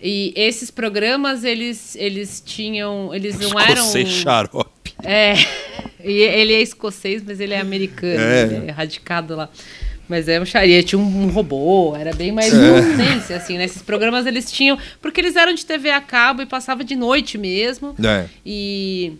E 0.00 0.32
esses 0.36 0.70
programas, 0.70 1.42
eles, 1.42 1.96
eles 1.96 2.40
tinham. 2.40 3.12
Eles 3.12 3.40
não 3.40 3.48
Escocês 3.58 4.06
eram. 4.08 4.22
xarope. 4.22 4.94
É. 5.02 5.34
E 6.04 6.20
ele 6.20 6.52
é 6.52 6.60
escocês, 6.60 7.22
mas 7.24 7.38
ele 7.38 7.54
é 7.54 7.60
americano. 7.60 8.20
É. 8.20 8.42
Ele 8.42 8.66
é 8.66 8.72
radicado 8.72 9.36
lá. 9.36 9.48
Mas 10.12 10.28
é 10.28 10.38
um 10.38 10.44
xaria, 10.44 10.82
tinha 10.82 10.98
um, 10.98 11.22
um 11.22 11.28
robô, 11.30 11.96
era 11.96 12.12
bem 12.14 12.30
mais 12.30 12.52
É. 12.52 12.56
nonsense, 12.56 13.32
assim, 13.32 13.56
né? 13.56 13.64
Esses 13.64 13.80
programas 13.80 14.26
eles 14.26 14.52
tinham. 14.52 14.76
Porque 15.00 15.22
eles 15.22 15.36
eram 15.36 15.54
de 15.54 15.64
TV 15.64 15.88
a 15.88 16.02
cabo 16.02 16.42
e 16.42 16.46
passava 16.46 16.84
de 16.84 16.94
noite 16.94 17.38
mesmo. 17.38 17.94
É. 18.04 18.26
E 18.44 19.14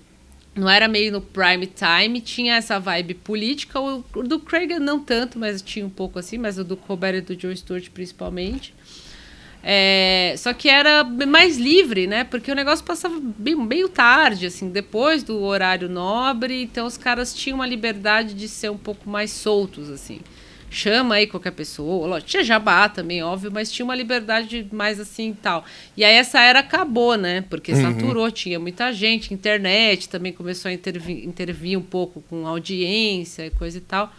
não 0.54 0.68
era 0.68 0.86
meio 0.88 1.10
no 1.10 1.22
prime 1.22 1.66
time, 1.66 2.20
tinha 2.20 2.56
essa 2.56 2.78
vibe 2.78 3.14
política. 3.14 3.80
O 3.80 4.04
o 4.14 4.22
do 4.22 4.38
Craig 4.38 4.78
não 4.78 5.00
tanto, 5.00 5.38
mas 5.38 5.62
tinha 5.62 5.86
um 5.86 5.88
pouco 5.88 6.18
assim, 6.18 6.36
mas 6.36 6.58
o 6.58 6.64
do 6.64 6.76
Colbert 6.76 7.14
e 7.14 7.20
do 7.22 7.40
Joe 7.40 7.56
Stewart 7.56 7.88
principalmente. 7.88 8.74
É, 9.64 10.34
só 10.36 10.52
que 10.52 10.68
era 10.68 11.04
mais 11.04 11.56
livre, 11.56 12.06
né? 12.06 12.22
Porque 12.24 12.52
o 12.52 12.54
negócio 12.54 12.84
passava 12.84 13.18
bem, 13.22 13.54
meio 13.54 13.88
tarde, 13.88 14.44
assim, 14.44 14.68
depois 14.68 15.22
do 15.22 15.40
horário 15.40 15.88
nobre, 15.88 16.62
então 16.64 16.84
os 16.84 16.98
caras 16.98 17.32
tinham 17.32 17.54
uma 17.54 17.66
liberdade 17.66 18.34
de 18.34 18.46
ser 18.46 18.70
um 18.70 18.76
pouco 18.76 19.08
mais 19.08 19.30
soltos, 19.30 19.88
assim. 19.88 20.20
Chama 20.72 21.16
aí 21.16 21.26
qualquer 21.26 21.50
pessoa, 21.52 22.20
tinha 22.20 22.42
jabá 22.42 22.88
também, 22.88 23.22
óbvio, 23.22 23.50
mas 23.52 23.70
tinha 23.70 23.84
uma 23.84 23.94
liberdade 23.94 24.66
mais 24.72 24.98
assim 24.98 25.30
e 25.30 25.34
tal. 25.34 25.64
E 25.96 26.04
aí 26.04 26.14
essa 26.14 26.40
era 26.40 26.60
acabou, 26.60 27.16
né? 27.16 27.42
Porque 27.42 27.74
saturou, 27.76 28.30
tinha 28.30 28.58
muita 28.58 28.92
gente, 28.92 29.34
internet 29.34 30.08
também 30.08 30.32
começou 30.32 30.70
a 30.70 30.72
intervir, 30.72 31.24
intervir 31.24 31.78
um 31.78 31.82
pouco 31.82 32.22
com 32.22 32.46
audiência 32.46 33.46
e 33.46 33.50
coisa 33.50 33.78
e 33.78 33.82
tal 33.82 34.12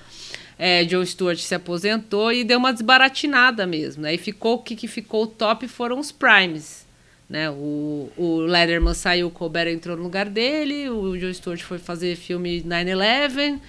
é, 0.58 0.84
John 0.86 1.06
Stewart 1.06 1.38
se 1.38 1.56
aposentou 1.56 2.32
e 2.32 2.44
deu 2.44 2.58
uma 2.58 2.74
desbaratinada 2.74 3.66
mesmo. 3.66 4.06
Aí 4.06 4.18
ficou 4.18 4.56
o 4.56 4.60
que, 4.60 4.76
que 4.76 4.88
ficou 4.88 5.24
o 5.24 5.28
top 5.28 5.68
foram 5.68 6.00
os 6.00 6.12
primes. 6.12 6.86
Né? 7.30 7.50
O, 7.50 8.12
o 8.16 8.38
Letterman 8.42 8.94
saiu, 8.94 9.28
o 9.28 9.32
Colbert 9.32 9.68
entrou 9.68 9.98
no 9.98 10.04
lugar 10.04 10.30
dele, 10.30 10.90
o 10.90 11.18
John 11.18 11.34
Stewart 11.34 11.62
foi 11.62 11.80
fazer 11.80 12.16
filme 12.16 12.62
9-11, 12.62 13.60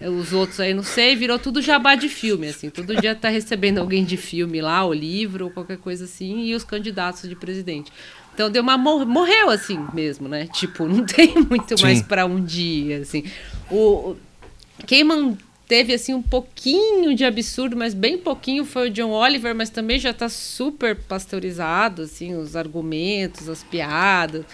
os 0.00 0.32
outros 0.32 0.60
aí 0.60 0.74
não 0.74 0.82
sei, 0.82 1.16
virou 1.16 1.38
tudo 1.38 1.62
jabá 1.62 1.94
de 1.94 2.08
filme, 2.08 2.48
assim. 2.48 2.68
Todo 2.70 2.94
dia 2.96 3.14
tá 3.14 3.28
recebendo 3.28 3.78
alguém 3.78 4.04
de 4.04 4.16
filme 4.16 4.60
lá, 4.60 4.84
ou 4.84 4.92
livro, 4.92 5.46
ou 5.46 5.50
qualquer 5.50 5.78
coisa 5.78 6.04
assim, 6.04 6.44
e 6.44 6.54
os 6.54 6.64
candidatos 6.64 7.28
de 7.28 7.34
presidente. 7.34 7.90
Então 8.34 8.50
deu 8.50 8.62
uma 8.62 8.76
mor- 8.76 9.06
morreu 9.06 9.48
assim 9.48 9.78
mesmo, 9.94 10.28
né? 10.28 10.46
Tipo, 10.52 10.86
não 10.86 11.04
tem 11.06 11.34
muito 11.48 11.76
Sim. 11.78 11.82
mais 11.82 12.02
para 12.02 12.26
um 12.26 12.44
dia, 12.44 12.98
assim. 12.98 13.24
O, 13.70 13.76
o- 14.10 14.16
quem 14.86 15.02
man- 15.02 15.36
teve 15.66 15.94
assim 15.94 16.12
um 16.14 16.22
pouquinho 16.22 17.14
de 17.14 17.24
absurdo, 17.24 17.74
mas 17.76 17.94
bem 17.94 18.18
pouquinho 18.18 18.64
foi 18.64 18.88
o 18.88 18.90
John 18.92 19.10
Oliver, 19.10 19.54
mas 19.54 19.70
também 19.70 19.98
já 19.98 20.12
tá 20.12 20.28
super 20.28 20.94
pasteurizado, 20.94 22.02
assim, 22.02 22.36
os 22.36 22.54
argumentos, 22.54 23.48
as 23.48 23.64
piadas. 23.64 24.44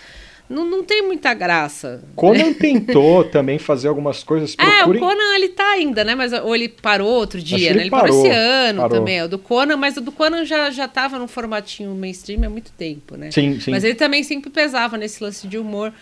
Não, 0.52 0.64
não 0.64 0.84
tem 0.84 1.02
muita 1.02 1.32
graça. 1.34 2.02
Conan 2.14 2.52
tentou 2.54 3.24
também 3.24 3.58
fazer 3.58 3.88
algumas 3.88 4.22
coisas. 4.22 4.54
Procurem... 4.54 5.00
É, 5.00 5.04
o 5.04 5.08
Conan 5.08 5.34
ele 5.34 5.48
tá 5.48 5.70
ainda, 5.70 6.04
né? 6.04 6.14
Mas 6.14 6.32
ou 6.32 6.54
ele 6.54 6.68
parou 6.68 7.08
outro 7.08 7.40
dia, 7.40 7.58
né? 7.58 7.64
Ele, 7.66 7.80
ele 7.80 7.90
parou, 7.90 8.06
parou, 8.06 8.26
esse 8.26 8.34
ano 8.34 8.82
parou. 8.82 8.98
também. 8.98 9.22
O 9.22 9.28
do 9.28 9.38
Conan, 9.38 9.76
mas 9.76 9.96
o 9.96 10.00
do 10.00 10.12
Conan 10.12 10.44
já, 10.44 10.70
já 10.70 10.86
tava 10.86 11.18
num 11.18 11.28
formatinho 11.28 11.94
mainstream 11.94 12.44
há 12.44 12.50
muito 12.50 12.70
tempo, 12.72 13.16
né? 13.16 13.30
Sim, 13.30 13.58
sim. 13.60 13.70
Mas 13.70 13.82
ele 13.82 13.94
também 13.94 14.22
sempre 14.22 14.50
pesava 14.50 14.96
nesse 14.96 15.22
lance 15.22 15.46
de 15.46 15.58
humor. 15.58 15.92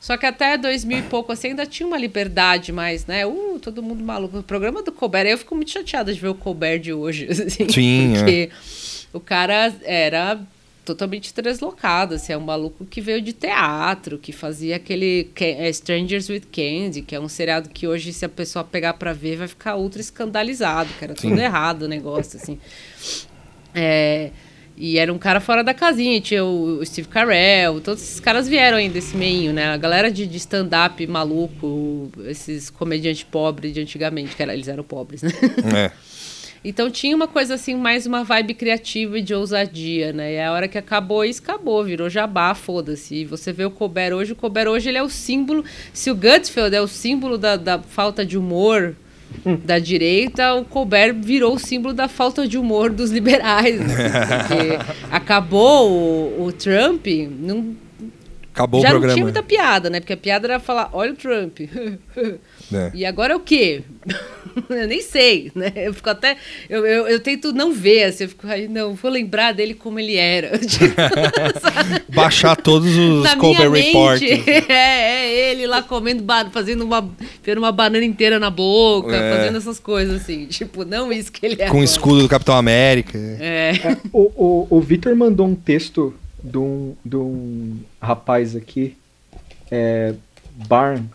Só 0.00 0.16
que 0.16 0.24
até 0.24 0.56
2000 0.56 0.98
e 0.98 1.02
pouco, 1.02 1.32
assim, 1.32 1.48
ainda 1.48 1.66
tinha 1.66 1.86
uma 1.86 1.98
liberdade 1.98 2.70
mais, 2.70 3.06
né? 3.06 3.26
Uh, 3.26 3.58
todo 3.60 3.82
mundo 3.82 4.04
maluco. 4.04 4.38
O 4.38 4.42
programa 4.42 4.80
do 4.82 4.92
Colbert, 4.92 5.26
eu 5.26 5.38
fico 5.38 5.56
muito 5.56 5.72
chateada 5.72 6.14
de 6.14 6.20
ver 6.20 6.28
o 6.28 6.34
Colbert 6.34 6.78
de 6.78 6.92
hoje. 6.92 7.26
Assim, 7.30 7.68
Sim. 7.68 8.12
Porque 8.14 8.50
é. 8.52 8.56
o 9.12 9.18
cara 9.18 9.74
era 9.82 10.38
totalmente 10.86 11.34
deslocado, 11.34 12.14
assim, 12.14 12.32
é 12.32 12.36
um 12.36 12.40
maluco 12.40 12.86
que 12.86 13.00
veio 13.00 13.20
de 13.20 13.32
teatro, 13.32 14.18
que 14.18 14.32
fazia 14.32 14.76
aquele 14.76 15.28
é, 15.40 15.68
Strangers 15.70 16.30
with 16.30 16.44
Candy, 16.52 17.02
que 17.02 17.14
é 17.14 17.20
um 17.20 17.28
seriado 17.28 17.68
que 17.68 17.86
hoje, 17.86 18.12
se 18.12 18.24
a 18.24 18.28
pessoa 18.28 18.64
pegar 18.64 18.94
para 18.94 19.12
ver, 19.12 19.36
vai 19.36 19.48
ficar 19.48 19.76
ultra 19.76 20.00
escandalizado, 20.00 20.88
que 20.96 21.04
era 21.04 21.14
tudo 21.14 21.36
Sim. 21.36 21.42
errado 21.42 21.82
o 21.82 21.88
negócio, 21.88 22.38
assim. 22.40 22.58
É, 23.74 24.30
e 24.76 24.98
era 24.98 25.12
um 25.12 25.18
cara 25.18 25.40
fora 25.40 25.64
da 25.64 25.74
casinha, 25.74 26.20
tinha 26.20 26.44
o 26.44 26.84
Steve 26.84 27.08
Carell, 27.08 27.80
todos 27.80 28.02
esses 28.02 28.20
caras 28.20 28.46
vieram 28.46 28.78
aí 28.78 28.88
desse 28.88 29.16
meio, 29.16 29.52
né? 29.52 29.68
A 29.68 29.76
galera 29.76 30.10
de, 30.10 30.26
de 30.26 30.36
stand-up 30.36 31.04
maluco, 31.06 32.10
esses 32.26 32.70
comediantes 32.70 33.24
pobres 33.24 33.74
de 33.74 33.80
antigamente, 33.80 34.36
que 34.36 34.42
era, 34.42 34.54
eles 34.54 34.68
eram 34.68 34.84
pobres, 34.84 35.22
né? 35.22 35.30
É. 35.74 35.92
Então 36.68 36.90
tinha 36.90 37.14
uma 37.14 37.28
coisa 37.28 37.54
assim, 37.54 37.76
mais 37.76 38.06
uma 38.06 38.24
vibe 38.24 38.52
criativa 38.54 39.20
e 39.20 39.22
de 39.22 39.32
ousadia, 39.32 40.12
né? 40.12 40.34
E 40.34 40.40
a 40.40 40.52
hora 40.52 40.66
que 40.66 40.76
acabou 40.76 41.24
isso, 41.24 41.40
acabou, 41.40 41.84
virou 41.84 42.10
jabá, 42.10 42.56
foda-se. 42.56 43.14
E 43.14 43.24
você 43.24 43.52
vê 43.52 43.64
o 43.64 43.70
Colbert 43.70 44.12
hoje, 44.12 44.32
o 44.32 44.36
Colbert 44.36 44.66
hoje 44.66 44.88
ele 44.88 44.98
é 44.98 45.02
o 45.02 45.08
símbolo. 45.08 45.64
Se 45.92 46.10
o 46.10 46.14
Gutfeld 46.16 46.74
é 46.74 46.80
o 46.80 46.88
símbolo 46.88 47.38
da, 47.38 47.54
da 47.54 47.78
falta 47.78 48.26
de 48.26 48.36
humor 48.36 48.96
da 49.64 49.78
direita, 49.78 50.54
o 50.54 50.64
Colbert 50.64 51.14
virou 51.14 51.54
o 51.54 51.58
símbolo 51.58 51.94
da 51.94 52.08
falta 52.08 52.48
de 52.48 52.58
humor 52.58 52.90
dos 52.90 53.12
liberais. 53.12 53.80
Assim, 53.80 53.94
porque 53.94 54.96
acabou 55.08 55.88
o, 55.88 56.46
o 56.46 56.52
Trump, 56.52 57.06
não, 57.38 57.76
acabou 58.52 58.80
já 58.80 58.88
o 58.88 58.90
programa. 58.90 59.06
não 59.06 59.14
tinha 59.14 59.24
muita 59.24 59.42
piada, 59.44 59.88
né? 59.88 60.00
Porque 60.00 60.14
a 60.14 60.16
piada 60.16 60.48
era 60.48 60.58
falar, 60.58 60.90
olha 60.92 61.12
o 61.12 61.16
Trump. 61.16 61.60
É. 62.72 62.90
E 62.94 63.04
agora 63.04 63.32
é 63.32 63.36
o 63.36 63.40
quê? 63.40 63.82
eu 64.68 64.86
nem 64.88 65.00
sei, 65.00 65.50
né? 65.54 65.72
Eu 65.74 65.94
fico 65.94 66.08
até. 66.08 66.36
Eu, 66.68 66.86
eu, 66.86 67.06
eu, 67.08 67.20
tento 67.20 67.52
não 67.52 67.72
ver, 67.72 68.04
assim, 68.04 68.24
eu 68.24 68.28
fico, 68.28 68.46
aí, 68.46 68.68
não, 68.68 68.94
vou 68.94 69.10
lembrar 69.10 69.52
dele 69.52 69.74
como 69.74 69.98
ele 69.98 70.16
era. 70.16 70.52
Baixar 72.08 72.56
todos 72.56 72.96
os 72.96 73.24
Na 73.24 73.36
Colbert 73.36 73.70
Report. 73.70 74.22
É, 74.22 74.72
é, 74.72 75.50
ele 75.50 75.66
lá 75.66 75.82
comendo, 75.82 76.24
fazendo 76.52 76.84
uma. 76.84 77.08
Tendo 77.42 77.58
uma 77.58 77.72
banana 77.72 78.04
inteira 78.04 78.38
na 78.38 78.50
boca, 78.50 79.14
é. 79.14 79.36
fazendo 79.36 79.58
essas 79.58 79.78
coisas, 79.78 80.22
assim. 80.22 80.46
Tipo, 80.46 80.84
não 80.84 81.12
isso 81.12 81.30
que 81.30 81.44
ele 81.44 81.60
é. 81.60 81.68
Com 81.68 81.80
o 81.80 81.84
escudo 81.84 82.22
do 82.22 82.28
Capitão 82.28 82.56
América. 82.56 83.18
É. 83.18 83.72
é 83.84 83.96
o 84.12 84.26
o, 84.36 84.66
o 84.70 84.80
Victor 84.80 85.14
mandou 85.16 85.46
um 85.46 85.54
texto 85.54 86.14
de 86.42 86.58
um, 86.58 86.94
de 87.04 87.16
um 87.16 87.78
rapaz 88.00 88.54
aqui. 88.54 88.96
É, 89.70 90.14
Barn, 90.68 91.06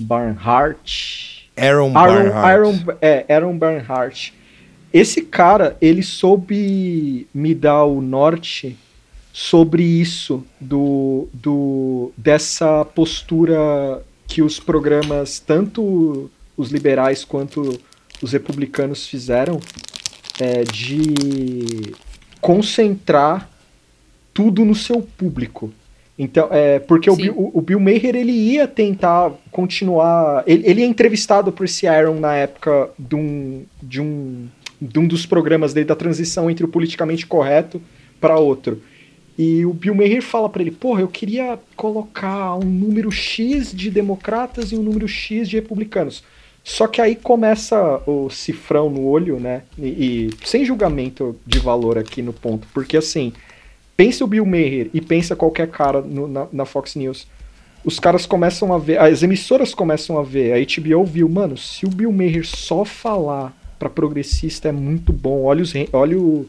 Barnhart 0.00 1.40
Aaron, 1.60 1.92
Aaron 1.94 2.24
Barnhart. 2.24 2.44
Aaron, 2.44 2.78
é, 3.02 3.26
Aaron 3.28 3.58
Barnhart. 3.58 4.30
Esse 4.92 5.22
cara, 5.22 5.76
ele 5.80 6.02
soube 6.02 7.28
me 7.32 7.54
dar 7.54 7.84
o 7.84 8.00
norte 8.00 8.76
sobre 9.32 9.82
isso, 9.82 10.44
do, 10.60 11.28
do 11.32 12.12
dessa 12.16 12.84
postura 12.84 14.02
que 14.26 14.42
os 14.42 14.58
programas, 14.58 15.38
tanto 15.38 16.30
os 16.56 16.70
liberais 16.70 17.24
quanto 17.24 17.80
os 18.20 18.32
republicanos 18.32 19.06
fizeram, 19.06 19.60
é, 20.40 20.64
de 20.64 21.94
concentrar 22.40 23.48
tudo 24.32 24.64
no 24.64 24.74
seu 24.74 25.02
público. 25.02 25.72
Então, 26.22 26.48
é, 26.50 26.78
porque 26.78 27.08
o 27.08 27.16
Bill, 27.16 27.50
o, 27.54 27.62
Bill, 27.62 27.80
Maher, 27.80 28.14
ele 28.14 28.30
ia 28.30 28.68
tentar 28.68 29.32
continuar... 29.50 30.44
Ele, 30.46 30.62
ele 30.66 30.82
é 30.82 30.84
entrevistado 30.84 31.50
por 31.50 31.64
esse 31.64 31.86
Aaron 31.86 32.20
na 32.20 32.34
época 32.34 32.90
de 32.98 33.16
um, 33.16 33.64
de, 33.82 34.02
um, 34.02 34.46
de 34.78 34.98
um 34.98 35.06
dos 35.06 35.24
programas 35.24 35.72
dele, 35.72 35.86
da 35.86 35.96
transição 35.96 36.50
entre 36.50 36.62
o 36.62 36.68
politicamente 36.68 37.26
correto 37.26 37.80
para 38.20 38.38
outro. 38.38 38.82
E 39.38 39.64
o 39.64 39.72
Bill 39.72 39.94
Maher 39.94 40.20
fala 40.20 40.50
para 40.50 40.60
ele, 40.60 40.72
porra, 40.72 41.00
eu 41.00 41.08
queria 41.08 41.58
colocar 41.74 42.54
um 42.54 42.66
número 42.66 43.10
X 43.10 43.72
de 43.72 43.90
democratas 43.90 44.72
e 44.72 44.76
um 44.76 44.82
número 44.82 45.08
X 45.08 45.48
de 45.48 45.56
republicanos. 45.56 46.22
Só 46.62 46.86
que 46.86 47.00
aí 47.00 47.16
começa 47.16 48.02
o 48.06 48.28
cifrão 48.28 48.90
no 48.90 49.06
olho, 49.06 49.40
né? 49.40 49.62
E, 49.78 49.86
e 49.88 50.30
sem 50.44 50.66
julgamento 50.66 51.34
de 51.46 51.58
valor 51.58 51.96
aqui 51.96 52.20
no 52.20 52.34
ponto, 52.34 52.68
porque 52.74 52.98
assim 52.98 53.32
pensa 54.00 54.24
o 54.24 54.26
Bill 54.26 54.46
Maher 54.46 54.88
e 54.94 55.00
pensa 55.02 55.36
qualquer 55.36 55.68
cara 55.68 56.00
no, 56.00 56.26
na, 56.26 56.46
na, 56.50 56.64
Fox 56.64 56.94
News. 56.94 57.26
Os 57.84 58.00
caras 58.00 58.24
começam 58.24 58.72
a 58.72 58.78
ver, 58.78 58.98
as 58.98 59.22
emissoras 59.22 59.74
começam 59.74 60.18
a 60.18 60.22
ver, 60.22 60.54
a 60.54 60.80
HBO 60.80 61.04
viu, 61.04 61.28
mano, 61.28 61.54
se 61.58 61.84
o 61.84 61.90
Bill 61.90 62.10
Maher 62.10 62.46
só 62.46 62.82
falar 62.82 63.54
para 63.78 63.90
progressista 63.90 64.70
é 64.70 64.72
muito 64.72 65.12
bom, 65.12 65.42
olha 65.42 65.62
os, 65.62 65.74
olha 65.92 66.18
o, 66.18 66.48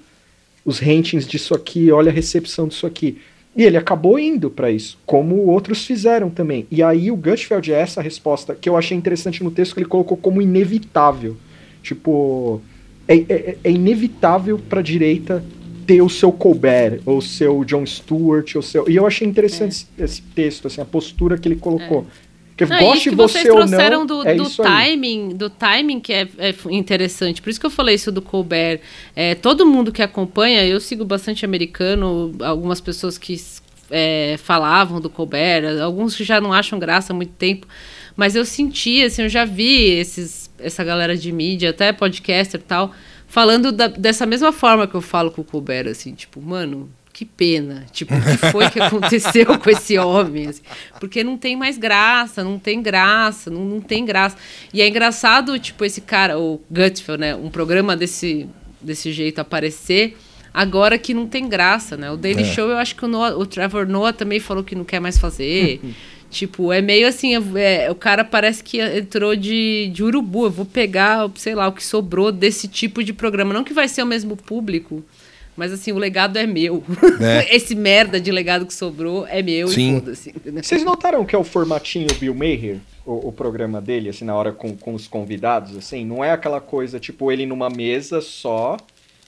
os 0.64 0.80
ratings 0.80 1.28
disso 1.28 1.54
aqui, 1.54 1.92
olha 1.92 2.10
a 2.10 2.14
recepção 2.14 2.70
disso 2.70 2.88
aqui. 2.88 3.18
E 3.54 3.64
ele 3.64 3.76
acabou 3.76 4.18
indo 4.18 4.50
para 4.50 4.72
isso, 4.72 4.98
como 5.06 5.36
outros 5.48 5.86
fizeram 5.86 6.30
também. 6.30 6.66
E 6.72 6.82
aí 6.82 7.12
o 7.12 7.18
Gutfeld 7.18 7.74
é 7.74 7.82
essa 7.82 8.02
resposta 8.02 8.56
que 8.56 8.70
eu 8.70 8.78
achei 8.78 8.96
interessante 8.96 9.44
no 9.44 9.52
texto 9.52 9.74
que 9.74 9.82
ele 9.82 9.90
colocou 9.90 10.16
como 10.16 10.42
inevitável. 10.42 11.36
Tipo, 11.84 12.62
é, 13.06 13.18
é, 13.18 13.58
é 13.62 13.72
inevitável 13.72 14.58
para 14.58 14.82
direita 14.82 15.44
ter 15.86 16.02
o 16.02 16.10
seu 16.10 16.32
Colbert, 16.32 17.02
ou 17.06 17.18
o 17.18 17.22
seu 17.22 17.64
Jon 17.66 17.86
Stewart, 17.86 18.56
ou 18.56 18.62
seu. 18.62 18.90
E 18.90 18.96
eu 18.96 19.06
achei 19.06 19.28
interessante 19.28 19.88
é. 19.98 20.04
esse 20.04 20.22
texto, 20.22 20.68
assim, 20.68 20.82
a 20.82 20.86
postura 20.86 21.38
que 21.38 21.48
ele 21.48 21.56
colocou. 21.56 22.08
É. 22.28 22.32
Que 22.58 22.66
não, 22.66 22.80
goste 22.80 23.10
que 23.10 23.16
você 23.16 23.40
vocês 23.40 23.54
trouxeram 23.54 24.00
não, 24.00 24.06
do, 24.06 24.28
é 24.28 24.36
do 24.36 24.50
timing, 24.50 25.30
aí. 25.30 25.34
do 25.34 25.50
timing 25.50 26.00
que 26.00 26.14
é, 26.14 26.28
é, 26.38 26.54
interessante. 26.70 27.42
Por 27.42 27.50
isso 27.50 27.60
que 27.60 27.66
eu 27.66 27.72
falei 27.72 27.96
isso 27.96 28.12
do 28.12 28.22
Colbert. 28.22 28.82
É, 29.16 29.34
todo 29.34 29.66
mundo 29.66 29.92
que 29.92 30.02
acompanha, 30.02 30.66
eu 30.66 30.80
sigo 30.80 31.04
bastante 31.04 31.44
americano, 31.44 32.32
algumas 32.42 32.80
pessoas 32.80 33.18
que 33.18 33.36
é, 33.90 34.36
falavam 34.38 35.02
do 35.02 35.10
Colbert, 35.10 35.82
alguns 35.82 36.16
que 36.16 36.24
já 36.24 36.40
não 36.40 36.54
acham 36.54 36.78
graça 36.78 37.14
há 37.14 37.16
muito 37.16 37.34
tempo. 37.34 37.68
Mas 38.16 38.36
eu 38.36 38.46
senti, 38.46 39.02
assim, 39.04 39.24
eu 39.24 39.30
já 39.30 39.46
vi 39.46 39.90
esses, 39.92 40.50
essa 40.60 40.84
galera 40.84 41.16
de 41.18 41.32
mídia, 41.32 41.72
até 41.72 41.92
podcaster 41.92 42.60
e 42.60 42.64
tal, 42.64 42.94
falando 43.32 43.72
da, 43.72 43.88
dessa 43.88 44.26
mesma 44.26 44.52
forma 44.52 44.86
que 44.86 44.94
eu 44.94 45.00
falo 45.00 45.32
com 45.32 45.42
o 45.42 45.46
Colbert, 45.46 45.88
assim, 45.88 46.14
tipo, 46.14 46.42
mano, 46.42 46.92
que 47.14 47.24
pena. 47.24 47.86
Tipo, 47.90 48.14
o 48.14 48.22
que 48.22 48.52
foi 48.52 48.70
que 48.70 48.78
aconteceu 48.78 49.58
com 49.58 49.70
esse 49.70 49.98
homem? 49.98 50.48
Assim, 50.48 50.62
porque 51.00 51.24
não 51.24 51.38
tem 51.38 51.56
mais 51.56 51.78
graça, 51.78 52.44
não 52.44 52.60
tem 52.60 52.82
graça, 52.82 53.50
não, 53.50 53.64
não 53.64 53.80
tem 53.80 54.04
graça. 54.04 54.36
E 54.74 54.82
é 54.82 54.88
engraçado, 54.88 55.58
tipo, 55.58 55.86
esse 55.86 56.02
cara, 56.02 56.38
o 56.38 56.62
Gutfeld, 56.70 57.22
né? 57.22 57.34
Um 57.34 57.50
programa 57.50 57.96
desse, 57.96 58.50
desse 58.82 59.14
jeito 59.14 59.40
aparecer 59.40 60.18
agora 60.54 60.98
que 60.98 61.14
não 61.14 61.26
tem 61.26 61.48
graça, 61.48 61.96
né? 61.96 62.12
O 62.12 62.18
Daily 62.18 62.44
é. 62.44 62.46
Show, 62.46 62.70
eu 62.70 62.78
acho 62.78 62.98
que 62.98 63.06
o, 63.06 63.08
Noah, 63.08 63.38
o 63.38 63.46
Trevor 63.46 63.88
Noah 63.88 64.12
também 64.12 64.42
falou 64.42 64.62
que 64.62 64.76
não 64.76 64.84
quer 64.84 65.00
mais 65.00 65.18
fazer. 65.18 65.80
Tipo, 66.32 66.72
é 66.72 66.82
meio 66.82 67.06
assim, 67.10 67.34
é, 67.58 67.92
o 67.92 67.96
cara 67.96 68.24
parece 68.24 68.64
que 68.64 68.80
entrou 68.80 69.36
de, 69.36 69.92
de 69.94 70.02
urubu. 70.02 70.46
Eu 70.46 70.50
vou 70.50 70.66
pegar, 70.66 71.30
sei 71.36 71.54
lá, 71.54 71.68
o 71.68 71.74
que 71.74 71.84
sobrou 71.84 72.32
desse 72.32 72.70
tipo 72.70 73.04
de 73.04 73.12
programa. 73.12 73.54
Não 73.54 73.66
que 73.66 73.74
vai 73.74 73.90
ser 73.90 74.02
o 74.02 74.06
mesmo 74.06 74.38
público, 74.38 75.04
mas 75.58 75.74
assim, 75.74 75.92
o 75.92 75.98
legado 75.98 76.38
é 76.38 76.48
meu. 76.48 76.82
É. 77.20 77.52
Esse 77.54 77.76
merda 77.76 78.18
de 78.18 78.32
legado 78.32 78.66
que 78.66 78.74
sobrou 78.74 79.28
é 79.28 79.42
meu 79.42 79.68
Sim. 79.68 79.98
e 79.98 80.00
foda-se. 80.00 80.34
Vocês 80.64 80.86
notaram 80.86 81.26
que 81.26 81.36
é 81.36 81.38
o 81.38 81.44
formatinho 81.44 82.08
Bill 82.18 82.34
Maher? 82.34 82.78
O, 83.06 83.28
o, 83.28 83.32
programa 83.34 83.82
dele, 83.82 84.10
assim, 84.10 84.24
na 84.24 84.36
hora 84.36 84.54
com, 84.54 84.78
com 84.78 84.94
os 84.94 85.08
convidados, 85.08 85.76
assim? 85.76 86.06
Não 86.06 86.24
é 86.24 86.32
aquela 86.32 86.62
coisa, 86.62 87.00
tipo, 87.00 87.32
ele 87.32 87.46
numa 87.46 87.70
mesa 87.70 88.22
só 88.22 88.78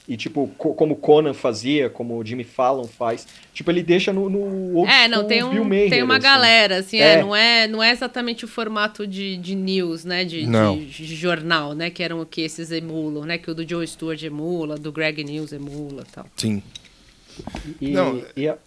e, 0.06 0.18
tipo, 0.18 0.50
co 0.58 0.74
como 0.74 0.96
Conan 0.96 1.32
fazia, 1.32 1.88
como 1.88 2.18
o 2.18 2.24
Jimmy 2.24 2.44
Fallon 2.44 2.84
faz, 2.84 3.26
tipo, 3.54 3.70
ele 3.70 3.82
deixa 3.82 4.12
no, 4.12 4.28
no 4.28 4.86
É, 4.86 5.08
não, 5.08 5.26
tem, 5.26 5.42
um, 5.42 5.64
Maher, 5.64 5.88
tem 5.88 6.02
uma 6.02 6.16
assim. 6.16 6.22
galera, 6.22 6.76
assim, 6.78 6.98
é. 6.98 7.14
É, 7.14 7.22
não, 7.22 7.34
é, 7.34 7.66
não 7.66 7.82
é 7.82 7.90
exatamente 7.90 8.44
o 8.44 8.48
formato 8.48 9.06
de, 9.06 9.38
de 9.38 9.54
news, 9.54 10.04
né, 10.04 10.24
de, 10.24 10.44
de, 10.44 10.86
de, 10.86 11.16
jornal, 11.16 11.74
né, 11.74 11.88
que 11.88 12.02
eram 12.02 12.20
o 12.20 12.26
que 12.26 12.42
esses 12.42 12.70
emulam, 12.70 13.24
né, 13.24 13.38
que 13.38 13.50
o 13.50 13.54
do 13.54 13.66
Joe 13.66 13.86
Stewart 13.86 14.22
emula, 14.22 14.76
do 14.76 14.92
Greg 14.92 15.24
News 15.24 15.52
emula 15.52 16.04
tal. 16.12 16.26
Sim. 16.36 16.62
E, 17.80 17.88
não, 17.88 18.22
e 18.36 18.46
a... 18.46 18.58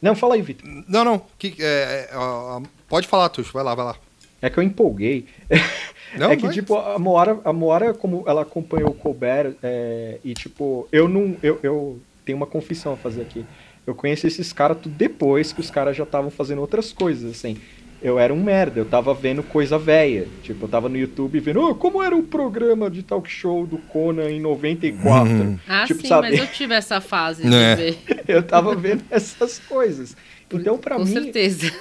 não, 0.00 0.16
fala 0.16 0.34
aí, 0.34 0.40
Vitor. 0.40 0.66
Não, 0.88 1.04
não, 1.04 1.22
que, 1.38 1.56
é, 1.60 2.08
é, 2.10 2.62
pode 2.88 3.06
falar, 3.06 3.28
Tuxo, 3.28 3.52
vai 3.52 3.62
lá, 3.62 3.74
vai 3.74 3.84
lá. 3.84 4.05
É 4.40 4.50
que 4.50 4.58
eu 4.58 4.62
empolguei. 4.62 5.26
Não, 6.16 6.30
é 6.30 6.36
que, 6.36 6.48
tipo, 6.50 6.76
a 6.76 6.98
Moara, 6.98 7.38
a 7.44 7.52
Moara, 7.52 7.92
como 7.92 8.24
ela 8.26 8.42
acompanhou 8.42 8.90
o 8.90 8.94
Colbert, 8.94 9.54
é, 9.62 10.18
e, 10.24 10.32
tipo, 10.34 10.88
eu 10.90 11.08
não. 11.08 11.36
Eu, 11.42 11.58
eu 11.62 12.00
tenho 12.24 12.38
uma 12.38 12.46
confissão 12.46 12.94
a 12.94 12.96
fazer 12.96 13.22
aqui. 13.22 13.44
Eu 13.86 13.94
conheci 13.94 14.26
esses 14.26 14.52
caras 14.52 14.78
tudo 14.82 14.94
depois 14.94 15.52
que 15.52 15.60
os 15.60 15.70
caras 15.70 15.96
já 15.96 16.04
estavam 16.04 16.30
fazendo 16.30 16.60
outras 16.60 16.92
coisas, 16.92 17.30
assim. 17.30 17.56
Eu 18.02 18.18
era 18.18 18.32
um 18.32 18.42
merda, 18.42 18.78
eu 18.78 18.84
tava 18.84 19.14
vendo 19.14 19.42
coisa 19.42 19.78
velha. 19.78 20.26
Tipo, 20.42 20.66
eu 20.66 20.68
tava 20.68 20.88
no 20.88 20.96
YouTube 20.98 21.40
vendo, 21.40 21.60
oh, 21.60 21.74
como 21.74 22.02
era 22.02 22.14
o 22.14 22.22
programa 22.22 22.90
de 22.90 23.02
talk 23.02 23.30
show 23.30 23.66
do 23.66 23.78
Conan 23.78 24.30
em 24.30 24.40
94. 24.40 25.32
Hum. 25.32 25.58
Ah, 25.66 25.84
tipo, 25.86 26.02
sim, 26.02 26.08
sabe? 26.08 26.30
mas 26.30 26.38
eu 26.38 26.46
tive 26.46 26.74
essa 26.74 27.00
fase 27.00 27.42
de 27.48 27.54
é. 27.54 27.74
ver. 27.74 27.98
eu 28.28 28.42
tava 28.42 28.74
vendo 28.74 29.02
essas 29.10 29.58
coisas. 29.58 30.16
Então, 30.52 30.78
para 30.78 30.98
mim, 30.98 31.06
certeza. 31.06 31.72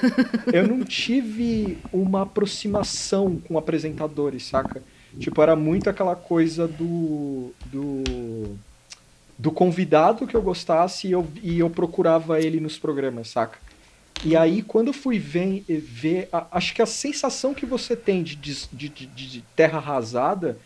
eu 0.51 0.67
não 0.67 0.83
tive 0.83 1.77
uma 1.93 2.23
aproximação 2.23 3.39
com 3.47 3.57
apresentadores, 3.57 4.45
saca? 4.45 4.81
Tipo, 5.19 5.41
era 5.41 5.55
muito 5.55 5.89
aquela 5.89 6.15
coisa 6.15 6.67
do 6.67 7.51
do 7.71 8.57
do 9.37 9.51
convidado 9.51 10.25
que 10.25 10.35
eu 10.35 10.41
gostasse 10.41 11.07
e 11.07 11.11
eu, 11.11 11.27
e 11.43 11.59
eu 11.59 11.69
procurava 11.69 12.39
ele 12.39 12.59
nos 12.59 12.77
programas, 12.77 13.27
saca? 13.27 13.59
E 14.23 14.35
aí, 14.35 14.61
quando 14.61 14.87
eu 14.87 14.93
fui 14.93 15.19
ver, 15.19 15.63
ver 15.67 16.29
a, 16.31 16.47
acho 16.51 16.73
que 16.73 16.81
a 16.81 16.85
sensação 16.85 17.53
que 17.53 17.65
você 17.65 17.95
tem 17.95 18.23
de, 18.23 18.35
de, 18.35 18.89
de, 18.89 19.05
de, 19.05 19.41
terra 19.55 19.77
arrasada 19.77 20.57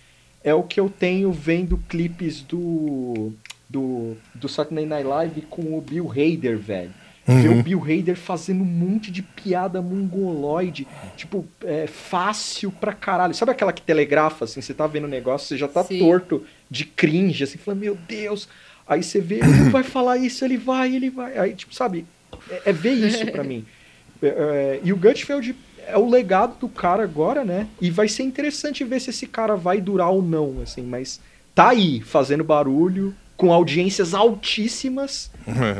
é 0.43 0.53
o 0.53 0.63
que 0.63 0.79
eu 0.79 0.89
tenho 0.89 1.31
vendo 1.31 1.77
clipes 1.89 2.41
do, 2.41 3.33
do, 3.67 4.15
do 4.35 4.47
Saturday 4.47 4.85
Night 4.85 5.07
Live 5.07 5.41
com 5.41 5.77
o 5.77 5.81
Bill 5.81 6.11
Hader, 6.11 6.57
velho. 6.57 6.93
Uhum. 7.29 7.41
Ver 7.41 7.49
o 7.49 7.63
Bill 7.63 7.83
Hader 7.83 8.15
fazendo 8.15 8.61
um 8.61 8.65
monte 8.65 9.11
de 9.11 9.21
piada 9.21 9.81
mongoloide, 9.81 10.87
tipo, 11.15 11.45
é, 11.63 11.85
fácil 11.85 12.71
pra 12.71 12.91
caralho. 12.91 13.35
Sabe 13.35 13.51
aquela 13.51 13.71
que 13.71 13.81
telegrafa, 13.81 14.45
assim, 14.45 14.61
você 14.61 14.73
tá 14.73 14.87
vendo 14.87 15.03
o 15.03 15.09
negócio, 15.09 15.47
você 15.47 15.57
já 15.57 15.67
tá 15.67 15.83
Sim. 15.83 15.99
torto 15.99 16.43
de 16.69 16.85
cringe, 16.85 17.43
assim, 17.43 17.57
falando, 17.57 17.81
meu 17.81 17.95
Deus. 18.07 18.49
Aí 18.87 19.03
você 19.03 19.21
vê, 19.21 19.35
ele 19.35 19.69
vai 19.69 19.83
falar 19.83 20.17
isso, 20.17 20.43
ele 20.43 20.57
vai, 20.57 20.95
ele 20.95 21.09
vai. 21.11 21.37
Aí, 21.37 21.53
tipo, 21.53 21.73
sabe, 21.73 22.05
é, 22.49 22.69
é 22.71 22.73
ver 22.73 22.93
isso 22.93 23.25
pra 23.27 23.43
mim. 23.43 23.65
É, 24.21 24.27
é, 24.27 24.79
e 24.83 24.91
o 24.91 24.97
Gutfeld 24.97 25.55
é 25.87 25.97
o 25.97 26.09
legado 26.09 26.59
do 26.59 26.67
cara 26.67 27.01
agora, 27.03 27.45
né? 27.45 27.67
E 27.79 27.89
vai 27.89 28.09
ser 28.09 28.23
interessante 28.23 28.83
ver 28.83 28.99
se 28.99 29.11
esse 29.11 29.25
cara 29.25 29.55
vai 29.55 29.79
durar 29.79 30.09
ou 30.09 30.21
não, 30.21 30.59
assim, 30.61 30.81
mas 30.81 31.21
tá 31.55 31.69
aí, 31.69 32.01
fazendo 32.01 32.43
barulho, 32.43 33.15
com 33.39 33.53
audiências 33.53 34.13
altíssimas. 34.13 35.31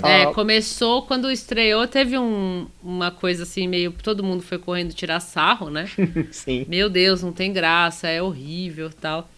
É, 0.02 0.24
ah, 0.24 0.34
começou 0.34 1.02
quando 1.02 1.30
estreou, 1.30 1.86
teve 1.86 2.18
um, 2.18 2.68
uma 2.82 3.12
coisa 3.12 3.44
assim, 3.44 3.68
meio. 3.68 3.94
Todo 4.02 4.24
mundo 4.24 4.42
foi 4.42 4.58
correndo 4.58 4.94
tirar 4.94 5.20
sarro, 5.20 5.70
né? 5.70 5.90
Sim. 6.32 6.66
Meu 6.70 6.90
Deus, 6.90 7.22
não 7.22 7.34
tem 7.34 7.52
graça, 7.52 8.08
é 8.08 8.22
horrível 8.22 8.90
tal. 8.90 9.30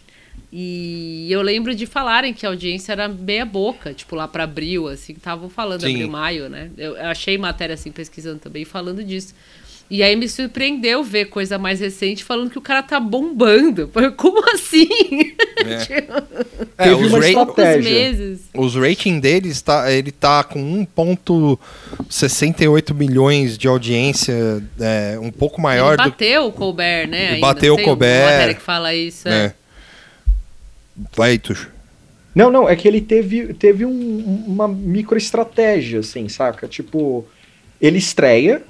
E 0.54 1.28
eu 1.32 1.42
lembro 1.42 1.74
de 1.74 1.88
falarem 1.88 2.32
que 2.32 2.46
a 2.46 2.50
audiência 2.50 2.92
era 2.92 3.08
meia 3.08 3.44
boca, 3.44 3.92
tipo 3.92 4.16
lá 4.16 4.28
para 4.28 4.44
abril, 4.44 4.88
assim, 4.88 5.14
estavam 5.14 5.50
falando 5.50 5.82
Sim. 5.82 5.96
abril, 5.96 6.08
maio, 6.08 6.48
né? 6.48 6.70
Eu, 6.78 6.96
eu 6.96 7.08
achei 7.08 7.40
matéria 7.40 7.74
assim 7.74 7.92
pesquisando 7.92 8.38
também 8.38 8.64
falando 8.66 9.04
disso. 9.04 9.34
E 9.92 10.02
aí 10.02 10.16
me 10.16 10.30
surpreendeu 10.30 11.04
ver 11.04 11.26
coisa 11.26 11.58
mais 11.58 11.82
recente 11.82 12.24
falando 12.24 12.50
que 12.50 12.58
o 12.58 12.62
cara 12.62 12.82
tá 12.82 12.98
bombando. 12.98 13.92
Como 14.16 14.42
assim? 14.54 14.88
É, 16.78 16.88
é 16.88 16.94
os, 16.94 17.12
ra 17.12 17.46
meses. 17.78 18.40
os 18.54 18.74
rating 18.76 19.20
deles 19.20 19.62
tá, 19.62 19.92
ele 19.92 20.14
tá 20.14 20.46
com 20.46 20.86
1.68 20.96 22.94
milhões 22.94 23.58
de 23.58 23.68
audiência, 23.68 24.64
é, 24.80 25.20
um 25.20 25.30
pouco 25.30 25.60
maior 25.60 26.00
ele 26.00 26.10
bateu 26.10 26.44
do... 26.44 26.48
o 26.48 26.54
Colbert, 26.54 27.10
né? 27.10 27.32
Ainda. 27.32 27.42
Bateu 27.42 27.74
o 27.74 27.84
Colbert. 27.84 28.22
Uma 28.22 28.32
matéria 28.32 28.54
que 28.54 28.62
fala 28.62 28.96
isso, 28.96 29.28
é. 29.28 29.48
é. 29.48 29.54
Vai, 31.14 31.38
Tuxo. 31.38 31.70
Não, 32.34 32.50
não, 32.50 32.70
é 32.70 32.78
que 32.78 32.88
ele 32.88 33.02
teve, 33.02 33.54
teve 33.56 33.86
um, 33.86 34.44
uma 34.48 34.70
microestratégia, 34.70 36.00
assim, 36.00 36.30
saca? 36.30 36.66
Tipo, 36.66 37.28
ele 37.82 37.98
estreia, 37.98 38.64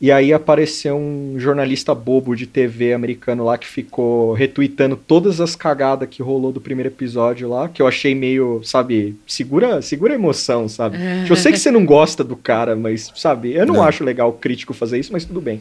e 0.00 0.12
aí 0.12 0.32
apareceu 0.32 0.96
um 0.96 1.34
jornalista 1.38 1.92
bobo 1.92 2.36
de 2.36 2.46
TV 2.46 2.92
americano 2.92 3.44
lá 3.44 3.58
que 3.58 3.66
ficou 3.66 4.32
retweetando 4.32 4.96
todas 4.96 5.40
as 5.40 5.56
cagadas 5.56 6.08
que 6.08 6.22
rolou 6.22 6.52
do 6.52 6.60
primeiro 6.60 6.88
episódio 6.88 7.48
lá, 7.48 7.68
que 7.68 7.82
eu 7.82 7.86
achei 7.86 8.14
meio, 8.14 8.60
sabe, 8.62 9.16
segura, 9.26 9.82
segura 9.82 10.12
a 10.12 10.14
emoção, 10.14 10.68
sabe? 10.68 10.98
eu 11.28 11.34
sei 11.34 11.50
que 11.50 11.58
você 11.58 11.72
não 11.72 11.84
gosta 11.84 12.22
do 12.22 12.36
cara, 12.36 12.76
mas, 12.76 13.12
sabe, 13.16 13.54
eu 13.54 13.66
não, 13.66 13.74
não, 13.74 13.82
acho 13.82 14.04
legal 14.04 14.28
o 14.28 14.34
crítico 14.34 14.72
fazer 14.72 15.00
isso, 15.00 15.12
mas 15.12 15.24
tudo 15.24 15.40
bem. 15.40 15.60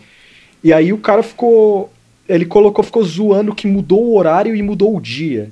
E 0.64 0.72
aí 0.72 0.94
o 0.94 1.00
cara 1.00 1.24
ficou, 1.24 1.92
ele 2.30 2.46
colocou, 2.46 2.84
ficou 2.84 3.04
zoando 3.04 3.56
que 3.56 3.66
mudou 3.66 4.04
o 4.04 4.18
horário 4.18 4.56
e 4.56 4.62
mudou 4.62 4.96
o 4.96 5.02
dia. 5.02 5.50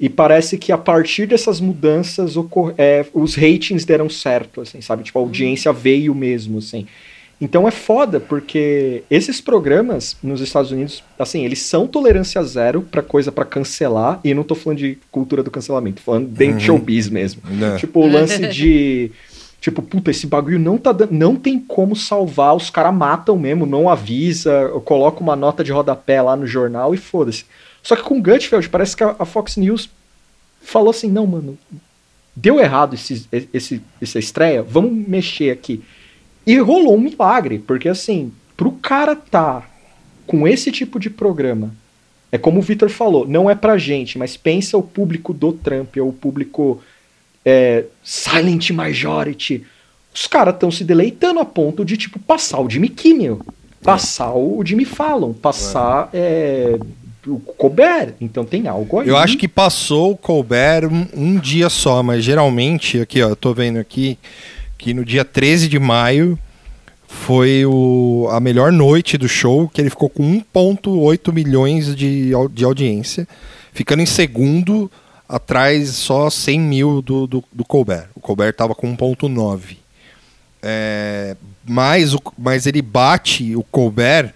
E 0.00 0.08
parece 0.08 0.56
que 0.56 0.72
a 0.72 0.78
partir 0.78 1.26
dessas 1.26 1.60
mudanças 1.60 2.34
é, 2.78 3.04
os 3.12 3.34
ratings 3.34 3.84
deram 3.84 4.08
certo, 4.08 4.62
assim, 4.62 4.80
sabe? 4.80 5.04
Tipo, 5.04 5.18
a 5.18 5.22
hum. 5.22 5.24
audiência 5.26 5.70
veio 5.72 6.14
mesmo, 6.14 6.58
assim. 6.58 6.86
Então 7.40 7.68
é 7.68 7.70
foda, 7.70 8.18
porque 8.18 9.02
esses 9.10 9.42
programas 9.42 10.16
nos 10.22 10.40
Estados 10.40 10.70
Unidos, 10.70 11.04
assim, 11.18 11.44
eles 11.44 11.60
são 11.60 11.86
tolerância 11.86 12.42
zero 12.42 12.80
pra 12.80 13.02
coisa 13.02 13.30
para 13.30 13.44
cancelar, 13.44 14.20
e 14.24 14.32
não 14.32 14.42
tô 14.42 14.54
falando 14.54 14.78
de 14.78 14.98
cultura 15.10 15.42
do 15.42 15.50
cancelamento, 15.50 16.02
tô 16.02 16.02
falando 16.02 16.28
de 16.28 16.44
uhum. 16.46 16.60
showbiz 16.60 17.10
mesmo. 17.10 17.42
Não. 17.44 17.72
Né. 17.72 17.78
Tipo, 17.78 18.00
o 18.00 18.10
lance 18.10 18.46
de. 18.48 19.12
Tipo, 19.60 19.82
puta, 19.82 20.10
esse 20.10 20.26
bagulho 20.26 20.58
não 20.58 20.78
tá 20.78 20.92
dando. 20.92 21.12
Não 21.12 21.36
tem 21.36 21.58
como 21.58 21.94
salvar, 21.94 22.56
os 22.56 22.70
caras 22.70 22.94
matam 22.94 23.36
mesmo, 23.36 23.66
não 23.66 23.88
avisa, 23.88 24.70
coloca 24.84 25.20
uma 25.20 25.36
nota 25.36 25.62
de 25.62 25.72
rodapé 25.72 26.22
lá 26.22 26.36
no 26.36 26.46
jornal 26.46 26.94
e 26.94 26.96
foda-se. 26.96 27.44
Só 27.82 27.94
que 27.94 28.02
com 28.02 28.20
Gutfeld, 28.20 28.68
parece 28.68 28.96
que 28.96 29.04
a, 29.04 29.14
a 29.18 29.24
Fox 29.26 29.56
News 29.56 29.90
falou 30.62 30.90
assim: 30.90 31.10
não, 31.10 31.26
mano, 31.26 31.58
deu 32.34 32.58
errado 32.58 32.94
esse, 32.94 33.26
esse, 33.52 33.82
essa 34.00 34.18
estreia, 34.18 34.62
vamos 34.62 34.92
mexer 35.06 35.50
aqui. 35.50 35.82
E 36.46 36.58
rolou 36.58 36.96
um 36.96 37.00
milagre, 37.00 37.58
porque 37.58 37.88
assim, 37.88 38.32
pro 38.56 38.72
cara 38.72 39.16
tá 39.16 39.68
com 40.26 40.46
esse 40.46 40.70
tipo 40.70 40.98
de 40.98 41.10
programa, 41.10 41.74
é 42.30 42.38
como 42.38 42.58
o 42.58 42.62
Victor 42.62 42.88
falou, 42.88 43.26
não 43.26 43.48
é 43.48 43.54
pra 43.54 43.78
gente, 43.78 44.18
mas 44.18 44.36
pensa 44.36 44.76
o 44.76 44.82
público 44.82 45.32
do 45.32 45.52
Trump, 45.52 45.96
ou 45.96 46.08
o 46.08 46.12
público 46.12 46.80
é, 47.44 47.84
Silent 48.02 48.70
Majority. 48.70 49.64
Os 50.12 50.26
caras 50.26 50.54
estão 50.54 50.70
se 50.70 50.82
deleitando 50.82 51.40
a 51.40 51.44
ponto 51.44 51.84
de, 51.84 51.96
tipo, 51.96 52.18
passar 52.18 52.60
o 52.60 52.68
Jimmy 52.68 52.88
Kimmel, 52.88 53.40
passar 53.82 54.32
o 54.32 54.62
Jimmy 54.64 54.84
Fallon, 54.84 55.32
passar 55.32 56.10
é, 56.12 56.78
o 57.26 57.38
Colbert. 57.38 58.14
Então 58.20 58.44
tem 58.44 58.66
algo 58.66 59.00
aí. 59.00 59.08
Eu 59.08 59.16
acho 59.16 59.36
que 59.36 59.46
passou 59.46 60.12
o 60.12 60.16
Colbert 60.16 60.90
um, 60.90 61.06
um 61.14 61.38
dia 61.38 61.68
só, 61.68 62.02
mas 62.02 62.24
geralmente, 62.24 63.00
aqui 63.00 63.22
ó, 63.22 63.28
eu 63.28 63.36
tô 63.36 63.54
vendo 63.54 63.78
aqui, 63.78 64.18
que 64.78 64.92
no 64.94 65.04
dia 65.04 65.24
13 65.24 65.68
de 65.68 65.78
maio 65.78 66.38
foi 67.06 67.64
o, 67.64 68.28
a 68.30 68.40
melhor 68.40 68.72
noite 68.72 69.16
do 69.16 69.28
show, 69.28 69.68
que 69.68 69.80
ele 69.80 69.90
ficou 69.90 70.08
com 70.08 70.42
1,8 70.54 71.32
milhões 71.32 71.94
de, 71.94 72.32
de 72.52 72.64
audiência, 72.64 73.26
ficando 73.72 74.02
em 74.02 74.06
segundo, 74.06 74.90
atrás 75.28 75.90
só 75.90 76.28
100 76.30 76.60
mil 76.60 77.02
do, 77.02 77.26
do, 77.26 77.44
do 77.52 77.64
Colbert. 77.64 78.08
O 78.14 78.20
Colbert 78.20 78.50
estava 78.50 78.74
com 78.74 78.96
1,9. 78.96 79.76
É, 80.62 81.36
mas, 81.64 82.16
mas 82.36 82.66
ele 82.66 82.82
bate 82.82 83.54
o 83.54 83.62
Colbert 83.62 84.32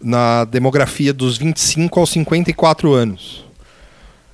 na 0.00 0.44
demografia 0.44 1.12
dos 1.12 1.38
25 1.38 2.00
aos 2.00 2.10
54 2.10 2.92
anos. 2.92 3.44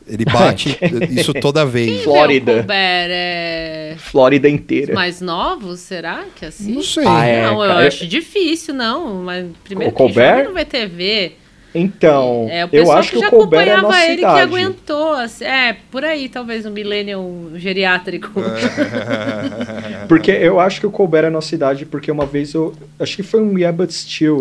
Ele 0.09 0.25
bate 0.25 0.79
isso 1.11 1.33
toda 1.35 1.65
vez. 1.65 1.89
Quem 1.89 2.05
Flórida. 2.05 2.53
É 2.53 2.57
Colbert, 2.57 3.11
é... 3.11 3.95
Flórida 3.99 4.49
inteira. 4.49 4.95
mais 4.95 5.21
novos, 5.21 5.81
será 5.81 6.25
que 6.35 6.45
é 6.45 6.49
assim? 6.49 6.73
Não 6.73 6.83
sei. 6.83 7.05
Ah, 7.07 7.27
é, 7.27 7.43
não, 7.43 7.65
eu 7.65 7.73
acho 7.73 8.07
difícil, 8.07 8.75
não. 8.75 9.23
Mas 9.23 9.47
primeiro 9.65 9.93
o 9.93 9.95
que 9.95 9.99
Colbert? 9.99 10.45
não 10.45 10.55
vai 10.55 10.65
TV. 10.65 11.33
Então, 11.75 12.49
é, 12.51 12.65
o 12.65 12.69
eu 12.73 12.91
acho 12.91 13.13
que, 13.13 13.19
que 13.21 13.27
o 13.27 13.31
Colbert 13.31 13.69
é 13.69 13.73
a 13.73 13.83
nossa 13.83 14.05
ele 14.07 14.23
idade. 14.23 14.35
que 14.35 14.41
aguentou. 14.41 15.13
Assim, 15.13 15.45
é, 15.45 15.77
por 15.91 16.05
aí, 16.05 16.29
talvez 16.29 16.65
um 16.65 16.71
millennial 16.71 17.31
geriátrico. 17.55 18.41
É. 18.41 20.07
porque 20.09 20.31
eu 20.31 20.59
acho 20.59 20.81
que 20.81 20.87
o 20.87 20.91
Colbert 20.91 21.25
é 21.25 21.29
a 21.29 21.31
nossa 21.31 21.55
idade, 21.55 21.85
porque 21.85 22.11
uma 22.11 22.25
vez 22.25 22.55
eu... 22.55 22.75
Acho 22.99 23.17
que 23.17 23.23
foi 23.23 23.41
um 23.41 23.59
Yeah 23.59 23.77
But 23.77 23.91
Still 23.91 24.41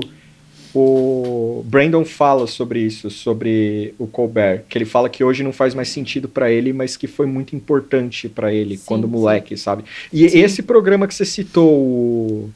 o 0.73 1.64
Brandon 1.65 2.03
fala 2.06 2.48
sobre 2.48 2.80
isso, 2.80 3.10
sobre 3.10 3.94
o 3.98 4.07
Colbert, 4.07 4.64
que 4.69 4.77
ele 4.77 4.85
fala 4.85 5.10
que 5.10 5.23
hoje 5.23 5.44
não 5.44 5.53
faz 5.53 5.73
mais 5.73 5.89
sentido 5.89 6.27
para 6.27 6.52
ele, 6.52 6.73
mas 6.73 6.98
que 6.98 7.07
foi 7.07 7.26
muito 7.26 7.56
importante 7.56 8.27
para 8.30 8.53
ele 8.53 8.77
sim, 8.77 8.84
quando 8.85 9.07
moleque, 9.07 9.57
sabe? 9.57 9.84
E 10.11 10.30
sim. 10.30 10.39
esse 10.39 10.64
programa 10.64 11.07
que 11.07 11.15
você 11.15 11.26
citou, 11.26 11.69
o, 11.69 12.49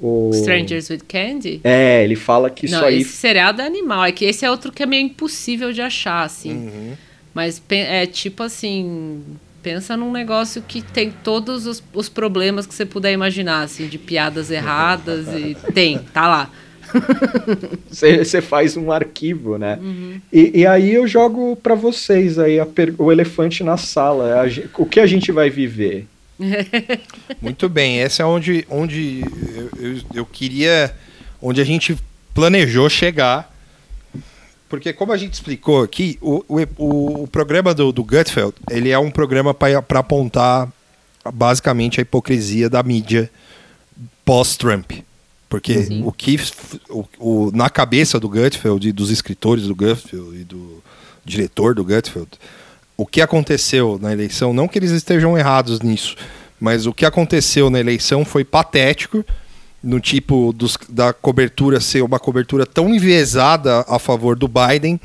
o... 0.00 0.30
Strangers 0.34 0.90
with 0.90 1.02
Candy? 1.08 1.60
É, 1.62 2.02
ele 2.02 2.16
fala 2.16 2.50
que 2.50 2.68
não, 2.68 2.78
isso 2.78 2.86
aí. 2.86 3.00
Esse 3.00 3.12
seriado 3.12 3.62
é 3.62 3.66
animal, 3.66 4.04
é 4.04 4.12
que 4.12 4.24
esse 4.24 4.44
é 4.44 4.50
outro 4.50 4.72
que 4.72 4.82
é 4.82 4.86
meio 4.86 5.04
impossível 5.06 5.72
de 5.72 5.80
achar, 5.80 6.24
assim. 6.24 6.52
Uhum. 6.52 6.92
Mas 7.34 7.62
é 7.70 8.06
tipo 8.06 8.42
assim. 8.42 9.22
Pensa 9.62 9.96
num 9.96 10.10
negócio 10.10 10.60
que 10.60 10.82
tem 10.82 11.12
todos 11.22 11.66
os, 11.66 11.80
os 11.94 12.08
problemas 12.08 12.66
que 12.66 12.74
você 12.74 12.84
puder 12.84 13.12
imaginar, 13.12 13.62
assim, 13.62 13.86
de 13.86 13.96
piadas 13.96 14.50
erradas 14.50 15.28
e 15.28 15.56
tem, 15.72 16.00
tá 16.12 16.26
lá. 16.26 16.50
Você 17.88 18.40
faz 18.40 18.76
um 18.76 18.90
arquivo, 18.90 19.58
né? 19.58 19.78
Uhum. 19.80 20.20
E, 20.32 20.60
e, 20.60 20.66
aí 20.66 20.94
eu 20.94 21.06
jogo 21.06 21.56
para 21.56 21.74
vocês 21.74 22.38
aí 22.38 22.58
o 22.98 23.12
elefante 23.12 23.62
na 23.62 23.76
sala. 23.76 24.42
A, 24.42 24.80
o 24.80 24.86
que 24.86 25.00
a 25.00 25.06
gente 25.06 25.30
vai 25.32 25.50
viver? 25.50 26.06
Muito 27.40 27.68
bem, 27.68 27.98
essa 27.98 28.22
é 28.22 28.26
onde, 28.26 28.66
onde 28.68 29.24
eu, 29.54 29.70
eu, 29.78 30.00
eu 30.14 30.26
queria. 30.26 30.94
Onde 31.40 31.60
a 31.60 31.64
gente 31.64 31.96
planejou 32.34 32.88
chegar. 32.88 33.52
Porque, 34.68 34.92
como 34.92 35.12
a 35.12 35.16
gente 35.16 35.34
explicou 35.34 35.82
aqui, 35.82 36.18
o, 36.22 36.42
o, 36.48 37.22
o 37.24 37.28
programa 37.28 37.74
do, 37.74 37.92
do 37.92 38.02
Gutfeld 38.02 38.54
ele 38.70 38.90
é 38.90 38.98
um 38.98 39.10
programa 39.10 39.52
para 39.52 39.98
apontar 39.98 40.72
basicamente 41.30 42.00
a 42.00 42.02
hipocrisia 42.02 42.70
da 42.70 42.82
mídia 42.82 43.30
pós-Trump. 44.24 44.92
Porque 45.52 45.82
Sim. 45.82 46.02
o 46.02 46.10
que 46.10 46.40
o, 46.88 47.04
o, 47.18 47.50
na 47.52 47.68
cabeça 47.68 48.18
do 48.18 48.26
Gutfeld 48.26 48.88
e 48.88 48.90
dos 48.90 49.10
escritores 49.10 49.66
do 49.66 49.74
Gutfeld 49.74 50.34
e 50.34 50.44
do 50.44 50.82
diretor 51.22 51.74
do 51.74 51.84
Gutfeld, 51.84 52.30
o 52.96 53.04
que 53.04 53.20
aconteceu 53.20 53.98
na 54.00 54.14
eleição, 54.14 54.54
não 54.54 54.66
que 54.66 54.78
eles 54.78 54.92
estejam 54.92 55.36
errados 55.36 55.82
nisso, 55.82 56.16
mas 56.58 56.86
o 56.86 56.94
que 56.94 57.04
aconteceu 57.04 57.68
na 57.68 57.78
eleição 57.78 58.24
foi 58.24 58.46
patético 58.46 59.22
no 59.82 60.00
tipo 60.00 60.54
dos, 60.54 60.78
da 60.88 61.12
cobertura 61.12 61.82
ser 61.82 62.02
uma 62.02 62.18
cobertura 62.18 62.64
tão 62.64 62.88
enviesada 62.88 63.84
a 63.86 63.98
favor 63.98 64.34
do 64.34 64.48
Biden 64.48 64.98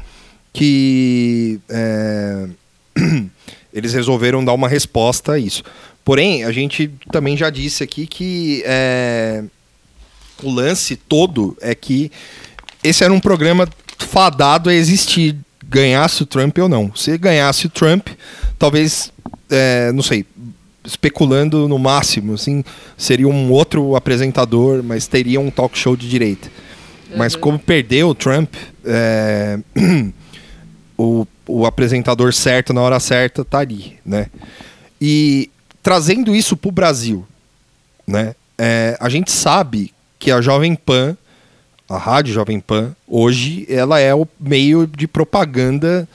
que 0.53 1.59
é, 1.67 2.47
eles 3.73 3.93
resolveram 3.93 4.45
dar 4.45 4.53
uma 4.53 4.69
resposta 4.69 5.33
a 5.33 5.39
isso. 5.39 5.61
Porém, 6.05 6.45
a 6.45 6.53
gente 6.53 6.89
também 7.11 7.35
já 7.35 7.49
disse 7.49 7.83
aqui 7.83 8.07
que 8.07 8.63
é, 8.65 9.43
o 10.43 10.51
lance 10.51 10.95
todo 10.95 11.57
é 11.61 11.73
que 11.73 12.11
esse 12.83 13.03
era 13.03 13.13
um 13.13 13.19
programa 13.19 13.67
fadado 13.97 14.69
a 14.69 14.73
existir, 14.73 15.35
ganhasse 15.67 16.23
o 16.23 16.25
Trump 16.25 16.57
ou 16.59 16.69
não. 16.69 16.95
Se 16.95 17.17
ganhasse 17.17 17.67
o 17.67 17.69
Trump, 17.69 18.07
talvez, 18.57 19.11
é, 19.49 19.91
não 19.91 20.03
sei, 20.03 20.25
especulando 20.85 21.67
no 21.67 21.77
máximo, 21.77 22.33
assim, 22.33 22.63
seria 22.97 23.27
um 23.27 23.51
outro 23.51 23.95
apresentador, 23.95 24.81
mas 24.81 25.07
teria 25.07 25.39
um 25.39 25.51
talk 25.51 25.77
show 25.77 25.95
de 25.97 26.07
direita. 26.07 26.49
Uhum. 27.11 27.17
Mas 27.17 27.35
como 27.35 27.59
perdeu 27.59 28.09
o 28.09 28.15
Trump, 28.15 28.53
é, 28.85 29.59
o, 30.97 31.27
o 31.45 31.65
apresentador 31.65 32.33
certo 32.33 32.73
na 32.73 32.81
hora 32.81 32.99
certa 32.99 33.43
tá 33.43 33.59
ali, 33.59 33.97
né? 34.05 34.27
E 34.99 35.49
trazendo 35.83 36.35
isso 36.35 36.55
para 36.55 36.69
o 36.69 36.71
Brasil, 36.71 37.25
né? 38.05 38.33
É, 38.57 38.97
a 38.99 39.09
gente 39.09 39.31
sabe 39.31 39.93
que 40.19 40.31
a 40.31 40.41
Jovem 40.41 40.75
Pan, 40.75 41.17
a 41.89 41.97
rádio 41.97 42.33
Jovem 42.33 42.59
Pan, 42.59 42.95
hoje 43.07 43.65
ela 43.69 43.99
é 43.99 44.13
o 44.13 44.27
meio 44.39 44.87
de 44.87 45.07
propaganda 45.07 46.07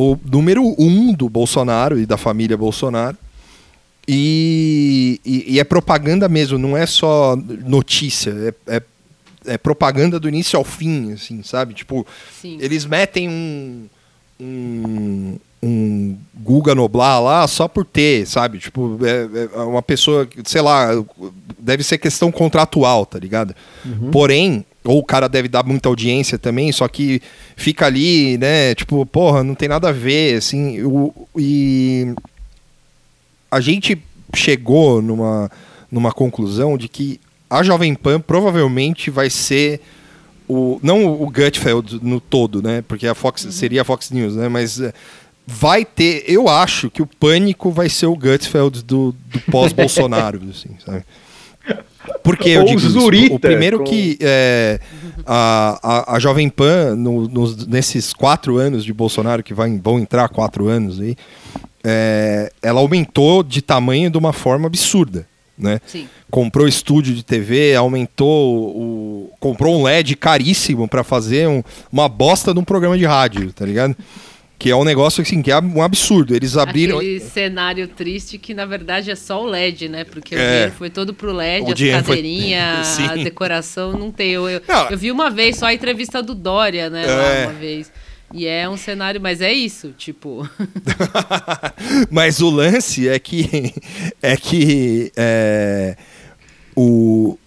o 0.00 0.18
número 0.24 0.62
um 0.78 1.12
do 1.12 1.28
Bolsonaro 1.28 1.98
e 1.98 2.06
da 2.06 2.16
família 2.16 2.56
Bolsonaro. 2.56 3.18
E, 4.08 5.20
e, 5.24 5.54
e 5.54 5.60
é 5.60 5.64
propaganda 5.64 6.28
mesmo, 6.28 6.58
não 6.58 6.76
é 6.76 6.86
só 6.86 7.36
notícia, 7.36 8.30
é, 8.66 8.76
é, 8.76 8.82
é, 9.44 9.58
propaganda 9.58 10.18
do 10.18 10.28
início 10.28 10.56
ao 10.56 10.64
fim, 10.64 11.12
assim, 11.12 11.42
sabe? 11.42 11.74
Tipo, 11.74 12.06
Sim. 12.40 12.58
eles 12.60 12.86
metem 12.86 13.28
um, 13.28 13.86
um, 14.40 15.38
um 15.62 16.16
Guga 16.34 16.74
Noblar 16.74 17.22
lá 17.22 17.46
só 17.46 17.68
por 17.68 17.84
ter, 17.84 18.26
sabe? 18.26 18.58
Tipo, 18.58 18.98
é, 19.04 19.28
é, 19.54 19.58
uma 19.58 19.82
pessoa, 19.82 20.28
sei 20.44 20.62
lá, 20.62 20.88
deve 21.58 21.82
ser 21.82 21.98
questão 21.98 22.32
contratual, 22.32 23.04
tá 23.04 23.18
ligado? 23.18 23.54
Uhum. 23.84 24.10
Porém, 24.10 24.64
ou 24.82 24.98
o 24.98 25.04
cara 25.04 25.28
deve 25.28 25.48
dar 25.48 25.62
muita 25.62 25.88
audiência 25.88 26.38
também, 26.38 26.72
só 26.72 26.88
que 26.88 27.20
fica 27.56 27.86
ali, 27.86 28.38
né? 28.38 28.74
Tipo, 28.74 29.04
porra, 29.04 29.44
não 29.44 29.54
tem 29.54 29.68
nada 29.68 29.90
a 29.90 29.92
ver, 29.92 30.36
assim. 30.36 30.82
O, 30.82 31.12
e 31.36 32.14
a 33.50 33.60
gente 33.60 34.00
chegou 34.34 35.02
numa, 35.02 35.50
numa 35.90 36.12
conclusão 36.12 36.78
de 36.78 36.88
que 36.88 37.20
a 37.48 37.62
Jovem 37.62 37.94
Pan 37.94 38.20
provavelmente 38.20 39.10
vai 39.10 39.28
ser 39.28 39.80
o 40.48 40.80
não 40.82 41.06
o 41.06 41.30
Gutfeld 41.30 42.00
no 42.02 42.20
todo, 42.20 42.62
né? 42.62 42.82
Porque 42.86 43.06
a 43.06 43.14
Fox 43.14 43.44
uhum. 43.44 43.52
seria 43.52 43.82
a 43.82 43.84
Fox 43.84 44.10
News, 44.10 44.34
né? 44.36 44.48
Mas 44.48 44.80
vai 45.50 45.84
ter, 45.84 46.24
eu 46.28 46.48
acho 46.48 46.88
que 46.88 47.02
o 47.02 47.06
pânico 47.06 47.70
vai 47.70 47.88
ser 47.88 48.06
o 48.06 48.14
Gutfeld 48.14 48.84
do, 48.84 49.12
do 49.26 49.40
pós-Bolsonaro, 49.50 50.40
assim, 50.48 50.70
sabe? 50.84 51.04
Porque 52.22 52.50
eu 52.50 52.64
digo 52.64 52.80
Zurita, 52.80 53.34
o 53.34 53.38
primeiro 53.38 53.78
com... 53.78 53.84
que 53.84 54.16
é, 54.20 54.80
a, 55.26 55.78
a, 55.82 56.16
a, 56.16 56.18
Jovem 56.18 56.48
Pan, 56.48 56.94
no, 56.96 57.28
nos, 57.28 57.66
nesses 57.66 58.12
quatro 58.12 58.56
anos 58.56 58.84
de 58.84 58.92
Bolsonaro, 58.92 59.42
que 59.42 59.52
vai, 59.52 59.76
vão 59.78 59.98
entrar 59.98 60.28
quatro 60.28 60.68
anos 60.68 61.00
aí, 61.00 61.16
é, 61.84 62.52
ela 62.62 62.80
aumentou 62.80 63.42
de 63.42 63.60
tamanho 63.60 64.10
de 64.10 64.16
uma 64.16 64.32
forma 64.32 64.66
absurda. 64.66 65.26
Né? 65.58 65.80
Sim. 65.86 66.08
Comprou 66.30 66.66
estúdio 66.66 67.14
de 67.14 67.22
TV, 67.22 67.74
aumentou 67.74 68.70
o. 68.70 69.30
comprou 69.38 69.78
um 69.78 69.82
LED 69.82 70.16
caríssimo 70.16 70.88
para 70.88 71.04
fazer 71.04 71.46
um, 71.48 71.62
uma 71.92 72.08
bosta 72.08 72.54
de 72.54 72.58
um 72.58 72.64
programa 72.64 72.96
de 72.96 73.04
rádio, 73.04 73.52
tá 73.52 73.66
ligado? 73.66 73.94
Que 74.60 74.68
é 74.68 74.76
um 74.76 74.84
negócio 74.84 75.22
assim, 75.22 75.40
que 75.40 75.50
é 75.50 75.58
um 75.58 75.80
absurdo. 75.80 76.36
Eles 76.36 76.54
abriram. 76.54 76.98
Aquele 76.98 77.18
cenário 77.18 77.88
triste 77.88 78.36
que 78.36 78.52
na 78.52 78.66
verdade 78.66 79.10
é 79.10 79.16
só 79.16 79.42
o 79.42 79.46
LED, 79.46 79.88
né? 79.88 80.04
Porque 80.04 80.34
é. 80.34 80.38
o 80.38 80.50
dinheiro 80.50 80.72
foi 80.72 80.90
todo 80.90 81.14
pro 81.14 81.32
LED, 81.32 81.70
o 81.70 81.72
as 81.72 82.04
cadeirinhas, 82.04 82.88
foi... 82.94 83.04
a 83.08 83.14
decoração 83.14 83.92
não 83.92 84.12
tem. 84.12 84.32
Eu, 84.32 84.46
eu, 84.50 84.60
não. 84.68 84.90
eu, 84.90 84.98
vi 84.98 85.10
uma 85.10 85.30
vez 85.30 85.56
só 85.56 85.64
a 85.64 85.72
entrevista 85.72 86.22
do 86.22 86.34
Dória, 86.34 86.90
né? 86.90 87.04
É. 87.04 87.06
Lá 87.06 87.50
uma 87.50 87.58
vez. 87.58 87.90
E 88.34 88.46
é 88.46 88.68
um 88.68 88.76
cenário, 88.76 89.18
mas 89.18 89.40
é 89.40 89.50
isso, 89.50 89.94
tipo. 89.96 90.46
mas 92.12 92.42
o 92.42 92.50
lance 92.50 93.08
é 93.08 93.18
que 93.18 93.72
é 94.20 94.36
que 94.36 95.10
é, 95.16 95.96
o 96.76 97.38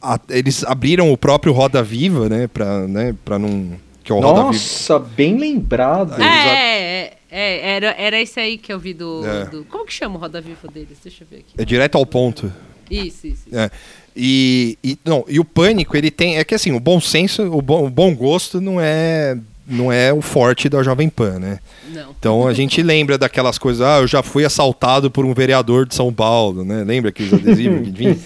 a, 0.00 0.20
eles 0.30 0.62
abriram 0.62 1.12
o 1.12 1.18
próprio 1.18 1.52
Roda 1.52 1.82
Viva, 1.82 2.28
né, 2.28 2.46
para 2.46 2.86
né, 2.86 3.12
para 3.24 3.40
não 3.40 3.72
que 4.02 4.12
é 4.12 4.14
o 4.14 4.20
Nossa, 4.20 4.94
Roda 4.94 5.04
Viva. 5.04 5.16
bem 5.16 5.36
lembrado. 5.36 6.20
É, 6.20 6.26
é, 6.26 7.18
é, 7.30 7.70
era, 7.76 7.94
era 7.98 8.20
esse 8.20 8.38
aí 8.38 8.58
que 8.58 8.72
eu 8.72 8.78
vi 8.78 8.94
do, 8.94 9.26
é. 9.26 9.44
do, 9.46 9.64
Como 9.64 9.86
que 9.86 9.92
chama 9.92 10.16
o 10.16 10.18
Roda 10.18 10.40
Viva 10.40 10.68
deles? 10.68 10.98
Deixa 11.02 11.24
eu 11.24 11.28
ver 11.30 11.38
aqui. 11.38 11.54
É 11.56 11.64
direto 11.64 11.96
ao 11.96 12.04
ponto. 12.04 12.52
Isso, 12.90 13.26
isso. 13.26 13.48
isso. 13.48 13.58
É. 13.58 13.70
E, 14.14 14.78
e, 14.84 14.98
não, 15.04 15.24
e 15.26 15.40
o 15.40 15.44
pânico, 15.44 15.96
ele 15.96 16.10
tem. 16.10 16.36
É 16.36 16.44
que 16.44 16.54
assim, 16.54 16.72
o 16.72 16.80
bom 16.80 17.00
senso, 17.00 17.42
o 17.44 17.62
bom, 17.62 17.86
o 17.86 17.90
bom 17.90 18.14
gosto 18.14 18.60
não 18.60 18.78
é 18.80 19.38
não 19.66 19.92
é 19.92 20.12
o 20.12 20.20
forte 20.20 20.68
da 20.68 20.82
Jovem 20.82 21.08
Pan, 21.08 21.38
né? 21.38 21.58
Não. 21.92 22.14
Então 22.18 22.46
a 22.46 22.52
gente 22.52 22.82
lembra 22.82 23.16
daquelas 23.16 23.58
coisas, 23.58 23.80
ah, 23.80 24.00
eu 24.00 24.06
já 24.06 24.22
fui 24.22 24.44
assaltado 24.44 25.10
por 25.10 25.24
um 25.24 25.32
vereador 25.32 25.86
de 25.86 25.94
São 25.94 26.12
Paulo, 26.12 26.64
né? 26.64 26.84
Lembra 26.84 27.10
aqueles 27.10 27.32
adesivos 27.34 27.82
que 27.82 27.90
vinham? 27.90 28.18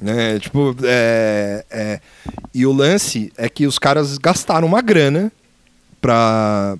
Né? 0.00 0.38
Tipo, 0.38 0.76
é, 0.82 1.64
é, 1.70 2.00
E 2.52 2.66
o 2.66 2.72
lance 2.72 3.32
é 3.36 3.48
que 3.48 3.66
os 3.66 3.78
caras 3.78 4.18
gastaram 4.18 4.66
uma 4.66 4.82
grana 4.82 5.32
pra, 6.00 6.76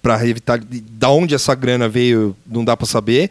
pra 0.00 0.26
evitar. 0.26 0.60
Da 0.92 1.10
onde 1.10 1.34
essa 1.34 1.54
grana 1.54 1.88
veio, 1.88 2.36
não 2.46 2.64
dá 2.64 2.76
para 2.76 2.86
saber. 2.86 3.30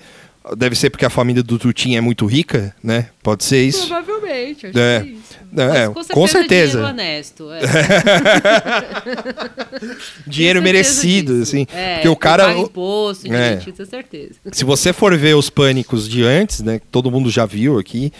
Deve 0.56 0.76
ser 0.76 0.90
porque 0.90 1.06
a 1.06 1.10
família 1.10 1.44
do 1.44 1.58
Tutinho 1.58 1.98
é 1.98 2.02
muito 2.02 2.26
rica, 2.26 2.76
né? 2.84 3.10
Pode 3.22 3.44
ser 3.44 3.64
isso. 3.64 3.88
Provavelmente, 3.88 4.68
acho 4.68 4.78
é. 4.80 5.02
que 5.02 5.08
é 5.08 5.12
isso. 5.12 5.38
É, 5.58 5.88
com 5.88 6.04
certeza. 6.04 6.14
Com 6.14 6.28
certeza. 6.28 6.86
honesto. 6.88 7.50
É. 7.52 7.62
dinheiro 10.28 10.62
merecido, 10.62 11.34
disso. 11.40 11.56
assim. 11.56 11.68
É, 11.74 11.96
porque 11.96 12.10
o 12.10 12.16
cara. 12.16 12.58
imposto, 12.58 13.32
é. 13.34 13.58
tenho 13.58 13.86
certeza. 13.86 14.36
Se 14.52 14.64
você 14.64 14.94
for 14.94 15.18
ver 15.18 15.36
os 15.36 15.50
pânicos 15.50 16.08
de 16.08 16.24
antes, 16.24 16.62
né? 16.62 16.80
Que 16.80 16.88
todo 16.88 17.10
mundo 17.10 17.30
já 17.30 17.46
viu 17.46 17.80
aqui 17.80 18.12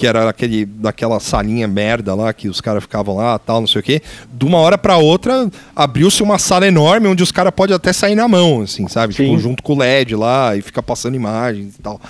que 0.00 0.06
era 0.06 0.30
aquele, 0.30 0.64
daquela 0.64 1.20
salinha 1.20 1.68
merda 1.68 2.14
lá, 2.14 2.32
que 2.32 2.48
os 2.48 2.58
caras 2.58 2.82
ficavam 2.82 3.16
lá, 3.16 3.38
tal, 3.38 3.60
não 3.60 3.66
sei 3.66 3.80
o 3.80 3.84
quê. 3.84 4.00
De 4.32 4.46
uma 4.46 4.56
hora 4.56 4.78
para 4.78 4.96
outra, 4.96 5.50
abriu-se 5.76 6.22
uma 6.22 6.38
sala 6.38 6.66
enorme 6.66 7.06
onde 7.06 7.22
os 7.22 7.30
caras 7.30 7.52
podem 7.54 7.76
até 7.76 7.92
sair 7.92 8.14
na 8.14 8.26
mão, 8.26 8.62
assim, 8.62 8.88
sabe? 8.88 9.12
Tipo, 9.12 9.38
junto 9.38 9.62
com 9.62 9.74
o 9.74 9.78
LED 9.78 10.16
lá 10.16 10.56
e 10.56 10.62
fica 10.62 10.82
passando 10.82 11.16
imagens 11.16 11.74
e 11.74 11.82
tal. 11.82 12.00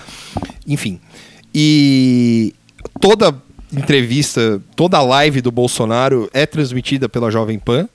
Enfim. 0.69 1.01
E 1.53 2.55
toda 3.01 3.35
entrevista, 3.73 4.63
toda 4.77 5.03
live 5.03 5.41
do 5.41 5.51
Bolsonaro 5.51 6.31
é 6.33 6.47
transmitida 6.47 7.09
pela 7.09 7.29
Jovem 7.29 7.59
Pan. 7.59 7.89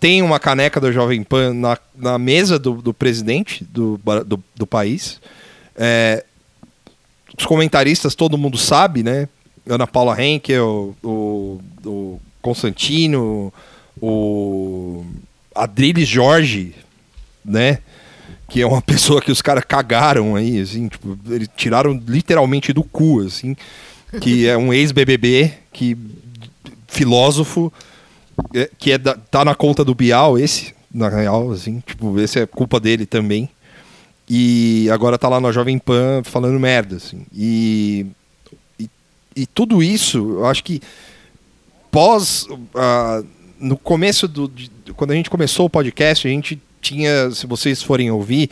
Tem 0.00 0.22
uma 0.22 0.40
caneca 0.40 0.80
da 0.80 0.90
Jovem 0.90 1.22
Pan 1.22 1.52
na, 1.52 1.76
na 1.94 2.18
mesa 2.18 2.58
do, 2.58 2.80
do 2.80 2.94
presidente 2.94 3.66
do, 3.70 4.00
do, 4.24 4.42
do 4.56 4.66
país. 4.66 5.20
É, 5.76 6.24
os 7.40 7.46
comentaristas 7.46 8.14
todo 8.14 8.36
mundo 8.36 8.58
sabe, 8.58 9.02
né? 9.02 9.26
Ana 9.66 9.86
Paula 9.86 10.22
Henkel, 10.22 10.94
o, 11.02 11.58
o 11.84 12.20
Constantino, 12.42 13.52
o 14.00 15.04
Adriles 15.54 16.06
Jorge, 16.06 16.74
né? 17.42 17.78
Que 18.46 18.60
é 18.60 18.66
uma 18.66 18.82
pessoa 18.82 19.22
que 19.22 19.32
os 19.32 19.40
caras 19.40 19.64
cagaram 19.66 20.36
aí, 20.36 20.60
assim, 20.60 20.88
tipo, 20.88 21.18
eles 21.30 21.48
tiraram 21.56 21.98
literalmente 22.06 22.74
do 22.74 22.82
cu, 22.82 23.22
assim, 23.22 23.56
que 24.20 24.46
é 24.46 24.56
um 24.58 24.70
ex-BBB, 24.70 25.52
que 25.72 25.96
filósofo, 26.88 27.72
é, 28.54 28.68
que 28.78 28.92
é 28.92 28.98
da, 28.98 29.14
tá 29.14 29.46
na 29.46 29.54
conta 29.54 29.82
do 29.82 29.94
Bial, 29.94 30.38
esse, 30.38 30.74
na 30.92 31.08
real, 31.08 31.52
assim, 31.52 31.82
tipo, 31.86 32.20
esse 32.20 32.38
é 32.38 32.46
culpa 32.46 32.78
dele 32.78 33.06
também. 33.06 33.48
E 34.32 34.88
agora 34.92 35.18
tá 35.18 35.28
lá 35.28 35.40
na 35.40 35.50
Jovem 35.50 35.76
Pan 35.76 36.22
falando 36.22 36.60
merda, 36.60 36.96
assim. 36.96 37.26
E, 37.34 38.06
e, 38.78 38.88
e 39.34 39.44
tudo 39.44 39.82
isso, 39.82 40.18
eu 40.18 40.46
acho 40.46 40.62
que 40.62 40.80
pós. 41.90 42.46
Uh, 42.48 43.26
no 43.58 43.76
começo 43.76 44.28
do. 44.28 44.46
De, 44.46 44.70
quando 44.94 45.10
a 45.10 45.14
gente 45.16 45.28
começou 45.28 45.66
o 45.66 45.70
podcast, 45.70 46.28
a 46.28 46.30
gente 46.30 46.62
tinha, 46.80 47.32
se 47.32 47.44
vocês 47.44 47.82
forem 47.82 48.08
ouvir, 48.12 48.50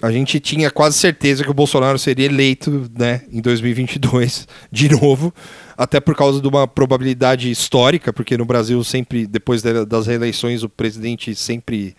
a 0.00 0.10
gente 0.10 0.40
tinha 0.40 0.70
quase 0.70 0.98
certeza 0.98 1.44
que 1.44 1.50
o 1.50 1.54
Bolsonaro 1.54 1.98
seria 1.98 2.24
eleito 2.24 2.90
né, 2.98 3.20
em 3.30 3.42
2022 3.42 4.48
de 4.72 4.88
novo, 4.88 5.32
até 5.76 6.00
por 6.00 6.16
causa 6.16 6.40
de 6.40 6.48
uma 6.48 6.66
probabilidade 6.66 7.50
histórica, 7.50 8.14
porque 8.14 8.38
no 8.38 8.46
Brasil 8.46 8.82
sempre, 8.82 9.26
depois 9.26 9.62
das 9.62 10.06
reeleições, 10.06 10.62
o 10.62 10.70
presidente 10.70 11.34
sempre 11.34 11.94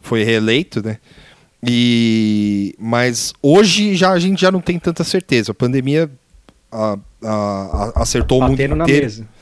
foi 0.00 0.24
reeleito, 0.24 0.82
né? 0.84 0.98
E 1.66 2.74
mas 2.78 3.32
hoje 3.42 3.96
já 3.96 4.10
a 4.10 4.18
gente 4.18 4.40
já 4.40 4.50
não 4.50 4.60
tem 4.60 4.78
tanta 4.78 5.02
certeza. 5.02 5.52
A 5.52 5.54
pandemia 5.54 6.10
a, 6.70 6.98
a, 7.24 7.30
a, 7.96 8.02
acertou 8.02 8.40
Batendo 8.40 8.74
o 8.74 8.76
mundo 8.76 8.82
inteiro. 8.82 9.04
Mesa. 9.04 9.28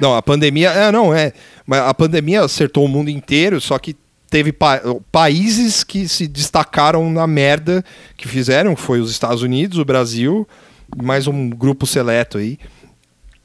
Não, 0.00 0.16
a 0.16 0.22
pandemia, 0.22 0.70
é, 0.70 0.90
não 0.90 1.14
é, 1.14 1.34
mas 1.66 1.80
a 1.80 1.92
pandemia 1.92 2.42
acertou 2.42 2.82
o 2.86 2.88
mundo 2.88 3.10
inteiro, 3.10 3.60
só 3.60 3.78
que 3.78 3.94
teve 4.30 4.52
pa 4.52 4.80
países 5.12 5.84
que 5.84 6.08
se 6.08 6.26
destacaram 6.26 7.10
na 7.10 7.26
merda 7.26 7.84
que 8.16 8.26
fizeram, 8.26 8.74
foi 8.74 9.00
os 9.00 9.10
Estados 9.10 9.42
Unidos, 9.42 9.76
o 9.76 9.84
Brasil, 9.84 10.48
mais 10.96 11.26
um 11.26 11.50
grupo 11.50 11.86
seleto 11.86 12.38
aí, 12.38 12.58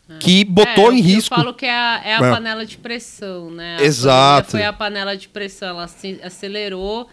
é. 0.09 0.17
que 0.19 0.45
botou 0.45 0.93
é, 0.93 0.95
em 0.95 1.01
risco. 1.01 1.33
Eu 1.33 1.37
falo 1.37 1.53
que 1.53 1.65
é 1.65 1.73
a, 1.73 2.01
é 2.05 2.13
a 2.13 2.25
é. 2.25 2.31
panela 2.31 2.65
de 2.65 2.77
pressão, 2.77 3.51
né? 3.51 3.75
A 3.77 3.83
Exato. 3.83 4.51
Foi 4.51 4.63
a 4.63 4.71
panela 4.71 5.17
de 5.17 5.27
pressão, 5.27 5.67
ela 5.67 5.89
acelerou 6.23 7.09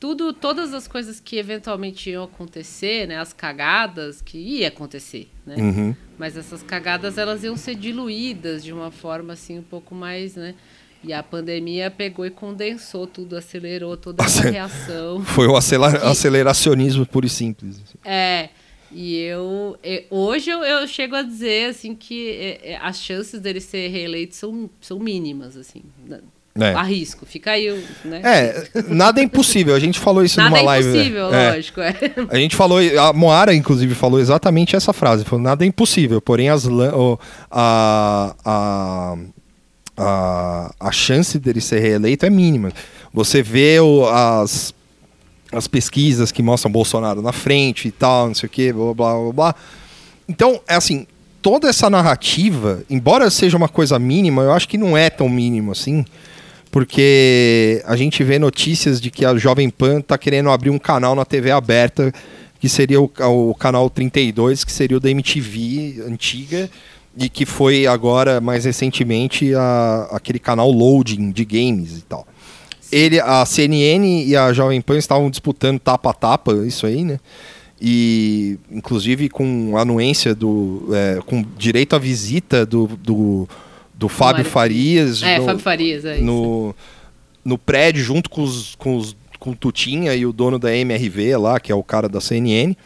tudo, 0.00 0.32
todas 0.32 0.72
as 0.72 0.88
coisas 0.88 1.20
que 1.20 1.36
eventualmente 1.36 2.08
iam 2.08 2.24
acontecer, 2.24 3.06
né? 3.06 3.18
As 3.18 3.34
cagadas 3.34 4.22
que 4.22 4.38
ia 4.38 4.68
acontecer, 4.68 5.28
né? 5.44 5.56
Uhum. 5.56 5.94
Mas 6.18 6.38
essas 6.38 6.62
cagadas 6.62 7.18
elas 7.18 7.44
iam 7.44 7.54
ser 7.54 7.74
diluídas 7.74 8.64
de 8.64 8.72
uma 8.72 8.90
forma 8.90 9.34
assim 9.34 9.58
um 9.58 9.62
pouco 9.62 9.94
mais, 9.94 10.36
né? 10.36 10.54
E 11.04 11.12
a 11.12 11.22
pandemia 11.22 11.90
pegou 11.90 12.24
e 12.24 12.30
condensou 12.30 13.06
tudo, 13.06 13.36
acelerou 13.36 13.94
toda 13.96 14.24
essa 14.24 14.50
reação. 14.50 15.22
Foi 15.24 15.54
aceler... 15.54 15.96
aceleracionismo 16.02 17.04
puro 17.06 17.26
e 17.26 17.30
simples. 17.30 17.76
Assim. 17.82 17.98
É. 18.02 18.48
E 18.90 19.16
eu, 19.18 19.78
eu 19.82 20.04
hoje 20.10 20.50
eu, 20.50 20.62
eu, 20.62 20.86
chego 20.88 21.14
a 21.14 21.22
dizer 21.22 21.70
assim 21.70 21.94
que 21.94 22.30
é, 22.30 22.72
é, 22.72 22.76
as 22.78 23.00
chances 23.00 23.40
dele 23.40 23.60
ser 23.60 23.88
reeleito 23.88 24.34
são, 24.34 24.68
são 24.80 24.98
mínimas 24.98 25.56
assim. 25.56 25.82
É. 26.58 26.74
Arrisco, 26.74 27.24
fica 27.24 27.52
aí, 27.52 27.72
né? 28.04 28.20
É, 28.24 28.64
nada 28.88 29.20
é 29.20 29.24
impossível. 29.24 29.74
A 29.74 29.78
gente 29.78 30.00
falou 30.00 30.24
isso 30.24 30.36
nada 30.36 30.50
numa 30.50 30.62
live. 30.62 30.88
Nada 30.88 30.98
é 30.98 31.02
impossível, 31.02 31.34
é. 31.34 31.52
lógico. 31.52 31.80
É. 31.80 31.94
A 32.28 32.36
gente 32.36 32.56
falou, 32.56 32.78
a 32.78 33.12
Moara, 33.12 33.54
inclusive, 33.54 33.94
falou 33.94 34.18
exatamente 34.18 34.74
essa 34.74 34.92
frase. 34.92 35.24
Falou, 35.24 35.42
nada 35.42 35.64
é 35.64 35.68
impossível, 35.68 36.20
porém 36.20 36.48
as, 36.48 36.66
a, 37.50 38.34
a, 38.44 39.16
a, 39.96 40.74
a 40.80 40.92
chance 40.92 41.38
dele 41.38 41.60
ser 41.60 41.78
reeleito 41.78 42.26
é 42.26 42.30
mínima. 42.30 42.72
Você 43.14 43.42
vê 43.42 43.78
o, 43.78 44.08
as, 44.08 44.74
as 45.52 45.68
pesquisas 45.68 46.32
que 46.32 46.42
mostram 46.42 46.70
Bolsonaro 46.70 47.22
na 47.22 47.32
frente 47.32 47.86
e 47.86 47.92
tal, 47.92 48.26
não 48.26 48.34
sei 48.34 48.48
o 48.48 48.50
quê, 48.50 48.72
blá, 48.72 48.92
blá, 48.92 49.14
blá, 49.14 49.32
blá. 49.32 49.54
Então, 50.28 50.60
é 50.66 50.74
assim, 50.74 51.06
toda 51.40 51.68
essa 51.68 51.88
narrativa, 51.88 52.82
embora 52.90 53.30
seja 53.30 53.56
uma 53.56 53.68
coisa 53.68 53.98
mínima, 53.98 54.42
eu 54.42 54.52
acho 54.52 54.68
que 54.68 54.76
não 54.76 54.96
é 54.96 55.08
tão 55.08 55.28
mínimo 55.28 55.72
assim, 55.72 56.04
porque 56.70 57.82
a 57.84 57.96
gente 57.96 58.22
vê 58.22 58.38
notícias 58.38 59.00
de 59.00 59.10
que 59.10 59.24
a 59.24 59.36
Jovem 59.36 59.68
Pan 59.68 59.98
está 59.98 60.16
querendo 60.16 60.50
abrir 60.50 60.70
um 60.70 60.78
canal 60.78 61.14
na 61.14 61.24
TV 61.24 61.50
aberta, 61.50 62.12
que 62.60 62.68
seria 62.68 63.00
o, 63.00 63.10
o 63.50 63.54
canal 63.54 63.88
32, 63.90 64.64
que 64.64 64.72
seria 64.72 64.96
o 64.96 65.00
da 65.00 65.10
MTV 65.10 66.04
antiga, 66.06 66.70
e 67.16 67.28
que 67.28 67.44
foi 67.44 67.86
agora, 67.86 68.40
mais 68.40 68.64
recentemente, 68.64 69.52
a, 69.54 70.08
aquele 70.12 70.38
canal 70.38 70.70
Loading 70.70 71.32
de 71.32 71.44
games 71.44 71.98
e 71.98 72.02
tal. 72.02 72.26
Ele, 72.92 73.20
a 73.20 73.44
CNN 73.44 74.24
e 74.24 74.36
a 74.36 74.52
Jovem 74.52 74.80
Pan 74.80 74.98
estavam 74.98 75.30
disputando 75.30 75.78
tapa 75.78 76.10
a 76.10 76.14
tapa, 76.14 76.52
isso 76.66 76.86
aí, 76.86 77.04
né? 77.04 77.18
E, 77.80 78.58
inclusive, 78.70 79.28
com 79.28 79.76
anuência 79.78 80.34
do. 80.34 80.88
É, 80.92 81.18
com 81.24 81.44
direito 81.56 81.96
à 81.96 81.98
visita 81.98 82.66
do, 82.66 82.86
do, 82.86 83.48
do 84.00 84.08
Fábio 84.08 84.46
Farias. 84.46 85.22
É, 85.22 85.38
no, 85.38 85.44
Fábio 85.44 85.60
Farias, 85.60 86.04
é 86.06 86.16
no, 86.18 86.74
no 87.44 87.58
prédio, 87.58 88.02
junto 88.02 88.30
com 88.30 88.42
os, 88.42 88.74
com 88.74 88.96
os 88.96 89.14
com 89.38 89.52
o 89.52 89.56
Tutinha 89.56 90.14
e 90.14 90.26
o 90.26 90.32
dono 90.32 90.58
da 90.58 90.74
MRV 90.76 91.36
lá, 91.38 91.58
que 91.58 91.72
é 91.72 91.74
o 91.74 91.82
cara 91.82 92.08
da 92.08 92.20
CNN. 92.20 92.76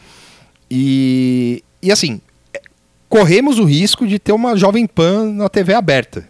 E, 0.71 1.61
e 1.81 1.91
assim, 1.91 2.21
corremos 3.09 3.59
o 3.59 3.65
risco 3.65 4.07
de 4.07 4.17
ter 4.17 4.31
uma 4.31 4.55
Jovem 4.55 4.87
Pan 4.87 5.33
na 5.33 5.49
TV 5.49 5.73
aberta, 5.73 6.27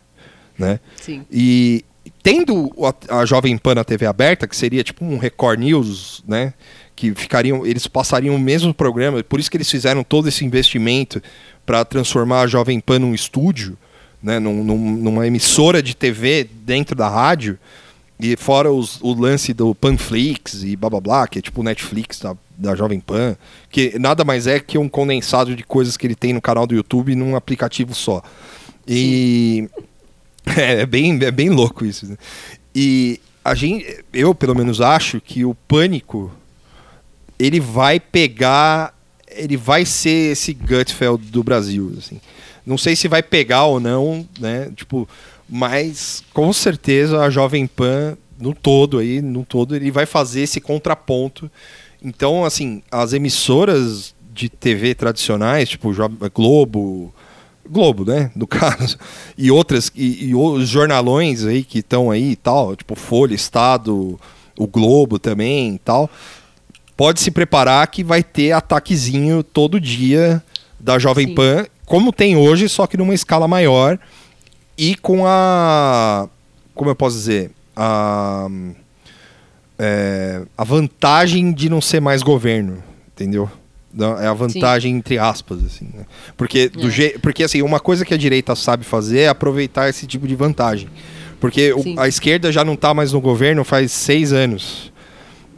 né? 0.57 0.79
Sim. 0.95 1.23
E 1.31 1.85
tendo 2.23 2.73
a, 3.09 3.19
a 3.19 3.25
Jovem 3.25 3.55
Pan 3.55 3.75
na 3.75 3.83
TV 3.83 4.07
aberta, 4.07 4.47
que 4.47 4.55
seria 4.55 4.83
tipo 4.83 5.05
um 5.05 5.19
Record 5.19 5.59
News, 5.59 6.23
né? 6.27 6.55
Que 6.95 7.13
ficariam, 7.13 7.63
eles 7.65 7.85
passariam 7.85 8.35
o 8.35 8.39
mesmo 8.39 8.73
programa, 8.73 9.23
por 9.23 9.39
isso 9.39 9.51
que 9.51 9.57
eles 9.57 9.69
fizeram 9.69 10.03
todo 10.03 10.27
esse 10.27 10.43
investimento 10.43 11.21
para 11.65 11.85
transformar 11.85 12.41
a 12.41 12.47
Jovem 12.47 12.79
Pan 12.79 12.97
num 12.97 13.13
estúdio, 13.13 13.77
né? 14.25 14.39
Num, 14.39 14.63
num, 14.63 14.91
numa 14.95 15.27
emissora 15.27 15.83
de 15.83 15.95
TV 15.95 16.49
dentro 16.65 16.95
da 16.95 17.07
rádio. 17.07 17.59
E 18.19 18.35
fora 18.35 18.71
os, 18.71 18.99
o 19.01 19.13
lance 19.13 19.53
do 19.53 19.75
Panflix 19.75 20.63
e 20.63 20.75
blá 20.75 20.89
blá 20.89 20.99
blá, 20.99 21.27
que 21.27 21.37
é 21.37 21.41
tipo 21.41 21.61
o 21.61 21.63
Netflix 21.63 22.19
da, 22.19 22.35
da 22.57 22.73
Jovem 22.73 22.99
Pan, 22.99 23.35
que 23.69 23.99
nada 23.99 24.23
mais 24.23 24.47
é 24.47 24.59
que 24.59 24.77
um 24.77 24.89
condensado 24.89 25.55
de 25.55 25.63
coisas 25.63 25.95
que 25.95 26.07
ele 26.07 26.15
tem 26.15 26.33
no 26.33 26.41
canal 26.41 26.65
do 26.65 26.73
YouTube 26.73 27.13
num 27.13 27.35
aplicativo 27.35 27.93
só. 27.93 28.23
E 28.87 29.69
é, 30.57 30.81
é, 30.81 30.85
bem, 30.85 31.19
é 31.21 31.31
bem 31.31 31.49
louco 31.49 31.85
isso. 31.85 32.07
Né? 32.07 32.17
E 32.73 33.19
a 33.43 33.53
gente, 33.53 34.03
eu 34.11 34.33
pelo 34.33 34.55
menos 34.55 34.81
acho 34.81 35.21
que 35.21 35.45
o 35.45 35.53
pânico 35.53 36.31
ele 37.37 37.59
vai 37.59 37.99
pegar, 37.99 38.97
ele 39.29 39.57
vai 39.57 39.85
ser 39.85 40.31
esse 40.31 40.53
Gutfeld 40.53 41.25
do 41.25 41.43
Brasil, 41.43 41.93
assim. 41.97 42.19
Não 42.65 42.77
sei 42.77 42.95
se 42.95 43.07
vai 43.07 43.21
pegar 43.21 43.65
ou 43.65 43.79
não, 43.79 44.27
né? 44.39 44.71
Tipo, 44.75 45.07
mas 45.47 46.23
com 46.33 46.51
certeza 46.51 47.21
a 47.21 47.29
Jovem 47.29 47.67
Pan 47.67 48.17
no 48.39 48.53
todo 48.53 48.99
aí, 48.99 49.21
no 49.21 49.45
todo 49.45 49.75
ele 49.75 49.91
vai 49.91 50.05
fazer 50.05 50.41
esse 50.41 50.59
contraponto. 50.59 51.49
Então, 52.03 52.43
assim, 52.43 52.81
as 52.91 53.13
emissoras 53.13 54.13
de 54.33 54.49
TV 54.49 54.93
tradicionais, 54.93 55.69
tipo 55.69 55.91
Globo, 56.33 57.13
Globo, 57.67 58.05
né, 58.05 58.31
no 58.35 58.45
caso, 58.45 58.97
e 59.37 59.49
outras 59.49 59.91
e, 59.95 60.25
e 60.25 60.35
os 60.35 60.67
jornalões 60.67 61.45
aí 61.45 61.63
que 61.63 61.79
estão 61.79 62.11
aí 62.11 62.31
e 62.31 62.35
tal, 62.35 62.75
tipo 62.75 62.95
Folha, 62.95 63.33
Estado, 63.33 64.19
o 64.57 64.67
Globo 64.67 65.17
também 65.17 65.75
e 65.75 65.79
tal, 65.79 66.09
pode 66.97 67.21
se 67.21 67.31
preparar 67.31 67.87
que 67.87 68.03
vai 68.03 68.23
ter 68.23 68.51
ataquezinho 68.51 69.41
todo 69.41 69.79
dia 69.79 70.43
da 70.79 70.99
Jovem 70.99 71.27
Sim. 71.27 71.35
Pan, 71.35 71.65
como 71.85 72.11
tem 72.11 72.35
hoje, 72.35 72.67
só 72.67 72.87
que 72.87 72.97
numa 72.97 73.13
escala 73.13 73.47
maior 73.47 73.99
e 74.77 74.95
com 74.95 75.25
a. 75.25 76.27
Como 76.73 76.89
eu 76.89 76.95
posso 76.95 77.15
dizer? 77.15 77.51
A. 77.75 78.47
É, 79.77 80.41
a 80.57 80.63
vantagem 80.63 81.51
de 81.51 81.69
não 81.69 81.81
ser 81.81 81.99
mais 81.99 82.23
governo, 82.23 82.81
entendeu? 83.13 83.49
É 84.21 84.27
a 84.27 84.33
vantagem 84.33 84.91
Sim. 84.93 84.97
entre 84.97 85.17
aspas, 85.17 85.63
assim, 85.63 85.89
né? 85.93 86.05
Porque, 86.35 86.67
do 86.67 86.89
é. 86.89 87.17
porque 87.21 87.43
assim, 87.43 87.61
uma 87.61 87.79
coisa 87.79 88.03
que 88.03 88.13
a 88.13 88.17
direita 88.17 88.55
sabe 88.55 88.83
fazer 88.83 89.19
é 89.19 89.27
aproveitar 89.27 89.89
esse 89.89 90.05
tipo 90.05 90.27
de 90.27 90.35
vantagem. 90.35 90.89
Porque 91.39 91.73
o, 91.73 91.99
a 91.99 92.07
esquerda 92.07 92.51
já 92.51 92.65
não 92.65 92.73
está 92.73 92.93
mais 92.93 93.13
no 93.13 93.21
governo 93.21 93.63
faz 93.63 93.91
seis 93.91 94.33
anos. 94.33 94.91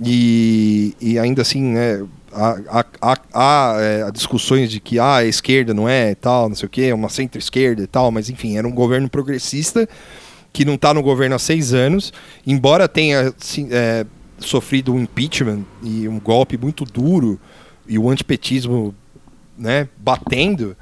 E, 0.03 0.95
e 1.01 1.17
ainda 1.17 1.41
assim, 1.41 1.61
né, 1.61 2.03
há, 2.37 2.85
há, 3.01 3.17
há 3.33 3.75
é, 3.79 4.11
discussões 4.11 4.69
de 4.69 4.79
que 4.79 4.99
ah, 4.99 5.17
a 5.17 5.25
esquerda 5.25 5.73
não 5.73 5.89
é 5.89 6.15
tal, 6.15 6.47
não 6.49 6.55
sei 6.55 6.67
o 6.67 6.69
que, 6.69 6.93
uma 6.93 7.09
centro-esquerda 7.09 7.83
e 7.83 7.87
tal, 7.87 8.11
mas 8.11 8.29
enfim, 8.29 8.57
era 8.57 8.67
um 8.67 8.71
governo 8.71 9.09
progressista 9.09 9.87
que 10.53 10.63
não 10.63 10.75
está 10.75 10.93
no 10.93 11.01
governo 11.01 11.35
há 11.35 11.39
seis 11.39 11.73
anos, 11.73 12.13
embora 12.45 12.87
tenha 12.87 13.33
é, 13.71 14.05
sofrido 14.39 14.93
um 14.93 14.99
impeachment 14.99 15.63
e 15.83 16.07
um 16.07 16.19
golpe 16.19 16.57
muito 16.57 16.85
duro 16.85 17.39
e 17.87 17.97
o 17.97 18.09
antipetismo 18.09 18.93
né, 19.57 19.87
batendo, 19.97 20.75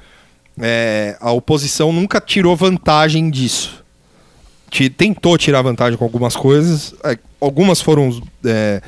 é, 0.58 1.16
a 1.20 1.30
oposição 1.32 1.92
nunca 1.92 2.20
tirou 2.20 2.54
vantagem 2.56 3.30
disso. 3.30 3.84
Tentou 4.96 5.38
tirar 5.38 5.62
vantagem 5.62 5.96
com 5.96 6.04
algumas 6.04 6.36
coisas, 6.36 6.94
é, 7.04 7.18
algumas 7.40 7.80
foram 7.80 8.20
é, 8.44 8.82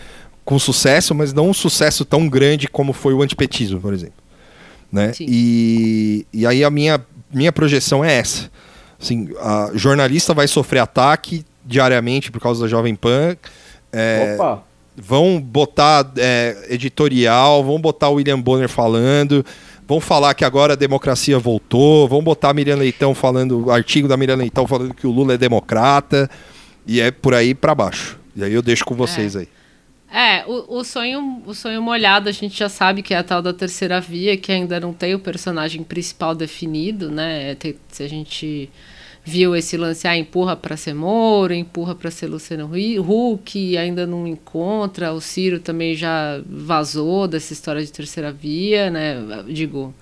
com 0.48 0.58
sucesso, 0.58 1.14
mas 1.14 1.34
não 1.34 1.50
um 1.50 1.52
sucesso 1.52 2.06
tão 2.06 2.26
grande 2.26 2.68
como 2.68 2.94
foi 2.94 3.12
o 3.12 3.20
antipetismo, 3.20 3.82
por 3.82 3.92
exemplo. 3.92 4.14
Né? 4.90 5.12
E, 5.20 6.26
e 6.32 6.46
aí 6.46 6.64
a 6.64 6.70
minha, 6.70 7.04
minha 7.30 7.52
projeção 7.52 8.02
é 8.02 8.14
essa. 8.14 8.50
Assim, 8.98 9.28
a 9.42 9.72
jornalista 9.74 10.32
vai 10.32 10.48
sofrer 10.48 10.78
ataque 10.78 11.44
diariamente 11.66 12.32
por 12.32 12.40
causa 12.40 12.62
da 12.62 12.66
Jovem 12.66 12.94
Pan. 12.94 13.36
É, 13.92 14.36
Opa! 14.36 14.62
vão 14.96 15.38
botar 15.38 16.10
é, 16.16 16.68
editorial, 16.70 17.62
vão 17.62 17.78
botar 17.78 18.08
o 18.08 18.14
William 18.14 18.40
Bonner 18.40 18.70
falando, 18.70 19.44
vão 19.86 20.00
falar 20.00 20.32
que 20.32 20.46
agora 20.46 20.72
a 20.72 20.76
democracia 20.76 21.38
voltou, 21.38 22.08
vão 22.08 22.22
botar 22.22 22.48
a 22.48 22.54
Miriam 22.54 22.76
Leitão 22.76 23.14
falando, 23.14 23.66
o 23.66 23.70
artigo 23.70 24.08
da 24.08 24.16
Miriam 24.16 24.36
Leitão 24.36 24.66
falando 24.66 24.94
que 24.94 25.06
o 25.06 25.10
Lula 25.10 25.34
é 25.34 25.36
democrata, 25.36 26.26
e 26.86 27.02
é 27.02 27.10
por 27.10 27.34
aí 27.34 27.54
para 27.54 27.74
baixo. 27.74 28.18
E 28.34 28.42
aí 28.42 28.54
eu 28.54 28.62
deixo 28.62 28.86
com 28.86 28.94
vocês 28.94 29.36
aí. 29.36 29.57
É, 30.10 30.44
o, 30.46 30.78
o, 30.78 30.84
sonho, 30.84 31.42
o 31.46 31.54
sonho 31.54 31.82
molhado 31.82 32.28
a 32.28 32.32
gente 32.32 32.58
já 32.58 32.68
sabe 32.68 33.02
que 33.02 33.12
é 33.12 33.18
a 33.18 33.22
tal 33.22 33.42
da 33.42 33.52
terceira 33.52 34.00
via, 34.00 34.36
que 34.38 34.50
ainda 34.50 34.80
não 34.80 34.92
tem 34.92 35.14
o 35.14 35.18
personagem 35.18 35.82
principal 35.82 36.34
definido, 36.34 37.10
né? 37.10 37.54
Tem, 37.56 37.76
se 37.88 38.02
a 38.02 38.08
gente 38.08 38.70
viu 39.22 39.54
esse 39.54 39.76
lance, 39.76 40.08
ah, 40.08 40.16
empurra 40.16 40.56
para 40.56 40.76
ser 40.76 40.94
Moro, 40.94 41.52
empurra 41.52 41.94
para 41.94 42.10
ser 42.10 42.28
Luciano 42.28 42.70
Huck, 42.72 43.76
ainda 43.76 44.06
não 44.06 44.26
encontra, 44.26 45.12
o 45.12 45.20
Ciro 45.20 45.60
também 45.60 45.94
já 45.94 46.40
vazou 46.46 47.28
dessa 47.28 47.52
história 47.52 47.84
de 47.84 47.92
terceira 47.92 48.32
via, 48.32 48.88
né? 48.88 49.16
Digo, 49.46 49.94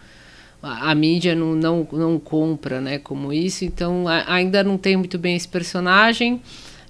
a, 0.62 0.92
a 0.92 0.94
mídia 0.94 1.34
não, 1.34 1.56
não, 1.56 1.88
não 1.92 2.18
compra, 2.20 2.80
né, 2.80 2.98
como 2.98 3.32
isso, 3.32 3.64
então 3.64 4.06
a, 4.06 4.32
ainda 4.32 4.62
não 4.62 4.78
tem 4.78 4.96
muito 4.96 5.18
bem 5.18 5.34
esse 5.34 5.48
personagem 5.48 6.40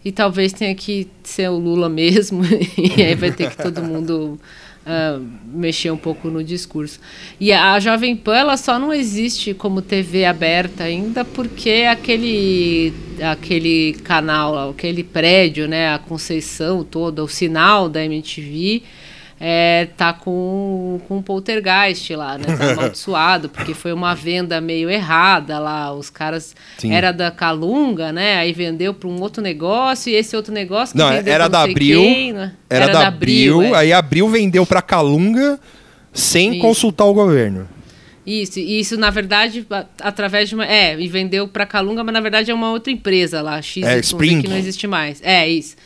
e 0.06 0.12
talvez 0.12 0.52
tenha 0.52 0.72
que 0.72 1.08
ser 1.24 1.50
o 1.50 1.58
Lula 1.58 1.88
mesmo, 1.88 2.44
e 2.78 3.02
aí 3.02 3.16
vai 3.16 3.32
ter 3.32 3.50
que 3.50 3.56
todo 3.56 3.82
mundo 3.82 4.38
uh, 4.86 5.26
mexer 5.52 5.90
um 5.90 5.96
pouco 5.96 6.28
no 6.28 6.44
discurso. 6.44 7.00
E 7.40 7.50
a 7.52 7.80
Jovem 7.80 8.14
Pan 8.14 8.36
ela 8.36 8.56
só 8.56 8.78
não 8.78 8.92
existe 8.92 9.52
como 9.52 9.82
TV 9.82 10.24
aberta 10.24 10.84
ainda 10.84 11.24
porque 11.24 11.88
aquele, 11.90 12.94
aquele 13.20 13.94
canal, 14.04 14.70
aquele 14.70 15.02
prédio, 15.02 15.66
né, 15.66 15.92
a 15.92 15.98
Conceição 15.98 16.84
toda, 16.84 17.24
o 17.24 17.28
sinal 17.28 17.88
da 17.88 18.04
MTV 18.04 18.84
é, 19.38 19.88
tá 19.96 20.14
com, 20.14 20.98
com 21.06 21.18
um 21.18 21.22
poltergeist 21.22 22.14
lá, 22.14 22.38
né? 22.38 22.56
Tá 22.56 22.72
amaldiçoado, 22.72 23.48
porque 23.48 23.74
foi 23.74 23.92
uma 23.92 24.14
venda 24.14 24.60
meio 24.60 24.88
errada 24.88 25.58
lá. 25.58 25.92
Os 25.92 26.08
caras. 26.08 26.54
Sim. 26.78 26.92
Era 26.92 27.12
da 27.12 27.30
Calunga, 27.30 28.12
né? 28.12 28.36
Aí 28.36 28.52
vendeu 28.52 28.94
para 28.94 29.08
um 29.08 29.20
outro 29.20 29.42
negócio, 29.42 30.10
e 30.10 30.14
esse 30.14 30.34
outro 30.34 30.52
negócio. 30.52 30.96
não, 30.96 31.10
era 31.10 31.48
da 31.48 31.62
Abril. 31.62 32.00
Quem, 32.00 32.32
né? 32.32 32.52
era, 32.68 32.84
era, 32.84 32.92
da 32.92 33.08
Abril, 33.08 33.56
Abril 33.56 33.74
é. 33.74 33.78
aí 33.78 33.92
Abril 33.92 34.28
vendeu 34.28 34.64
para 34.64 34.80
Calunga 34.80 35.60
sem 36.12 36.52
isso. 36.52 36.60
consultar 36.60 37.04
o 37.04 37.12
governo. 37.12 37.68
Isso, 38.26 38.58
isso 38.58 38.96
na 38.96 39.10
verdade, 39.10 39.64
através 40.00 40.48
de 40.48 40.56
uma. 40.56 40.66
É, 40.66 40.98
e 40.98 41.06
vendeu 41.06 41.46
para 41.46 41.64
Calunga, 41.64 42.02
mas 42.02 42.12
na 42.12 42.20
verdade 42.20 42.50
é 42.50 42.54
uma 42.54 42.72
outra 42.72 42.92
empresa 42.92 43.40
lá, 43.40 43.62
X, 43.62 43.84
é, 43.84 44.00
Spring. 44.00 44.42
que 44.42 44.48
não 44.48 44.56
existe 44.56 44.86
mais. 44.86 45.20
É, 45.22 45.48
isso. 45.48 45.76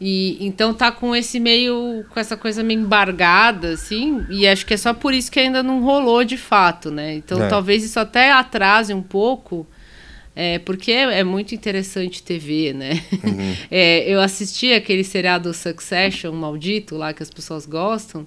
E 0.00 0.36
então 0.40 0.74
tá 0.74 0.92
com 0.92 1.16
esse 1.16 1.40
meio 1.40 2.04
com 2.10 2.20
essa 2.20 2.36
coisa 2.36 2.62
meio 2.62 2.80
embargada 2.80 3.70
assim, 3.70 4.26
e 4.28 4.46
acho 4.46 4.66
que 4.66 4.74
é 4.74 4.76
só 4.76 4.92
por 4.92 5.14
isso 5.14 5.32
que 5.32 5.40
ainda 5.40 5.62
não 5.62 5.82
rolou 5.82 6.22
de 6.22 6.36
fato, 6.36 6.90
né? 6.90 7.14
Então 7.14 7.42
é. 7.42 7.48
talvez 7.48 7.82
isso 7.82 7.98
até 7.98 8.30
atrase 8.30 8.92
um 8.92 9.02
pouco. 9.02 9.66
É, 10.38 10.58
porque 10.58 10.92
é, 10.92 11.20
é 11.20 11.24
muito 11.24 11.54
interessante 11.54 12.22
TV, 12.22 12.74
né? 12.74 13.02
Uhum. 13.24 13.56
É, 13.70 14.06
eu 14.06 14.20
assisti 14.20 14.70
aquele 14.74 15.02
seriado 15.02 15.52
Succession 15.54 16.30
maldito 16.32 16.94
lá 16.94 17.14
que 17.14 17.22
as 17.22 17.30
pessoas 17.30 17.64
gostam. 17.64 18.26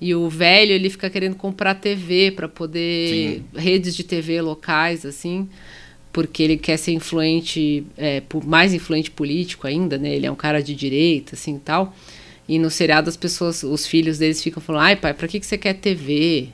E 0.00 0.14
o 0.14 0.28
velho, 0.28 0.72
ele 0.72 0.88
fica 0.88 1.10
querendo 1.10 1.34
comprar 1.34 1.74
TV 1.74 2.30
para 2.30 2.48
poder. 2.48 3.08
Sim. 3.08 3.44
redes 3.56 3.96
de 3.96 4.04
TV 4.04 4.40
locais, 4.40 5.04
assim 5.04 5.48
porque 6.12 6.42
ele 6.42 6.56
quer 6.56 6.76
ser 6.76 6.92
influente, 6.92 7.84
é, 7.96 8.22
mais 8.44 8.74
influente 8.74 9.10
político 9.10 9.66
ainda, 9.66 9.96
né? 9.96 10.14
Ele 10.14 10.26
é 10.26 10.30
um 10.30 10.36
cara 10.36 10.62
de 10.62 10.74
direita, 10.74 11.34
assim, 11.34 11.58
tal. 11.58 11.94
E 12.48 12.58
no 12.58 12.70
seriado 12.70 13.08
as 13.08 13.16
pessoas, 13.16 13.62
os 13.62 13.86
filhos 13.86 14.18
deles 14.18 14.42
ficam 14.42 14.60
falando, 14.60 14.82
ai 14.82 14.96
pai, 14.96 15.14
pra 15.14 15.28
que, 15.28 15.38
que 15.38 15.46
você 15.46 15.56
quer 15.56 15.74
TV? 15.74 16.48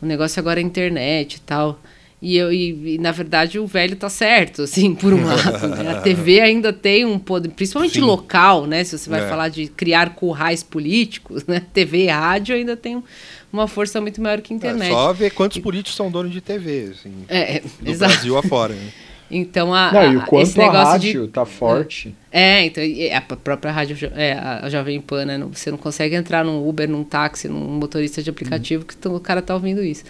O 0.00 0.06
negócio 0.06 0.38
agora 0.38 0.60
é 0.60 0.62
internet 0.62 1.34
e 1.34 1.40
tal. 1.40 1.80
E, 2.24 2.38
eu, 2.38 2.50
e, 2.50 2.94
e, 2.94 2.98
na 2.98 3.12
verdade 3.12 3.58
o 3.58 3.66
velho 3.66 3.94
tá 3.96 4.08
certo, 4.08 4.62
assim, 4.62 4.94
por 4.94 5.12
um 5.12 5.26
lado. 5.26 5.68
Né? 5.68 5.90
A 5.90 6.00
TV 6.00 6.40
ainda 6.40 6.72
tem 6.72 7.04
um 7.04 7.18
poder, 7.18 7.50
principalmente 7.50 7.96
Sim. 7.96 8.00
local, 8.00 8.64
né? 8.64 8.82
Se 8.82 8.96
você 8.96 9.10
vai 9.10 9.22
é. 9.22 9.28
falar 9.28 9.50
de 9.50 9.66
criar 9.66 10.14
currais 10.14 10.62
políticos, 10.62 11.44
né? 11.46 11.60
TV 11.74 12.04
e 12.04 12.06
rádio 12.06 12.56
ainda 12.56 12.78
tem 12.78 13.04
uma 13.52 13.68
força 13.68 14.00
muito 14.00 14.22
maior 14.22 14.40
que 14.40 14.54
a 14.54 14.56
internet. 14.56 14.88
É 14.88 14.94
só 14.94 15.12
ver 15.12 15.32
quantos 15.32 15.58
e... 15.58 15.60
políticos 15.60 15.94
são 15.94 16.10
donos 16.10 16.32
de 16.32 16.40
TV, 16.40 16.92
assim, 16.92 17.12
é, 17.28 17.60
do 17.60 17.68
exato. 17.90 18.14
Brasil 18.14 18.38
afora. 18.38 18.72
Né? 18.72 18.88
Então 19.30 19.74
a, 19.74 19.92
Não, 19.92 20.12
e 20.14 20.16
o 20.16 20.22
quanto 20.22 20.44
esse 20.44 20.56
negócio 20.56 20.80
a 20.80 20.92
rádio 20.92 21.26
de... 21.26 21.32
tá 21.32 21.44
forte. 21.44 22.14
É, 22.32 22.64
então 22.64 22.82
a 23.12 23.36
própria 23.36 23.70
rádio, 23.70 24.10
é, 24.14 24.32
a 24.32 24.66
Jovem 24.70 24.98
Pan, 24.98 25.26
né? 25.26 25.46
Você 25.52 25.70
não 25.70 25.76
consegue 25.76 26.14
entrar 26.14 26.42
num 26.42 26.66
Uber, 26.66 26.88
num 26.88 27.04
táxi, 27.04 27.48
num 27.48 27.60
motorista 27.60 28.22
de 28.22 28.30
aplicativo 28.30 28.82
uhum. 28.82 28.88
que 28.98 29.08
o 29.08 29.20
cara 29.20 29.42
tá 29.42 29.52
ouvindo 29.52 29.82
isso. 29.84 30.04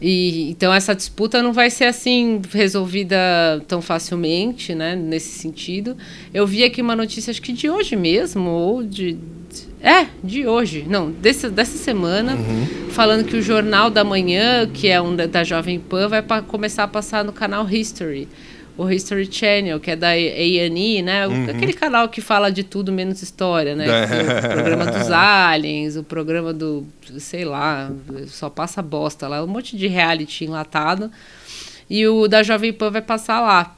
E, 0.00 0.50
então 0.50 0.72
essa 0.72 0.94
disputa 0.94 1.42
não 1.42 1.52
vai 1.52 1.70
ser 1.70 1.84
assim 1.84 2.40
resolvida 2.52 3.16
tão 3.66 3.82
facilmente, 3.82 4.74
né? 4.74 4.94
Nesse 4.94 5.38
sentido. 5.38 5.96
Eu 6.32 6.46
vi 6.46 6.62
aqui 6.62 6.80
uma 6.80 6.94
notícia, 6.94 7.30
acho 7.30 7.42
que 7.42 7.52
de 7.52 7.68
hoje 7.68 7.96
mesmo, 7.96 8.48
ou 8.48 8.82
de. 8.82 9.18
É, 9.80 10.06
de 10.22 10.46
hoje, 10.46 10.84
não, 10.88 11.10
desse, 11.10 11.48
dessa 11.48 11.78
semana, 11.78 12.34
uhum. 12.34 12.90
falando 12.90 13.24
que 13.24 13.36
o 13.36 13.42
Jornal 13.42 13.88
da 13.88 14.02
Manhã, 14.02 14.66
que 14.66 14.88
é 14.88 15.00
um 15.00 15.14
da, 15.14 15.26
da 15.26 15.44
Jovem 15.44 15.78
Pan, 15.78 16.08
vai 16.08 16.22
começar 16.42 16.82
a 16.82 16.88
passar 16.88 17.24
no 17.24 17.32
canal 17.32 17.68
History 17.68 18.28
o 18.78 18.88
History 18.88 19.28
Channel, 19.30 19.80
que 19.80 19.90
é 19.90 19.96
da 19.96 20.10
A&E, 20.10 21.02
né? 21.02 21.26
Uhum. 21.26 21.50
Aquele 21.50 21.72
canal 21.72 22.08
que 22.08 22.20
fala 22.20 22.48
de 22.50 22.62
tudo 22.62 22.92
menos 22.92 23.20
história, 23.20 23.74
né? 23.74 23.86
É. 23.88 24.46
O 24.46 24.50
programa 24.54 24.86
dos 24.86 25.10
aliens, 25.10 25.96
o 25.96 26.04
programa 26.04 26.52
do, 26.54 26.86
sei 27.18 27.44
lá, 27.44 27.90
só 28.28 28.48
passa 28.48 28.80
bosta 28.80 29.26
lá, 29.26 29.42
um 29.42 29.48
monte 29.48 29.76
de 29.76 29.88
reality 29.88 30.44
enlatado. 30.44 31.10
E 31.90 32.06
o 32.06 32.28
da 32.28 32.44
Jovem 32.44 32.72
Pan 32.72 32.92
vai 32.92 33.02
passar 33.02 33.40
lá. 33.40 33.76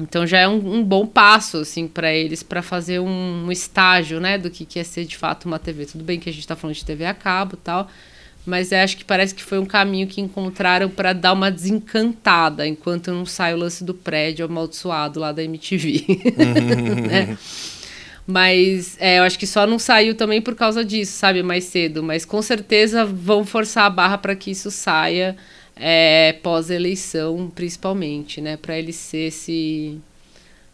Então 0.00 0.26
já 0.26 0.38
é 0.38 0.48
um, 0.48 0.76
um 0.76 0.82
bom 0.82 1.06
passo 1.06 1.58
assim 1.58 1.86
para 1.86 2.10
eles 2.10 2.42
para 2.42 2.62
fazer 2.62 2.98
um, 3.00 3.44
um, 3.44 3.52
estágio, 3.52 4.18
né, 4.18 4.38
do 4.38 4.48
que, 4.48 4.64
que 4.64 4.78
é 4.78 4.84
ser 4.84 5.04
de 5.04 5.18
fato 5.18 5.44
uma 5.44 5.58
TV. 5.58 5.84
Tudo 5.84 6.02
bem 6.02 6.18
que 6.18 6.30
a 6.30 6.32
gente 6.32 6.40
está 6.40 6.56
falando 6.56 6.74
de 6.74 6.84
TV 6.86 7.04
a 7.04 7.12
cabo, 7.12 7.58
tal, 7.62 7.90
mas 8.44 8.72
acho 8.72 8.96
que 8.96 9.04
parece 9.04 9.34
que 9.34 9.42
foi 9.42 9.58
um 9.58 9.66
caminho 9.66 10.06
que 10.06 10.20
encontraram 10.20 10.88
para 10.88 11.12
dar 11.12 11.32
uma 11.32 11.50
desencantada, 11.50 12.66
enquanto 12.66 13.12
não 13.12 13.24
sai 13.24 13.54
o 13.54 13.56
lance 13.56 13.84
do 13.84 13.94
prédio 13.94 14.44
amaldiçoado 14.44 15.20
lá 15.20 15.30
da 15.30 15.44
MTV. 15.44 16.04
né? 17.08 17.38
Mas 18.26 18.96
é, 19.00 19.18
eu 19.18 19.22
acho 19.24 19.38
que 19.38 19.46
só 19.46 19.66
não 19.66 19.78
saiu 19.78 20.14
também 20.14 20.40
por 20.40 20.54
causa 20.54 20.84
disso, 20.84 21.12
sabe, 21.12 21.42
mais 21.42 21.64
cedo. 21.64 22.02
Mas 22.02 22.24
com 22.24 22.40
certeza 22.42 23.04
vão 23.04 23.44
forçar 23.44 23.84
a 23.86 23.90
barra 23.90 24.18
para 24.18 24.34
que 24.34 24.50
isso 24.50 24.70
saia 24.70 25.36
é, 25.76 26.34
pós-eleição, 26.42 27.50
principalmente, 27.54 28.40
né? 28.40 28.56
Para 28.56 28.78
ele 28.78 28.92
ser 28.92 29.28
esse 29.28 30.00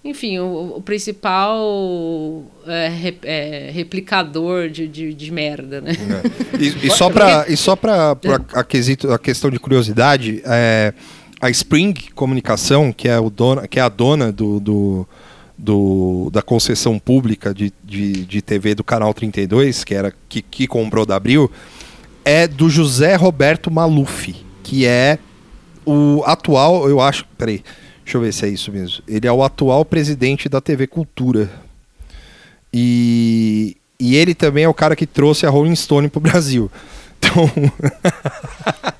enfim, 0.08 0.38
o, 0.38 0.76
o 0.76 0.82
principal 0.82 2.44
é, 2.66 3.14
é, 3.22 3.70
replicador 3.70 4.68
de, 4.68 4.88
de, 4.88 5.12
de, 5.12 5.30
merda, 5.30 5.80
né? 5.80 5.92
É. 5.92 6.56
E, 6.62 6.86
e, 6.86 6.90
só 6.90 7.10
para 7.10 7.46
e 7.48 7.56
só 7.56 7.76
para 7.76 8.16
a, 8.52 8.64
quesito, 8.64 9.12
a 9.12 9.18
questão 9.18 9.50
de 9.50 9.58
curiosidade, 9.58 10.42
é, 10.44 10.92
a 11.40 11.50
Spring 11.50 11.94
Comunicação, 12.14 12.92
que 12.92 13.08
é, 13.08 13.18
o 13.18 13.30
dona, 13.30 13.68
que 13.68 13.78
é 13.78 13.82
a 13.82 13.88
dona 13.88 14.32
do, 14.32 14.58
do, 14.58 15.08
do 15.56 16.30
da 16.32 16.42
concessão 16.42 16.98
pública 16.98 17.52
de, 17.52 17.72
de, 17.84 18.24
de, 18.24 18.42
TV 18.42 18.74
do 18.74 18.82
Canal 18.82 19.12
32, 19.12 19.84
que, 19.84 19.94
era, 19.94 20.12
que, 20.28 20.40
que 20.40 20.66
comprou 20.66 21.04
da 21.04 21.16
Abril, 21.16 21.50
é 22.24 22.48
do 22.48 22.68
José 22.68 23.14
Roberto 23.14 23.70
Maluf, 23.70 24.34
que 24.62 24.86
é 24.86 25.18
o 25.86 26.22
atual, 26.26 26.88
eu 26.88 27.00
acho, 27.00 27.24
peraí, 27.38 27.62
Deixa 28.08 28.16
eu 28.16 28.22
ver 28.22 28.32
se 28.32 28.46
é 28.46 28.48
isso 28.48 28.72
mesmo. 28.72 29.02
Ele 29.06 29.26
é 29.26 29.32
o 29.32 29.44
atual 29.44 29.84
presidente 29.84 30.48
da 30.48 30.62
TV 30.62 30.86
Cultura. 30.86 31.50
E, 32.72 33.76
e 34.00 34.16
ele 34.16 34.34
também 34.34 34.64
é 34.64 34.68
o 34.68 34.72
cara 34.72 34.96
que 34.96 35.06
trouxe 35.06 35.44
a 35.44 35.50
Rolling 35.50 35.76
Stone 35.76 36.08
pro 36.08 36.18
Brasil. 36.18 36.70
Então. 37.20 37.50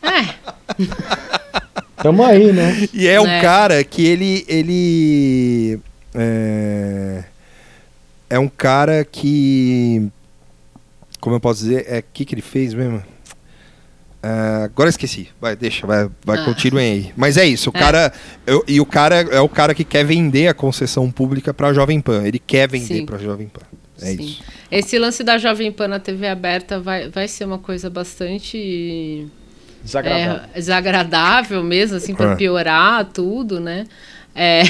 É. 0.03 0.35
Tamo 2.03 2.25
aí, 2.25 2.53
né? 2.53 2.89
E 2.93 3.07
é, 3.07 3.15
é 3.15 3.21
um 3.21 3.41
cara 3.41 3.85
que 3.85 4.05
ele. 4.05 4.45
ele 4.49 5.81
é, 6.13 7.23
é 8.29 8.39
um 8.41 8.49
cara 8.49 9.05
que. 9.05 10.09
Como 11.21 11.37
eu 11.37 11.41
posso 11.41 11.63
dizer? 11.63 11.87
É 11.89 12.01
o 12.01 12.05
que, 12.13 12.25
que 12.25 12.35
ele 12.35 12.43
fez 12.43 12.75
mesmo? 12.75 13.01
Uh, 14.23 14.65
agora 14.65 14.89
esqueci. 14.89 15.29
Vai, 15.41 15.55
deixa, 15.55 15.87
vai, 15.87 16.09
vai 16.25 16.39
ah. 16.39 16.45
continuem 16.45 16.93
aí. 16.93 17.13
Mas 17.17 17.37
é 17.37 17.47
isso, 17.47 17.71
o 17.71 17.77
é. 17.77 17.79
cara. 17.79 18.13
Eu, 18.47 18.65
e 18.67 18.81
o 18.81 18.87
cara 18.87 19.21
é 19.21 19.41
o 19.41 19.49
cara 19.49 19.75
que 19.75 19.85
quer 19.85 20.05
vender 20.05 20.49
a 20.49 20.55
concessão 20.55 21.11
pública 21.11 21.55
para 21.55 21.69
a 21.69 21.73
Jovem 21.73 22.01
Pan. 22.01 22.25
Ele 22.25 22.39
quer 22.39 22.69
vender 22.69 23.05
para 23.07 23.17
a 23.17 23.19
Jovem 23.19 23.49
Pan. 23.49 23.63
É 24.01 24.07
Sim. 24.07 24.23
isso. 24.23 24.43
Esse 24.71 24.99
lance 24.99 25.23
da 25.23 25.39
Jovem 25.39 25.71
Pan 25.73 25.89
na 25.89 25.99
TV 25.99 26.29
aberta 26.29 26.81
vai, 26.81 27.09
vai 27.09 27.29
ser 27.29 27.45
uma 27.45 27.59
coisa 27.59 27.89
bastante 27.89 29.27
desagradável, 29.83 30.35
é, 30.35 30.59
desagradável 30.59 31.65
mesmo, 31.65 31.97
assim, 31.97 32.15
para 32.15 32.33
é. 32.33 32.37
piorar 32.37 33.05
tudo, 33.07 33.61
né? 33.61 33.87
É. 34.39 34.63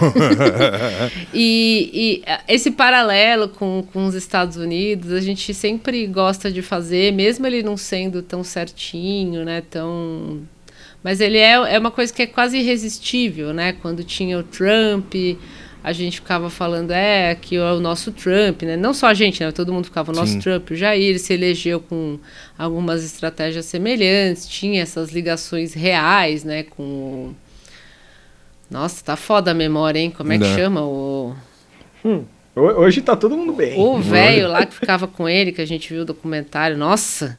e, 1.34 1.90
e, 1.92 2.22
esse 2.46 2.70
paralelo 2.70 3.48
com, 3.48 3.84
com 3.92 4.06
os 4.06 4.14
Estados 4.14 4.56
Unidos, 4.56 5.12
a 5.12 5.20
gente 5.20 5.52
sempre 5.52 6.06
gosta 6.06 6.50
de 6.50 6.62
fazer, 6.62 7.12
mesmo 7.12 7.44
ele 7.44 7.60
não 7.60 7.76
sendo 7.76 8.22
tão 8.22 8.44
certinho, 8.44 9.44
né? 9.44 9.62
Tão. 9.68 10.40
Mas 11.02 11.20
ele 11.20 11.38
é, 11.38 11.52
é 11.52 11.78
uma 11.78 11.90
coisa 11.90 12.12
que 12.12 12.22
é 12.22 12.26
quase 12.26 12.58
irresistível, 12.58 13.52
né? 13.52 13.72
Quando 13.72 14.04
tinha 14.04 14.38
o 14.38 14.44
Trump, 14.44 15.14
a 15.82 15.92
gente 15.92 16.20
ficava 16.20 16.48
falando, 16.48 16.92
é, 16.92 17.34
que 17.34 17.56
é 17.56 17.72
o 17.72 17.80
nosso 17.80 18.12
Trump, 18.12 18.62
né? 18.62 18.76
Não 18.76 18.94
só 18.94 19.08
a 19.08 19.14
gente, 19.14 19.42
né? 19.42 19.50
Todo 19.50 19.72
mundo 19.72 19.86
ficava, 19.86 20.12
o 20.12 20.14
nosso 20.14 20.34
Sim. 20.34 20.38
Trump. 20.38 20.70
O 20.70 20.76
Jair 20.76 21.18
se 21.18 21.32
elegeu 21.32 21.80
com 21.80 22.18
algumas 22.56 23.02
estratégias 23.02 23.64
semelhantes, 23.64 24.46
tinha 24.46 24.82
essas 24.82 25.10
ligações 25.10 25.74
reais, 25.74 26.44
né? 26.44 26.62
Com 26.62 27.34
nossa, 28.70 29.04
tá 29.04 29.16
foda 29.16 29.50
a 29.50 29.54
memória, 29.54 29.98
hein? 29.98 30.12
Como 30.16 30.32
é 30.32 30.38
que 30.38 30.44
Não. 30.44 30.56
chama 30.56 30.82
o. 30.82 31.34
Hum, 32.04 32.24
hoje 32.54 33.00
tá 33.02 33.16
todo 33.16 33.36
mundo 33.36 33.52
bem. 33.52 33.78
O 33.78 33.98
velho 33.98 34.48
lá 34.48 34.64
que 34.64 34.74
ficava 34.74 35.08
com 35.08 35.28
ele, 35.28 35.52
que 35.52 35.60
a 35.60 35.66
gente 35.66 35.92
viu 35.92 36.02
o 36.02 36.04
documentário. 36.04 36.76
Nossa! 36.76 37.38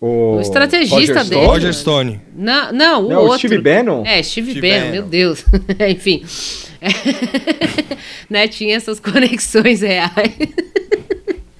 O, 0.00 0.36
o 0.36 0.40
estrategista 0.40 1.14
Roger 1.14 1.24
dele. 1.24 1.46
Roger 1.46 1.74
Stone. 1.74 2.20
Não, 2.36 2.72
não, 2.72 3.06
o 3.06 3.08
não, 3.08 3.22
outro. 3.22 3.38
Steve 3.38 3.58
Bannon? 3.58 4.04
É, 4.06 4.22
Steve, 4.22 4.52
Steve 4.52 4.68
Bannon, 4.68 4.80
Bannon, 4.80 4.92
meu 4.92 5.02
Deus. 5.02 5.44
Enfim. 5.88 6.22
né, 8.30 8.46
tinha 8.46 8.76
essas 8.76 9.00
conexões 9.00 9.80
reais. 9.80 10.36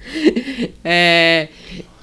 é, 0.85 1.49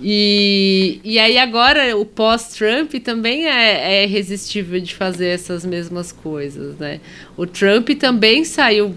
e, 0.01 1.01
e 1.02 1.18
aí 1.18 1.39
agora 1.39 1.97
o 1.97 2.05
pós-Trump 2.05 2.93
também 3.02 3.47
é, 3.47 4.02
é 4.02 4.05
irresistível 4.05 4.81
de 4.81 4.94
fazer 4.94 5.28
essas 5.28 5.64
mesmas 5.64 6.12
coisas, 6.12 6.77
né? 6.77 7.01
O 7.36 7.47
Trump 7.47 7.89
também 7.98 8.44
saiu 8.44 8.94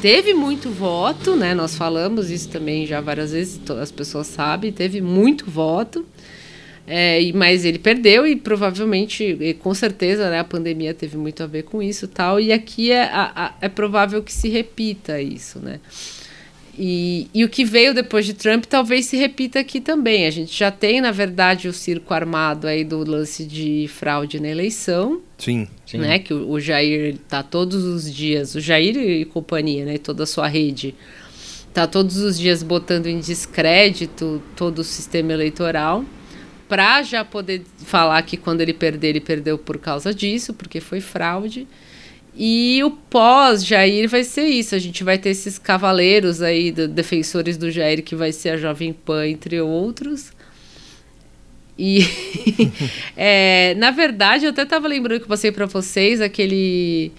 teve 0.00 0.32
muito 0.32 0.70
voto, 0.70 1.36
né? 1.36 1.54
Nós 1.54 1.76
falamos 1.76 2.30
isso 2.30 2.48
também 2.48 2.86
já 2.86 3.00
várias 3.00 3.32
vezes, 3.32 3.60
as 3.70 3.90
pessoas 3.90 4.26
sabem, 4.28 4.72
teve 4.72 5.00
muito 5.00 5.50
voto. 5.50 6.06
É, 6.88 7.18
mas 7.34 7.64
ele 7.64 7.80
perdeu 7.80 8.24
e 8.24 8.36
provavelmente, 8.36 9.36
com 9.58 9.74
certeza, 9.74 10.30
né, 10.30 10.38
a 10.38 10.44
pandemia 10.44 10.94
teve 10.94 11.16
muito 11.16 11.42
a 11.42 11.46
ver 11.46 11.64
com 11.64 11.82
isso 11.82 12.06
tal. 12.06 12.38
E 12.38 12.52
aqui 12.52 12.92
é, 12.92 13.02
a, 13.02 13.54
é 13.60 13.68
provável 13.68 14.22
que 14.22 14.32
se 14.32 14.48
repita 14.48 15.20
isso, 15.20 15.58
né? 15.58 15.80
E, 16.78 17.28
e 17.32 17.44
o 17.44 17.48
que 17.48 17.64
veio 17.64 17.94
depois 17.94 18.26
de 18.26 18.34
Trump 18.34 18.64
talvez 18.66 19.06
se 19.06 19.16
repita 19.16 19.60
aqui 19.60 19.80
também. 19.80 20.26
A 20.26 20.30
gente 20.30 20.56
já 20.56 20.70
tem, 20.70 21.00
na 21.00 21.10
verdade, 21.10 21.68
o 21.68 21.72
circo 21.72 22.12
armado 22.12 22.66
aí 22.66 22.84
do 22.84 22.98
lance 22.98 23.44
de 23.44 23.88
fraude 23.88 24.38
na 24.40 24.48
eleição. 24.48 25.20
Sim. 25.38 25.66
sim. 25.86 25.98
Né? 25.98 26.18
Que 26.18 26.34
o, 26.34 26.50
o 26.50 26.60
Jair 26.60 27.14
está 27.14 27.42
todos 27.42 27.84
os 27.84 28.12
dias, 28.12 28.54
o 28.54 28.60
Jair 28.60 28.96
e 28.96 29.24
companhia, 29.24 29.84
né? 29.84 29.98
Toda 29.98 30.24
a 30.24 30.26
sua 30.26 30.46
rede 30.48 30.94
está 31.68 31.86
todos 31.86 32.16
os 32.16 32.38
dias 32.38 32.62
botando 32.62 33.06
em 33.06 33.20
descrédito 33.20 34.42
todo 34.56 34.78
o 34.78 34.84
sistema 34.84 35.32
eleitoral 35.32 36.04
para 36.68 37.02
já 37.02 37.24
poder 37.24 37.62
falar 37.84 38.20
que 38.22 38.36
quando 38.36 38.60
ele 38.60 38.72
perder, 38.72 39.08
ele 39.08 39.20
perdeu 39.20 39.56
por 39.56 39.78
causa 39.78 40.12
disso, 40.12 40.52
porque 40.52 40.80
foi 40.80 41.00
fraude. 41.00 41.66
E 42.36 42.82
o 42.84 42.90
pós-Jair 42.90 44.08
vai 44.08 44.22
ser 44.22 44.44
isso. 44.44 44.74
A 44.74 44.78
gente 44.78 45.02
vai 45.02 45.16
ter 45.16 45.30
esses 45.30 45.58
cavaleiros 45.58 46.42
aí, 46.42 46.70
do, 46.70 46.86
defensores 46.86 47.56
do 47.56 47.70
Jair, 47.70 48.02
que 48.02 48.14
vai 48.14 48.30
ser 48.30 48.50
a 48.50 48.56
Jovem 48.58 48.92
Pan, 48.92 49.26
entre 49.26 49.58
outros. 49.60 50.32
E, 51.78 52.06
é, 53.16 53.74
na 53.76 53.90
verdade, 53.90 54.44
eu 54.44 54.50
até 54.50 54.62
estava 54.62 54.86
lembrando 54.86 55.20
que 55.20 55.24
eu 55.24 55.28
passei 55.28 55.50
para 55.50 55.66
vocês 55.66 56.20
aquele. 56.20 57.10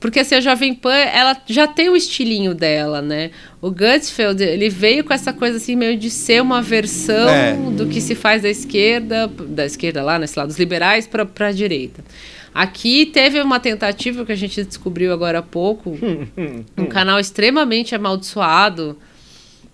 Porque 0.00 0.20
assim, 0.20 0.34
a 0.34 0.40
Jovem 0.40 0.74
Pan, 0.74 0.94
ela 0.94 1.36
já 1.46 1.66
tem 1.66 1.88
o 1.88 1.96
estilinho 1.96 2.54
dela, 2.54 3.00
né? 3.00 3.30
O 3.60 3.70
Gutsfeld, 3.70 4.42
ele 4.42 4.68
veio 4.68 5.02
com 5.02 5.14
essa 5.14 5.32
coisa 5.32 5.56
assim, 5.56 5.76
meio 5.76 5.96
de 5.96 6.10
ser 6.10 6.42
uma 6.42 6.60
versão 6.60 7.28
é. 7.28 7.54
do 7.54 7.86
que 7.86 8.02
se 8.02 8.14
faz 8.14 8.42
da 8.42 8.50
esquerda, 8.50 9.26
da 9.26 9.64
esquerda 9.64 10.02
lá, 10.02 10.18
nesse 10.18 10.38
lado, 10.38 10.48
dos 10.48 10.58
liberais 10.58 11.06
para 11.06 11.26
a 11.46 11.52
direita. 11.52 12.04
Aqui 12.54 13.06
teve 13.06 13.40
uma 13.40 13.58
tentativa 13.58 14.24
que 14.24 14.30
a 14.30 14.36
gente 14.36 14.62
descobriu 14.62 15.12
agora 15.12 15.40
há 15.40 15.42
pouco, 15.42 15.98
um 16.78 16.86
canal 16.86 17.18
extremamente 17.18 17.96
amaldiçoado. 17.96 18.96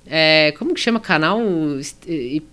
É, 0.06 0.52
como 0.58 0.72
que 0.72 0.80
chama 0.80 0.98
canal? 0.98 1.38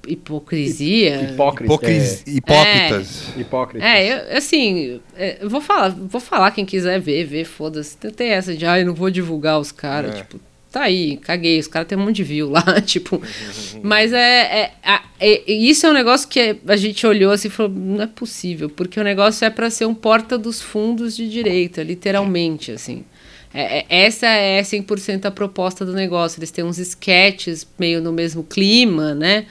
Hipocrisia? 0.06 1.32
Hipócritas. 1.32 2.24
É. 2.28 2.32
Hipócritas. 2.32 3.34
É, 3.36 3.40
Hipócritas. 3.40 3.90
É, 3.90 4.14
eu, 4.14 4.38
assim, 4.38 5.02
é, 5.16 5.38
eu 5.41 5.49
vou 5.49 5.62
falar, 5.62 5.90
vou 5.90 6.22
falar 6.22 6.52
quem 6.52 6.66
quiser 6.66 6.99
ver, 6.99 7.24
ver, 7.24 7.45
foda-se. 7.45 7.98
Tem 7.98 8.30
essa 8.30 8.54
de, 8.56 8.66
ai, 8.66 8.82
ah, 8.82 8.86
não 8.86 8.94
vou 8.94 9.10
divulgar 9.10 9.60
os 9.60 9.72
caras, 9.72 10.14
é. 10.14 10.18
tipo, 10.18 10.40
tá 10.78 10.84
aí, 10.84 11.18
caguei, 11.18 11.60
os 11.60 11.68
caras 11.68 11.88
têm 11.88 11.98
um 11.98 12.02
monte 12.02 12.18
de 12.18 12.24
view 12.24 12.49
lá, 12.49 12.64
tipo. 12.82 13.22
Mas 13.82 14.14
é, 14.14 14.72
é, 14.84 15.02
é, 15.20 15.52
Isso 15.52 15.86
é 15.86 15.90
um 15.90 15.94
negócio 15.94 16.28
que 16.28 16.58
a 16.68 16.76
gente 16.76 17.06
olhou 17.06 17.32
assim 17.32 17.48
e 17.48 17.52
falou: 17.52 17.72
não 17.72 18.04
é 18.04 18.08
possível, 18.08 18.70
porque 18.70 18.99
o 18.99 19.04
negócio 19.04 19.45
é 19.45 19.49
para 19.49 19.70
ser 19.70 19.86
um 19.86 19.95
porta 19.95 20.38
dos 20.38 20.62
fundos 20.62 21.16
de 21.16 21.30
direita, 21.30 21.82
literalmente, 21.84 22.72
assim. 22.72 23.04
É, 23.54 23.80
é, 23.80 24.06
essa 24.06 24.28
é 24.28 24.62
100% 24.62 25.26
a 25.26 25.32
proposta 25.32 25.86
do 25.86 25.94
negócio. 25.94 26.40
Eles 26.40 26.52
têm 26.52 26.64
uns 26.64 26.78
sketches 26.78 27.68
meio 27.80 28.02
no 28.02 28.12
mesmo 28.12 28.44
clima, 28.44 29.16
né? 29.16 29.45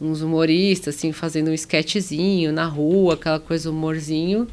Uns 0.00 0.22
humoristas, 0.22 0.96
assim, 0.96 1.12
fazendo 1.12 1.50
um 1.50 1.54
sketchzinho 1.54 2.52
na 2.52 2.66
rua, 2.66 3.14
aquela 3.14 3.38
coisa 3.38 3.70
humorzinho. 3.70 4.48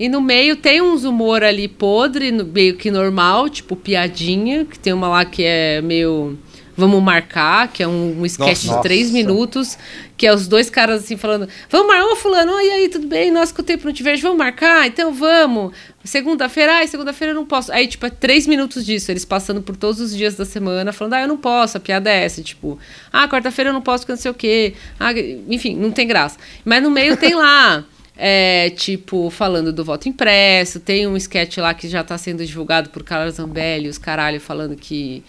E 0.00 0.08
no 0.08 0.22
meio 0.22 0.56
tem 0.56 0.80
uns 0.80 1.04
humor 1.04 1.44
ali 1.44 1.68
podre, 1.68 2.32
meio 2.32 2.74
que 2.74 2.90
normal, 2.90 3.50
tipo 3.50 3.76
piadinha, 3.76 4.64
que 4.64 4.78
tem 4.78 4.94
uma 4.94 5.06
lá 5.06 5.26
que 5.26 5.44
é 5.44 5.82
meio. 5.82 6.38
Vamos 6.74 7.02
marcar, 7.02 7.68
que 7.68 7.82
é 7.82 7.86
um, 7.86 8.18
um 8.18 8.24
sketch 8.24 8.64
nossa, 8.64 8.76
de 8.76 8.82
três 8.82 9.10
nossa. 9.10 9.12
minutos, 9.12 9.78
que 10.16 10.26
é 10.26 10.32
os 10.32 10.48
dois 10.48 10.70
caras 10.70 11.04
assim 11.04 11.18
falando: 11.18 11.46
Vamos 11.68 11.86
marcar, 11.88 12.06
ô 12.06 12.16
fulano, 12.16 12.52
e 12.62 12.70
aí, 12.70 12.88
tudo 12.88 13.06
bem? 13.06 13.30
Nossa, 13.30 13.52
que 13.52 13.60
o 13.60 13.62
tempo 13.62 13.84
não 13.84 13.92
te 13.92 14.02
vejo, 14.02 14.22
vamos 14.22 14.38
marcar? 14.38 14.86
Então 14.86 15.12
vamos. 15.12 15.74
Segunda-feira, 16.02 16.76
ai, 16.76 16.86
segunda-feira 16.86 17.32
eu 17.32 17.36
não 17.36 17.44
posso. 17.44 17.70
Aí, 17.70 17.86
tipo, 17.86 18.06
é 18.06 18.10
três 18.10 18.46
minutos 18.46 18.86
disso, 18.86 19.12
eles 19.12 19.26
passando 19.26 19.60
por 19.60 19.76
todos 19.76 20.00
os 20.00 20.16
dias 20.16 20.34
da 20.34 20.46
semana, 20.46 20.94
falando: 20.94 21.12
Ah, 21.12 21.20
eu 21.20 21.28
não 21.28 21.36
posso, 21.36 21.76
a 21.76 21.80
piada 21.80 22.08
é 22.08 22.24
essa. 22.24 22.40
Tipo, 22.40 22.78
ah, 23.12 23.28
quarta-feira 23.28 23.68
eu 23.68 23.74
não 23.74 23.82
posso, 23.82 24.04
porque 24.04 24.12
não 24.12 24.18
sei 24.22 24.30
o 24.30 24.34
quê. 24.34 24.72
Ah, 24.98 25.12
enfim, 25.46 25.76
não 25.76 25.90
tem 25.90 26.06
graça. 26.06 26.38
Mas 26.64 26.82
no 26.82 26.90
meio 26.90 27.18
tem 27.18 27.34
lá. 27.34 27.84
É, 28.22 28.68
tipo, 28.68 29.30
falando 29.30 29.72
do 29.72 29.82
voto 29.82 30.06
impresso. 30.06 30.78
Tem 30.78 31.06
um 31.06 31.16
sketch 31.16 31.56
lá 31.56 31.72
que 31.72 31.88
já 31.88 32.02
está 32.02 32.18
sendo 32.18 32.44
divulgado 32.44 32.90
por 32.90 33.02
Carlos 33.02 33.36
Zambelli, 33.36 33.88
os 33.88 33.96
caralho, 33.96 34.38
falando 34.38 34.76
que. 34.76 35.24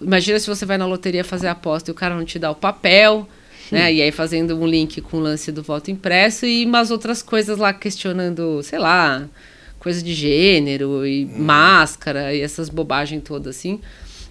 Imagina 0.00 0.40
se 0.40 0.48
você 0.48 0.66
vai 0.66 0.76
na 0.76 0.84
loteria 0.84 1.22
fazer 1.22 1.46
aposta 1.46 1.88
e 1.88 1.92
o 1.92 1.94
cara 1.94 2.16
não 2.16 2.24
te 2.24 2.40
dá 2.40 2.50
o 2.50 2.54
papel. 2.56 3.28
Né? 3.70 3.94
E 3.94 4.02
aí 4.02 4.10
fazendo 4.10 4.58
um 4.58 4.66
link 4.66 5.00
com 5.00 5.18
o 5.18 5.20
lance 5.20 5.52
do 5.52 5.62
voto 5.62 5.92
impresso 5.92 6.44
e 6.44 6.66
umas 6.66 6.90
outras 6.90 7.22
coisas 7.22 7.58
lá 7.58 7.72
questionando, 7.72 8.60
sei 8.64 8.80
lá, 8.80 9.24
coisa 9.78 10.02
de 10.02 10.12
gênero 10.12 11.06
e 11.06 11.24
hum. 11.24 11.44
máscara 11.44 12.34
e 12.34 12.40
essas 12.40 12.68
bobagens 12.68 13.22
todas 13.24 13.56
assim. 13.56 13.80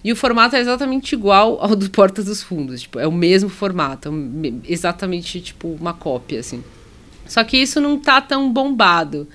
E 0.04 0.12
o 0.12 0.16
formato 0.16 0.54
é 0.54 0.60
exatamente 0.60 1.14
igual 1.14 1.58
ao 1.62 1.74
do 1.74 1.88
Porta 1.88 2.22
dos 2.22 2.42
Fundos, 2.42 2.82
tipo, 2.82 2.98
é 2.98 3.06
o 3.06 3.12
mesmo 3.12 3.48
formato, 3.48 4.10
é 4.10 4.70
exatamente 4.70 5.40
tipo 5.40 5.68
uma 5.80 5.94
cópia 5.94 6.40
assim. 6.40 6.62
Só 7.26 7.42
que 7.44 7.56
isso 7.56 7.80
não 7.80 7.98
tá 7.98 8.20
tão 8.20 8.52
bombado. 8.52 9.28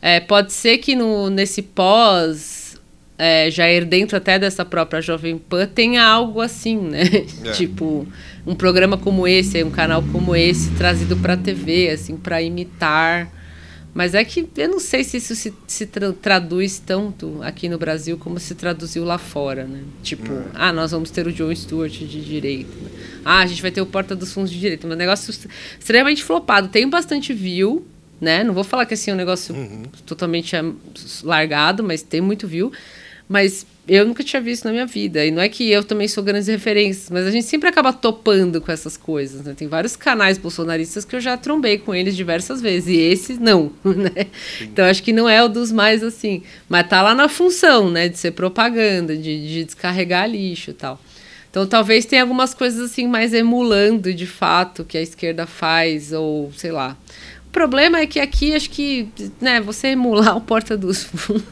É, 0.00 0.20
pode 0.20 0.52
ser 0.52 0.78
que 0.78 0.94
no, 0.94 1.28
nesse 1.28 1.62
pós, 1.62 2.80
é, 3.16 3.50
Jair, 3.50 3.84
dentro 3.84 4.16
até 4.16 4.38
dessa 4.38 4.64
própria 4.64 5.00
Jovem 5.00 5.38
Pan, 5.38 5.66
tenha 5.66 6.04
algo 6.04 6.40
assim, 6.40 6.78
né? 6.78 7.02
É. 7.44 7.50
tipo, 7.52 8.06
um 8.46 8.54
programa 8.54 8.96
como 8.96 9.26
esse, 9.26 9.62
um 9.64 9.70
canal 9.70 10.02
como 10.12 10.34
esse, 10.36 10.70
trazido 10.72 11.16
para 11.16 11.34
a 11.34 11.36
TV, 11.36 11.90
assim, 11.90 12.16
para 12.16 12.40
imitar 12.40 13.28
mas 13.98 14.14
é 14.14 14.24
que 14.24 14.48
eu 14.56 14.68
não 14.68 14.78
sei 14.78 15.02
se 15.02 15.16
isso 15.16 15.34
se, 15.34 15.52
se 15.66 15.84
tra 15.84 16.12
traduz 16.12 16.78
tanto 16.78 17.40
aqui 17.42 17.68
no 17.68 17.76
Brasil 17.76 18.16
como 18.16 18.38
se 18.38 18.54
traduziu 18.54 19.04
lá 19.04 19.18
fora, 19.18 19.64
né? 19.64 19.82
Tipo, 20.04 20.32
é. 20.32 20.44
ah, 20.54 20.72
nós 20.72 20.92
vamos 20.92 21.10
ter 21.10 21.26
o 21.26 21.32
John 21.32 21.52
Stewart 21.52 21.90
de 21.90 22.24
direita. 22.24 22.70
Né? 22.80 22.90
Ah, 23.24 23.40
a 23.40 23.46
gente 23.46 23.60
vai 23.60 23.72
ter 23.72 23.80
o 23.80 23.86
Porta 23.86 24.14
dos 24.14 24.32
Fundos 24.32 24.52
de 24.52 24.60
direita. 24.60 24.86
Um 24.86 24.94
negócio 24.94 25.34
extremamente 25.80 26.22
flopado. 26.22 26.68
Tem 26.68 26.88
bastante 26.88 27.34
view, 27.34 27.84
né? 28.20 28.44
Não 28.44 28.54
vou 28.54 28.62
falar 28.62 28.86
que 28.86 28.94
assim, 28.94 29.10
é 29.10 29.14
um 29.14 29.16
negócio 29.16 29.52
uhum. 29.52 29.82
totalmente 30.06 30.54
é, 30.54 30.62
largado, 31.24 31.82
mas 31.82 32.00
tem 32.00 32.20
muito 32.20 32.46
view. 32.46 32.70
Mas 33.28 33.66
eu 33.88 34.06
nunca 34.06 34.22
tinha 34.22 34.40
visto 34.40 34.64
na 34.64 34.70
minha 34.70 34.86
vida. 34.86 35.24
E 35.24 35.30
não 35.30 35.40
é 35.40 35.48
que 35.48 35.70
eu 35.70 35.82
também 35.82 36.06
sou 36.06 36.22
grandes 36.22 36.46
referências, 36.46 37.10
mas 37.10 37.26
a 37.26 37.30
gente 37.30 37.46
sempre 37.46 37.68
acaba 37.68 37.92
topando 37.92 38.60
com 38.60 38.70
essas 38.70 38.96
coisas. 38.96 39.42
Né? 39.44 39.54
Tem 39.56 39.66
vários 39.66 39.96
canais 39.96 40.36
bolsonaristas 40.36 41.04
que 41.04 41.16
eu 41.16 41.20
já 41.20 41.36
trombei 41.36 41.78
com 41.78 41.94
eles 41.94 42.14
diversas 42.14 42.60
vezes. 42.60 42.88
E 42.88 42.98
esse 42.98 43.34
não, 43.34 43.72
né? 43.84 44.26
Então 44.60 44.84
acho 44.84 45.02
que 45.02 45.12
não 45.12 45.28
é 45.28 45.42
o 45.42 45.48
dos 45.48 45.72
mais 45.72 46.02
assim. 46.02 46.42
Mas 46.68 46.86
tá 46.88 47.00
lá 47.00 47.14
na 47.14 47.28
função, 47.28 47.90
né? 47.90 48.08
De 48.08 48.18
ser 48.18 48.32
propaganda, 48.32 49.16
de, 49.16 49.48
de 49.48 49.64
descarregar 49.64 50.28
lixo 50.28 50.70
e 50.70 50.74
tal. 50.74 51.00
Então 51.50 51.66
talvez 51.66 52.04
tenha 52.04 52.22
algumas 52.22 52.52
coisas 52.52 52.90
assim 52.90 53.08
mais 53.08 53.32
emulando 53.32 54.12
de 54.12 54.26
fato 54.26 54.84
que 54.84 54.98
a 54.98 55.02
esquerda 55.02 55.46
faz, 55.46 56.12
ou 56.12 56.52
sei 56.54 56.70
lá. 56.70 56.96
O 57.48 57.50
problema 57.50 57.98
é 57.98 58.06
que 58.06 58.20
aqui, 58.20 58.54
acho 58.54 58.70
que, 58.70 59.08
né, 59.40 59.60
você 59.60 59.88
emular 59.88 60.36
o 60.36 60.40
Porta 60.40 60.76
dos 60.76 61.04
Fundos... 61.04 61.42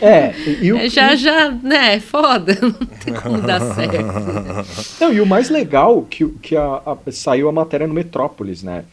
É, 0.00 0.34
e 0.62 0.72
o, 0.72 0.76
é, 0.80 0.88
já, 0.88 1.14
já, 1.14 1.50
né, 1.50 1.94
é 1.94 2.00
foda, 2.00 2.56
não 2.60 2.72
tem 2.72 3.14
como 3.14 3.40
dar 3.40 3.60
certo. 3.74 5.00
Não, 5.00 5.12
e 5.12 5.20
o 5.20 5.26
mais 5.26 5.50
legal 5.50 6.02
que, 6.02 6.26
que 6.42 6.56
a, 6.56 6.82
a, 6.84 7.12
saiu 7.12 7.48
a 7.48 7.52
matéria 7.52 7.86
no 7.86 7.94
Metrópolis, 7.94 8.62
né? 8.62 8.84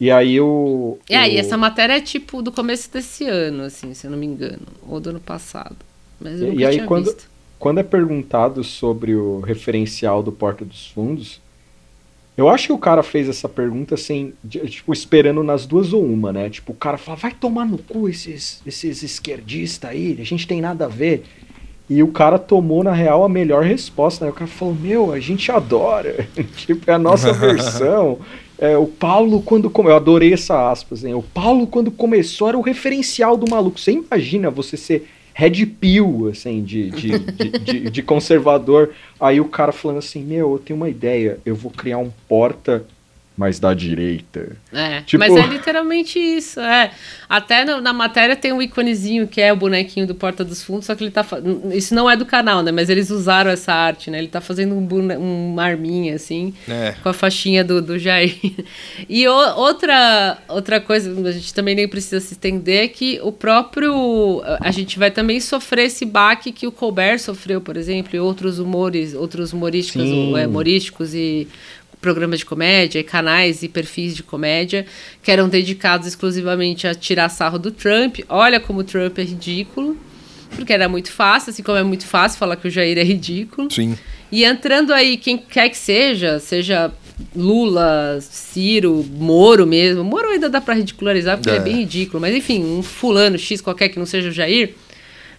E 0.00 0.10
aí 0.10 0.40
o. 0.40 0.98
É, 1.08 1.20
o... 1.20 1.24
e 1.26 1.36
essa 1.38 1.56
matéria 1.56 1.96
é 1.96 2.00
tipo 2.00 2.42
do 2.42 2.52
começo 2.52 2.92
desse 2.92 3.26
ano, 3.26 3.62
assim, 3.62 3.94
se 3.94 4.06
eu 4.06 4.10
não 4.10 4.18
me 4.18 4.26
engano, 4.26 4.66
ou 4.86 5.00
do 5.00 5.10
ano 5.10 5.20
passado. 5.20 5.76
Mas 6.20 6.40
eu 6.40 6.52
e 6.52 6.64
aí 6.64 6.84
quando, 6.84 7.06
visto. 7.06 7.30
quando 7.58 7.78
é 7.78 7.82
perguntado 7.82 8.62
sobre 8.64 9.14
o 9.14 9.40
referencial 9.40 10.22
do 10.22 10.32
Porta 10.32 10.64
dos 10.64 10.88
Fundos, 10.88 11.40
eu 12.36 12.48
acho 12.48 12.66
que 12.66 12.72
o 12.72 12.78
cara 12.78 13.02
fez 13.02 13.28
essa 13.28 13.48
pergunta 13.48 13.94
assim, 13.94 14.32
tipo, 14.48 14.92
esperando 14.92 15.42
nas 15.44 15.66
duas 15.66 15.92
ou 15.92 16.04
uma, 16.04 16.32
né? 16.32 16.50
Tipo, 16.50 16.72
o 16.72 16.76
cara 16.76 16.98
fala, 16.98 17.16
vai 17.16 17.32
tomar 17.32 17.64
no 17.64 17.78
cu 17.78 18.08
esses, 18.08 18.60
esses 18.66 19.02
esquerdistas 19.02 19.90
aí, 19.90 20.16
a 20.20 20.24
gente 20.24 20.46
tem 20.46 20.60
nada 20.60 20.86
a 20.86 20.88
ver. 20.88 21.24
E 21.88 22.02
o 22.02 22.08
cara 22.08 22.38
tomou, 22.38 22.82
na 22.82 22.92
real, 22.92 23.22
a 23.24 23.28
melhor 23.28 23.62
resposta, 23.62 24.24
né? 24.24 24.30
O 24.30 24.34
cara 24.34 24.46
falou, 24.46 24.74
meu, 24.74 25.12
a 25.12 25.20
gente 25.20 25.52
adora. 25.52 26.26
tipo, 26.56 26.90
é 26.90 26.94
a 26.94 26.98
nossa 26.98 27.30
versão. 27.34 28.18
É, 28.58 28.76
o 28.76 28.86
Paulo, 28.86 29.42
quando. 29.42 29.68
Come... 29.68 29.90
Eu 29.90 29.96
adorei 29.96 30.32
essa 30.32 30.70
aspas, 30.70 31.04
hein? 31.04 31.14
O 31.14 31.22
Paulo, 31.22 31.66
quando 31.66 31.90
começou, 31.90 32.48
era 32.48 32.58
o 32.58 32.62
referencial 32.62 33.36
do 33.36 33.48
maluco. 33.48 33.78
Você 33.78 33.92
imagina 33.92 34.50
você 34.50 34.76
ser 34.76 35.06
red 35.34 35.66
pill, 35.66 36.28
assim, 36.30 36.62
de, 36.62 36.90
de, 36.90 37.18
de, 37.18 37.90
de, 37.90 38.02
conservador. 38.02 38.92
Aí 39.20 39.40
o 39.40 39.48
cara 39.48 39.72
falando 39.72 39.98
assim, 39.98 40.22
meu, 40.22 40.52
eu 40.52 40.58
tenho 40.58 40.76
uma 40.76 40.88
ideia, 40.88 41.38
eu 41.44 41.56
vou 41.56 41.72
criar 41.72 41.98
um 41.98 42.10
porta 42.28 42.86
mas 43.36 43.58
da 43.58 43.74
direita. 43.74 44.56
É, 44.72 45.00
tipo... 45.00 45.18
mas 45.18 45.34
é 45.34 45.46
literalmente 45.46 46.18
isso, 46.18 46.60
é. 46.60 46.92
Até 47.28 47.64
no, 47.64 47.80
na 47.80 47.92
matéria 47.92 48.36
tem 48.36 48.52
um 48.52 48.62
íconezinho 48.62 49.26
que 49.26 49.40
é 49.40 49.52
o 49.52 49.56
bonequinho 49.56 50.06
do 50.06 50.14
Porta 50.14 50.44
dos 50.44 50.62
Fundos, 50.62 50.86
só 50.86 50.94
que 50.94 51.02
ele 51.02 51.10
tá 51.10 51.26
isso 51.72 51.94
não 51.94 52.08
é 52.08 52.16
do 52.16 52.24
canal, 52.24 52.62
né, 52.62 52.70
mas 52.70 52.88
eles 52.88 53.10
usaram 53.10 53.50
essa 53.50 53.72
arte, 53.72 54.08
né? 54.08 54.18
Ele 54.18 54.28
tá 54.28 54.40
fazendo 54.40 54.74
um 54.76 54.80
bone... 54.80 55.16
um 55.16 55.58
arminha 55.58 56.14
assim, 56.14 56.54
é. 56.68 56.94
com 57.02 57.08
a 57.08 57.12
faixinha 57.12 57.64
do, 57.64 57.82
do 57.82 57.98
Jair. 57.98 58.34
E 59.08 59.26
o, 59.26 59.56
outra 59.56 60.38
outra 60.48 60.80
coisa, 60.80 61.10
a 61.28 61.32
gente 61.32 61.52
também 61.52 61.74
nem 61.74 61.88
precisa 61.88 62.20
se 62.20 62.32
estender 62.32 62.84
é 62.84 62.88
que 62.88 63.20
o 63.22 63.32
próprio 63.32 64.42
a 64.60 64.70
gente 64.70 64.98
vai 64.98 65.10
também 65.10 65.40
sofrer 65.40 65.86
esse 65.86 66.04
baque 66.04 66.52
que 66.52 66.66
o 66.66 66.72
Colbert 66.72 67.18
sofreu, 67.18 67.60
por 67.60 67.76
exemplo, 67.76 68.14
e 68.14 68.20
outros 68.20 68.58
humores, 68.58 69.14
outros 69.14 69.52
humorísticos, 69.52 70.02
é, 70.38 70.46
humorísticos 70.46 71.14
e 71.14 71.48
programas 72.04 72.40
de 72.40 72.44
comédia 72.44 72.98
e 72.98 73.02
canais 73.02 73.62
e 73.62 73.68
perfis 73.68 74.14
de 74.14 74.22
comédia 74.22 74.84
que 75.22 75.30
eram 75.30 75.48
dedicados 75.48 76.06
exclusivamente 76.06 76.86
a 76.86 76.94
tirar 76.94 77.30
sarro 77.30 77.58
do 77.58 77.70
Trump. 77.70 78.18
Olha 78.28 78.60
como 78.60 78.80
o 78.80 78.84
Trump 78.84 79.18
é 79.18 79.22
ridículo. 79.22 79.96
Porque 80.54 80.72
era 80.72 80.88
muito 80.88 81.10
fácil, 81.10 81.50
assim 81.50 81.62
como 81.62 81.78
é 81.78 81.82
muito 81.82 82.06
fácil 82.06 82.38
falar 82.38 82.56
que 82.56 82.68
o 82.68 82.70
Jair 82.70 82.96
é 82.96 83.02
ridículo. 83.02 83.68
Sim. 83.72 83.98
E 84.30 84.44
entrando 84.44 84.92
aí, 84.92 85.16
quem 85.16 85.36
quer 85.36 85.68
que 85.68 85.76
seja, 85.76 86.38
seja 86.38 86.92
Lula, 87.34 88.18
Ciro, 88.20 89.04
Moro 89.10 89.66
mesmo. 89.66 90.04
Moro 90.04 90.28
ainda 90.28 90.48
dá 90.48 90.60
para 90.60 90.74
ridicularizar 90.74 91.38
porque 91.38 91.50
é. 91.50 91.56
é 91.56 91.60
bem 91.60 91.76
ridículo. 91.76 92.20
Mas 92.20 92.36
enfim, 92.36 92.62
um 92.62 92.82
fulano 92.82 93.38
X 93.38 93.60
qualquer 93.62 93.88
que 93.88 93.98
não 93.98 94.06
seja 94.06 94.28
o 94.28 94.32
Jair 94.32 94.74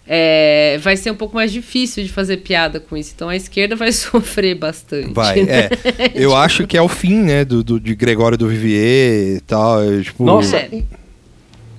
é, 0.06 0.78
vai 0.80 0.96
ser 0.96 1.10
um 1.10 1.16
pouco 1.16 1.34
mais 1.34 1.52
difícil 1.52 2.04
de 2.04 2.10
fazer 2.10 2.38
piada 2.38 2.78
com 2.78 2.96
isso. 2.96 3.12
Então 3.14 3.28
a 3.28 3.36
esquerda 3.36 3.74
vai 3.74 3.90
sofrer 3.92 4.54
bastante. 4.54 5.12
Vai, 5.12 5.42
né? 5.42 5.64
é. 5.64 5.70
Eu 6.14 6.30
tipo... 6.30 6.34
acho 6.34 6.66
que 6.66 6.76
é 6.76 6.82
o 6.82 6.88
fim, 6.88 7.22
né, 7.22 7.44
do, 7.44 7.62
do 7.62 7.80
de 7.80 7.94
Gregório 7.94 8.38
do 8.38 8.48
Vivier 8.48 9.36
e 9.36 9.40
tal. 9.40 9.82
Eu, 9.82 10.02
tipo, 10.02 10.24
Nossa. 10.24 10.68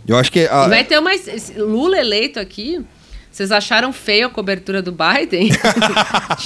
Eu 0.07 0.17
acho 0.17 0.31
que. 0.31 0.45
A... 0.47 0.67
Vai 0.67 0.83
ter 0.83 0.99
mais. 0.99 1.53
Lula 1.55 1.99
eleito 1.99 2.39
aqui. 2.39 2.83
Vocês 3.37 3.51
acharam 3.51 3.93
feio 3.93 4.25
a 4.25 4.29
cobertura 4.31 4.81
do 4.81 4.91
Biden? 4.91 5.51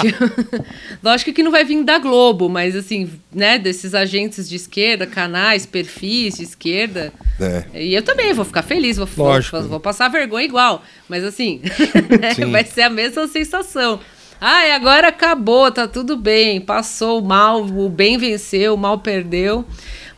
Lógico 1.01 1.31
que 1.31 1.41
não 1.41 1.49
vai 1.49 1.63
vir 1.63 1.81
da 1.85 1.97
Globo, 1.97 2.49
mas 2.49 2.75
assim, 2.75 3.09
né, 3.33 3.57
desses 3.57 3.95
agentes 3.95 4.49
de 4.49 4.57
esquerda, 4.57 5.07
canais, 5.07 5.65
perfis 5.65 6.35
de 6.35 6.43
esquerda. 6.43 7.13
É. 7.39 7.81
E 7.81 7.95
eu 7.95 8.01
também 8.01 8.33
vou 8.33 8.43
ficar 8.43 8.61
feliz, 8.61 8.97
vou, 8.97 9.05
vou, 9.05 9.41
vou 9.69 9.79
passar 9.79 10.09
vergonha 10.09 10.43
igual. 10.43 10.83
Mas 11.07 11.23
assim, 11.23 11.61
né, 12.19 12.45
vai 12.47 12.65
ser 12.65 12.81
a 12.81 12.89
mesma 12.89 13.25
sensação. 13.25 14.01
Ai, 14.41 14.73
agora 14.73 15.07
acabou, 15.07 15.71
tá 15.71 15.87
tudo 15.87 16.17
bem. 16.17 16.59
Passou 16.59 17.21
o 17.21 17.25
mal, 17.25 17.63
o 17.63 17.87
bem 17.87 18.17
venceu, 18.17 18.73
o 18.73 18.77
mal 18.77 18.99
perdeu. 18.99 19.65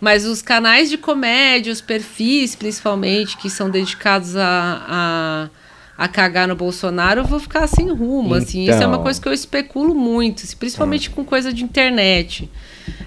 Mas 0.02 0.26
os 0.26 0.42
canais 0.42 0.90
de 0.90 0.98
comédia, 0.98 1.72
os 1.72 1.82
perfis 1.82 2.56
principalmente, 2.56 3.38
que 3.38 3.48
são 3.48 3.70
dedicados 3.70 4.36
a, 4.36 4.86
a 4.90 5.50
a 5.98 6.08
cagar 6.08 6.48
no 6.48 6.56
Bolsonaro, 6.56 7.22
eu 7.22 7.26
vou 7.26 7.40
ficar 7.40 7.68
sem 7.68 7.90
rumo, 7.90 8.30
então... 8.30 8.38
assim. 8.38 8.64
Isso 8.64 8.72
é 8.72 8.86
uma 8.86 8.96
então. 8.96 9.04
coisa 9.04 9.22
que 9.22 9.28
eu 9.28 9.34
especulo 9.34 9.94
muito, 9.94 10.44
assim, 10.44 10.56
principalmente 10.58 11.10
com 11.10 11.24
coisa 11.24 11.54
de 11.54 11.64
internet. 11.64 12.50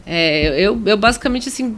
É, 0.07 0.61
eu, 0.61 0.81
eu 0.87 0.97
basicamente 0.97 1.49
assim 1.49 1.75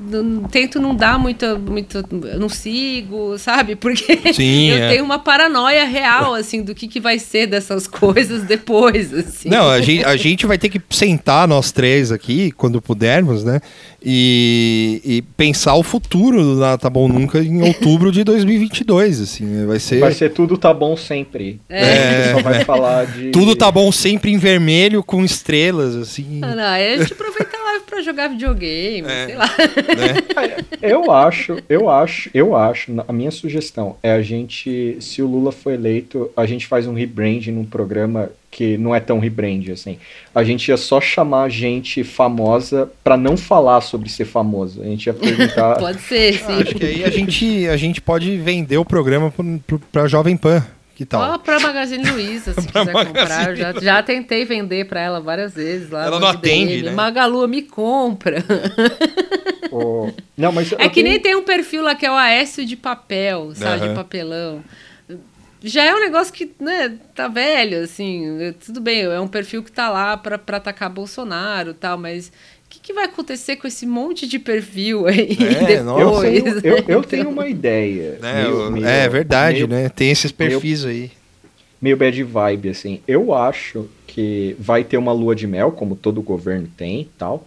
tento 0.51 0.79
não 0.79 0.95
dar 0.95 1.19
muita 1.19 1.47
eu 1.47 2.39
não 2.39 2.49
sigo, 2.49 3.39
sabe? 3.39 3.75
Porque 3.77 4.33
Sim, 4.33 4.71
eu 4.71 4.79
é. 4.79 4.89
tenho 4.91 5.05
uma 5.05 5.19
paranoia 5.19 5.85
real 5.85 6.35
assim 6.35 6.63
do 6.63 6.75
que, 6.75 6.87
que 6.87 7.01
vai 7.01 7.19
ser 7.19 7.47
dessas 7.47 7.87
coisas 7.89 8.43
depois. 8.43 9.13
Assim. 9.15 9.49
Não, 9.49 9.69
a 9.69 9.81
gente, 9.81 10.05
a 10.05 10.17
gente 10.17 10.47
vai 10.47 10.59
ter 10.59 10.69
que 10.69 10.81
sentar 10.91 11.49
nós 11.49 11.73
três 11.73 12.13
aqui 12.13 12.51
quando 12.53 12.83
pudermos, 12.83 13.45
né? 13.45 13.61
E, 14.05 15.01
e 15.05 15.23
pensar 15.37 15.75
o 15.75 15.83
futuro 15.83 16.43
do 16.43 16.79
Tá 16.79 16.89
Bom 16.89 17.09
Nunca 17.09 17.41
em 17.41 17.63
outubro 17.63 18.13
de 18.13 18.23
2022, 18.23 19.21
assim, 19.21 19.67
vai 19.67 19.81
ser 19.81 19.99
vai 19.99 20.13
ser 20.13 20.31
tudo 20.31 20.57
tá 20.57 20.73
bom 20.73 20.97
sempre. 20.97 21.61
É. 21.69 22.33
Só 22.33 22.43
vai 22.43 22.65
falar 22.65 23.07
de 23.07 23.31
tudo 23.31 23.57
tá 23.57 23.71
bom 23.71 23.91
sempre 23.91 24.31
em 24.31 24.39
vermelho 24.39 25.03
com 25.03 25.25
estrelas 25.25 25.97
assim. 25.97 26.41
Ah, 26.43 26.55
não, 26.55 26.63
é 26.63 26.95
a 26.95 26.99
gente 26.99 27.15
para 27.99 28.03
jogar 28.03 28.29
videogame, 28.29 29.09
é. 29.09 29.27
sei 29.27 29.35
lá. 29.35 29.47
Né? 29.47 30.57
Eu 30.81 31.11
acho, 31.11 31.59
eu 31.69 31.91
acho, 31.91 32.31
eu 32.33 32.57
acho, 32.57 32.93
a 33.07 33.13
minha 33.13 33.31
sugestão 33.31 33.97
é 34.03 34.13
a 34.13 34.23
gente, 34.23 34.97
se 35.01 35.21
o 35.21 35.27
Lula 35.27 35.51
for 35.51 35.73
eleito, 35.73 36.31
a 36.37 36.47
gente 36.47 36.67
faz 36.67 36.87
um 36.87 36.95
rebrand 36.95 37.47
num 37.49 37.65
programa 37.65 38.31
que 38.51 38.79
não 38.79 38.95
é 38.95 39.01
tão 39.01 39.19
rebrand 39.19 39.71
assim. 39.73 39.99
A 40.35 40.43
gente 40.43 40.69
ia 40.69 40.77
só 40.77 41.01
chamar 41.01 41.51
gente 41.51 42.03
famosa 42.05 42.91
para 43.03 43.17
não 43.17 43.37
falar 43.37 43.81
sobre 43.81 44.09
ser 44.09 44.25
famoso. 44.25 44.81
A 44.81 44.87
gente 44.87 45.07
ia 45.07 45.15
perguntar. 45.15 45.77
pode 45.79 46.01
ser, 46.01 46.35
sim. 46.35 46.63
Acho 46.63 46.75
que 46.75 46.87
aí 46.87 47.05
a 47.05 47.11
gente, 47.11 47.69
a 47.69 47.77
gente 47.77 48.01
pode 48.01 48.37
vender 48.39 48.79
o 48.79 48.85
programa 48.85 49.33
para 49.93 50.07
Jovem 50.07 50.37
Pan. 50.37 50.65
Que 50.99 51.07
tal? 51.07 51.35
Ó, 51.35 51.39
pra 51.39 51.61
Magazine 51.61 52.11
Luiza, 52.11 52.55
se 52.61 52.67
quiser 52.67 52.87
Magazine 52.87 53.07
comprar. 53.07 53.51
Eu 53.51 53.57
já, 53.57 53.73
já 53.73 54.03
tentei 54.03 54.45
vender 54.45 54.85
para 54.89 55.01
ela 55.01 55.21
várias 55.21 55.55
vezes 55.55 55.91
lá. 55.91 56.05
Ela 56.05 56.19
não 56.19 56.27
atende, 56.27 56.83
né? 56.83 56.91
Magalu, 56.91 57.47
me 57.47 57.63
compra. 57.63 58.45
Oh. 59.71 60.11
Não, 60.35 60.51
mas 60.51 60.73
é 60.73 60.89
que 60.89 61.03
tenho... 61.03 61.09
nem 61.09 61.21
tem 61.21 61.37
um 61.37 61.43
perfil 61.43 61.83
lá 61.83 61.95
que 61.95 62.07
é 62.07 62.11
o 62.11 62.15
Aécio 62.15 62.65
de 62.65 62.75
papel, 62.75 63.53
sabe? 63.55 63.83
Uhum. 63.83 63.89
De 63.89 63.95
papelão. 63.95 64.65
Já 65.63 65.85
é 65.85 65.95
um 65.95 66.01
negócio 66.01 66.33
que, 66.33 66.51
né, 66.59 66.97
tá 67.15 67.29
velho, 67.29 67.83
assim. 67.83 68.55
Tudo 68.65 68.81
bem, 68.81 69.03
é 69.03 69.21
um 69.21 69.29
perfil 69.29 69.63
que 69.63 69.71
tá 69.71 69.91
lá 69.91 70.17
para 70.17 70.57
atacar 70.57 70.89
Bolsonaro 70.89 71.75
tal, 71.75 71.99
mas 71.99 72.33
que, 72.89 72.93
que, 72.93 72.93
vai 72.93 73.05
acontecer 73.05 73.57
com 73.57 73.67
esse 73.67 73.87
monte 73.87 74.27
de 74.27 74.39
perfil 74.39 75.07
aí 75.07 75.37
é, 75.41 75.77
depois? 75.85 76.47
Eu, 76.47 76.63
tenho, 76.63 76.75
eu, 76.75 76.77
eu 76.77 76.83
então... 76.83 77.03
tenho 77.03 77.29
uma 77.29 77.49
ideia. 77.49 78.19
É, 78.23 78.43
meio, 78.43 78.71
meio, 78.73 78.87
é 78.87 79.09
verdade, 79.09 79.67
meio, 79.67 79.69
né? 79.69 79.89
Tem 79.89 80.11
esses 80.11 80.33
perfis 80.33 80.85
aí. 80.85 81.11
Meio 81.81 81.97
bad 81.97 82.23
vibe, 82.23 82.71
assim. 82.71 83.01
Eu 83.07 83.33
acho 83.35 83.89
que 84.07 84.57
vai 84.59 84.83
ter 84.83 84.97
uma 84.97 85.13
lua 85.13 85.35
de 85.35 85.47
mel, 85.47 85.71
como 85.71 85.95
todo 85.95 86.21
governo 86.23 86.69
tem 86.77 87.09
tal. 87.17 87.47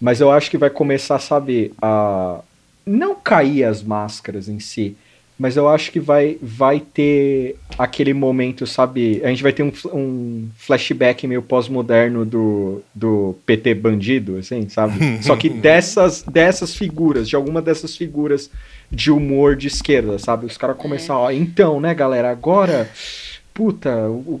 Mas 0.00 0.20
eu 0.20 0.30
acho 0.30 0.50
que 0.50 0.58
vai 0.58 0.70
começar, 0.70 1.18
sabe, 1.18 1.72
a. 1.80 2.40
Não 2.84 3.16
cair 3.16 3.64
as 3.64 3.82
máscaras 3.82 4.48
em 4.48 4.60
si, 4.60 4.96
mas 5.38 5.56
eu 5.56 5.68
acho 5.68 5.92
que 5.92 6.00
vai, 6.00 6.38
vai 6.40 6.80
ter 6.80 7.56
aquele 7.78 8.14
momento, 8.14 8.66
sabe? 8.66 9.20
A 9.22 9.28
gente 9.28 9.42
vai 9.42 9.52
ter 9.52 9.62
um, 9.62 9.72
um 9.92 10.48
flashback 10.56 11.26
meio 11.26 11.42
pós-moderno 11.42 12.24
do, 12.24 12.82
do 12.94 13.36
PT 13.44 13.74
bandido, 13.74 14.38
assim, 14.38 14.66
sabe? 14.68 15.22
Só 15.22 15.36
que 15.36 15.48
dessas, 15.50 16.22
dessas 16.22 16.74
figuras, 16.74 17.28
de 17.28 17.36
alguma 17.36 17.60
dessas 17.60 17.94
figuras 17.94 18.50
de 18.90 19.10
humor 19.10 19.56
de 19.56 19.66
esquerda, 19.66 20.18
sabe? 20.18 20.46
Os 20.46 20.56
caras 20.56 20.76
começam, 20.76 21.16
ó, 21.16 21.30
então, 21.30 21.80
né, 21.80 21.94
galera, 21.94 22.30
agora 22.30 22.88
puta, 23.52 23.90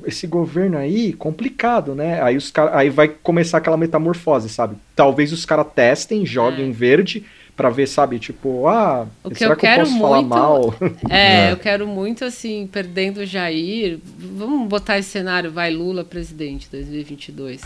esse 0.06 0.26
governo 0.26 0.76
aí, 0.76 1.14
complicado, 1.14 1.94
né? 1.94 2.20
Aí 2.20 2.36
os 2.36 2.50
cara, 2.50 2.76
aí 2.76 2.90
vai 2.90 3.08
começar 3.08 3.56
aquela 3.56 3.78
metamorfose, 3.78 4.50
sabe? 4.50 4.76
Talvez 4.94 5.32
os 5.32 5.46
caras 5.46 5.66
testem, 5.74 6.26
joguem 6.26 6.68
é. 6.68 6.72
verde 6.72 7.24
para 7.56 7.70
ver, 7.70 7.86
sabe, 7.86 8.18
tipo, 8.18 8.68
ah, 8.68 9.06
o 9.24 9.30
que 9.30 9.38
será 9.38 9.52
eu 9.52 9.56
que 9.56 9.62
quero 9.62 9.82
eu 9.82 9.86
posso 9.86 9.96
muito, 9.96 10.02
falar 10.02 10.22
mal? 10.22 10.74
É, 11.08 11.48
é, 11.48 11.52
eu 11.52 11.56
quero 11.56 11.86
muito, 11.86 12.24
assim, 12.24 12.68
perdendo 12.70 13.20
o 13.20 13.26
Jair, 13.26 13.98
vamos 14.18 14.68
botar 14.68 14.98
esse 14.98 15.08
cenário, 15.08 15.50
vai 15.50 15.70
Lula 15.70 16.04
presidente 16.04 16.68
2022. 16.70 17.62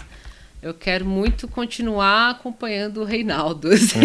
Eu 0.62 0.74
quero 0.74 1.06
muito 1.06 1.48
continuar 1.48 2.30
acompanhando 2.32 3.00
o 3.00 3.04
Reinaldo. 3.04 3.70
Assim. 3.72 3.98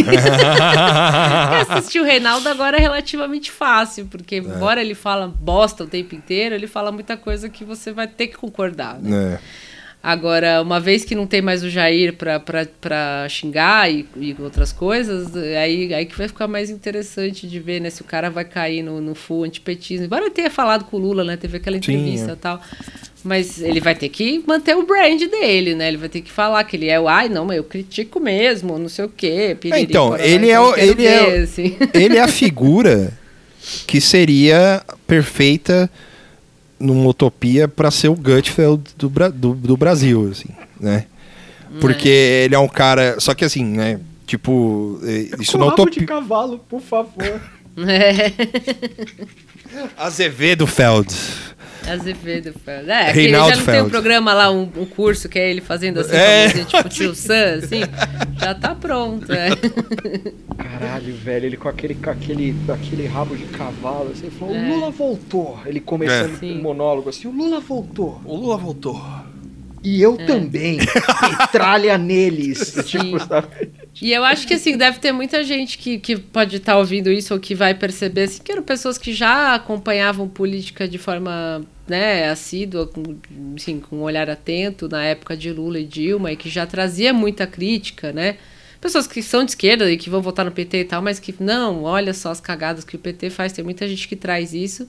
assistir 1.70 2.00
o 2.00 2.06
Reinaldo 2.06 2.48
agora 2.48 2.78
é 2.78 2.80
relativamente 2.80 3.52
fácil, 3.52 4.06
porque 4.06 4.36
é. 4.36 4.38
embora 4.38 4.80
ele 4.80 4.96
fala 4.96 5.28
bosta 5.28 5.84
o 5.84 5.88
tempo 5.88 6.16
inteiro, 6.16 6.56
ele 6.56 6.66
fala 6.66 6.94
muita 6.94 7.18
coisa 7.18 7.50
que 7.50 7.66
você 7.66 7.92
vai 7.92 8.08
ter 8.08 8.28
que 8.28 8.38
concordar. 8.38 8.98
Né? 9.02 9.34
É. 9.34 9.40
Agora, 10.06 10.62
uma 10.62 10.80
vez 10.80 11.04
que 11.04 11.16
não 11.16 11.26
tem 11.26 11.42
mais 11.42 11.64
o 11.64 11.70
Jair 11.70 12.14
para 12.14 13.28
xingar 13.28 13.92
e, 13.92 14.06
e, 14.16 14.36
outras 14.40 14.72
coisas, 14.72 15.36
aí, 15.36 15.92
aí 15.96 16.06
que 16.06 16.16
vai 16.16 16.28
ficar 16.28 16.48
mais 16.48 16.70
interessante 16.70 17.48
de 17.48 17.60
ver 17.60 17.82
né, 17.82 17.90
se 17.90 18.04
o 18.04 18.06
cara 18.06 18.30
vai 18.30 18.46
cair 18.46 18.84
no, 18.84 19.02
no 19.02 19.16
full 19.16 19.46
antipetismo. 19.46 20.06
Embora 20.06 20.26
ele 20.26 20.30
tenha 20.30 20.52
falado 20.52 20.86
com 20.86 20.98
o 20.98 21.00
Lula, 21.00 21.24
né? 21.24 21.36
Teve 21.36 21.58
aquela 21.58 21.76
entrevista 21.76 22.34
e 22.34 22.36
tal. 22.36 22.62
Mas 23.24 23.60
ele 23.60 23.80
vai 23.80 23.96
ter 23.96 24.10
que 24.10 24.44
manter 24.46 24.78
o 24.78 24.86
brand 24.86 25.20
dele, 25.24 25.74
né? 25.74 25.88
Ele 25.88 25.98
vai 25.98 26.10
ter 26.10 26.22
que 26.22 26.32
falar 26.32 26.64
que 26.66 26.76
ele 26.76 26.88
é 26.88 27.00
o, 27.00 27.08
ai, 27.08 27.28
não, 27.28 27.44
mas 27.44 27.58
eu 27.58 27.64
critico 27.64 28.20
mesmo, 28.20 28.78
não 28.78 28.88
sei 28.88 29.06
o 29.06 29.10
quê. 29.10 29.58
Piriri, 29.60 29.80
é, 29.80 29.82
então, 29.82 30.16
ele 30.18 30.52
é, 30.52 30.60
o, 30.60 30.78
ele, 30.78 30.94
ver, 30.94 31.06
é, 31.06 31.38
assim. 31.40 31.76
ele 31.96 32.18
é 32.18 32.22
a 32.22 32.28
figura 32.28 33.12
que 33.88 34.00
seria 34.00 34.84
perfeita 35.08 35.90
numa 36.86 37.10
utopia 37.10 37.68
para 37.68 37.92
ser 37.92 38.10
o 38.10 38.16
Gutfeld 38.16 38.84
do, 38.98 39.10
do, 39.10 39.54
do 39.54 39.78
Brasil, 39.78 40.30
assim, 40.32 40.50
né? 40.80 41.06
Porque 41.82 42.10
é. 42.10 42.46
ele 42.46 42.56
é 42.56 42.60
um 42.60 42.68
cara. 42.68 43.20
Só 43.20 43.34
que 43.34 43.44
assim, 43.44 43.66
né? 43.66 44.00
Tipo, 44.26 45.00
é, 45.04 45.42
isso 45.42 45.58
não 45.58 45.68
utopia. 45.68 46.00
de 46.00 46.06
cavalo, 46.06 46.60
por 46.70 46.82
favor. 46.82 47.42
É. 47.78 48.32
Azevedo 49.98 50.66
Feld. 50.66 51.14
Azevedo 51.88 52.54
Feld. 52.64 52.90
É, 52.90 53.12
Reinaldo 53.12 53.50
já 53.50 53.56
não 53.58 53.64
Feld. 53.64 53.78
tem 53.78 53.88
um 53.88 53.90
programa 53.90 54.34
lá, 54.34 54.52
um, 54.52 54.64
um, 54.64 54.86
curso 54.86 55.30
que 55.30 55.40
é 55.40 55.50
ele 55.50 55.62
fazendo 55.62 56.00
assim, 56.00 56.16
é. 56.16 56.50
tipo 56.66 56.90
tio 56.90 57.16
Sam, 57.16 57.60
assim. 57.64 57.82
Já 58.40 58.54
tá 58.56 58.76
pronto, 58.76 59.32
é. 59.32 59.50
Caralho, 60.58 61.16
velho, 61.16 61.46
ele 61.46 61.58
com 61.58 61.70
aquele, 61.70 61.96
com 61.96 62.10
aquele, 62.10 62.56
aquele 62.70 63.08
rabo 63.08 63.36
de 63.36 63.46
cavalo, 63.46 64.12
assim, 64.12 64.30
falou, 64.30 64.56
é. 64.56 64.60
o 64.60 64.74
Lula 64.74 64.92
voltou. 64.92 65.60
Ele 65.66 65.80
começando 65.80 66.44
é. 66.44 66.46
um 66.46 66.62
monólogo 66.62 67.10
assim, 67.10 67.28
o 67.28 67.32
Lula 67.32 67.60
voltou. 67.60 68.22
O 68.26 68.36
Lula 68.36 68.58
voltou. 68.58 69.02
E 69.86 70.02
eu 70.02 70.18
é. 70.20 70.26
também. 70.26 70.80
Tralha 71.52 71.98
neles. 71.98 72.76
tipo? 72.86 73.18
E 74.02 74.12
eu 74.12 74.24
acho 74.26 74.48
que 74.48 74.56
assim, 74.56 74.76
deve 74.76 75.00
ter 75.00 75.12
muita 75.12 75.44
gente 75.44 75.78
que, 75.78 76.00
que 76.00 76.18
pode 76.18 76.58
estar 76.58 76.74
tá 76.74 76.78
ouvindo 76.78 77.12
isso 77.12 77.34
ou 77.34 77.40
que 77.40 77.54
vai 77.54 77.74
perceber 77.74 78.24
assim, 78.24 78.42
que 78.44 78.52
eram 78.52 78.64
pessoas 78.64 78.98
que 78.98 79.14
já 79.14 79.54
acompanhavam 79.54 80.28
política 80.28 80.88
de 80.88 80.98
forma 80.98 81.64
né, 81.88 82.30
assídua, 82.30 82.88
com, 82.88 83.04
assim, 83.56 83.80
com 83.80 83.98
um 83.98 84.02
olhar 84.02 84.30
atento 84.30 84.90
na 84.90 85.04
época 85.06 85.38
de 85.38 85.52
Lula 85.52 85.80
e 85.80 85.86
Dilma, 85.86 86.32
e 86.32 86.36
que 86.36 86.50
já 86.50 86.66
trazia 86.66 87.14
muita 87.14 87.46
crítica, 87.46 88.12
né? 88.12 88.38
Pessoas 88.82 89.08
que 89.08 89.22
são 89.22 89.44
de 89.44 89.52
esquerda 89.52 89.90
e 89.90 89.98
que 89.98 90.10
vão 90.10 90.22
votar 90.22 90.46
no 90.46 90.52
PT 90.52 90.80
e 90.80 90.86
tal, 90.86 91.02
mas 91.02 91.20
que 91.20 91.34
não, 91.40 91.84
olha 91.84 92.14
só 92.14 92.32
as 92.32 92.40
cagadas 92.40 92.84
que 92.84 92.96
o 92.96 93.00
PT 93.00 93.30
faz, 93.30 93.54
tem 93.54 93.64
muita 93.64 93.88
gente 93.88 94.08
que 94.08 94.16
traz 94.16 94.54
isso. 94.54 94.88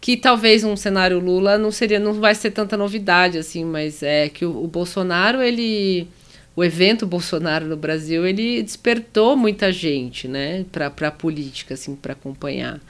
Que 0.00 0.16
talvez 0.16 0.64
um 0.64 0.76
cenário 0.76 1.18
Lula 1.18 1.58
não 1.58 1.70
seria, 1.70 2.00
não 2.00 2.14
vai 2.14 2.34
ser 2.34 2.50
tanta 2.52 2.76
novidade, 2.76 3.36
assim, 3.36 3.64
mas 3.64 4.02
é 4.02 4.28
que 4.28 4.44
o, 4.44 4.64
o 4.64 4.66
Bolsonaro, 4.66 5.42
ele 5.42 6.08
o 6.56 6.64
evento 6.64 7.06
Bolsonaro 7.06 7.66
no 7.66 7.76
Brasil 7.76 8.26
ele 8.26 8.62
despertou 8.62 9.36
muita 9.36 9.72
gente, 9.72 10.26
né, 10.26 10.64
para 10.70 11.08
a 11.08 11.10
política, 11.10 11.74
assim, 11.74 11.94
para 11.94 12.12
acompanhar. 12.12 12.80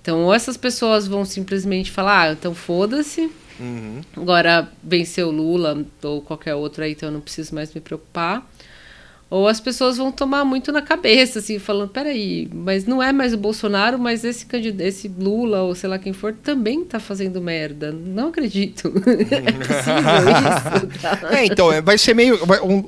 Então, 0.00 0.24
ou 0.24 0.32
essas 0.32 0.56
pessoas 0.56 1.08
vão 1.08 1.24
simplesmente 1.24 1.90
falar, 1.90 2.28
ah, 2.28 2.32
então 2.32 2.54
foda-se, 2.54 3.28
uhum. 3.58 4.00
agora 4.16 4.70
venceu 4.82 5.30
Lula 5.30 5.84
ou 6.02 6.22
qualquer 6.22 6.54
outro 6.54 6.84
aí, 6.84 6.92
então 6.92 7.08
eu 7.08 7.12
não 7.12 7.20
preciso 7.20 7.54
mais 7.54 7.74
me 7.74 7.80
preocupar. 7.80 8.48
Ou 9.28 9.48
as 9.48 9.58
pessoas 9.58 9.96
vão 9.96 10.12
tomar 10.12 10.44
muito 10.44 10.70
na 10.70 10.80
cabeça, 10.80 11.40
assim, 11.40 11.58
falando, 11.58 11.88
peraí, 11.88 12.48
mas 12.54 12.86
não 12.86 13.02
é 13.02 13.12
mais 13.12 13.34
o 13.34 13.36
Bolsonaro, 13.36 13.98
mas 13.98 14.22
esse 14.22 14.46
candidato, 14.46 14.86
esse 14.86 15.08
Lula, 15.08 15.62
ou 15.62 15.74
sei 15.74 15.90
lá 15.90 15.98
quem 15.98 16.12
for, 16.12 16.32
também 16.32 16.84
tá 16.84 17.00
fazendo 17.00 17.40
merda. 17.40 17.90
Não 17.90 18.28
acredito. 18.28 18.86
é 19.04 19.52
possível 19.52 21.26
isso. 21.26 21.34
É, 21.34 21.44
então, 21.44 21.72
é, 21.72 21.80
vai 21.80 21.98
ser 21.98 22.14
meio. 22.14 22.38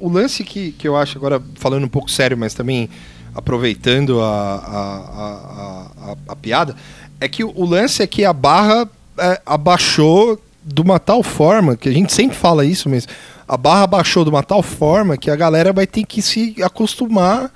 O 0.01 0.09
lance 0.09 0.44
que, 0.44 0.70
que 0.73 0.86
eu 0.86 0.97
acho, 0.97 1.19
agora 1.19 1.43
falando 1.56 1.85
um 1.85 1.89
pouco 1.89 2.09
sério, 2.09 2.39
mas 2.39 2.55
também 2.55 2.89
aproveitando 3.35 4.20
a, 4.20 4.55
a, 4.55 6.10
a, 6.10 6.16
a, 6.28 6.36
piada, 6.36 6.77
é 7.20 7.28
que 7.28 7.43
o 7.43 7.65
lance 7.65 8.01
é 8.01 8.06
que 8.06 8.24
a 8.24 8.32
barra 8.32 8.89
é, 9.19 9.40
abaixou 9.44 10.40
de 10.65 10.81
uma 10.82 11.01
tal 11.01 11.23
forma, 11.23 11.77
que 11.77 11.89
a 11.89 11.93
gente 11.93 12.12
sempre 12.12 12.36
fala 12.36 12.65
isso, 12.65 12.89
mas 12.89 13.09
a 13.49 13.57
barra 13.57 13.87
baixou 13.87 14.25
de 14.25 14.31
uma 14.31 14.43
tal 14.43 14.62
forma 14.62 15.16
que 15.16 15.31
a 15.31 15.37
galera 15.37 15.73
vai 15.73 15.87
ter 15.87 16.05
que 16.05 16.20
se 16.20 16.55
acostumar 16.62 17.51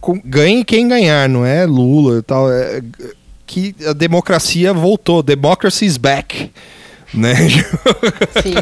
com 0.00 0.20
ganhe 0.24 0.64
quem 0.64 0.86
ganhar, 0.86 1.28
não 1.28 1.44
é 1.44 1.66
Lula 1.66 2.20
e 2.20 2.22
tal, 2.22 2.50
é, 2.52 2.80
que 3.44 3.74
a 3.84 3.92
democracia 3.92 4.72
voltou, 4.72 5.22
democracy 5.22 5.84
is 5.84 5.96
back. 5.96 6.50
Né? 7.12 7.34
Sim. 8.42 8.54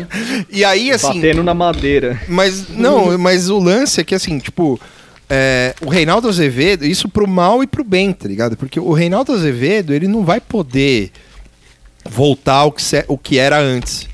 e 0.51 0.65
aí 0.65 0.91
assim, 0.91 1.15
batendo 1.15 1.43
na 1.43 1.55
madeira. 1.55 2.21
Mas 2.29 2.69
não, 2.69 3.19
mas 3.19 3.51
o 3.51 3.59
lance 3.59 4.01
é 4.01 4.05
que 4.05 4.15
assim, 4.15 4.39
tipo, 4.39 4.81
é, 5.29 5.75
o 5.83 5.89
Reinaldo 5.89 6.29
Azevedo, 6.29 6.85
isso 6.87 7.09
pro 7.09 7.27
mal 7.27 7.63
e 7.63 7.67
pro 7.67 7.83
bem, 7.83 8.13
tá 8.13 8.29
ligado? 8.29 8.57
Porque 8.57 8.79
o 8.79 8.93
Reinaldo 8.93 9.33
Azevedo, 9.33 9.93
ele 9.93 10.07
não 10.07 10.25
vai 10.25 10.41
poder 10.41 11.11
voltar 12.05 12.57
ao 12.57 12.73
que, 12.73 12.83
se, 12.83 13.05
o 13.09 13.19
que 13.19 13.39
era 13.39 13.59
antes. 13.59 14.09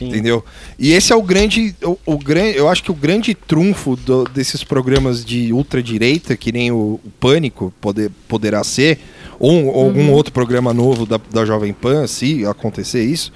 Sim. 0.00 0.08
Entendeu? 0.08 0.42
E 0.78 0.92
esse 0.92 1.12
é 1.12 1.16
o 1.16 1.22
grande. 1.22 1.74
O, 1.82 1.98
o 2.06 2.18
grande 2.18 2.56
eu 2.56 2.70
acho 2.70 2.82
que 2.82 2.90
o 2.90 2.94
grande 2.94 3.34
trunfo 3.34 3.96
do, 3.96 4.24
desses 4.24 4.64
programas 4.64 5.22
de 5.22 5.52
ultradireita, 5.52 6.34
que 6.38 6.50
nem 6.50 6.72
o, 6.72 6.98
o 7.04 7.10
Pânico 7.20 7.70
poder, 7.82 8.10
poderá 8.26 8.64
ser, 8.64 8.98
ou, 9.38 9.66
ou 9.66 9.74
uhum. 9.74 9.86
algum 9.86 10.12
outro 10.12 10.32
programa 10.32 10.72
novo 10.72 11.04
da, 11.04 11.20
da 11.30 11.44
Jovem 11.44 11.74
Pan, 11.74 12.06
se 12.06 12.46
acontecer 12.46 13.04
isso, 13.04 13.30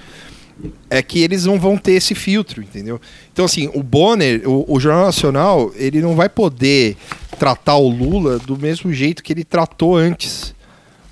é 0.89 1.03
que 1.03 1.21
eles 1.21 1.45
não 1.45 1.59
vão 1.59 1.77
ter 1.77 1.91
esse 1.91 2.15
filtro, 2.15 2.63
entendeu? 2.63 2.99
Então, 3.31 3.45
assim, 3.45 3.69
o 3.75 3.83
Bonner, 3.83 4.41
o, 4.49 4.65
o, 4.67 4.79
Jornal 4.79 5.05
Nacional, 5.05 5.71
ele 5.75 6.01
não 6.01 6.15
vai 6.15 6.29
poder 6.29 6.97
tratar 7.37 7.75
o 7.75 7.87
Lula 7.87 8.39
do 8.39 8.57
mesmo 8.57 8.91
jeito 8.91 9.21
que 9.21 9.31
ele 9.31 9.43
tratou 9.43 9.95
antes. 9.95 10.55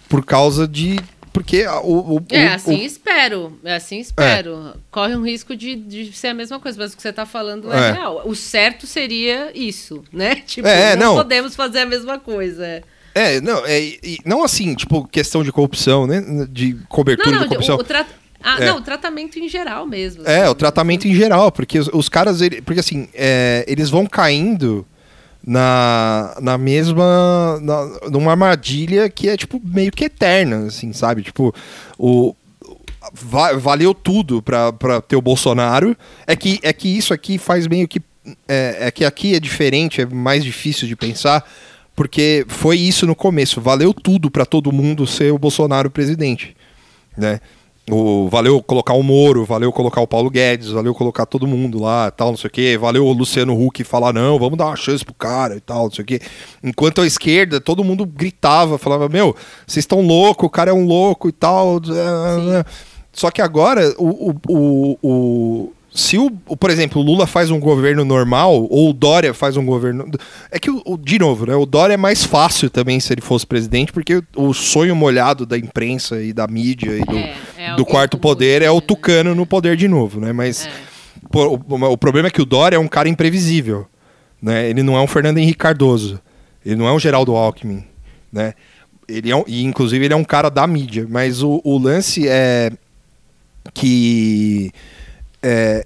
Por 0.10 0.26
causa 0.26 0.68
de, 0.68 0.98
porque 1.34 1.66
o, 1.66 2.18
o 2.18 2.26
É, 2.30 2.48
assim 2.50 2.84
o, 2.84 2.86
espero. 2.86 3.60
É 3.64 3.76
assim 3.76 4.00
espero. 4.00 4.74
É. 4.76 4.78
Corre 4.92 5.16
um 5.16 5.26
risco 5.26 5.56
de, 5.56 5.76
de 5.76 6.14
ser 6.14 6.28
a 6.28 6.34
mesma 6.34 6.60
coisa, 6.60 6.78
mas 6.80 6.94
o 6.94 6.96
que 6.96 7.02
você 7.02 7.10
está 7.10 7.26
falando 7.26 7.74
é, 7.74 7.90
é, 7.90 7.92
real. 7.94 8.22
O 8.26 8.36
certo 8.36 8.86
seria 8.86 9.52
isso, 9.56 10.04
né? 10.14 10.36
Tipo, 10.46 10.68
é, 10.68 10.96
não, 10.96 11.08
não, 11.08 11.16
podemos 11.16 11.56
fazer 11.56 11.80
a 11.80 11.86
mesma 11.88 12.20
coisa. 12.20 12.84
É, 13.16 13.42
não, 13.42 13.64
é, 13.66 13.98
não 14.24 14.44
assim, 14.44 14.76
tipo, 14.76 15.08
questão 15.08 15.44
de 15.44 15.52
corrupção, 15.52 16.06
né? 16.06 16.24
De 16.50 16.76
cobertura 16.88 17.32
não, 17.32 17.40
não, 17.40 17.44
de 17.44 17.50
corrupção. 17.50 17.78
O, 17.78 17.84
tra... 17.84 18.06
Ah, 18.42 18.58
é. 18.60 18.66
não, 18.68 18.78
o 18.78 18.82
tratamento 18.82 19.40
em 19.40 19.50
geral 19.50 19.88
mesmo. 19.88 20.24
É, 20.28 20.36
assim. 20.36 20.46
É, 20.46 20.50
o 20.50 20.56
tratamento 20.56 21.08
em 21.08 21.16
geral, 21.16 21.52
porque 21.52 21.80
os, 21.80 21.88
os 21.88 22.10
caras, 22.10 22.42
ele, 22.42 22.62
porque 22.62 22.80
assim, 22.80 23.08
eles 23.66 23.90
vão 23.90 24.06
caindo 24.06 24.86
na, 25.46 26.36
na 26.42 26.58
mesma. 26.58 27.60
Na, 27.62 28.10
numa 28.10 28.32
armadilha 28.32 29.10
que 29.10 29.28
é, 29.28 29.36
tipo, 29.36 29.62
meio 29.64 29.92
que 29.92 30.06
eterna, 30.06 30.68
assim, 30.68 30.94
sabe? 30.94 31.22
Tipo, 31.22 31.54
o. 31.98 32.36
Va 33.12 33.52
valeu 33.58 33.94
tudo 33.94 34.42
pra, 34.42 34.72
pra 34.72 35.02
ter 35.02 35.18
o 35.18 35.22
Bolsonaro. 35.22 35.96
É 36.26 36.36
que, 36.36 36.60
é 36.64 36.72
que 36.72 36.88
isso 36.88 37.14
aqui 37.14 37.38
faz 37.38 37.68
meio 37.68 37.88
que. 37.88 38.02
É, 38.48 38.78
é 38.88 38.92
que 38.92 39.04
aqui 39.04 39.36
é 39.36 39.40
diferente, 39.40 40.00
é 40.00 40.06
mais 40.06 40.46
difícil 40.46 40.88
de 40.88 40.96
pensar, 40.96 41.46
porque 41.94 42.46
foi 42.48 42.78
isso 42.78 43.06
no 43.06 43.14
começo. 43.14 43.60
Valeu 43.60 43.94
tudo 43.94 44.32
para 44.32 44.46
todo 44.46 44.72
mundo 44.72 45.06
ser 45.06 45.34
o 45.34 45.38
Bolsonaro 45.38 45.92
presidente, 45.92 46.56
né? 47.18 47.42
O, 47.92 48.30
valeu 48.30 48.64
colocar 48.64 48.94
o 48.94 49.04
Moro, 49.04 49.44
valeu 49.44 49.72
colocar 49.74 50.00
o 50.00 50.08
Paulo 50.08 50.30
Guedes, 50.30 50.70
valeu 50.70 50.96
colocar 50.96 51.26
todo 51.26 51.46
mundo 51.46 51.82
lá, 51.82 52.10
tal, 52.10 52.30
não 52.30 52.38
sei 52.38 52.48
o 52.48 52.52
quê. 52.52 52.78
Valeu 52.80 53.06
o 53.06 53.12
Luciano 53.12 53.60
Huck 53.62 53.84
falar, 53.84 54.14
não, 54.14 54.40
vamos 54.40 54.58
dar 54.58 54.68
uma 54.68 54.76
chance 54.76 55.04
pro 55.04 55.14
cara 55.14 55.58
e 55.58 55.60
tal, 55.60 55.86
não 55.86 55.92
sei 55.92 56.04
o 56.04 56.06
quê. 56.06 56.22
Enquanto 56.64 57.02
a 57.02 57.08
esquerda, 57.08 57.60
todo 57.60 57.84
mundo 57.84 58.06
gritava, 58.06 58.78
falava, 58.78 59.10
meu, 59.10 59.36
vocês 59.68 59.84
estão 59.84 60.02
louco, 60.02 60.46
o 60.46 60.50
cara 60.50 60.72
é 60.72 60.74
um 60.74 60.86
louco 60.86 61.28
e 61.28 61.34
tal. 61.34 61.82
Sim. 61.84 61.92
Só 63.12 63.30
que 63.30 63.42
agora, 63.42 63.94
o, 63.98 64.30
o, 64.30 64.36
o, 64.48 64.98
o 65.04 65.74
se 65.94 66.18
o, 66.18 66.32
por 66.32 66.72
exemplo, 66.72 67.02
o 67.02 67.06
Lula 67.06 67.28
faz 67.28 67.52
um 67.52 67.60
governo 67.60 68.04
normal, 68.04 68.68
ou 68.70 68.90
o 68.90 68.94
Dória 68.94 69.34
faz 69.34 69.58
um 69.58 69.66
governo. 69.66 70.10
É 70.50 70.58
que, 70.58 70.70
o, 70.70 70.98
de 70.98 71.20
novo, 71.20 71.46
né, 71.46 71.56
o 71.56 71.68
Dória 71.68 71.94
é 71.94 71.98
mais 71.98 72.24
fácil 72.24 72.70
também 72.70 73.00
se 73.00 73.14
ele 73.14 73.22
fosse 73.22 73.46
presidente, 73.46 73.94
porque 73.94 74.24
o 74.36 74.54
sonho 74.54 74.96
molhado 74.96 75.46
da 75.46 75.58
imprensa 75.58 76.22
e 76.22 76.34
da 76.34 76.48
mídia 76.48 76.98
e 76.98 77.06
do, 77.06 77.16
é, 77.16 77.36
é 77.58 77.76
do 77.76 77.86
quarto 77.86 78.18
poder 78.18 78.64
é 78.64 78.72
o 78.72 78.82
Tucano 78.82 79.36
no 79.36 79.46
poder 79.46 79.78
de 79.78 79.88
novo, 79.88 80.20
né? 80.20 80.34
Mas 80.34 80.66
é. 80.66 80.72
o, 81.38 81.60
o, 81.92 81.98
problema 81.98 82.28
é 82.28 82.32
que 82.32 82.42
o 82.42 82.46
Dória 82.46 82.76
é 82.76 82.80
um 82.80 82.88
cara 82.88 83.08
imprevisível. 83.08 83.86
Né? 84.42 84.70
Ele 84.70 84.82
não 84.82 84.98
é 84.98 85.02
um 85.02 85.08
Fernando 85.08 85.38
Henrique 85.38 85.60
Cardoso. 85.60 86.20
Ele 86.66 86.76
não 86.76 86.88
é 86.88 86.92
um 86.92 87.00
Geraldo 87.00 87.36
Alckmin. 87.36 87.84
Né? 88.32 88.54
Ele 89.08 89.30
é 89.30 89.36
um, 89.36 89.44
e, 89.46 89.64
inclusive, 89.64 90.04
ele 90.04 90.14
é 90.14 90.18
um 90.18 90.24
cara 90.24 90.50
da 90.50 90.66
mídia. 90.66 91.06
Mas 91.08 91.44
o, 91.44 91.62
o 91.64 91.78
lance 91.78 92.28
é 92.28 92.72
que 93.74 94.72
é, 95.44 95.86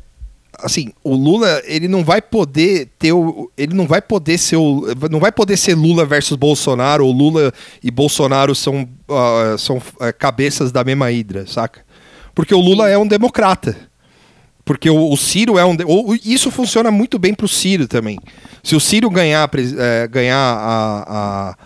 assim, 0.59 0.91
o 1.03 1.15
Lula, 1.15 1.61
ele 1.65 1.87
não 1.87 2.03
vai 2.03 2.21
poder 2.21 2.89
ter 2.97 3.11
o, 3.11 3.51
ele 3.57 3.73
não 3.73 3.85
vai 3.85 4.01
poder 4.01 4.37
ser 4.37 4.57
o, 4.57 4.85
não 5.09 5.19
vai 5.19 5.31
poder 5.31 5.57
ser 5.57 5.75
Lula 5.75 6.05
versus 6.05 6.37
Bolsonaro, 6.37 7.05
ou 7.05 7.11
Lula 7.11 7.53
e 7.83 7.91
Bolsonaro 7.91 8.55
são, 8.55 8.87
uh, 9.09 9.57
são 9.57 9.77
uh, 9.77 10.13
cabeças 10.17 10.71
da 10.71 10.83
mesma 10.83 11.11
hidra, 11.11 11.45
saca? 11.47 11.85
Porque 12.33 12.53
o 12.53 12.59
Lula 12.59 12.89
é 12.89 12.97
um 12.97 13.07
democrata. 13.07 13.75
Porque 14.63 14.89
o, 14.89 15.11
o 15.11 15.17
Ciro 15.17 15.57
é 15.57 15.65
um. 15.65 15.77
Ou, 15.85 16.13
isso 16.13 16.51
funciona 16.51 16.91
muito 16.91 17.17
bem 17.17 17.33
pro 17.33 17.47
Ciro 17.47 17.87
também. 17.87 18.19
Se 18.61 18.75
o 18.75 18.81
Ciro 18.81 19.09
ganhar, 19.09 19.49
é, 19.79 20.07
ganhar 20.07 20.37
a, 20.37 21.05
a, 21.07 21.57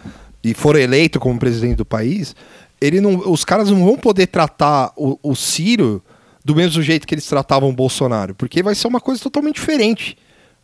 e 0.44 0.54
for 0.54 0.76
eleito 0.76 1.20
como 1.20 1.40
presidente 1.40 1.78
do 1.78 1.86
país, 1.86 2.36
ele 2.80 3.02
não, 3.02 3.32
os 3.32 3.44
caras 3.44 3.72
não 3.72 3.84
vão 3.84 3.98
poder 3.98 4.28
tratar 4.28 4.92
o, 4.96 5.18
o 5.24 5.36
Ciro 5.36 6.02
do 6.44 6.56
mesmo 6.56 6.82
jeito 6.82 7.08
que 7.08 7.14
eles 7.14 7.26
tratavam 7.26 7.70
o 7.70 7.74
Bolsonaro, 7.74 8.34
porque 8.36 8.64
vai 8.64 8.76
ser 8.76 8.88
uma 8.88 9.00
coisa 9.00 9.22
totalmente 9.22 9.56
diferente. 9.56 10.18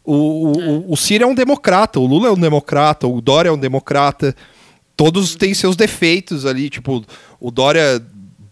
O, 0.03 0.51
o, 0.51 0.61
é. 0.61 0.83
o, 0.87 0.95
Ciro 0.95 1.23
é 1.23 1.27
um 1.27 1.35
democrata, 1.35 1.99
o 1.99 2.05
Lula 2.05 2.29
é 2.29 2.31
um 2.31 2.39
democrata, 2.39 3.07
o 3.07 3.21
Dória 3.21 3.49
é 3.49 3.51
um 3.51 3.57
democrata. 3.57 4.35
Todos 4.95 5.35
têm 5.35 5.53
seus 5.53 5.75
defeitos 5.75 6.45
ali, 6.45 6.69
tipo, 6.69 7.05
o 7.39 7.51
Dória 7.51 8.01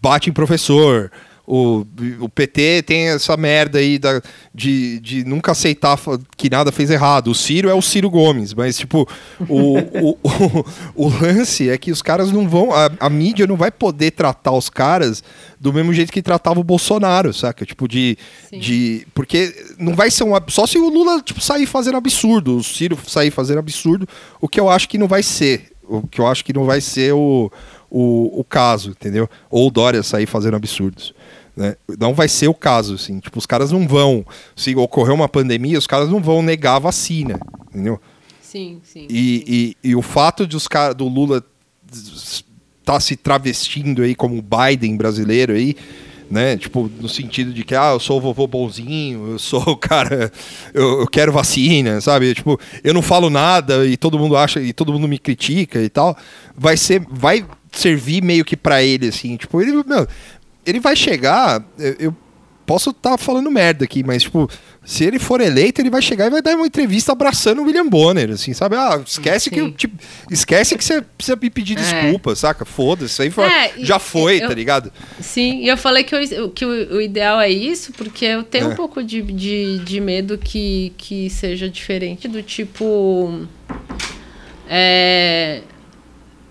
bate 0.00 0.30
em 0.30 0.32
professor, 0.32 1.10
o, 1.46 1.86
o 2.20 2.28
PT 2.28 2.82
tem 2.82 3.08
essa 3.08 3.36
merda 3.36 3.78
aí 3.78 3.98
da, 3.98 4.20
de, 4.52 4.98
de 4.98 5.24
nunca 5.24 5.52
aceitar 5.52 5.96
que 6.36 6.50
nada 6.50 6.72
fez 6.72 6.90
errado. 6.90 7.30
O 7.30 7.34
Ciro 7.34 7.68
é 7.68 7.74
o 7.74 7.80
Ciro 7.80 8.10
Gomes, 8.10 8.52
mas, 8.52 8.76
tipo, 8.76 9.08
o, 9.48 9.78
o, 9.78 10.18
o, 10.24 11.06
o, 11.06 11.08
lance 11.08 11.70
é 11.70 11.78
que 11.78 11.92
os 11.92 12.02
caras 12.02 12.32
não 12.32 12.48
vão. 12.48 12.72
A, 12.72 12.90
a, 12.98 13.08
mídia 13.08 13.46
não 13.46 13.56
vai 13.56 13.70
poder 13.70 14.10
tratar 14.10 14.52
os 14.52 14.68
caras 14.68 15.22
do 15.60 15.72
mesmo 15.72 15.92
jeito 15.94 16.12
que 16.12 16.20
tratava 16.20 16.58
o 16.58 16.64
Bolsonaro, 16.64 17.32
saca? 17.32 17.64
Tipo, 17.64 17.86
de. 17.86 18.18
de 18.52 19.06
porque 19.14 19.54
não 19.78 19.94
vai 19.94 20.10
ser 20.10 20.24
um. 20.24 20.32
Só 20.48 20.66
se 20.66 20.78
o 20.78 20.88
Lula 20.88 21.22
tipo, 21.22 21.40
sair 21.40 21.66
fazendo 21.66 21.96
absurdo, 21.96 22.56
o 22.56 22.64
Ciro 22.64 22.98
sair 23.06 23.30
fazendo 23.30 23.58
absurdo, 23.58 24.08
o 24.40 24.48
que 24.48 24.58
eu 24.58 24.68
acho 24.68 24.88
que 24.88 24.98
não 24.98 25.06
vai 25.06 25.22
ser. 25.22 25.70
O 25.88 26.04
que 26.04 26.20
eu 26.20 26.26
acho 26.26 26.44
que 26.44 26.52
não 26.52 26.64
vai 26.64 26.80
ser 26.80 27.14
o, 27.14 27.48
o, 27.88 28.40
o 28.40 28.44
caso, 28.44 28.90
entendeu? 28.90 29.28
Ou 29.48 29.68
o 29.68 29.70
Dória 29.70 30.02
sair 30.02 30.26
fazendo 30.26 30.56
absurdos. 30.56 31.14
Né? 31.56 31.76
Não 31.98 32.12
vai 32.12 32.28
ser 32.28 32.48
o 32.48 32.54
caso, 32.54 32.94
assim. 32.94 33.18
Tipo, 33.18 33.38
os 33.38 33.46
caras 33.46 33.72
não 33.72 33.88
vão. 33.88 34.24
Se 34.54 34.76
ocorrer 34.76 35.14
uma 35.14 35.28
pandemia, 35.28 35.78
os 35.78 35.86
caras 35.86 36.10
não 36.10 36.20
vão 36.20 36.42
negar 36.42 36.76
a 36.76 36.80
vacina, 36.80 37.40
entendeu? 37.68 37.98
Sim, 38.42 38.80
sim. 38.84 39.06
E, 39.08 39.74
e, 39.82 39.90
e 39.90 39.96
o 39.96 40.02
fato 40.02 40.46
de 40.46 40.56
os 40.56 40.68
caras 40.68 40.94
do 40.94 41.08
Lula 41.08 41.42
estar 41.90 42.44
tá 42.84 43.00
se 43.00 43.16
travestindo 43.16 44.02
aí 44.02 44.14
como 44.14 44.42
Biden 44.42 44.96
brasileiro 44.96 45.54
aí, 45.54 45.76
né? 46.30 46.56
Tipo, 46.56 46.90
no 47.00 47.08
sentido 47.08 47.52
de 47.52 47.64
que, 47.64 47.74
ah, 47.74 47.92
eu 47.92 48.00
sou 48.00 48.18
o 48.18 48.20
vovô 48.20 48.46
bonzinho, 48.46 49.32
eu 49.32 49.38
sou 49.38 49.62
o 49.62 49.76
cara, 49.76 50.30
eu, 50.74 51.00
eu, 51.00 51.06
quero 51.06 51.32
vacina, 51.32 52.00
sabe? 52.00 52.34
Tipo, 52.34 52.58
eu 52.84 52.92
não 52.92 53.02
falo 53.02 53.30
nada 53.30 53.86
e 53.86 53.96
todo 53.96 54.18
mundo 54.18 54.36
acha, 54.36 54.60
e 54.60 54.72
todo 54.72 54.92
mundo 54.92 55.08
me 55.08 55.18
critica 55.18 55.80
e 55.82 55.88
tal. 55.88 56.16
Vai 56.56 56.76
ser, 56.76 57.02
vai 57.10 57.44
servir 57.72 58.22
meio 58.22 58.44
que 58.44 58.56
para 58.56 58.82
ele, 58.82 59.08
assim, 59.08 59.36
tipo, 59.36 59.60
ele, 59.60 59.72
meu, 59.84 60.06
ele 60.66 60.80
vai 60.80 60.96
chegar. 60.96 61.64
Eu 61.98 62.14
posso 62.66 62.90
estar 62.90 63.12
tá 63.12 63.18
falando 63.18 63.50
merda 63.50 63.84
aqui, 63.84 64.02
mas, 64.02 64.24
tipo, 64.24 64.50
se 64.84 65.04
ele 65.04 65.18
for 65.18 65.40
eleito, 65.40 65.80
ele 65.80 65.88
vai 65.88 66.02
chegar 66.02 66.26
e 66.26 66.30
vai 66.30 66.42
dar 66.42 66.56
uma 66.56 66.66
entrevista 66.66 67.12
abraçando 67.12 67.62
o 67.62 67.64
William 67.64 67.88
Bonner, 67.88 68.30
assim, 68.30 68.52
sabe? 68.52 68.76
Ah, 68.76 69.00
esquece 69.06 69.48
Sim. 69.48 69.50
que 69.50 69.72
tipo, 69.72 69.96
esquece 70.30 70.76
que 70.76 70.84
você 70.84 71.00
precisa 71.00 71.38
me 71.40 71.48
pedir 71.48 71.78
é. 71.78 71.80
desculpa, 71.80 72.34
saca? 72.34 72.64
Foda-se, 72.64 73.12
isso 73.12 73.22
aí 73.22 73.30
foi, 73.30 73.44
é, 73.44 73.72
já 73.78 73.98
foi, 73.98 74.42
eu, 74.42 74.48
tá 74.48 74.54
ligado? 74.54 74.92
Sim, 75.20 75.60
e 75.62 75.68
eu 75.68 75.76
falei 75.76 76.02
que, 76.02 76.14
eu, 76.14 76.50
que 76.50 76.64
o, 76.64 76.96
o, 76.96 77.00
ideal 77.00 77.40
é 77.40 77.48
isso, 77.48 77.92
porque 77.92 78.24
eu 78.24 78.42
tenho 78.42 78.66
é. 78.66 78.68
um 78.68 78.74
pouco 78.74 79.02
de, 79.02 79.22
de, 79.22 79.78
de 79.78 80.00
medo 80.00 80.36
que, 80.36 80.92
que 80.98 81.30
seja 81.30 81.68
diferente 81.68 82.26
do 82.26 82.42
tipo. 82.42 83.46
É, 84.68 85.62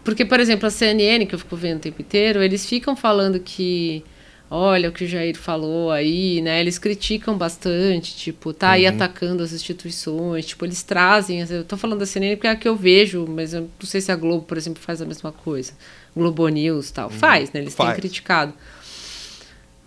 porque, 0.06 0.24
por 0.24 0.40
exemplo, 0.40 0.68
a 0.68 0.70
CNN, 0.70 1.26
que 1.26 1.34
eu 1.34 1.40
fico 1.40 1.56
vendo 1.56 1.78
o 1.78 1.82
tempo 1.82 2.00
inteiro, 2.00 2.44
eles 2.44 2.64
ficam 2.66 2.96
falando 2.96 3.40
que 3.40 4.04
olha 4.52 4.90
o 4.90 4.92
que 4.92 5.04
o 5.04 5.08
Jair 5.08 5.36
falou 5.36 5.92
aí, 5.92 6.44
né? 6.44 6.62
Eles 6.62 6.78
criticam 6.78 7.36
bastante, 7.36 8.16
tipo, 8.16 8.54
tá 8.54 8.70
aí 8.70 8.88
uhum. 8.88 8.94
atacando 8.94 9.42
as 9.42 9.52
instituições, 9.52 10.46
tipo, 10.46 10.64
eles 10.64 10.84
trazem, 10.84 11.40
eu 11.50 11.64
tô 11.64 11.76
falando 11.76 12.00
da 12.00 12.06
CNN 12.06 12.36
porque 12.36 12.46
é 12.46 12.52
a 12.52 12.56
que 12.56 12.68
eu 12.68 12.76
vejo, 12.76 13.26
mas 13.28 13.56
eu 13.56 13.62
não 13.62 13.70
sei 13.88 14.00
se 14.00 14.12
a 14.12 14.16
Globo, 14.16 14.44
por 14.44 14.58
exemplo, 14.58 14.82
faz 14.82 15.02
a 15.02 15.06
mesma 15.06 15.32
coisa. 15.32 15.74
Globo 16.16 16.48
News 16.50 16.92
tal, 16.92 17.10
uhum. 17.10 17.18
faz, 17.18 17.52
né? 17.52 17.62
Eles 17.62 17.74
faz. 17.74 17.90
têm 17.90 18.00
criticado. 18.00 18.54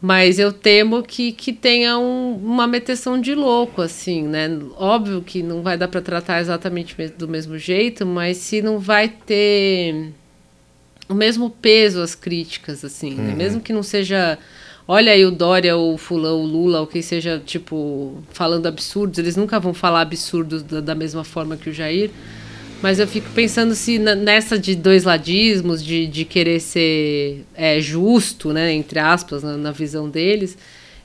Mas 0.01 0.39
eu 0.39 0.53
temo 0.53 1.03
que, 1.03 1.33
que 1.33 1.53
tenha 1.53 1.99
um, 1.99 2.37
uma 2.37 2.69
meteção 2.69 3.21
de 3.21 3.35
louco, 3.35 3.83
assim, 3.83 4.23
né? 4.23 4.49
Óbvio 4.77 5.21
que 5.23 5.43
não 5.43 5.61
vai 5.61 5.77
dar 5.77 5.89
para 5.89 6.01
tratar 6.01 6.41
exatamente 6.41 6.95
do 7.19 7.27
mesmo 7.27 7.59
jeito, 7.59 8.07
mas 8.07 8.37
se 8.37 8.63
não 8.63 8.79
vai 8.79 9.09
ter 9.09 10.13
o 11.09 11.15
mesmo 11.15 11.51
peso 11.51 12.01
as 12.01 12.15
críticas, 12.15 12.85
assim, 12.85 13.15
né? 13.15 13.23
uhum. 13.23 13.29
né? 13.29 13.35
Mesmo 13.35 13.61
que 13.61 13.73
não 13.73 13.83
seja. 13.83 14.39
Olha 14.87 15.13
aí 15.13 15.27
o 15.27 15.31
Dória, 15.31 15.77
o 15.77 15.99
Fulão, 15.99 16.43
o 16.43 16.47
Lula, 16.47 16.81
ou 16.81 16.87
quem 16.87 17.03
seja, 17.03 17.43
tipo, 17.45 18.23
falando 18.31 18.67
absurdos, 18.67 19.19
eles 19.19 19.37
nunca 19.37 19.61
vão 19.61 19.75
falar 19.75 20.01
absurdos 20.01 20.63
da, 20.63 20.81
da 20.81 20.95
mesma 20.95 21.25
forma 21.25 21.57
que 21.57 21.69
o 21.69 21.73
Jair. 21.73 22.11
Mas 22.81 23.01
eu 23.01 23.09
fico 23.09 23.29
pensando 23.35 23.75
se 23.75 23.99
nessa 23.99 24.59
de 24.59 24.77
dois 24.77 25.03
ladismos, 25.05 25.85
de, 25.85 26.07
de 26.07 26.25
querer 26.25 26.61
ser 26.61 27.45
é, 27.55 27.81
justo, 27.81 28.53
né, 28.53 28.73
entre 28.73 29.01
aspas, 29.01 29.43
na, 29.43 29.57
na, 29.57 29.73
visão 29.73 30.09
deles, 30.09 30.57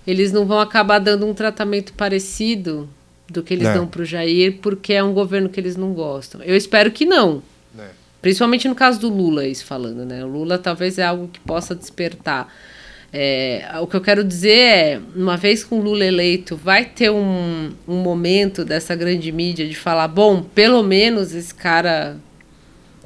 eles 0.05 0.31
não 0.31 0.45
vão 0.45 0.59
acabar 0.59 0.99
dando 0.99 1.25
um 1.25 1.33
tratamento 1.33 1.93
parecido 1.93 2.87
do 3.27 3.41
que 3.41 3.53
eles 3.53 3.67
não. 3.67 3.73
dão 3.73 3.87
para 3.87 4.03
o 4.03 4.05
Jair, 4.05 4.59
porque 4.61 4.93
é 4.93 5.03
um 5.03 5.13
governo 5.13 5.49
que 5.49 5.59
eles 5.59 5.75
não 5.75 5.93
gostam. 5.93 6.41
Eu 6.43 6.55
espero 6.55 6.91
que 6.91 7.05
não. 7.05 7.41
não. 7.73 7.85
Principalmente 8.21 8.67
no 8.67 8.75
caso 8.75 8.99
do 8.99 9.09
Lula, 9.09 9.47
isso 9.47 9.65
falando, 9.65 10.05
né? 10.05 10.23
O 10.23 10.27
Lula 10.27 10.59
talvez 10.59 10.99
é 10.99 11.03
algo 11.03 11.27
que 11.27 11.39
possa 11.39 11.73
despertar 11.73 12.53
é, 13.15 13.63
o 13.79 13.85
que 13.85 13.95
eu 13.95 14.01
quero 14.01 14.23
dizer 14.23 14.57
é, 14.57 14.99
uma 15.15 15.37
vez 15.37 15.63
com 15.63 15.79
Lula 15.79 16.03
eleito, 16.03 16.57
vai 16.57 16.83
ter 16.83 17.11
um, 17.11 17.71
um 17.87 17.97
momento 17.97 18.65
dessa 18.65 18.95
grande 18.95 19.31
mídia 19.31 19.67
de 19.67 19.75
falar, 19.75 20.07
bom, 20.07 20.41
pelo 20.41 20.81
menos 20.81 21.31
esse 21.31 21.53
cara 21.53 22.17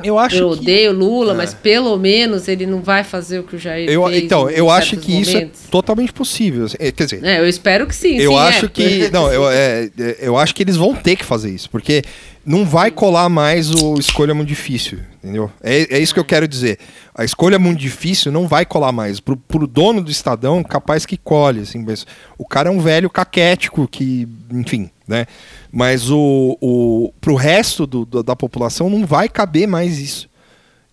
eu 0.03 0.17
acho 0.19 0.38
eu 0.38 0.49
odeio 0.49 0.91
que... 0.91 0.97
Lula, 0.97 1.34
é. 1.34 1.35
mas 1.35 1.53
pelo 1.53 1.97
menos 1.97 2.47
ele 2.47 2.65
não 2.65 2.81
vai 2.81 3.03
fazer 3.03 3.39
o 3.39 3.43
que 3.43 3.55
o 3.55 3.59
Jair 3.59 3.89
eu, 3.89 4.07
fez. 4.07 4.23
Então, 4.23 4.49
eu 4.49 4.69
acho 4.69 4.95
que 4.95 5.11
momentos. 5.11 5.27
isso 5.27 5.38
é 5.38 5.49
totalmente 5.71 6.13
possível. 6.13 6.65
Assim, 6.65 6.77
é, 6.79 6.91
quer 6.91 7.03
dizer, 7.05 7.25
é, 7.25 7.39
eu 7.39 7.47
espero 7.47 7.88
que 7.88 7.95
sim. 7.95 8.15
Eu 8.17 8.31
sim, 8.31 8.38
acho 8.38 8.65
é. 8.67 8.69
que 8.69 9.09
não, 9.11 9.31
eu, 9.34 9.49
é, 9.49 9.89
eu 10.19 10.38
acho 10.38 10.53
que 10.53 10.63
eles 10.63 10.75
vão 10.75 10.93
ter 10.93 11.15
que 11.15 11.25
fazer 11.25 11.49
isso, 11.49 11.69
porque 11.69 12.03
não 12.47 12.63
vai 12.63 12.89
colar 12.89 13.27
mais 13.27 13.71
o 13.71 13.99
escolha 13.99 14.33
muito 14.33 14.47
difícil, 14.47 14.99
entendeu? 15.21 15.51
É, 15.61 15.97
é 15.97 15.99
isso 15.99 16.13
que 16.13 16.19
eu 16.19 16.23
quero 16.23 16.47
dizer. 16.47 16.79
A 17.13 17.25
escolha 17.25 17.59
muito 17.59 17.77
difícil 17.77 18.31
não 18.31 18.47
vai 18.47 18.65
colar 18.65 18.93
mais. 18.93 19.19
Pro, 19.19 19.35
pro 19.35 19.67
dono 19.67 20.01
do 20.01 20.09
Estadão, 20.09 20.63
capaz 20.63 21.05
que 21.05 21.17
colhe, 21.17 21.59
assim, 21.59 21.83
mas 21.83 22.07
o 22.37 22.47
cara 22.47 22.69
é 22.69 22.71
um 22.71 22.79
velho 22.79 23.09
caquético 23.09 23.85
que, 23.85 24.25
enfim, 24.49 24.89
né? 25.05 25.25
Mas 25.69 26.09
o, 26.09 26.57
o 26.61 27.13
pro 27.19 27.35
resto 27.35 27.85
do, 27.85 28.05
do, 28.05 28.23
da 28.23 28.35
população 28.35 28.89
não 28.89 29.05
vai 29.05 29.27
caber 29.27 29.67
mais 29.67 29.99
isso. 29.99 30.29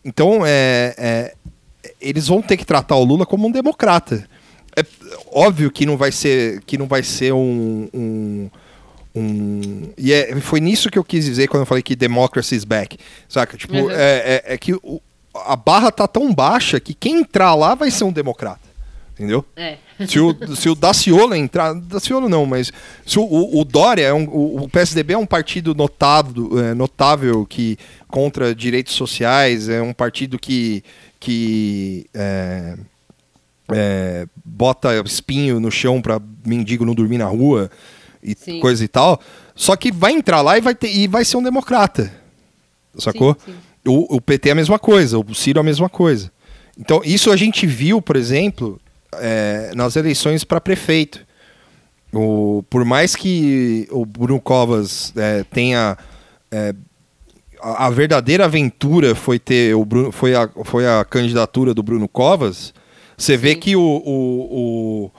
Então, 0.05 0.45
é, 0.45 0.93
é, 0.99 1.35
eles 2.01 2.27
vão 2.27 2.43
ter 2.43 2.57
que 2.57 2.67
tratar 2.67 2.97
o 2.97 3.05
Lula 3.05 3.25
como 3.25 3.47
um 3.47 3.53
democrata. 3.53 4.29
É 4.77 4.85
óbvio 5.33 5.71
que 5.71 5.87
não 5.87 5.97
vai 5.97 6.11
ser, 6.11 6.61
que 6.67 6.77
não 6.77 6.89
vai 6.89 7.05
ser 7.05 7.33
um, 7.33 7.89
um 7.95 8.51
um. 9.15 9.93
E 9.97 10.13
é, 10.13 10.41
foi 10.41 10.61
nisso 10.61 10.91
que 10.91 10.99
eu 10.99 11.05
quis 11.05 11.25
dizer 11.25 11.49
quando 11.49 11.63
eu 11.63 11.67
falei 11.67 11.83
que 11.83 11.95
democracy 11.95 12.57
is 12.57 12.65
back. 12.65 12.99
Saca? 13.29 13.57
Tipo, 13.57 13.75
uhum. 13.75 13.91
é, 13.91 13.95
é, 13.95 14.45
é, 14.47 14.59
que 14.59 14.75
o, 14.75 15.01
a 15.35 15.57
barra 15.57 15.91
tá 15.93 16.07
tão 16.09 16.35
baixa 16.35 16.81
que 16.81 16.95
quem 16.95 17.21
entrar 17.21 17.55
lá 17.55 17.75
vai 17.75 17.91
ser 17.91 18.05
um 18.05 18.13
democrata. 18.13 18.75
Entendeu? 19.15 19.45
É. 19.55 19.77
Se 20.09 20.19
o, 20.19 20.57
se 20.57 20.69
o 20.69 20.75
Daciolo 20.75 21.37
entrar. 21.37 21.73
Daciolo 21.73 22.29
não, 22.29 22.45
mas. 22.45 22.73
Se 23.07 23.17
o, 23.19 23.23
o, 23.23 23.61
o 23.61 23.65
Dória, 23.65 24.03
é 24.03 24.13
um, 24.13 24.25
o, 24.25 24.65
o, 24.65 24.69
PSDB 24.69 25.15
é 25.15 25.19
um 25.19 25.27
partido 25.27 25.73
notável, 25.73 26.51
é, 26.59 26.75
notável 26.75 27.47
que 27.47 27.79
contra 28.09 28.53
direitos 28.53 28.95
sociais, 28.95 29.69
é 29.69 29.81
um 29.81 29.93
partido 29.93 30.37
que. 30.37 30.83
que 31.21 32.07
é, 32.13 32.77
é, 33.73 34.27
bota 34.45 35.01
espinho 35.07 35.61
no 35.61 35.71
chão 35.71 36.03
para 36.03 36.21
mendigo 36.45 36.85
não 36.85 36.95
dormir 36.95 37.19
na 37.19 37.27
rua 37.27 37.71
e 38.25 38.35
sim. 38.35 38.59
coisa 38.59 38.83
e 38.83 38.89
tal. 38.89 39.21
Só 39.55 39.77
que 39.77 39.93
vai 39.93 40.13
entrar 40.13 40.41
lá 40.41 40.57
e 40.57 40.61
vai, 40.61 40.75
ter, 40.75 40.91
e 40.91 41.07
vai 41.07 41.25
ser 41.25 41.37
um 41.37 41.43
democrata. 41.43 42.11
Sacou? 42.97 43.37
Sim, 43.45 43.53
sim. 43.53 43.59
O, 43.87 44.17
o 44.17 44.21
PT 44.21 44.49
é 44.49 44.53
a 44.53 44.55
mesma 44.55 44.79
coisa, 44.79 45.19
o 45.19 45.35
Ciro 45.35 45.59
é 45.59 45.61
a 45.61 45.65
mesma 45.65 45.91
coisa. 45.91 46.33
Então, 46.79 47.03
isso 47.05 47.31
a 47.31 47.37
gente 47.37 47.67
viu, 47.67 48.01
por 48.01 48.17
exemplo, 48.17 48.81
é, 49.21 49.73
nas 49.75 49.95
eleições 49.95 50.43
para 50.43 50.61
prefeito. 50.61 51.21
O, 52.13 52.65
por 52.71 52.85
mais 52.85 53.15
que 53.15 53.87
o 53.91 54.07
Bruno 54.07 54.41
Covas 54.41 55.13
é, 55.17 55.45
tenha. 55.45 55.99
É, 56.51 56.75
a, 57.61 57.87
a, 57.87 57.91
verdadeira 57.91 58.45
aventura 58.45 59.15
foi 59.15 59.39
ter 59.39 59.75
o 59.75 59.85
Bruno, 59.85 60.13
foi, 60.13 60.35
a, 60.35 60.49
foi 60.65 60.87
a 60.87 61.05
candidatura 61.05 61.75
do 61.75 61.83
Bruno 61.83 62.09
Covas. 62.09 62.73
Você 63.17 63.37
vê 63.37 63.55
que 63.55 63.77
o, 63.77 63.81
o, 63.81 65.11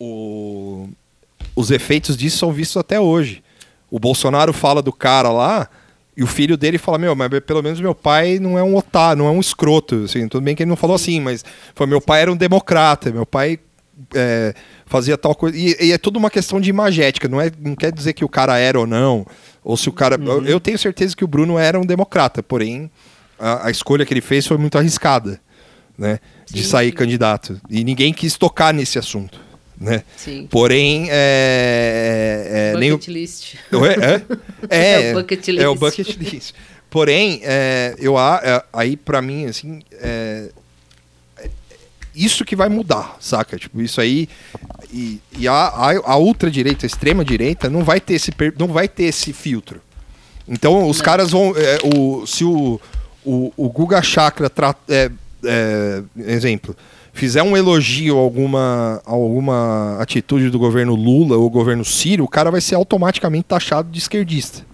o, 0.00 0.04
o 0.04 0.88
os 1.54 1.70
efeitos 1.70 2.16
disso 2.16 2.38
são 2.38 2.52
vistos 2.52 2.76
até 2.78 3.00
hoje. 3.00 3.42
O 3.90 3.98
Bolsonaro 3.98 4.52
fala 4.52 4.80
do 4.80 4.92
cara 4.92 5.30
lá 5.30 5.68
e 6.16 6.22
o 6.22 6.26
filho 6.26 6.56
dele 6.56 6.78
fala: 6.78 6.98
Meu, 6.98 7.14
mas 7.14 7.28
pelo 7.40 7.62
menos 7.62 7.80
meu 7.80 7.94
pai 7.94 8.38
não 8.38 8.58
é 8.58 8.62
um 8.62 8.76
otário, 8.76 9.22
não 9.22 9.28
é 9.28 9.30
um 9.30 9.40
escroto. 9.40 10.04
Assim, 10.04 10.28
tudo 10.28 10.42
bem 10.42 10.54
que 10.54 10.62
ele 10.62 10.70
não 10.70 10.76
falou 10.76 10.96
assim, 10.96 11.20
mas 11.20 11.44
foi, 11.74 11.86
meu 11.86 12.00
pai 12.00 12.22
era 12.22 12.32
um 12.32 12.36
democrata, 12.36 13.10
meu 13.10 13.26
pai 13.26 13.58
é, 14.14 14.54
fazia 14.86 15.16
tal 15.16 15.34
coisa. 15.34 15.56
E, 15.56 15.76
e, 15.80 15.92
é 15.92 15.98
tudo 15.98 16.18
uma 16.18 16.30
questão 16.30 16.60
de 16.60 16.70
imagética, 16.70 17.28
não, 17.28 17.40
é, 17.40 17.50
não 17.58 17.74
quer 17.74 17.92
dizer 17.92 18.12
que 18.12 18.24
o 18.24 18.28
cara 18.28 18.58
era 18.58 18.78
ou 18.78 18.86
não. 18.86 19.26
Ou 19.64 19.76
se 19.76 19.88
o 19.88 19.92
cara. 19.92 20.18
Uhum. 20.18 20.26
Eu, 20.26 20.44
eu, 20.44 20.60
tenho 20.60 20.78
certeza 20.78 21.16
que 21.16 21.24
o 21.24 21.28
Bruno 21.28 21.58
era 21.58 21.78
um 21.78 21.84
democrata, 21.86 22.42
porém 22.42 22.90
a, 23.38 23.68
a 23.68 23.70
escolha 23.70 24.04
que 24.04 24.12
ele 24.12 24.20
fez 24.20 24.46
foi 24.46 24.58
muito 24.58 24.76
arriscada, 24.76 25.40
né? 25.96 26.18
Sim. 26.46 26.56
De 26.56 26.64
sair 26.64 26.92
candidato. 26.92 27.60
E 27.70 27.84
ninguém 27.84 28.12
quis 28.12 28.36
tocar 28.36 28.74
nesse 28.74 28.98
assunto. 28.98 29.40
Né? 29.82 30.04
Sim. 30.16 30.46
Porém, 30.48 31.08
é, 31.10 32.72
é, 32.72 32.88
bucket 32.88 33.08
nem 33.08 33.16
list. 33.16 33.54
É, 34.70 34.76
é, 34.76 34.78
é, 34.78 35.08
é, 35.08 35.10
o 35.10 35.14
bucket 35.14 35.48
list. 35.48 35.58
É 35.62 35.68
o 35.68 35.74
bucket 35.74 36.16
list. 36.18 36.54
Porém, 36.88 37.40
é, 37.42 37.96
eu 37.98 38.16
é, 38.16 38.62
aí 38.72 38.96
para 38.96 39.20
mim 39.20 39.46
assim, 39.46 39.82
é, 39.94 40.50
isso 42.14 42.44
que 42.44 42.54
vai 42.54 42.68
mudar, 42.68 43.16
saca? 43.18 43.58
Tipo, 43.58 43.82
isso 43.82 44.00
aí 44.00 44.28
e, 44.92 45.20
e 45.36 45.48
a, 45.48 45.52
a, 45.52 46.12
a 46.12 46.16
ultradireita, 46.16 46.86
a 46.86 46.88
extrema 46.88 47.24
direita 47.24 47.68
não 47.68 47.82
vai 47.82 48.00
ter 48.00 48.14
esse 48.14 48.30
não 48.56 48.68
vai 48.68 48.86
ter 48.86 49.04
esse 49.04 49.32
filtro. 49.32 49.80
Então 50.46 50.88
os 50.88 50.98
não. 50.98 51.04
caras 51.04 51.32
vão 51.32 51.54
é, 51.56 51.78
o 51.96 52.24
se 52.24 52.44
o, 52.44 52.80
o, 53.24 53.52
o 53.56 53.68
Guga 53.68 54.00
Chakra 54.00 54.48
é, 54.88 55.10
é, 55.44 56.02
exemplo 56.18 56.76
fizer 57.12 57.42
um 57.42 57.56
elogio 57.56 58.16
a 58.16 58.20
alguma, 58.20 59.02
a 59.04 59.10
alguma 59.10 59.98
atitude 60.00 60.50
do 60.50 60.58
governo 60.58 60.94
Lula 60.94 61.36
ou 61.36 61.48
governo 61.50 61.84
Ciro, 61.84 62.24
o 62.24 62.28
cara 62.28 62.50
vai 62.50 62.60
ser 62.60 62.74
automaticamente 62.74 63.44
taxado 63.44 63.90
de 63.90 63.98
esquerdista. 63.98 64.66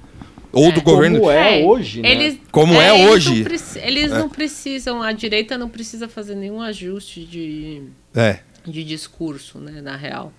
Ou 0.53 0.69
é. 0.69 0.73
do 0.73 0.81
governo. 0.81 1.21
Como 1.21 1.31
é, 1.31 1.61
é 1.61 1.67
hoje, 1.67 2.01
né? 2.01 2.11
Eles, 2.11 2.39
Como 2.51 2.81
é, 2.81 2.89
é 2.89 3.09
hoje. 3.09 3.43
Eles, 3.43 3.75
não, 3.75 3.83
eles 3.83 4.13
é. 4.13 4.19
não 4.19 4.29
precisam, 4.29 5.03
a 5.03 5.13
direita 5.13 5.59
não 5.59 5.69
precisa 5.69 6.09
fazer 6.09 6.35
nenhum 6.35 6.63
ajuste 6.63 7.25
de, 7.25 7.83
é. 8.15 8.39
de 8.67 8.83
discurso, 8.83 9.59
né, 9.59 9.83
na 9.83 9.97
real. 9.97 10.33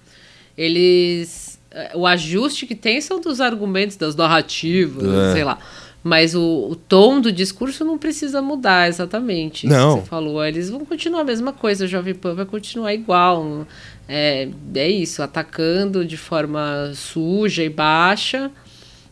Eles. 0.57 1.59
É, 1.71 1.91
o 1.95 2.07
ajuste 2.07 2.65
que 2.65 2.73
tem 2.73 2.99
são 2.99 3.21
dos 3.21 3.39
argumentos, 3.39 3.95
das 3.95 4.15
narrativas, 4.15 5.33
sei 5.33 5.43
lá. 5.43 5.59
Mas 6.03 6.33
o, 6.33 6.69
o, 6.69 6.75
tom 6.75 7.19
do 7.19 7.31
discurso 7.31 7.83
não 7.83 7.97
precisa 7.97 8.41
mudar 8.41 8.87
exatamente. 8.87 9.67
Não. 9.67 9.99
Você 9.99 10.05
falou, 10.05 10.43
eles 10.45 10.69
vão 10.69 10.85
continuar 10.85 11.21
a 11.21 11.25
mesma 11.25 11.51
coisa, 11.51 11.85
o 11.85 11.87
Jovem 11.87 12.15
Pan 12.15 12.33
vai 12.35 12.45
continuar 12.45 12.93
igual. 12.93 13.67
É, 14.07 14.47
é 14.75 14.89
isso, 14.89 15.21
atacando 15.21 16.05
de 16.05 16.15
forma 16.15 16.91
suja 16.95 17.63
e 17.63 17.69
baixa. 17.69 18.49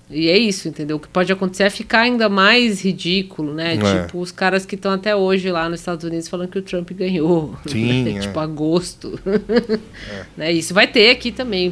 E 0.09 0.30
é 0.30 0.38
isso, 0.38 0.69
entendeu? 0.69 0.95
O 0.95 0.99
que 1.01 1.07
pode 1.09 1.31
acontecer 1.34 1.64
é 1.64 1.69
ficar 1.69 2.01
ainda 2.01 2.30
mais 2.30 2.81
ridículo, 2.81 3.53
né? 3.53 3.76
É. 3.76 4.05
Tipo, 4.05 4.19
os 4.19 4.31
caras 4.31 4.65
que 4.65 4.76
estão 4.76 4.93
até 4.93 5.14
hoje 5.14 5.51
lá 5.51 5.68
nos 5.68 5.81
Estados 5.81 6.05
Unidos 6.05 6.30
falando 6.30 6.47
que 6.47 6.57
o 6.57 6.61
Trump 6.61 6.89
ganhou. 6.91 7.53
Sim, 7.68 8.03
né? 8.03 8.11
é. 8.11 8.19
Tipo, 8.19 8.39
agosto. 8.39 9.19
É. 9.26 9.77
né? 10.38 10.51
Isso 10.53 10.73
vai 10.73 10.88
ter 10.88 11.09
aqui 11.09 11.30
também. 11.30 11.72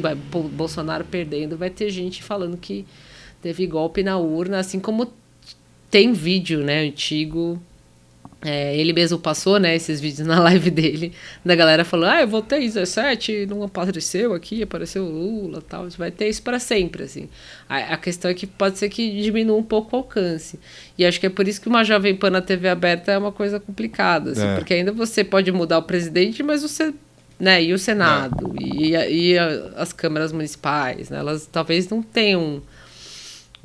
Bolsonaro 0.52 1.04
perdendo, 1.04 1.56
vai 1.56 1.70
ter 1.70 1.88
gente 1.88 2.22
falando 2.22 2.58
que 2.58 2.84
teve 3.42 3.66
golpe 3.66 4.02
na 4.02 4.18
urna, 4.18 4.58
assim 4.58 4.80
como 4.80 5.12
tem 5.90 6.12
vídeo, 6.12 6.62
né, 6.62 6.80
antigo. 6.80 7.60
É, 8.42 8.76
ele 8.76 8.92
mesmo 8.92 9.18
passou, 9.18 9.58
né, 9.58 9.74
esses 9.74 10.00
vídeos 10.00 10.26
na 10.28 10.38
live 10.38 10.70
dele, 10.70 11.12
da 11.44 11.54
galera 11.54 11.84
falando, 11.84 12.10
ah, 12.10 12.20
eu 12.20 12.28
votei 12.28 12.60
17, 12.60 13.46
não 13.46 13.62
apareceu 13.62 14.34
aqui, 14.34 14.62
apareceu 14.62 15.04
Lula 15.04 15.62
tal. 15.62 15.88
Vai 15.90 16.10
ter 16.10 16.28
isso 16.28 16.42
para 16.42 16.58
sempre, 16.58 17.04
assim. 17.04 17.28
A, 17.68 17.94
a, 17.94 17.96
questão 17.96 18.30
é 18.30 18.34
que 18.34 18.46
pode 18.46 18.78
ser 18.78 18.88
que 18.88 19.22
diminua 19.22 19.56
um 19.56 19.62
pouco 19.62 19.96
o 19.96 19.98
alcance. 19.98 20.60
E 20.98 21.04
acho 21.04 21.18
que 21.18 21.26
é 21.26 21.30
por 21.30 21.48
isso 21.48 21.60
que 21.60 21.68
uma 21.68 21.82
Jovem 21.82 22.14
Pan 22.14 22.30
na 22.30 22.42
TV 22.42 22.68
aberta 22.68 23.12
é 23.12 23.18
uma 23.18 23.32
coisa 23.32 23.58
complicada, 23.58 24.32
assim, 24.32 24.46
é. 24.46 24.54
porque 24.54 24.74
ainda 24.74 24.92
você 24.92 25.24
pode 25.24 25.50
mudar 25.50 25.78
o 25.78 25.82
presidente, 25.82 26.42
mas 26.42 26.62
você 26.62 26.92
né, 27.38 27.62
e 27.62 27.72
o 27.72 27.78
Senado, 27.78 28.54
é. 28.58 29.10
e, 29.10 29.32
e 29.32 29.38
as 29.76 29.92
câmaras 29.92 30.32
municipais, 30.32 31.10
né, 31.10 31.18
elas 31.18 31.46
talvez 31.46 31.88
não 31.88 32.02
tenham 32.02 32.62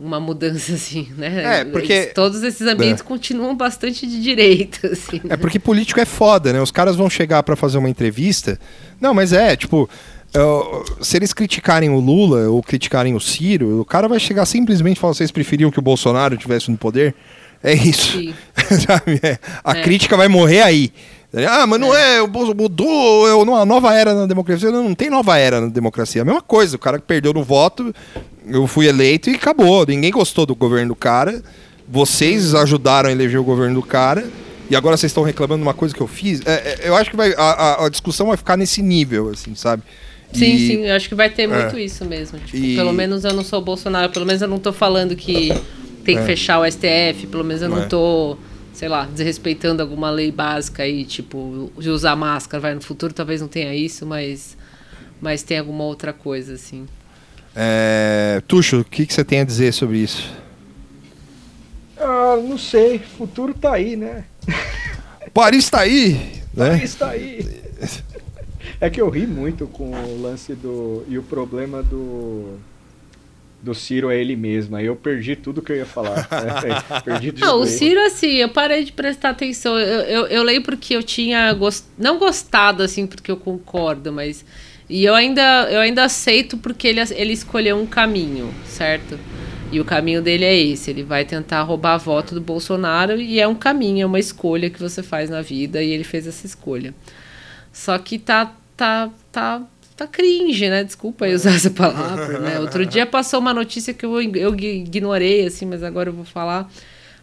uma 0.01 0.19
mudança 0.19 0.73
assim, 0.73 1.07
né? 1.15 1.61
É, 1.61 1.65
porque 1.65 2.07
todos 2.07 2.41
esses 2.41 2.65
ambientes 2.65 3.01
é. 3.01 3.05
continuam 3.05 3.55
bastante 3.55 4.07
de 4.07 4.21
direita, 4.21 4.87
assim. 4.91 5.17
Né? 5.23 5.29
É 5.29 5.37
porque 5.37 5.59
político 5.59 5.99
é 5.99 6.05
foda, 6.05 6.51
né? 6.51 6.61
Os 6.61 6.71
caras 6.71 6.95
vão 6.95 7.09
chegar 7.09 7.43
para 7.43 7.55
fazer 7.55 7.77
uma 7.77 7.89
entrevista. 7.89 8.59
Não, 8.99 9.13
mas 9.13 9.31
é, 9.31 9.55
tipo, 9.55 9.87
uh, 10.35 11.03
se 11.03 11.17
eles 11.17 11.33
criticarem 11.33 11.89
o 11.89 11.99
Lula 11.99 12.49
ou 12.49 12.63
criticarem 12.63 13.15
o 13.15 13.19
Ciro, 13.19 13.79
o 13.79 13.85
cara 13.85 14.07
vai 14.07 14.19
chegar 14.19 14.45
simplesmente 14.45 14.97
e 14.97 14.99
falar: 14.99 15.13
"Vocês 15.13 15.31
preferiam 15.31 15.69
que 15.69 15.79
o 15.79 15.83
Bolsonaro 15.83 16.35
tivesse 16.35 16.71
no 16.71 16.77
poder?" 16.77 17.13
É 17.63 17.73
isso. 17.73 18.17
é. 19.21 19.37
A 19.63 19.77
é. 19.77 19.81
crítica 19.83 20.17
vai 20.17 20.27
morrer 20.27 20.63
aí. 20.63 20.91
Ah, 21.47 21.65
mas 21.65 21.79
não 21.79 21.95
é, 21.95 22.17
é 22.17 22.21
o 22.21 22.27
Bolsonaro 22.27 22.61
mudou, 22.61 23.27
é 23.27 23.33
uma 23.33 23.65
nova 23.65 23.93
era 23.93 24.13
na 24.13 24.25
democracia. 24.25 24.69
Não, 24.69 24.83
não 24.83 24.95
tem 24.95 25.09
nova 25.09 25.37
era 25.37 25.61
na 25.61 25.67
democracia. 25.67 26.21
É 26.21 26.23
a 26.23 26.25
mesma 26.25 26.41
coisa, 26.41 26.75
o 26.75 26.79
cara 26.79 26.99
que 26.99 27.05
perdeu 27.05 27.33
no 27.33 27.43
voto, 27.43 27.95
eu 28.45 28.67
fui 28.67 28.87
eleito 28.87 29.29
e 29.29 29.35
acabou. 29.35 29.85
Ninguém 29.85 30.11
gostou 30.11 30.45
do 30.45 30.53
governo 30.53 30.89
do 30.89 30.95
cara. 30.95 31.41
Vocês 31.87 32.53
ajudaram 32.53 33.09
a 33.09 33.11
eleger 33.11 33.39
o 33.39 33.43
governo 33.43 33.75
do 33.75 33.85
cara. 33.85 34.27
E 34.69 34.75
agora 34.75 34.95
vocês 34.95 35.09
estão 35.09 35.23
reclamando 35.23 35.61
de 35.61 35.67
uma 35.67 35.73
coisa 35.73 35.93
que 35.93 36.01
eu 36.01 36.07
fiz. 36.07 36.41
É, 36.45 36.51
é, 36.53 36.89
eu 36.89 36.95
acho 36.95 37.09
que 37.09 37.17
vai, 37.17 37.33
a, 37.37 37.85
a, 37.85 37.89
discussão 37.89 38.27
vai 38.27 38.37
ficar 38.37 38.55
nesse 38.55 38.81
nível, 38.81 39.29
assim, 39.29 39.53
sabe? 39.53 39.83
Sim, 40.31 40.55
e... 40.55 40.67
sim, 40.67 40.85
eu 40.85 40.95
acho 40.95 41.09
que 41.09 41.15
vai 41.15 41.29
ter 41.29 41.45
muito 41.45 41.75
é. 41.75 41.81
isso 41.81 42.05
mesmo. 42.05 42.39
Tipo, 42.39 42.57
e... 42.57 42.75
Pelo 42.77 42.93
menos 42.93 43.25
eu 43.25 43.33
não 43.33 43.43
sou 43.43 43.61
Bolsonaro, 43.61 44.09
pelo 44.11 44.25
menos 44.25 44.41
eu 44.41 44.47
não 44.47 44.59
tô 44.59 44.71
falando 44.71 45.13
que 45.13 45.49
tem 46.05 46.15
que 46.15 46.21
é. 46.21 46.25
fechar 46.25 46.59
o 46.59 46.65
STF, 46.65 47.27
pelo 47.29 47.43
menos 47.43 47.61
eu 47.61 47.67
não, 47.67 47.83
é. 47.83 47.85
tô, 47.85 48.37
sei 48.81 48.89
lá, 48.89 49.05
desrespeitando 49.05 49.79
alguma 49.79 50.09
lei 50.09 50.31
básica 50.31 50.81
aí, 50.81 51.05
tipo, 51.05 51.71
de 51.77 51.87
usar 51.91 52.15
máscara, 52.15 52.59
vai 52.59 52.73
no 52.73 52.81
futuro 52.81 53.13
talvez 53.13 53.39
não 53.39 53.47
tenha 53.47 53.75
isso, 53.75 54.07
mas 54.07 54.57
mas 55.21 55.43
tem 55.43 55.59
alguma 55.59 55.83
outra 55.83 56.11
coisa 56.11 56.55
assim. 56.55 56.87
É... 57.55 58.41
Tuxo, 58.47 58.79
o 58.79 58.83
que, 58.83 59.05
que 59.05 59.13
você 59.13 59.23
tem 59.23 59.41
a 59.41 59.43
dizer 59.43 59.71
sobre 59.71 59.99
isso? 59.99 60.33
Ah, 61.95 62.35
não 62.43 62.57
sei. 62.57 62.95
O 62.95 63.17
futuro 63.17 63.53
tá 63.53 63.73
aí, 63.73 63.95
né? 63.95 64.23
Paris 65.31 65.69
tá 65.69 65.81
aí! 65.81 66.41
Né? 66.51 66.69
Paris 66.69 66.95
tá 66.95 67.09
aí! 67.11 67.61
É 68.79 68.89
que 68.89 68.99
eu 68.99 69.09
ri 69.09 69.27
muito 69.27 69.67
com 69.67 69.91
o 69.91 70.23
lance 70.23 70.55
do. 70.55 71.05
E 71.07 71.19
o 71.19 71.23
problema 71.23 71.83
do. 71.83 72.57
Do 73.61 73.75
Ciro 73.75 74.09
é 74.09 74.19
ele 74.19 74.35
mesmo. 74.35 74.75
Aí 74.75 74.85
eu 74.85 74.95
perdi 74.95 75.35
tudo 75.35 75.61
que 75.61 75.71
eu 75.71 75.77
ia 75.77 75.85
falar. 75.85 76.27
É, 76.31 77.01
perdi 77.01 77.31
de 77.31 77.41
Não, 77.41 77.61
o 77.61 77.65
Ciro, 77.65 77.99
assim, 78.05 78.33
eu 78.35 78.49
parei 78.49 78.83
de 78.83 78.91
prestar 78.91 79.29
atenção. 79.29 79.77
Eu, 79.77 80.01
eu, 80.01 80.27
eu 80.27 80.43
leio 80.43 80.63
porque 80.63 80.95
eu 80.95 81.03
tinha. 81.03 81.53
Gost... 81.53 81.85
Não 81.97 82.17
gostado, 82.17 82.83
assim, 82.83 83.05
porque 83.05 83.31
eu 83.31 83.37
concordo, 83.37 84.11
mas 84.11 84.43
e 84.91 85.05
eu 85.05 85.15
ainda, 85.15 85.69
eu 85.71 85.79
ainda 85.79 86.03
aceito 86.03 86.57
porque 86.57 86.85
ele, 86.85 86.99
ele 87.15 87.31
escolheu 87.31 87.77
um 87.77 87.85
caminho, 87.85 88.53
certo? 88.65 89.17
E 89.71 89.79
o 89.79 89.85
caminho 89.85 90.21
dele 90.21 90.43
é 90.43 90.53
esse: 90.53 90.91
ele 90.91 91.01
vai 91.01 91.23
tentar 91.23 91.61
roubar 91.61 91.93
a 91.93 91.97
voto 91.97 92.35
do 92.35 92.41
Bolsonaro 92.41 93.15
e 93.15 93.39
é 93.39 93.47
um 93.47 93.55
caminho, 93.55 94.03
é 94.03 94.05
uma 94.05 94.19
escolha 94.19 94.69
que 94.69 94.77
você 94.77 95.01
faz 95.01 95.29
na 95.29 95.41
vida 95.41 95.81
e 95.81 95.91
ele 95.91 96.03
fez 96.03 96.27
essa 96.27 96.45
escolha. 96.45 96.93
Só 97.71 97.97
que 97.97 98.19
tá, 98.19 98.53
tá, 98.75 99.09
tá, 99.31 99.61
tá 100.01 100.07
cringe, 100.07 100.69
né? 100.69 100.83
Desculpa 100.83 101.27
eu 101.27 101.35
usar 101.35 101.55
essa 101.55 101.69
palavra, 101.69 102.39
né? 102.39 102.59
Outro 102.59 102.85
dia 102.85 103.05
passou 103.05 103.39
uma 103.39 103.53
notícia 103.53 103.93
que 103.93 104.05
eu, 104.05 104.21
eu 104.21 104.55
ignorei, 104.55 105.45
assim, 105.45 105.65
mas 105.65 105.83
agora 105.83 106.09
eu 106.09 106.13
vou 106.13 106.25
falar. 106.25 106.69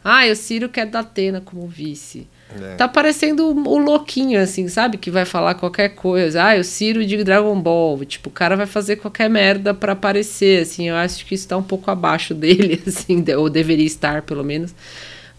Ah, 0.05 0.25
o 0.31 0.37
Ciro 0.37 0.69
quer 0.69 0.87
da 0.87 1.01
Atena 1.01 1.41
como 1.41 1.67
vice. 1.67 2.27
É. 2.51 2.77
Tá 2.77 2.89
parecendo 2.89 3.47
o, 3.47 3.79
louquinho, 3.79 4.41
assim, 4.41 4.69
sabe? 4.69 4.97
Que 4.97 5.11
vai 5.11 5.25
falar 5.25 5.55
qualquer 5.55 5.91
coisa. 5.91 6.43
Ah, 6.43 6.59
o 6.59 6.65
Ciro 6.65 7.05
de 7.05 7.23
Dragon 7.23 7.61
Ball. 7.61 8.05
Tipo, 8.05 8.29
o 8.29 8.33
cara 8.33 8.57
vai 8.57 8.67
fazer 8.67 8.97
qualquer 8.97 9.29
merda 9.29 9.75
para 9.75 9.93
aparecer, 9.93 10.63
assim. 10.63 10.89
Eu 10.89 10.95
acho 10.95 11.27
que 11.27 11.35
isso 11.35 11.49
tá 11.49 11.57
um 11.57 11.63
pouco 11.63 11.91
abaixo 11.91 12.33
dele, 12.35 12.81
assim, 12.87 13.25
ou 13.37 13.51
deveria 13.51 13.85
estar, 13.85 14.23
pelo 14.23 14.45
menos. 14.45 14.75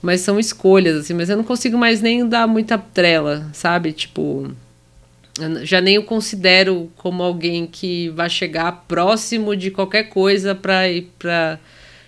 Mas 0.02 0.22
são 0.22 0.40
escolhas, 0.40 0.98
assim. 0.98 1.14
Mas 1.14 1.30
eu 1.30 1.38
não 1.38 1.44
consigo 1.44 1.78
mais 1.78 2.02
nem 2.02 2.28
dar 2.28 2.45
muita 2.48 2.78
trela, 2.78 3.49
sabe? 3.53 3.91
Tipo, 3.94 4.52
já 5.64 5.82
nem 5.82 5.98
o 5.98 6.03
considero 6.03 6.91
como 6.98 7.24
alguém 7.24 7.66
que 7.66 8.10
vai 8.10 8.30
chegar 8.30 8.86
próximo 8.88 9.56
de 9.56 9.72
qualquer 9.72 10.03
coisa 10.03 10.53
pra 10.56 10.90
ir 10.90 11.11
pra 11.18 11.60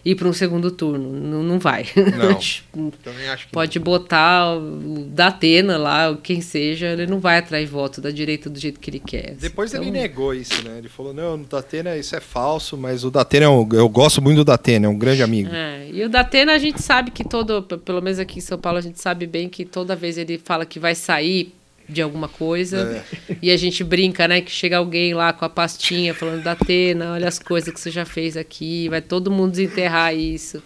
ir 0.03 0.16
para 0.16 0.28
um 0.28 0.34
segundo 0.34 0.72
turno. 0.72 1.12
Não, 1.12 1.44
não 1.44 1.60
vai. 1.60 1.86
Não. 1.95 2.91
Também 3.03 3.30
acho 3.30 3.48
que 3.48 3.52
Pode 3.52 3.80
botar 3.80 4.56
o 4.58 5.06
da 5.06 5.28
Atena 5.28 5.78
lá, 5.78 6.18
quem 6.22 6.41
seja, 6.41 6.88
ele 6.88 7.08
não 7.08 7.20
vai 7.20 7.38
atrair 7.38 7.66
voto 7.66 8.02
da 8.02 8.10
direita 8.10 8.49
do 8.49 8.60
jeito 8.60 8.80
que 8.80 8.90
ele 8.90 8.99
quer. 8.99 9.36
Depois 9.36 9.72
então... 9.72 9.84
ele 9.84 9.91
negou 9.91 10.34
isso, 10.34 10.64
né? 10.64 10.78
Ele 10.78 10.90
falou: 10.90 11.14
não, 11.14 11.36
o 11.36 11.45
Datena 11.45 11.95
isso 11.98 12.16
é 12.16 12.20
falso, 12.20 12.78
mas 12.78 13.03
o 13.03 13.12
Datena 13.12 13.45
é 13.45 13.49
um, 13.49 13.68
eu 13.74 13.88
gosto 13.88 14.22
muito 14.22 14.38
do 14.38 14.45
Datena, 14.45 14.88
é 14.88 14.90
um 14.90 14.98
grande 14.98 15.24
amigo. 15.24 15.49
É, 15.53 15.88
e 15.91 16.03
o 16.03 16.10
Datena 16.10 16.53
a 16.53 16.58
gente 16.58 16.82
sabe 16.82 17.12
que 17.12 17.24
todo, 17.24 17.64
pelo 17.64 18.02
menos 18.02 18.20
aqui 18.20 18.40
em 18.40 18.41
São 18.41 18.58
Paulo, 18.58 18.80
a 18.80 18.82
gente 18.82 18.99
sabe 18.99 19.28
bem 19.28 19.49
que 19.49 19.66
toda 19.66 19.95
vez 19.95 20.18
ele 20.18 20.38
fala 20.38 20.66
que 20.66 20.80
vai 20.80 20.95
sair 20.95 21.53
de 21.91 22.01
alguma 22.01 22.27
coisa. 22.27 23.03
E 23.41 23.51
a 23.51 23.57
gente 23.57 23.84
brinca, 23.84 24.27
né? 24.27 24.41
Que 24.41 24.51
chega 24.51 24.77
alguém 24.77 25.13
lá 25.13 25.34
com 25.34 25.43
a 25.45 25.49
pastinha 25.49 26.13
falando 26.13 26.43
da 26.43 26.53
Atena, 26.53 27.11
olha 27.13 27.27
as 27.27 27.38
coisas 27.39 27.73
que 27.73 27.80
você 27.80 27.91
já 27.91 28.05
fez 28.05 28.38
aqui, 28.38 28.88
vai 28.89 29.01
todo 29.01 29.30
mundo 29.31 29.51
desenterrar 29.51 30.15
isso. 30.15 30.61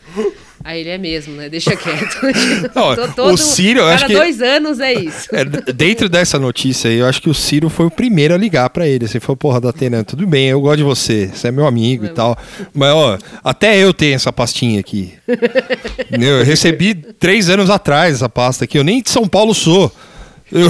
Aí 0.64 0.80
ele 0.80 0.90
é 0.90 0.98
mesmo, 0.98 1.36
né? 1.36 1.48
Deixa 1.48 1.76
quieto. 1.76 2.18
Não, 2.74 2.96
todo- 3.14 3.34
o 3.34 3.38
Ciro, 3.38 3.80
eu 3.82 3.84
cada 3.84 3.96
acho 3.96 4.06
que- 4.08 4.14
dois 4.14 4.42
anos 4.42 4.80
é 4.80 4.94
isso. 4.94 5.28
É, 5.32 5.46
dentro 5.46 6.10
dessa 6.10 6.40
notícia 6.40 6.90
aí, 6.90 6.98
eu 6.98 7.06
acho 7.06 7.22
que 7.22 7.30
o 7.30 7.34
Ciro 7.36 7.70
foi 7.70 7.86
o 7.86 7.92
primeiro 7.92 8.34
a 8.34 8.38
ligar 8.38 8.70
pra 8.72 8.88
ele. 8.88 9.06
Assim, 9.06 9.20
falou, 9.20 9.38
porra, 9.38 9.62
Datena, 9.62 10.04
tudo 10.04 10.26
bem, 10.26 10.48
eu 10.50 10.60
gosto 10.62 10.78
de 10.78 10.84
você, 10.84 11.28
você 11.28 11.50
é 11.50 11.52
meu 11.52 11.68
amigo 11.68 12.06
e 12.06 12.10
tal. 12.10 12.36
Mas, 12.74 12.92
ó, 12.94 13.18
até 13.44 13.78
eu 13.78 13.94
tenho 13.94 14.16
essa 14.16 14.34
pastinha 14.34 14.80
aqui. 14.80 15.14
Eu 16.12 16.44
recebi 16.44 16.94
três 16.96 17.50
anos 17.50 17.70
atrás 17.70 18.16
essa 18.16 18.30
pasta 18.30 18.64
aqui, 18.66 18.78
eu 18.78 18.84
nem 18.84 19.02
de 19.02 19.10
São 19.10 19.28
Paulo 19.28 19.54
sou. 19.54 19.92
Eu- 20.52 20.70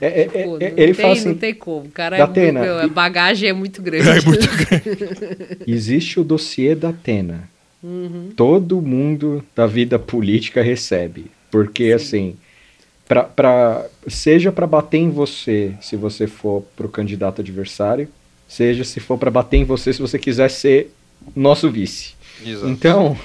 É, 0.00 0.06
é, 0.06 0.22
é, 0.22 0.44
Pô, 0.44 0.56
é, 0.58 0.70
não, 0.70 0.78
ele 0.78 0.94
tem, 0.94 0.94
fala 0.94 1.12
assim: 1.12 1.28
não 1.30 1.34
tem 1.36 1.54
como. 1.54 1.86
O 1.86 1.90
cara 1.90 2.16
é 2.16 2.18
da 2.20 2.26
muito, 2.26 2.38
Atena, 2.38 2.60
meu, 2.60 2.78
a 2.78 2.88
bagagem 2.88 3.48
é 3.48 3.52
muito 3.52 3.82
grande. 3.82 4.08
é 4.08 4.20
muito 4.22 4.48
grande. 4.48 5.58
existe 5.66 6.20
o 6.20 6.24
dossiê 6.24 6.74
da 6.74 6.90
Atena. 6.90 7.48
Uhum. 7.82 8.30
Todo 8.36 8.80
mundo 8.80 9.44
da 9.56 9.66
vida 9.66 9.98
política 9.98 10.62
recebe. 10.62 11.26
Porque, 11.50 11.92
assim, 11.92 12.36
pra, 13.08 13.24
pra, 13.24 13.84
seja 14.06 14.52
para 14.52 14.66
bater 14.66 14.98
em 14.98 15.10
você 15.10 15.74
se 15.80 15.96
você 15.96 16.26
for 16.28 16.62
pro 16.76 16.88
candidato 16.88 17.40
adversário, 17.40 18.08
seja 18.48 18.84
se 18.84 19.00
for 19.00 19.18
para 19.18 19.30
bater 19.30 19.56
em 19.58 19.64
você 19.64 19.92
se 19.92 20.00
você 20.00 20.18
quiser 20.18 20.48
ser 20.48 20.92
nosso 21.34 21.68
vice. 21.70 22.14
Então, 22.64 23.18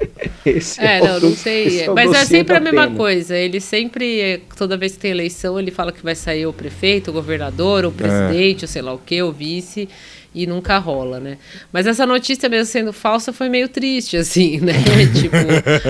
esse 0.44 0.80
É, 0.80 1.00
o 1.00 1.04
não, 1.04 1.20
não 1.20 1.36
sei. 1.36 1.88
o 1.88 1.94
Mas 1.94 2.12
é 2.12 2.24
sempre 2.24 2.56
a 2.56 2.60
mesma 2.60 2.90
coisa. 2.90 3.36
Ele 3.36 3.60
sempre, 3.60 4.20
é, 4.20 4.40
toda 4.56 4.76
vez 4.76 4.92
que 4.92 4.98
tem 4.98 5.10
eleição, 5.10 5.58
ele 5.58 5.70
fala 5.70 5.92
que 5.92 6.02
vai 6.02 6.14
sair 6.14 6.46
o 6.46 6.52
prefeito, 6.52 7.10
o 7.10 7.12
governador, 7.14 7.84
É. 7.84 7.86
o 7.86 7.92
presidente, 7.92 8.64
ou 8.64 8.68
sei 8.68 8.82
lá 8.82 8.92
o 8.92 8.98
que, 8.98 9.22
o 9.22 9.32
vice, 9.32 9.88
e 10.32 10.46
nunca 10.46 10.78
rola, 10.78 11.18
né? 11.18 11.38
Mas 11.72 11.86
essa 11.88 12.06
notícia, 12.06 12.48
mesmo 12.48 12.66
sendo 12.70 12.92
falsa, 12.92 13.32
foi 13.32 13.48
meio 13.48 13.68
triste, 13.68 14.16
assim, 14.16 14.60
né? 14.60 14.74
tipo, 15.20 15.34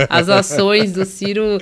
as 0.08 0.28
ações 0.30 0.92
do 0.92 1.04
Ciro. 1.04 1.58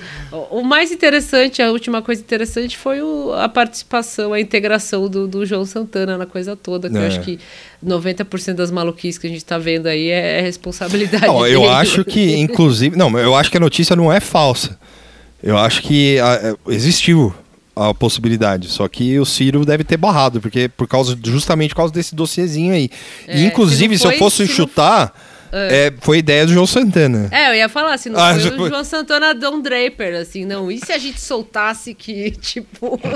O 0.50 0.62
mais 0.62 0.92
interessante, 0.92 1.60
a 1.60 1.72
última 1.72 2.00
coisa 2.02 2.20
interessante 2.20 2.76
foi 2.76 3.02
o- 3.02 3.32
a 3.32 3.48
participação, 3.48 4.32
a 4.32 4.40
integração 4.40 5.08
do, 5.08 5.26
do 5.26 5.44
João 5.44 5.64
Santana 5.64 6.16
na 6.16 6.26
coisa 6.26 6.54
toda, 6.54 6.88
que 6.88 6.96
eu 6.96 7.02
É. 7.02 7.06
acho 7.08 7.20
que 7.20 7.38
90% 7.84 8.54
das 8.54 8.70
maluquices 8.70 9.18
que 9.18 9.26
a 9.26 9.30
gente 9.30 9.44
tá 9.44 9.58
vendo 9.58 9.86
aí 9.88 10.08
é, 10.10 10.38
é 10.38 10.40
responsabilidade 10.40 11.26
Não, 11.26 11.44
eu 11.46 11.62
dele. 11.62 11.72
acho 11.72 12.04
que, 12.04 12.36
inclusive. 12.36 12.96
Não, 12.96 13.18
eu 13.18 13.34
acho 13.34 13.50
que 13.50 13.56
a 13.56 13.60
notícia 13.60 13.96
não 13.96 14.12
é 14.12 14.20
falsa. 14.20 14.78
Eu 15.42 15.56
acho 15.58 15.82
que 15.82 16.18
ah, 16.20 16.40
é, 16.68 16.72
existiu 16.72 17.32
a 17.78 17.94
possibilidade. 17.94 18.68
Só 18.68 18.88
que 18.88 19.18
o 19.18 19.24
Ciro 19.24 19.64
deve 19.64 19.84
ter 19.84 19.96
barrado, 19.96 20.40
porque 20.40 20.68
por 20.68 20.86
causa, 20.88 21.16
justamente 21.24 21.70
por 21.70 21.76
causa 21.76 21.92
desse 21.92 22.14
dossiêzinho 22.14 22.72
aí. 22.74 22.90
É, 23.26 23.38
e, 23.38 23.44
inclusive, 23.44 23.94
se 23.96 24.00
se, 24.00 24.04
não 24.06 24.12
eu 24.12 24.18
foi- 24.18 24.30
fosse 24.30 24.36
se 24.46 24.48
não- 24.50 24.56
chutar, 24.56 25.12
é, 25.52 25.92
foi 26.00 26.18
ideia 26.18 26.44
do 26.46 26.52
João 26.52 26.66
Santana. 26.66 27.28
É, 27.30 27.50
eu 27.50 27.54
ia 27.54 27.68
falar 27.68 27.94
assim, 27.94 28.10
não 28.10 28.20
Ah, 28.20 28.32
foi 28.34 28.40
já 28.42 28.50
o 28.50 28.56
foi. 28.56 28.68
João 28.68 28.84
Santana 28.84 29.34
Don 29.34 29.60
Draper, 29.60 30.14
assim, 30.20 30.44
não. 30.44 30.70
E 30.70 30.78
se 30.78 30.92
a 30.92 30.98
gente 30.98 31.20
soltasse 31.20 31.94
que, 31.94 32.30
tipo. 32.40 33.00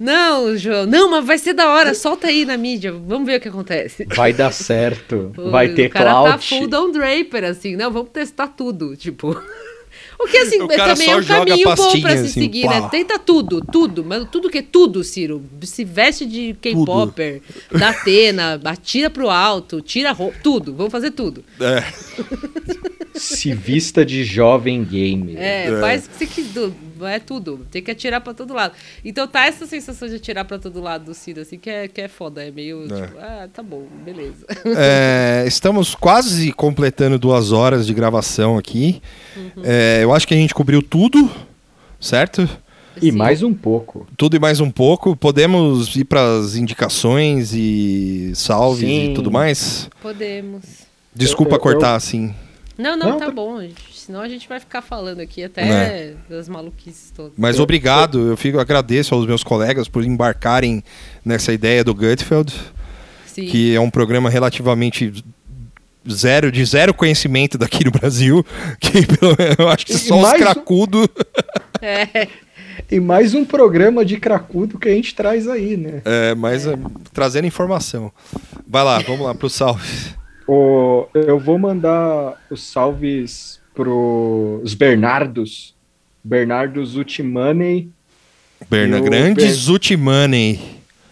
Não, 0.00 0.56
João, 0.56 0.84
não, 0.84 1.08
mas 1.12 1.24
vai 1.24 1.38
ser 1.38 1.52
da 1.52 1.68
hora, 1.68 1.94
solta 1.94 2.26
aí 2.26 2.44
na 2.44 2.56
mídia, 2.56 2.90
vamos 2.92 3.24
ver 3.24 3.36
o 3.38 3.40
que 3.40 3.46
acontece. 3.48 4.04
Vai 4.16 4.32
dar 4.32 4.50
certo, 4.52 5.30
Pô, 5.36 5.48
vai 5.50 5.68
ter 5.68 5.86
O 5.86 5.90
cara 5.90 6.10
tá 6.12 6.20
clout. 6.22 6.48
full 6.48 6.66
Don 6.66 6.90
Draper, 6.90 7.44
assim, 7.44 7.76
não, 7.76 7.88
vamos 7.88 8.10
testar 8.12 8.48
tudo, 8.48 8.96
tipo. 8.96 9.40
O 10.22 10.28
que, 10.28 10.36
assim, 10.38 10.62
O 10.62 10.68
também 10.68 11.10
é 11.10 11.16
um 11.16 11.24
caminho 11.24 11.74
bom 11.74 12.00
pra 12.00 12.16
se 12.16 12.24
assim, 12.24 12.28
seguir, 12.28 12.66
pá. 12.66 12.80
né? 12.80 12.88
Tenta 12.90 13.18
tudo, 13.18 13.60
tudo, 13.60 14.04
mas 14.04 14.26
tudo 14.30 14.48
que 14.48 14.58
é 14.58 14.62
tudo, 14.62 15.02
Ciro. 15.02 15.44
Se 15.62 15.84
veste 15.84 16.24
de 16.24 16.54
K-Popper, 16.60 17.42
da 17.70 17.90
Atena, 17.90 18.60
atira 18.64 19.10
pro 19.10 19.28
alto, 19.28 19.80
tira 19.80 20.10
a 20.10 20.12
roupa, 20.12 20.36
tudo, 20.42 20.74
vamos 20.74 20.92
fazer 20.92 21.10
tudo. 21.10 21.44
É. 21.60 21.82
Se 23.14 23.52
vista 23.52 24.04
de 24.04 24.24
jovem 24.24 24.82
gamer. 24.84 25.36
É, 25.38 25.66
É. 25.66 25.80
faz 25.80 26.06
o 26.06 26.10
que 26.10 26.16
você 26.18 26.26
quiser, 26.26 26.70
é 27.06 27.18
tudo. 27.18 27.66
Tem 27.70 27.82
que 27.82 27.90
atirar 27.90 28.20
pra 28.20 28.32
todo 28.34 28.52
lado. 28.54 28.74
Então 29.04 29.26
tá 29.26 29.46
essa 29.46 29.66
sensação 29.66 30.08
de 30.08 30.16
atirar 30.16 30.44
pra 30.44 30.58
todo 30.58 30.80
lado 30.80 31.06
do 31.06 31.14
Ciro, 31.14 31.40
assim, 31.40 31.58
que 31.58 31.68
é, 31.70 31.88
que 31.88 32.00
é 32.00 32.08
foda. 32.08 32.42
É 32.44 32.50
meio 32.50 32.84
É. 32.84 33.00
tipo, 33.06 33.18
ah, 33.18 33.48
tá 33.52 33.62
bom, 33.62 33.84
beleza. 34.04 34.46
É, 34.76 35.44
estamos 35.46 35.94
quase 35.94 36.52
completando 36.52 37.18
duas 37.18 37.52
horas 37.52 37.86
de 37.86 37.94
gravação 37.94 38.56
aqui. 38.58 39.00
É, 39.62 40.00
eu 40.02 40.12
acho 40.14 40.26
que 40.26 40.34
a 40.34 40.36
gente 40.36 40.54
cobriu 40.54 40.82
tudo, 40.82 41.30
certo? 42.00 42.48
E 43.00 43.10
Sim. 43.10 43.12
mais 43.12 43.42
um 43.42 43.54
pouco. 43.54 44.06
Tudo 44.18 44.36
e 44.36 44.38
mais 44.38 44.60
um 44.60 44.70
pouco. 44.70 45.16
Podemos 45.16 45.96
ir 45.96 46.04
para 46.04 46.38
as 46.38 46.56
indicações 46.56 47.52
e 47.54 48.32
salves 48.34 48.80
Sim. 48.86 49.12
e 49.12 49.14
tudo 49.14 49.30
mais? 49.30 49.88
Podemos. 50.02 50.62
Desculpa 51.14 51.52
Eu- 51.52 51.56
eu- 51.56 51.60
cortar 51.62 51.94
assim. 51.94 52.34
Não, 52.76 52.96
não, 52.96 53.10
Não, 53.10 53.18
tá 53.18 53.26
tá- 53.26 53.32
bom. 53.32 53.60
gente. 53.60 53.82
Senão 54.06 54.20
a 54.20 54.28
gente 54.28 54.48
vai 54.48 54.58
ficar 54.58 54.82
falando 54.82 55.20
aqui 55.20 55.44
até 55.44 56.14
das 56.28 56.48
maluquices 56.48 57.10
todas. 57.14 57.32
Mas 57.36 57.56
Eu- 57.56 57.62
obrigado, 57.62 58.28
eu 58.28 58.36
fico 58.36 58.58
agradeço 58.58 59.14
aos 59.14 59.26
meus 59.26 59.44
colegas 59.44 59.86
por 59.88 60.04
embarcarem 60.04 60.82
nessa 61.24 61.52
ideia 61.52 61.84
do 61.84 61.94
Gutfeld, 61.94 62.52
Sim. 63.26 63.46
que 63.46 63.74
é 63.74 63.80
um 63.80 63.90
programa 63.90 64.28
relativamente 64.28 65.22
zero 66.10 66.50
de 66.50 66.64
zero 66.64 66.92
conhecimento 66.92 67.56
daqui 67.56 67.84
no 67.84 67.92
Brasil, 67.92 68.44
que 68.80 69.06
pelo 69.06 69.36
menos 69.38 69.56
eu 69.58 69.68
acho 69.68 69.86
que 69.86 69.92
E 69.92 69.98
só 69.98 70.16
os 70.16 70.22
mais 70.22 70.34
um- 70.40 70.44
cracudo 70.44 71.08
É, 71.80 72.26
E 72.90 72.98
mais 72.98 73.34
um 73.34 73.44
programa 73.44 74.04
de 74.04 74.16
cracudo 74.18 74.78
que 74.78 74.88
a 74.88 74.92
gente 74.92 75.14
traz 75.14 75.46
aí, 75.48 75.76
né? 75.76 76.02
é, 76.04 76.34
mas 76.34 76.66
é, 76.66 76.76
trazendo 77.12 77.46
informação. 77.46 78.10
Vai 78.66 78.82
lá, 78.82 78.98
vamos 79.00 79.24
lá 79.26 79.34
pro 79.34 79.48
salve. 79.48 79.88
O, 80.48 81.06
eu 81.14 81.38
vou 81.38 81.56
mandar 81.58 82.34
os 82.50 82.64
salves 82.64 83.60
pros 83.74 84.74
Bernardos. 84.74 85.74
Bernardos 86.24 86.94
Ultimoney 86.94 87.88
Berna 88.70 88.98
E 88.98 89.00
o 89.00 89.04
Grande 89.04 89.42
Ber- 89.42 89.50
Zutimani. 89.52 90.60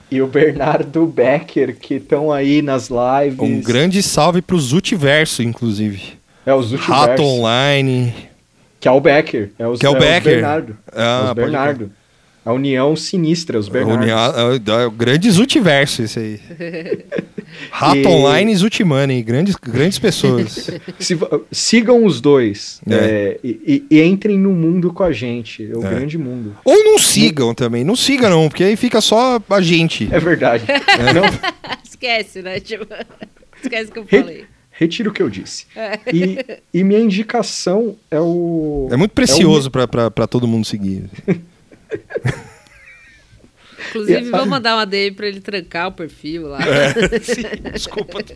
e 0.08 0.22
o 0.22 0.28
Bernardo 0.28 1.04
Becker, 1.04 1.76
que 1.76 1.94
estão 1.94 2.30
aí 2.32 2.62
nas 2.62 2.88
lives. 2.88 3.40
Um 3.40 3.60
grande 3.60 4.02
salve 4.04 4.40
pro 4.40 4.56
Zutiverso, 4.58 5.42
inclusive. 5.42 6.14
É 6.46 6.54
os 6.54 6.70
Ultiverso, 6.72 6.92
Rato 6.92 7.22
Online. 7.24 8.14
Que 8.78 8.86
é 8.86 8.90
o 8.92 9.00
Becker. 9.00 9.50
É 9.58 9.66
os, 9.66 9.80
Que 9.80 9.86
é 9.86 9.88
o 9.88 9.92
os 9.94 9.98
Becker. 9.98 10.22
Bernardo. 10.34 10.78
Ah, 10.92 11.24
é 11.26 11.28
os 11.28 11.32
Bernardo. 11.34 11.92
A 12.44 12.52
união 12.54 12.96
sinistra, 12.96 13.58
os 13.58 13.68
Bernardos. 13.68 14.04
União- 14.04 14.18
é, 14.78 14.82
é 14.82 14.86
o 14.86 14.90
grande 14.90 15.30
Zutiverso, 15.30 16.02
esse 16.02 16.18
aí. 16.18 16.40
Rato 17.70 17.96
E- 17.98 18.06
Online 18.06 18.52
e 18.52 18.56
Zutimani, 18.56 19.22
grandes, 19.22 19.54
grandes 19.56 19.98
pessoas. 19.98 20.70
Se- 20.98 21.18
sigam 21.50 22.04
os 22.04 22.20
dois 22.20 22.80
É. 22.88 22.94
é, 22.94 23.40
e, 23.44 23.84
e- 23.90 24.02
entrem 24.02 24.38
no 24.38 24.52
mundo 24.52 24.92
com 24.92 25.02
a 25.02 25.12
gente. 25.12 25.68
É 25.70 25.76
o 25.76 25.84
É. 25.84 25.90
grande 25.90 26.16
mundo. 26.16 26.56
Ou 26.64 26.82
não 26.84 26.98
sigam 26.98 27.54
também, 27.54 27.84
não 27.84 27.94
sigam 27.96 28.30
não, 28.30 28.48
porque 28.48 28.64
aí 28.64 28.76
fica 28.76 29.00
só 29.00 29.38
a 29.50 29.60
gente. 29.60 30.08
É 30.10 30.18
verdade. 30.18 30.64
Não, 31.14 31.24
esquece, 31.84 32.40
né? 32.40 32.58
Tipo, 32.60 32.86
esquece 33.62 33.90
o 33.90 33.92
que 33.92 33.98
eu 33.98 34.04
Re- 34.08 34.20
falei. 34.22 34.44
retiro 34.70 35.10
o 35.10 35.12
que 35.12 35.22
eu 35.22 35.28
disse. 35.28 35.66
E, 36.12 36.38
e 36.72 36.82
minha 36.82 37.00
indicação 37.00 37.96
é 38.10 38.18
o. 38.18 38.88
É 38.90 38.96
muito 38.96 39.12
precioso 39.12 39.70
pra, 39.70 39.86
pra, 39.86 40.10
pra 40.10 40.26
todo 40.26 40.46
mundo 40.48 40.64
seguir. 40.64 41.04
Inclusive, 43.88 44.30
vou 44.30 44.46
mandar 44.46 44.76
uma 44.76 44.86
DM 44.86 45.16
pra 45.16 45.26
ele 45.26 45.40
trancar 45.40 45.88
o 45.88 45.92
perfil 45.92 46.48
lá. 46.48 46.60
Sim, 47.22 47.42
desculpa. 47.72 48.22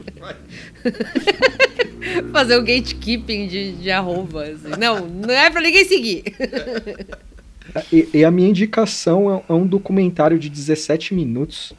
Fazer 2.33 2.57
o 2.57 2.63
gatekeeping 2.63 3.47
de, 3.47 3.73
de 3.73 3.91
arroba. 3.91 4.45
assim. 4.45 4.71
Não, 4.79 5.07
não 5.07 5.35
é 5.35 5.51
pra 5.51 5.61
ninguém 5.61 5.85
seguir. 5.85 6.25
E, 7.93 8.09
e 8.15 8.25
a 8.25 8.31
minha 8.31 8.49
indicação 8.49 9.45
é, 9.49 9.53
é 9.53 9.55
um 9.55 9.67
documentário 9.67 10.39
de 10.39 10.49
17 10.49 11.15
minutos 11.15 11.73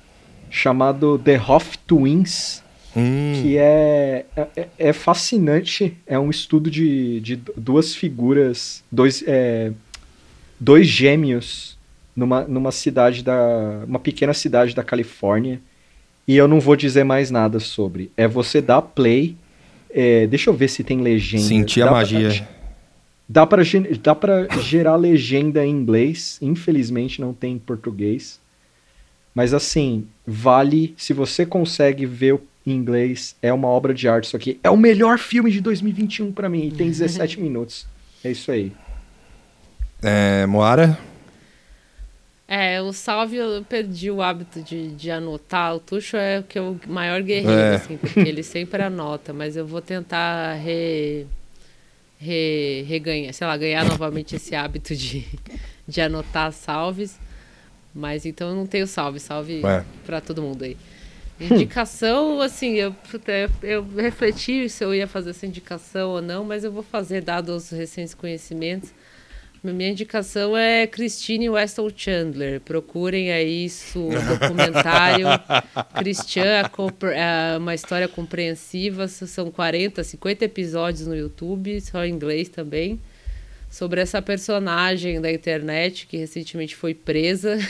chamado 0.50 1.20
The 1.20 1.40
Hoff 1.40 1.78
Twins, 1.80 2.64
Hum, 2.98 3.34
que 3.42 3.58
é, 3.58 4.26
é, 4.56 4.68
é 4.80 4.94
fascinante. 4.94 5.98
É 6.08 6.18
um 6.18 6.30
estudo 6.30 6.72
de, 6.72 7.20
de 7.20 7.36
duas 7.58 7.94
figuras, 7.94 8.82
dois, 8.90 9.22
é, 9.28 9.74
dois 10.60 10.88
gêmeos 10.88 11.78
numa, 12.16 12.44
numa 12.44 12.72
cidade 12.72 13.24
da. 13.24 13.84
uma 13.88 14.00
pequena 14.00 14.34
cidade 14.34 14.74
da 14.76 14.84
Califórnia. 14.84 15.60
E 16.28 16.36
eu 16.36 16.48
não 16.48 16.60
vou 16.60 16.76
dizer 16.76 17.04
mais 17.04 17.30
nada 17.30 17.60
sobre. 17.60 18.12
É 18.18 18.28
você 18.28 18.60
dar 18.62 18.82
play. 18.82 19.36
é, 19.92 20.26
deixa 20.28 20.50
eu 20.50 20.54
ver 20.54 20.68
se 20.70 20.84
tem 20.84 21.00
legenda. 21.02 21.44
Sentir 21.44 21.82
a 21.82 21.86
Dá 21.86 21.92
pra- 21.92 22.00
magia. 22.00 22.48
Dá 23.28 23.46
pra, 23.48 23.64
gen- 23.64 23.88
dá 24.04 24.14
pra 24.14 24.48
gerar 24.60 24.96
legenda 24.98 25.66
em 25.66 25.72
inglês, 25.72 26.38
infelizmente 26.42 27.20
não 27.22 27.34
tem 27.34 27.54
em 27.54 27.60
português. 27.60 28.40
Mas 29.34 29.52
assim, 29.54 30.06
vale, 30.28 30.94
se 30.96 31.12
você 31.12 31.44
consegue 31.46 32.06
ver 32.06 32.40
em 32.66 32.72
inglês, 32.72 33.36
é 33.42 33.52
uma 33.52 33.68
obra 33.68 33.94
de 33.96 34.08
arte 34.08 34.26
isso 34.26 34.36
aqui. 34.38 34.60
É 34.64 34.70
o 34.70 34.78
melhor 34.78 35.18
filme 35.18 35.50
de 35.52 35.60
2021 35.60 36.32
pra 36.32 36.48
mim, 36.50 36.68
e 36.68 36.72
tem 36.72 36.88
17 36.92 37.40
minutos. 37.42 37.86
É 38.24 38.30
isso 38.32 38.52
aí. 38.52 38.72
É, 40.02 40.46
Moara? 40.46 40.98
É, 42.48 42.80
o 42.82 42.94
salve 42.94 43.38
eu 43.38 43.64
perdi 43.68 44.12
o 44.12 44.22
hábito 44.22 44.62
de, 44.62 44.90
de 44.90 45.10
anotar. 45.10 45.76
O 45.76 45.80
Tuxo 45.80 46.16
é 46.16 46.40
o 46.40 46.44
que 46.44 46.60
o 46.60 46.80
maior 46.88 47.22
guerreiro, 47.24 47.52
É. 47.52 47.76
assim, 47.76 47.98
porque 47.98 48.20
ele 48.20 48.44
sempre 48.44 48.84
anota, 48.84 49.34
mas 49.34 49.58
eu 49.58 49.66
vou 49.66 49.82
tentar 49.82 50.54
re, 50.54 51.26
re, 52.20 52.84
reganhar, 52.88 53.34
sei 53.34 53.48
lá, 53.48 53.58
ganhar 53.58 53.84
novamente 53.86 54.36
esse 54.36 54.54
hábito 54.56 54.96
de, 54.96 55.26
de 55.88 56.02
anotar 56.02 56.52
salves. 56.52 57.20
Mas 57.94 58.26
então 58.26 58.50
eu 58.50 58.56
não 58.56 58.68
tenho 58.68 58.86
salve, 58.86 59.20
salve 59.20 59.66
É. 59.66 59.84
pra 60.06 60.22
todo 60.22 60.42
mundo 60.42 60.64
aí. 60.66 60.78
Indicação, 61.42 62.40
assim, 62.42 62.76
eu, 62.76 62.96
eu 63.64 63.86
refleti 63.98 64.70
se 64.70 64.84
eu 64.86 64.94
ia 64.94 65.08
fazer 65.08 65.32
essa 65.32 65.46
indicação 65.46 66.12
ou 66.12 66.22
não, 66.22 66.46
mas 66.46 66.64
eu 66.64 66.72
vou 66.72 66.84
fazer, 66.84 67.22
dado 67.22 67.50
os 67.56 67.72
recentes 67.72 68.14
conhecimentos. 68.14 68.92
Minha 69.74 69.90
indicação 69.90 70.56
é 70.56 70.86
Christine 70.86 71.50
Weston 71.50 71.90
Chandler. 71.96 72.62
Procurem 72.62 73.32
aí 73.32 73.68
o 73.96 74.10
documentário 74.38 75.28
Christian, 75.98 76.70
uma 77.60 77.74
história 77.74 78.08
compreensiva. 78.08 79.08
São 79.08 79.50
40, 79.50 80.04
50 80.04 80.46
episódios 80.46 81.08
no 81.08 81.16
YouTube, 81.16 81.82
só 81.82 82.06
em 82.06 82.14
inglês 82.14 82.50
também. 82.50 83.00
Sobre 83.70 84.02
essa 84.02 84.22
personagem 84.22 85.20
da 85.20 85.32
internet 85.32 86.08
que 86.08 86.18
recentemente 86.18 86.76
foi 86.76 86.94
presa. 86.94 87.58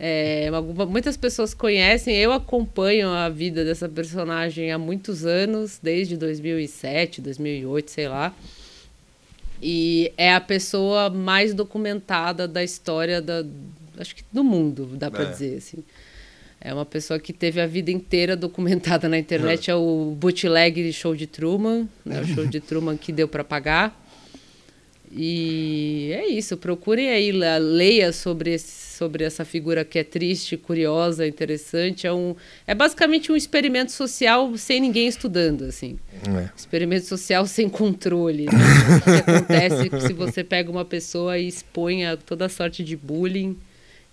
É, 0.00 0.48
muitas 0.88 1.16
pessoas 1.16 1.52
conhecem, 1.52 2.16
eu 2.16 2.32
acompanho 2.32 3.08
a 3.08 3.28
vida 3.28 3.64
dessa 3.64 3.88
personagem 3.88 4.70
há 4.70 4.78
muitos 4.78 5.26
anos, 5.26 5.80
desde 5.82 6.16
2007, 6.16 7.20
2008, 7.20 7.90
sei 7.90 8.08
lá. 8.08 8.32
E 9.62 10.12
é 10.16 10.32
a 10.34 10.40
pessoa 10.40 11.10
mais 11.10 11.52
documentada 11.52 12.46
da 12.46 12.62
história 12.62 13.20
da, 13.20 13.44
acho 13.98 14.14
que 14.14 14.22
do 14.32 14.44
mundo, 14.44 14.90
dá 14.96 15.10
pra 15.10 15.24
É. 15.24 15.30
dizer 15.30 15.56
assim. 15.56 15.78
É 16.60 16.74
uma 16.74 16.84
pessoa 16.84 17.20
que 17.20 17.32
teve 17.32 17.60
a 17.60 17.66
vida 17.66 17.90
inteira 17.90 18.36
documentada 18.36 19.08
na 19.08 19.16
internet, 19.18 19.70
é 19.70 19.74
o 19.74 20.16
bootleg 20.18 20.92
show 20.92 21.14
de 21.14 21.26
Truman, 21.26 21.88
né, 22.04 22.20
o 22.20 22.26
show 22.26 22.44
de 22.46 22.58
Truman 22.60 22.96
que 22.96 23.12
deu 23.12 23.28
pra 23.28 23.44
pagar. 23.44 23.96
E 25.10 26.10
é 26.12 26.26
isso, 26.28 26.56
procurem 26.56 27.08
aí, 27.10 27.32
le- 27.32 27.58
leia 27.58 28.12
sobre, 28.12 28.58
sobre 28.98 29.22
essa 29.22 29.44
figura 29.44 29.84
que 29.84 29.96
é 29.98 30.02
triste, 30.04 30.56
curiosa, 30.56 31.24
interessante. 31.26 32.06
É, 32.06 32.12
um, 32.12 32.34
é 32.66 32.74
basicamente 32.74 33.30
um 33.30 33.36
experimento 33.36 33.92
social 33.92 34.56
sem 34.56 34.80
ninguém 34.80 35.06
estudando, 35.06 35.64
assim. 35.64 35.98
É. 36.26 36.48
Experimento 36.56 37.06
social 37.06 37.46
sem 37.46 37.68
controle. 37.68 38.46
Né? 38.46 38.52
O 38.52 39.00
que 39.24 39.30
acontece 39.30 40.06
se 40.06 40.12
você 40.12 40.42
pega 40.42 40.68
uma 40.68 40.84
pessoa 40.84 41.38
e 41.38 41.46
expõe 41.46 42.04
a 42.06 42.16
toda 42.16 42.48
sorte 42.48 42.82
de 42.82 42.96
bullying 42.96 43.56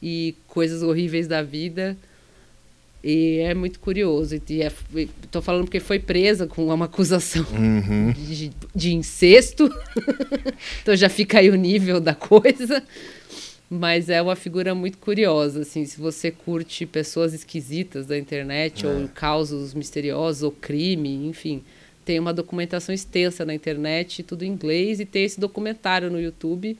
e 0.01 0.35
coisas 0.47 0.83
horríveis 0.83 1.27
da 1.27 1.41
vida. 1.41 1.97
E 3.03 3.39
é 3.39 3.53
muito 3.53 3.79
curioso. 3.79 4.39
E 4.49 4.61
é, 4.61 4.71
tô 5.31 5.41
falando 5.41 5.65
porque 5.65 5.79
foi 5.79 5.99
presa 5.99 6.45
com 6.47 6.67
uma 6.67 6.85
acusação 6.85 7.45
Uhum. 7.53 8.11
de, 8.13 8.51
de 8.75 8.93
incesto. 8.93 9.67
então 10.81 10.95
já 10.95 11.09
fica 11.09 11.39
aí 11.39 11.49
o 11.49 11.55
nível 11.55 11.99
da 11.99 12.13
coisa. 12.13 12.83
Mas 13.77 14.09
é 14.09 14.21
uma 14.21 14.35
figura 14.35 14.73
muito 14.73 14.97
curiosa, 14.97 15.61
assim, 15.61 15.85
se 15.85 15.99
você 15.99 16.31
curte 16.31 16.85
pessoas 16.85 17.33
esquisitas 17.33 18.05
da 18.05 18.17
internet, 18.17 18.85
ou 18.87 19.07
causos 19.09 19.73
misteriosos, 19.73 20.43
ou 20.43 20.51
crime, 20.51 21.27
enfim. 21.27 21.61
Tem 22.05 22.19
uma 22.19 22.31
documentação 22.33 22.93
extensa 22.93 23.43
na 23.43 23.53
internet, 23.53 24.21
tudo 24.23 24.43
em 24.43 24.47
inglês, 24.49 24.99
e 24.99 25.05
tem 25.05 25.23
esse 25.25 25.39
documentário 25.39 26.09
no 26.09 26.21
YouTube, 26.21 26.77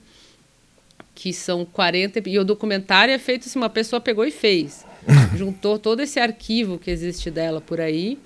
que 1.14 1.32
são 1.32 1.64
40... 1.64 2.18
ep- 2.18 2.28
E 2.30 2.38
o 2.38 2.44
documentário 2.44 3.12
é 3.12 3.18
feito 3.18 3.46
assim, 3.46 3.58
uma 3.58 3.68
pessoa 3.70 4.00
pegou 4.00 4.24
e 4.24 4.30
fez. 4.30 4.84
Juntou 5.36 5.78
todo 5.78 6.00
esse 6.00 6.18
arquivo 6.18 6.78
que 6.78 6.90
existe 6.90 7.30
dela 7.30 7.60
por 7.60 7.80
aí, 7.80 8.18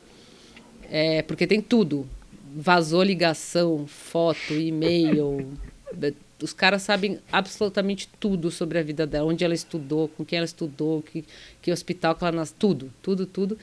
é, 0.91 1.23
porque 1.23 1.47
tem 1.47 1.61
tudo. 1.61 2.07
Vazou 2.55 3.03
ligação, 3.03 3.87
foto, 3.87 4.53
e-mail. 4.55 5.49
Os 6.43 6.53
caras 6.53 6.83
sabem 6.83 7.19
absolutamente 7.31 8.09
tudo 8.19 8.51
sobre 8.51 8.79
a 8.79 8.83
vida 8.83 9.07
dela, 9.07 9.27
onde 9.29 9.45
ela 9.45 9.55
estudou, 9.55 10.09
com 10.09 10.25
quem 10.25 10.39
ela 10.39 10.47
estudou, 10.47 11.03
que, 11.03 11.25
que 11.61 11.71
hospital 11.71 12.15
que 12.15 12.25
ela 12.25 12.33
nasceu, 12.33 12.57
tudo, 12.59 12.91
tudo, 13.03 13.27
tudo. 13.27 13.59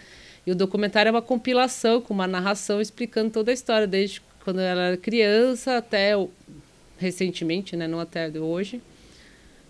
E 0.46 0.52
o 0.52 0.56
documentário 0.56 1.10
é 1.10 1.12
uma 1.12 1.22
compilação 1.22 2.00
com 2.02 2.14
uma 2.14 2.28
narração 2.28 2.80
explicando 2.80 3.32
toda 3.32 3.52
a 3.52 3.54
história, 3.54 3.88
desde 3.88 4.22
quando 4.44 4.60
ela 4.60 4.82
era 4.84 4.98
criança 4.98 5.78
até 5.78 6.16
o- 6.16 6.30
recentemente, 6.98 7.76
né, 7.76 7.88
não 7.88 8.00
até 8.00 8.30
hoje. 8.40 8.82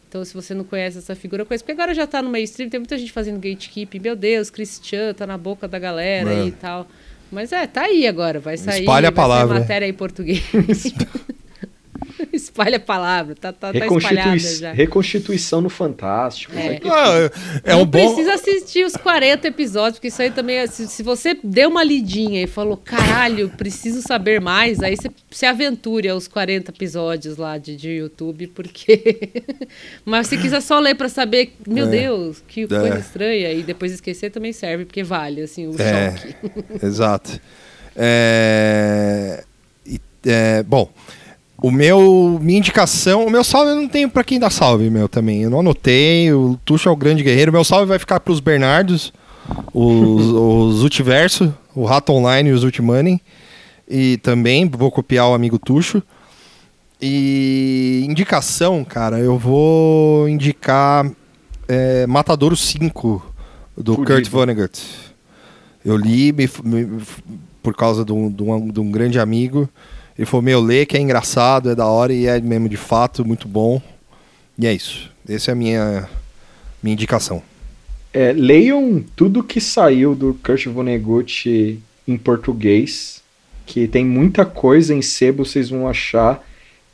Então, 0.09 0.23
se 0.23 0.33
você 0.33 0.53
não 0.53 0.63
conhece 0.63 0.97
essa 0.99 1.15
figura, 1.15 1.43
conhece. 1.45 1.63
Porque 1.63 1.73
agora 1.73 1.93
já 1.93 2.07
tá 2.07 2.21
no 2.21 2.29
mainstream, 2.29 2.69
tem 2.69 2.79
muita 2.79 2.97
gente 2.97 3.11
fazendo 3.11 3.35
gatekeeping. 3.39 3.99
Meu 3.99 4.15
Deus, 4.15 4.49
Christian 4.49 5.13
tá 5.13 5.27
na 5.27 5.37
boca 5.37 5.67
da 5.67 5.77
galera 5.77 6.31
É. 6.31 6.45
e 6.45 6.51
tal. 6.51 6.87
Mas 7.29 7.51
é, 7.51 7.67
tá 7.67 7.81
aí 7.83 8.07
agora, 8.07 8.39
vai 8.39 8.55
sair. 8.55 8.81
Espalha 8.81 9.09
a 9.09 9.11
vai 9.11 9.15
palavra. 9.15 9.55
Sair 9.55 9.59
matéria 9.61 9.85
em 9.87 9.93
português. 9.93 10.41
Espalha 12.33 12.77
a 12.77 12.79
palavra, 12.79 13.35
tá, 13.35 13.51
tá, 13.53 13.71
tá 13.71 13.79
Reconstitui- 13.79 14.17
espalhada 14.17 14.39
já. 14.39 14.71
Reconstituição 14.73 15.61
no 15.61 15.69
Fantástico. 15.69 16.53
É. 16.57 16.79
Ah, 16.85 17.31
é 17.63 17.71
não 17.73 17.81
um 17.81 17.85
bom. 17.85 17.91
precisa 17.91 18.33
assistir 18.33 18.85
os 18.85 18.93
40 18.95 19.47
episódios, 19.47 19.93
porque 19.99 20.07
isso 20.07 20.21
aí 20.21 20.31
também. 20.31 20.57
é- 20.57 20.67
Se, 20.67 20.87
se 20.87 21.03
você 21.03 21.37
deu 21.43 21.69
uma 21.69 21.83
lidinha 21.83 22.41
e 22.43 22.47
falou, 22.47 22.77
caralho, 22.77 23.49
preciso 23.49 24.01
saber 24.01 24.41
mais, 24.41 24.81
aí 24.81 24.95
você 24.95 25.09
se 25.31 25.45
aventure 25.45 26.07
aos 26.09 26.27
40 26.27 26.71
episódios 26.71 27.37
lá 27.37 27.57
de, 27.57 27.75
de 27.75 27.89
YouTube, 27.89 28.47
porque. 28.47 29.33
Mas 30.05 30.27
se 30.27 30.37
quiser 30.37 30.61
só 30.61 30.79
ler 30.79 30.95
pra 30.95 31.09
saber, 31.09 31.53
meu 31.67 31.85
É. 31.87 31.89
Deus, 31.89 32.43
que 32.47 32.67
coisa 32.67 32.95
É. 32.95 32.99
estranha, 32.99 33.51
e 33.51 33.63
depois 33.63 33.91
esquecer 33.91 34.29
também 34.31 34.53
serve, 34.53 34.85
porque 34.85 35.03
vale, 35.03 35.41
assim, 35.41 35.67
o 35.67 35.75
É. 35.81 36.11
choque. 36.15 36.35
Exato. 36.85 37.39
É, 37.95 39.43
é, 40.25 40.63
bom, 40.63 40.89
o 41.61 41.71
meu. 41.71 42.39
Minha 42.41 42.59
indicação. 42.59 43.25
O 43.25 43.29
meu 43.29 43.43
salve 43.43 43.71
eu 43.71 43.75
não 43.75 43.87
tenho 43.87 44.09
pra 44.09 44.23
quem 44.23 44.39
dá 44.39 44.49
salve, 44.49 44.89
meu, 44.89 45.07
também. 45.09 45.41
Eu 45.43 45.49
não 45.49 45.59
anotei. 45.59 46.31
O 46.33 46.59
Tuxo 46.65 46.89
é 46.89 46.91
o 46.91 46.95
grande 46.95 47.23
guerreiro. 47.23 47.51
Meu 47.51 47.63
salve 47.63 47.85
vai 47.85 47.99
ficar 47.99 48.19
pros 48.19 48.39
Bernardos, 48.39 49.11
os, 49.73 50.25
os 50.77 50.83
Ultiverso, 50.83 51.53
o 51.75 51.83
Rato 51.85 52.11
Online 52.13 52.49
e 52.49 52.53
os 52.53 52.63
Ultimoney. 52.63 53.19
E 53.89 54.17
também 54.17 54.67
vou 54.69 54.91
copiar 54.91 55.29
o 55.29 55.33
amigo 55.33 55.57
Tuxo. 55.57 56.01
E 57.01 58.03
indicação, 58.09 58.83
cara, 58.83 59.19
eu 59.19 59.37
vou 59.37 60.27
indicar 60.27 61.09
é, 61.67 62.07
Matadouro 62.07 62.55
5 62.55 63.23
do 63.77 63.93
Fudido. 63.95 64.13
Kurt 64.15 64.29
Vonnegut. 64.29 64.81
Eu 65.85 65.95
li 65.95 66.31
me- 66.33 66.49
me- 66.63 66.99
por 67.61 67.75
causa 67.75 68.03
de 68.03 68.11
um, 68.11 68.31
de 68.31 68.41
um- 68.43 68.67
de 68.69 68.79
um 68.79 68.89
grande 68.91 69.19
amigo. 69.19 69.69
Ele 70.17 70.25
falou: 70.25 70.41
Meu, 70.41 70.59
lê 70.59 70.85
que 70.85 70.97
é 70.97 70.99
engraçado, 70.99 71.69
é 71.69 71.75
da 71.75 71.85
hora 71.85 72.13
e 72.13 72.25
é 72.25 72.39
mesmo 72.39 72.67
de 72.67 72.77
fato 72.77 73.25
muito 73.25 73.47
bom. 73.47 73.81
E 74.57 74.65
é 74.65 74.73
isso. 74.73 75.11
Essa 75.27 75.51
é 75.51 75.53
a 75.53 75.55
minha, 75.55 76.09
minha 76.81 76.93
indicação. 76.93 77.41
É, 78.13 78.33
leiam 78.33 79.03
tudo 79.15 79.43
que 79.43 79.61
saiu 79.61 80.15
do 80.15 80.33
Kurt 80.43 80.65
Vonnegut 80.65 81.79
em 82.07 82.17
português, 82.17 83.21
que 83.65 83.87
tem 83.87 84.03
muita 84.05 84.45
coisa 84.45 84.93
em 84.93 85.01
sebo, 85.01 85.45
vocês 85.45 85.69
vão 85.69 85.87
achar. 85.87 86.43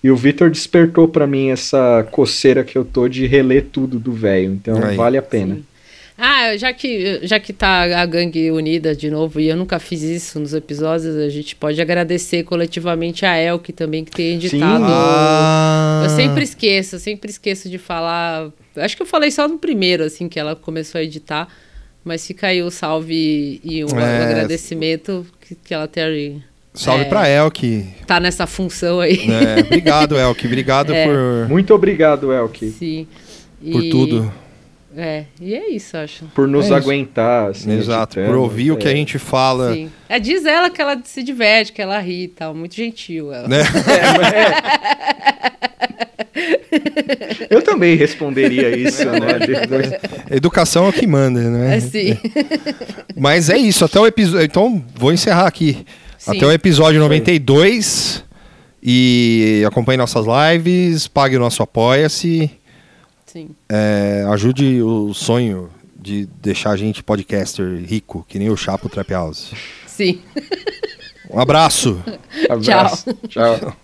E 0.04 0.12
o 0.12 0.18
Vitor 0.18 0.50
despertou 0.50 1.08
pra 1.08 1.26
mim 1.26 1.50
essa 1.50 2.06
coceira 2.12 2.64
que 2.64 2.78
eu 2.78 2.84
tô 2.84 3.08
de 3.08 3.26
reler 3.26 3.68
tudo 3.72 3.98
do 3.98 4.12
velho, 4.12 4.52
então 4.52 4.84
Aí. 4.84 4.98
vale 4.98 5.18
a 5.18 5.22
pena. 5.22 5.56
Sim. 5.56 5.66
Ah, 6.18 6.56
já 6.58 6.72
que, 6.72 7.22
já 7.24 7.40
que 7.40 7.52
tá 7.52 8.02
a 8.02 8.06
gangue 8.06 8.52
unida 8.52 8.96
de 8.96 9.10
novo, 9.10 9.40
e 9.40 9.50
eu 9.50 9.56
nunca 9.58 9.80
fiz 9.80 10.04
isso 10.04 10.40
nos 10.40 10.54
episódios, 10.54 11.16
a 11.16 11.28
gente 11.30 11.56
pode 11.56 11.82
agradecer 11.82 12.44
coletivamente 12.44 13.26
a 13.26 13.36
Elke 13.38 13.74
também, 13.74 14.06
que 14.06 14.12
tem 14.12 14.36
editado. 14.36 14.86
Sim. 14.86 14.92
Ah. 14.92 16.02
Eu 16.04 16.10
sempre 16.12 16.44
esqueço, 16.44 16.96
eu 16.96 17.00
sempre 17.00 17.32
esqueço 17.32 17.68
de 17.68 17.78
falar. 17.80 18.50
Acho 18.78 18.96
que 18.96 19.02
eu 19.02 19.08
falei 19.08 19.32
só 19.32 19.48
no 19.48 19.58
primeiro, 19.58 20.04
assim, 20.04 20.30
que 20.30 20.40
ela 20.40 20.56
começou 20.56 21.00
a 21.00 21.04
editar. 21.04 21.48
Mas 22.06 22.28
fica 22.28 22.48
aí 22.48 22.62
o 22.62 22.70
salve 22.70 23.62
e 23.64 23.84
um, 23.84 23.98
É. 24.00 24.24
agradecimento 24.24 25.26
que, 25.42 25.56
que 25.56 25.74
ela 25.74 25.88
tem, 25.88 26.44
Salve 26.74 27.06
É. 27.06 27.08
pra 27.08 27.30
Elke. 27.30 27.86
tá 28.06 28.20
nessa 28.20 28.46
função 28.46 29.00
aí. 29.00 29.20
É, 29.32 29.62
obrigado, 29.62 30.18
Elke. 30.18 30.46
Obrigado 30.46 30.92
É. 30.94 31.06
por, 31.06 31.48
Muito 31.50 31.74
obrigado, 31.74 32.32
Elke, 32.34 32.70
Sim. 32.72 33.08
por 33.72 33.84
E- 33.84 33.90
tudo. 33.90 34.34
É, 34.96 35.26
e 35.42 35.56
é 35.56 35.70
isso, 35.72 35.98
acho. 35.98 36.26
por 36.36 36.48
nos 36.48 36.70
É 36.70 36.76
aguentar. 36.76 37.50
assim, 37.50 37.72
Exato, 37.72 38.20
editando. 38.20 38.38
por 38.38 38.44
ouvir 38.44 38.72
o 38.72 38.78
que 38.78 38.88
É. 38.88 38.92
a 38.92 38.96
gente 38.96 39.18
fala. 39.18 39.74
Sim. 39.74 39.92
É, 40.08 40.20
diz 40.20 40.46
ela 40.46 40.70
que 40.70 40.82
ela 40.82 41.00
se 41.04 41.24
diverte, 41.24 41.72
que 41.74 41.82
ela 41.82 41.98
ri 42.00 42.24
e 42.24 42.28
tal. 42.28 42.54
Muito 42.54 42.76
gentil 42.76 43.34
ela. 43.34 43.48
Né? 43.48 43.58
Eu 47.50 47.62
também 47.62 47.96
responderia 47.96 48.76
isso, 48.76 49.06
né? 49.06 49.20
Educação 50.32 50.86
é 50.86 50.90
o 50.90 50.94
que 50.94 51.06
manda, 51.06 51.40
né? 51.40 51.78
É, 51.78 51.80
sim. 51.80 52.18
Mas 53.16 53.50
é 53.50 53.58
isso, 53.58 53.86
até 53.86 54.00
o 54.00 54.08
episódio. 54.08 54.44
Então, 54.46 54.84
vou 54.96 55.12
encerrar 55.14 55.48
aqui. 55.48 55.86
Sim. 56.18 56.38
Até 56.38 56.46
o 56.46 56.52
episódio 56.52 57.00
92. 57.00 58.24
E 58.82 59.64
acompanhe 59.66 59.98
nossas 59.98 60.26
lives, 60.26 61.08
pague 61.08 61.36
o 61.38 61.40
nosso 61.40 61.64
Apoia-se. 61.64 62.52
Sim. 63.34 63.50
É, 63.68 64.24
ajude 64.30 64.84
o 64.84 65.12
sonho 65.12 65.72
de 66.00 66.28
deixar 66.40 66.70
a 66.70 66.78
gente 66.78 67.02
podcaster 67.02 67.84
rico, 67.84 68.24
que 68.30 68.38
nem 68.38 68.52
o 68.52 68.56
Chapo 68.56 68.88
Trap 68.88 69.10
House. 69.12 69.52
Sim. 69.88 70.22
Um 71.32 71.40
abraço. 71.40 72.00
Abraço. 72.48 73.12
Tchau. 73.28 73.76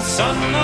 Sun 0.00 0.52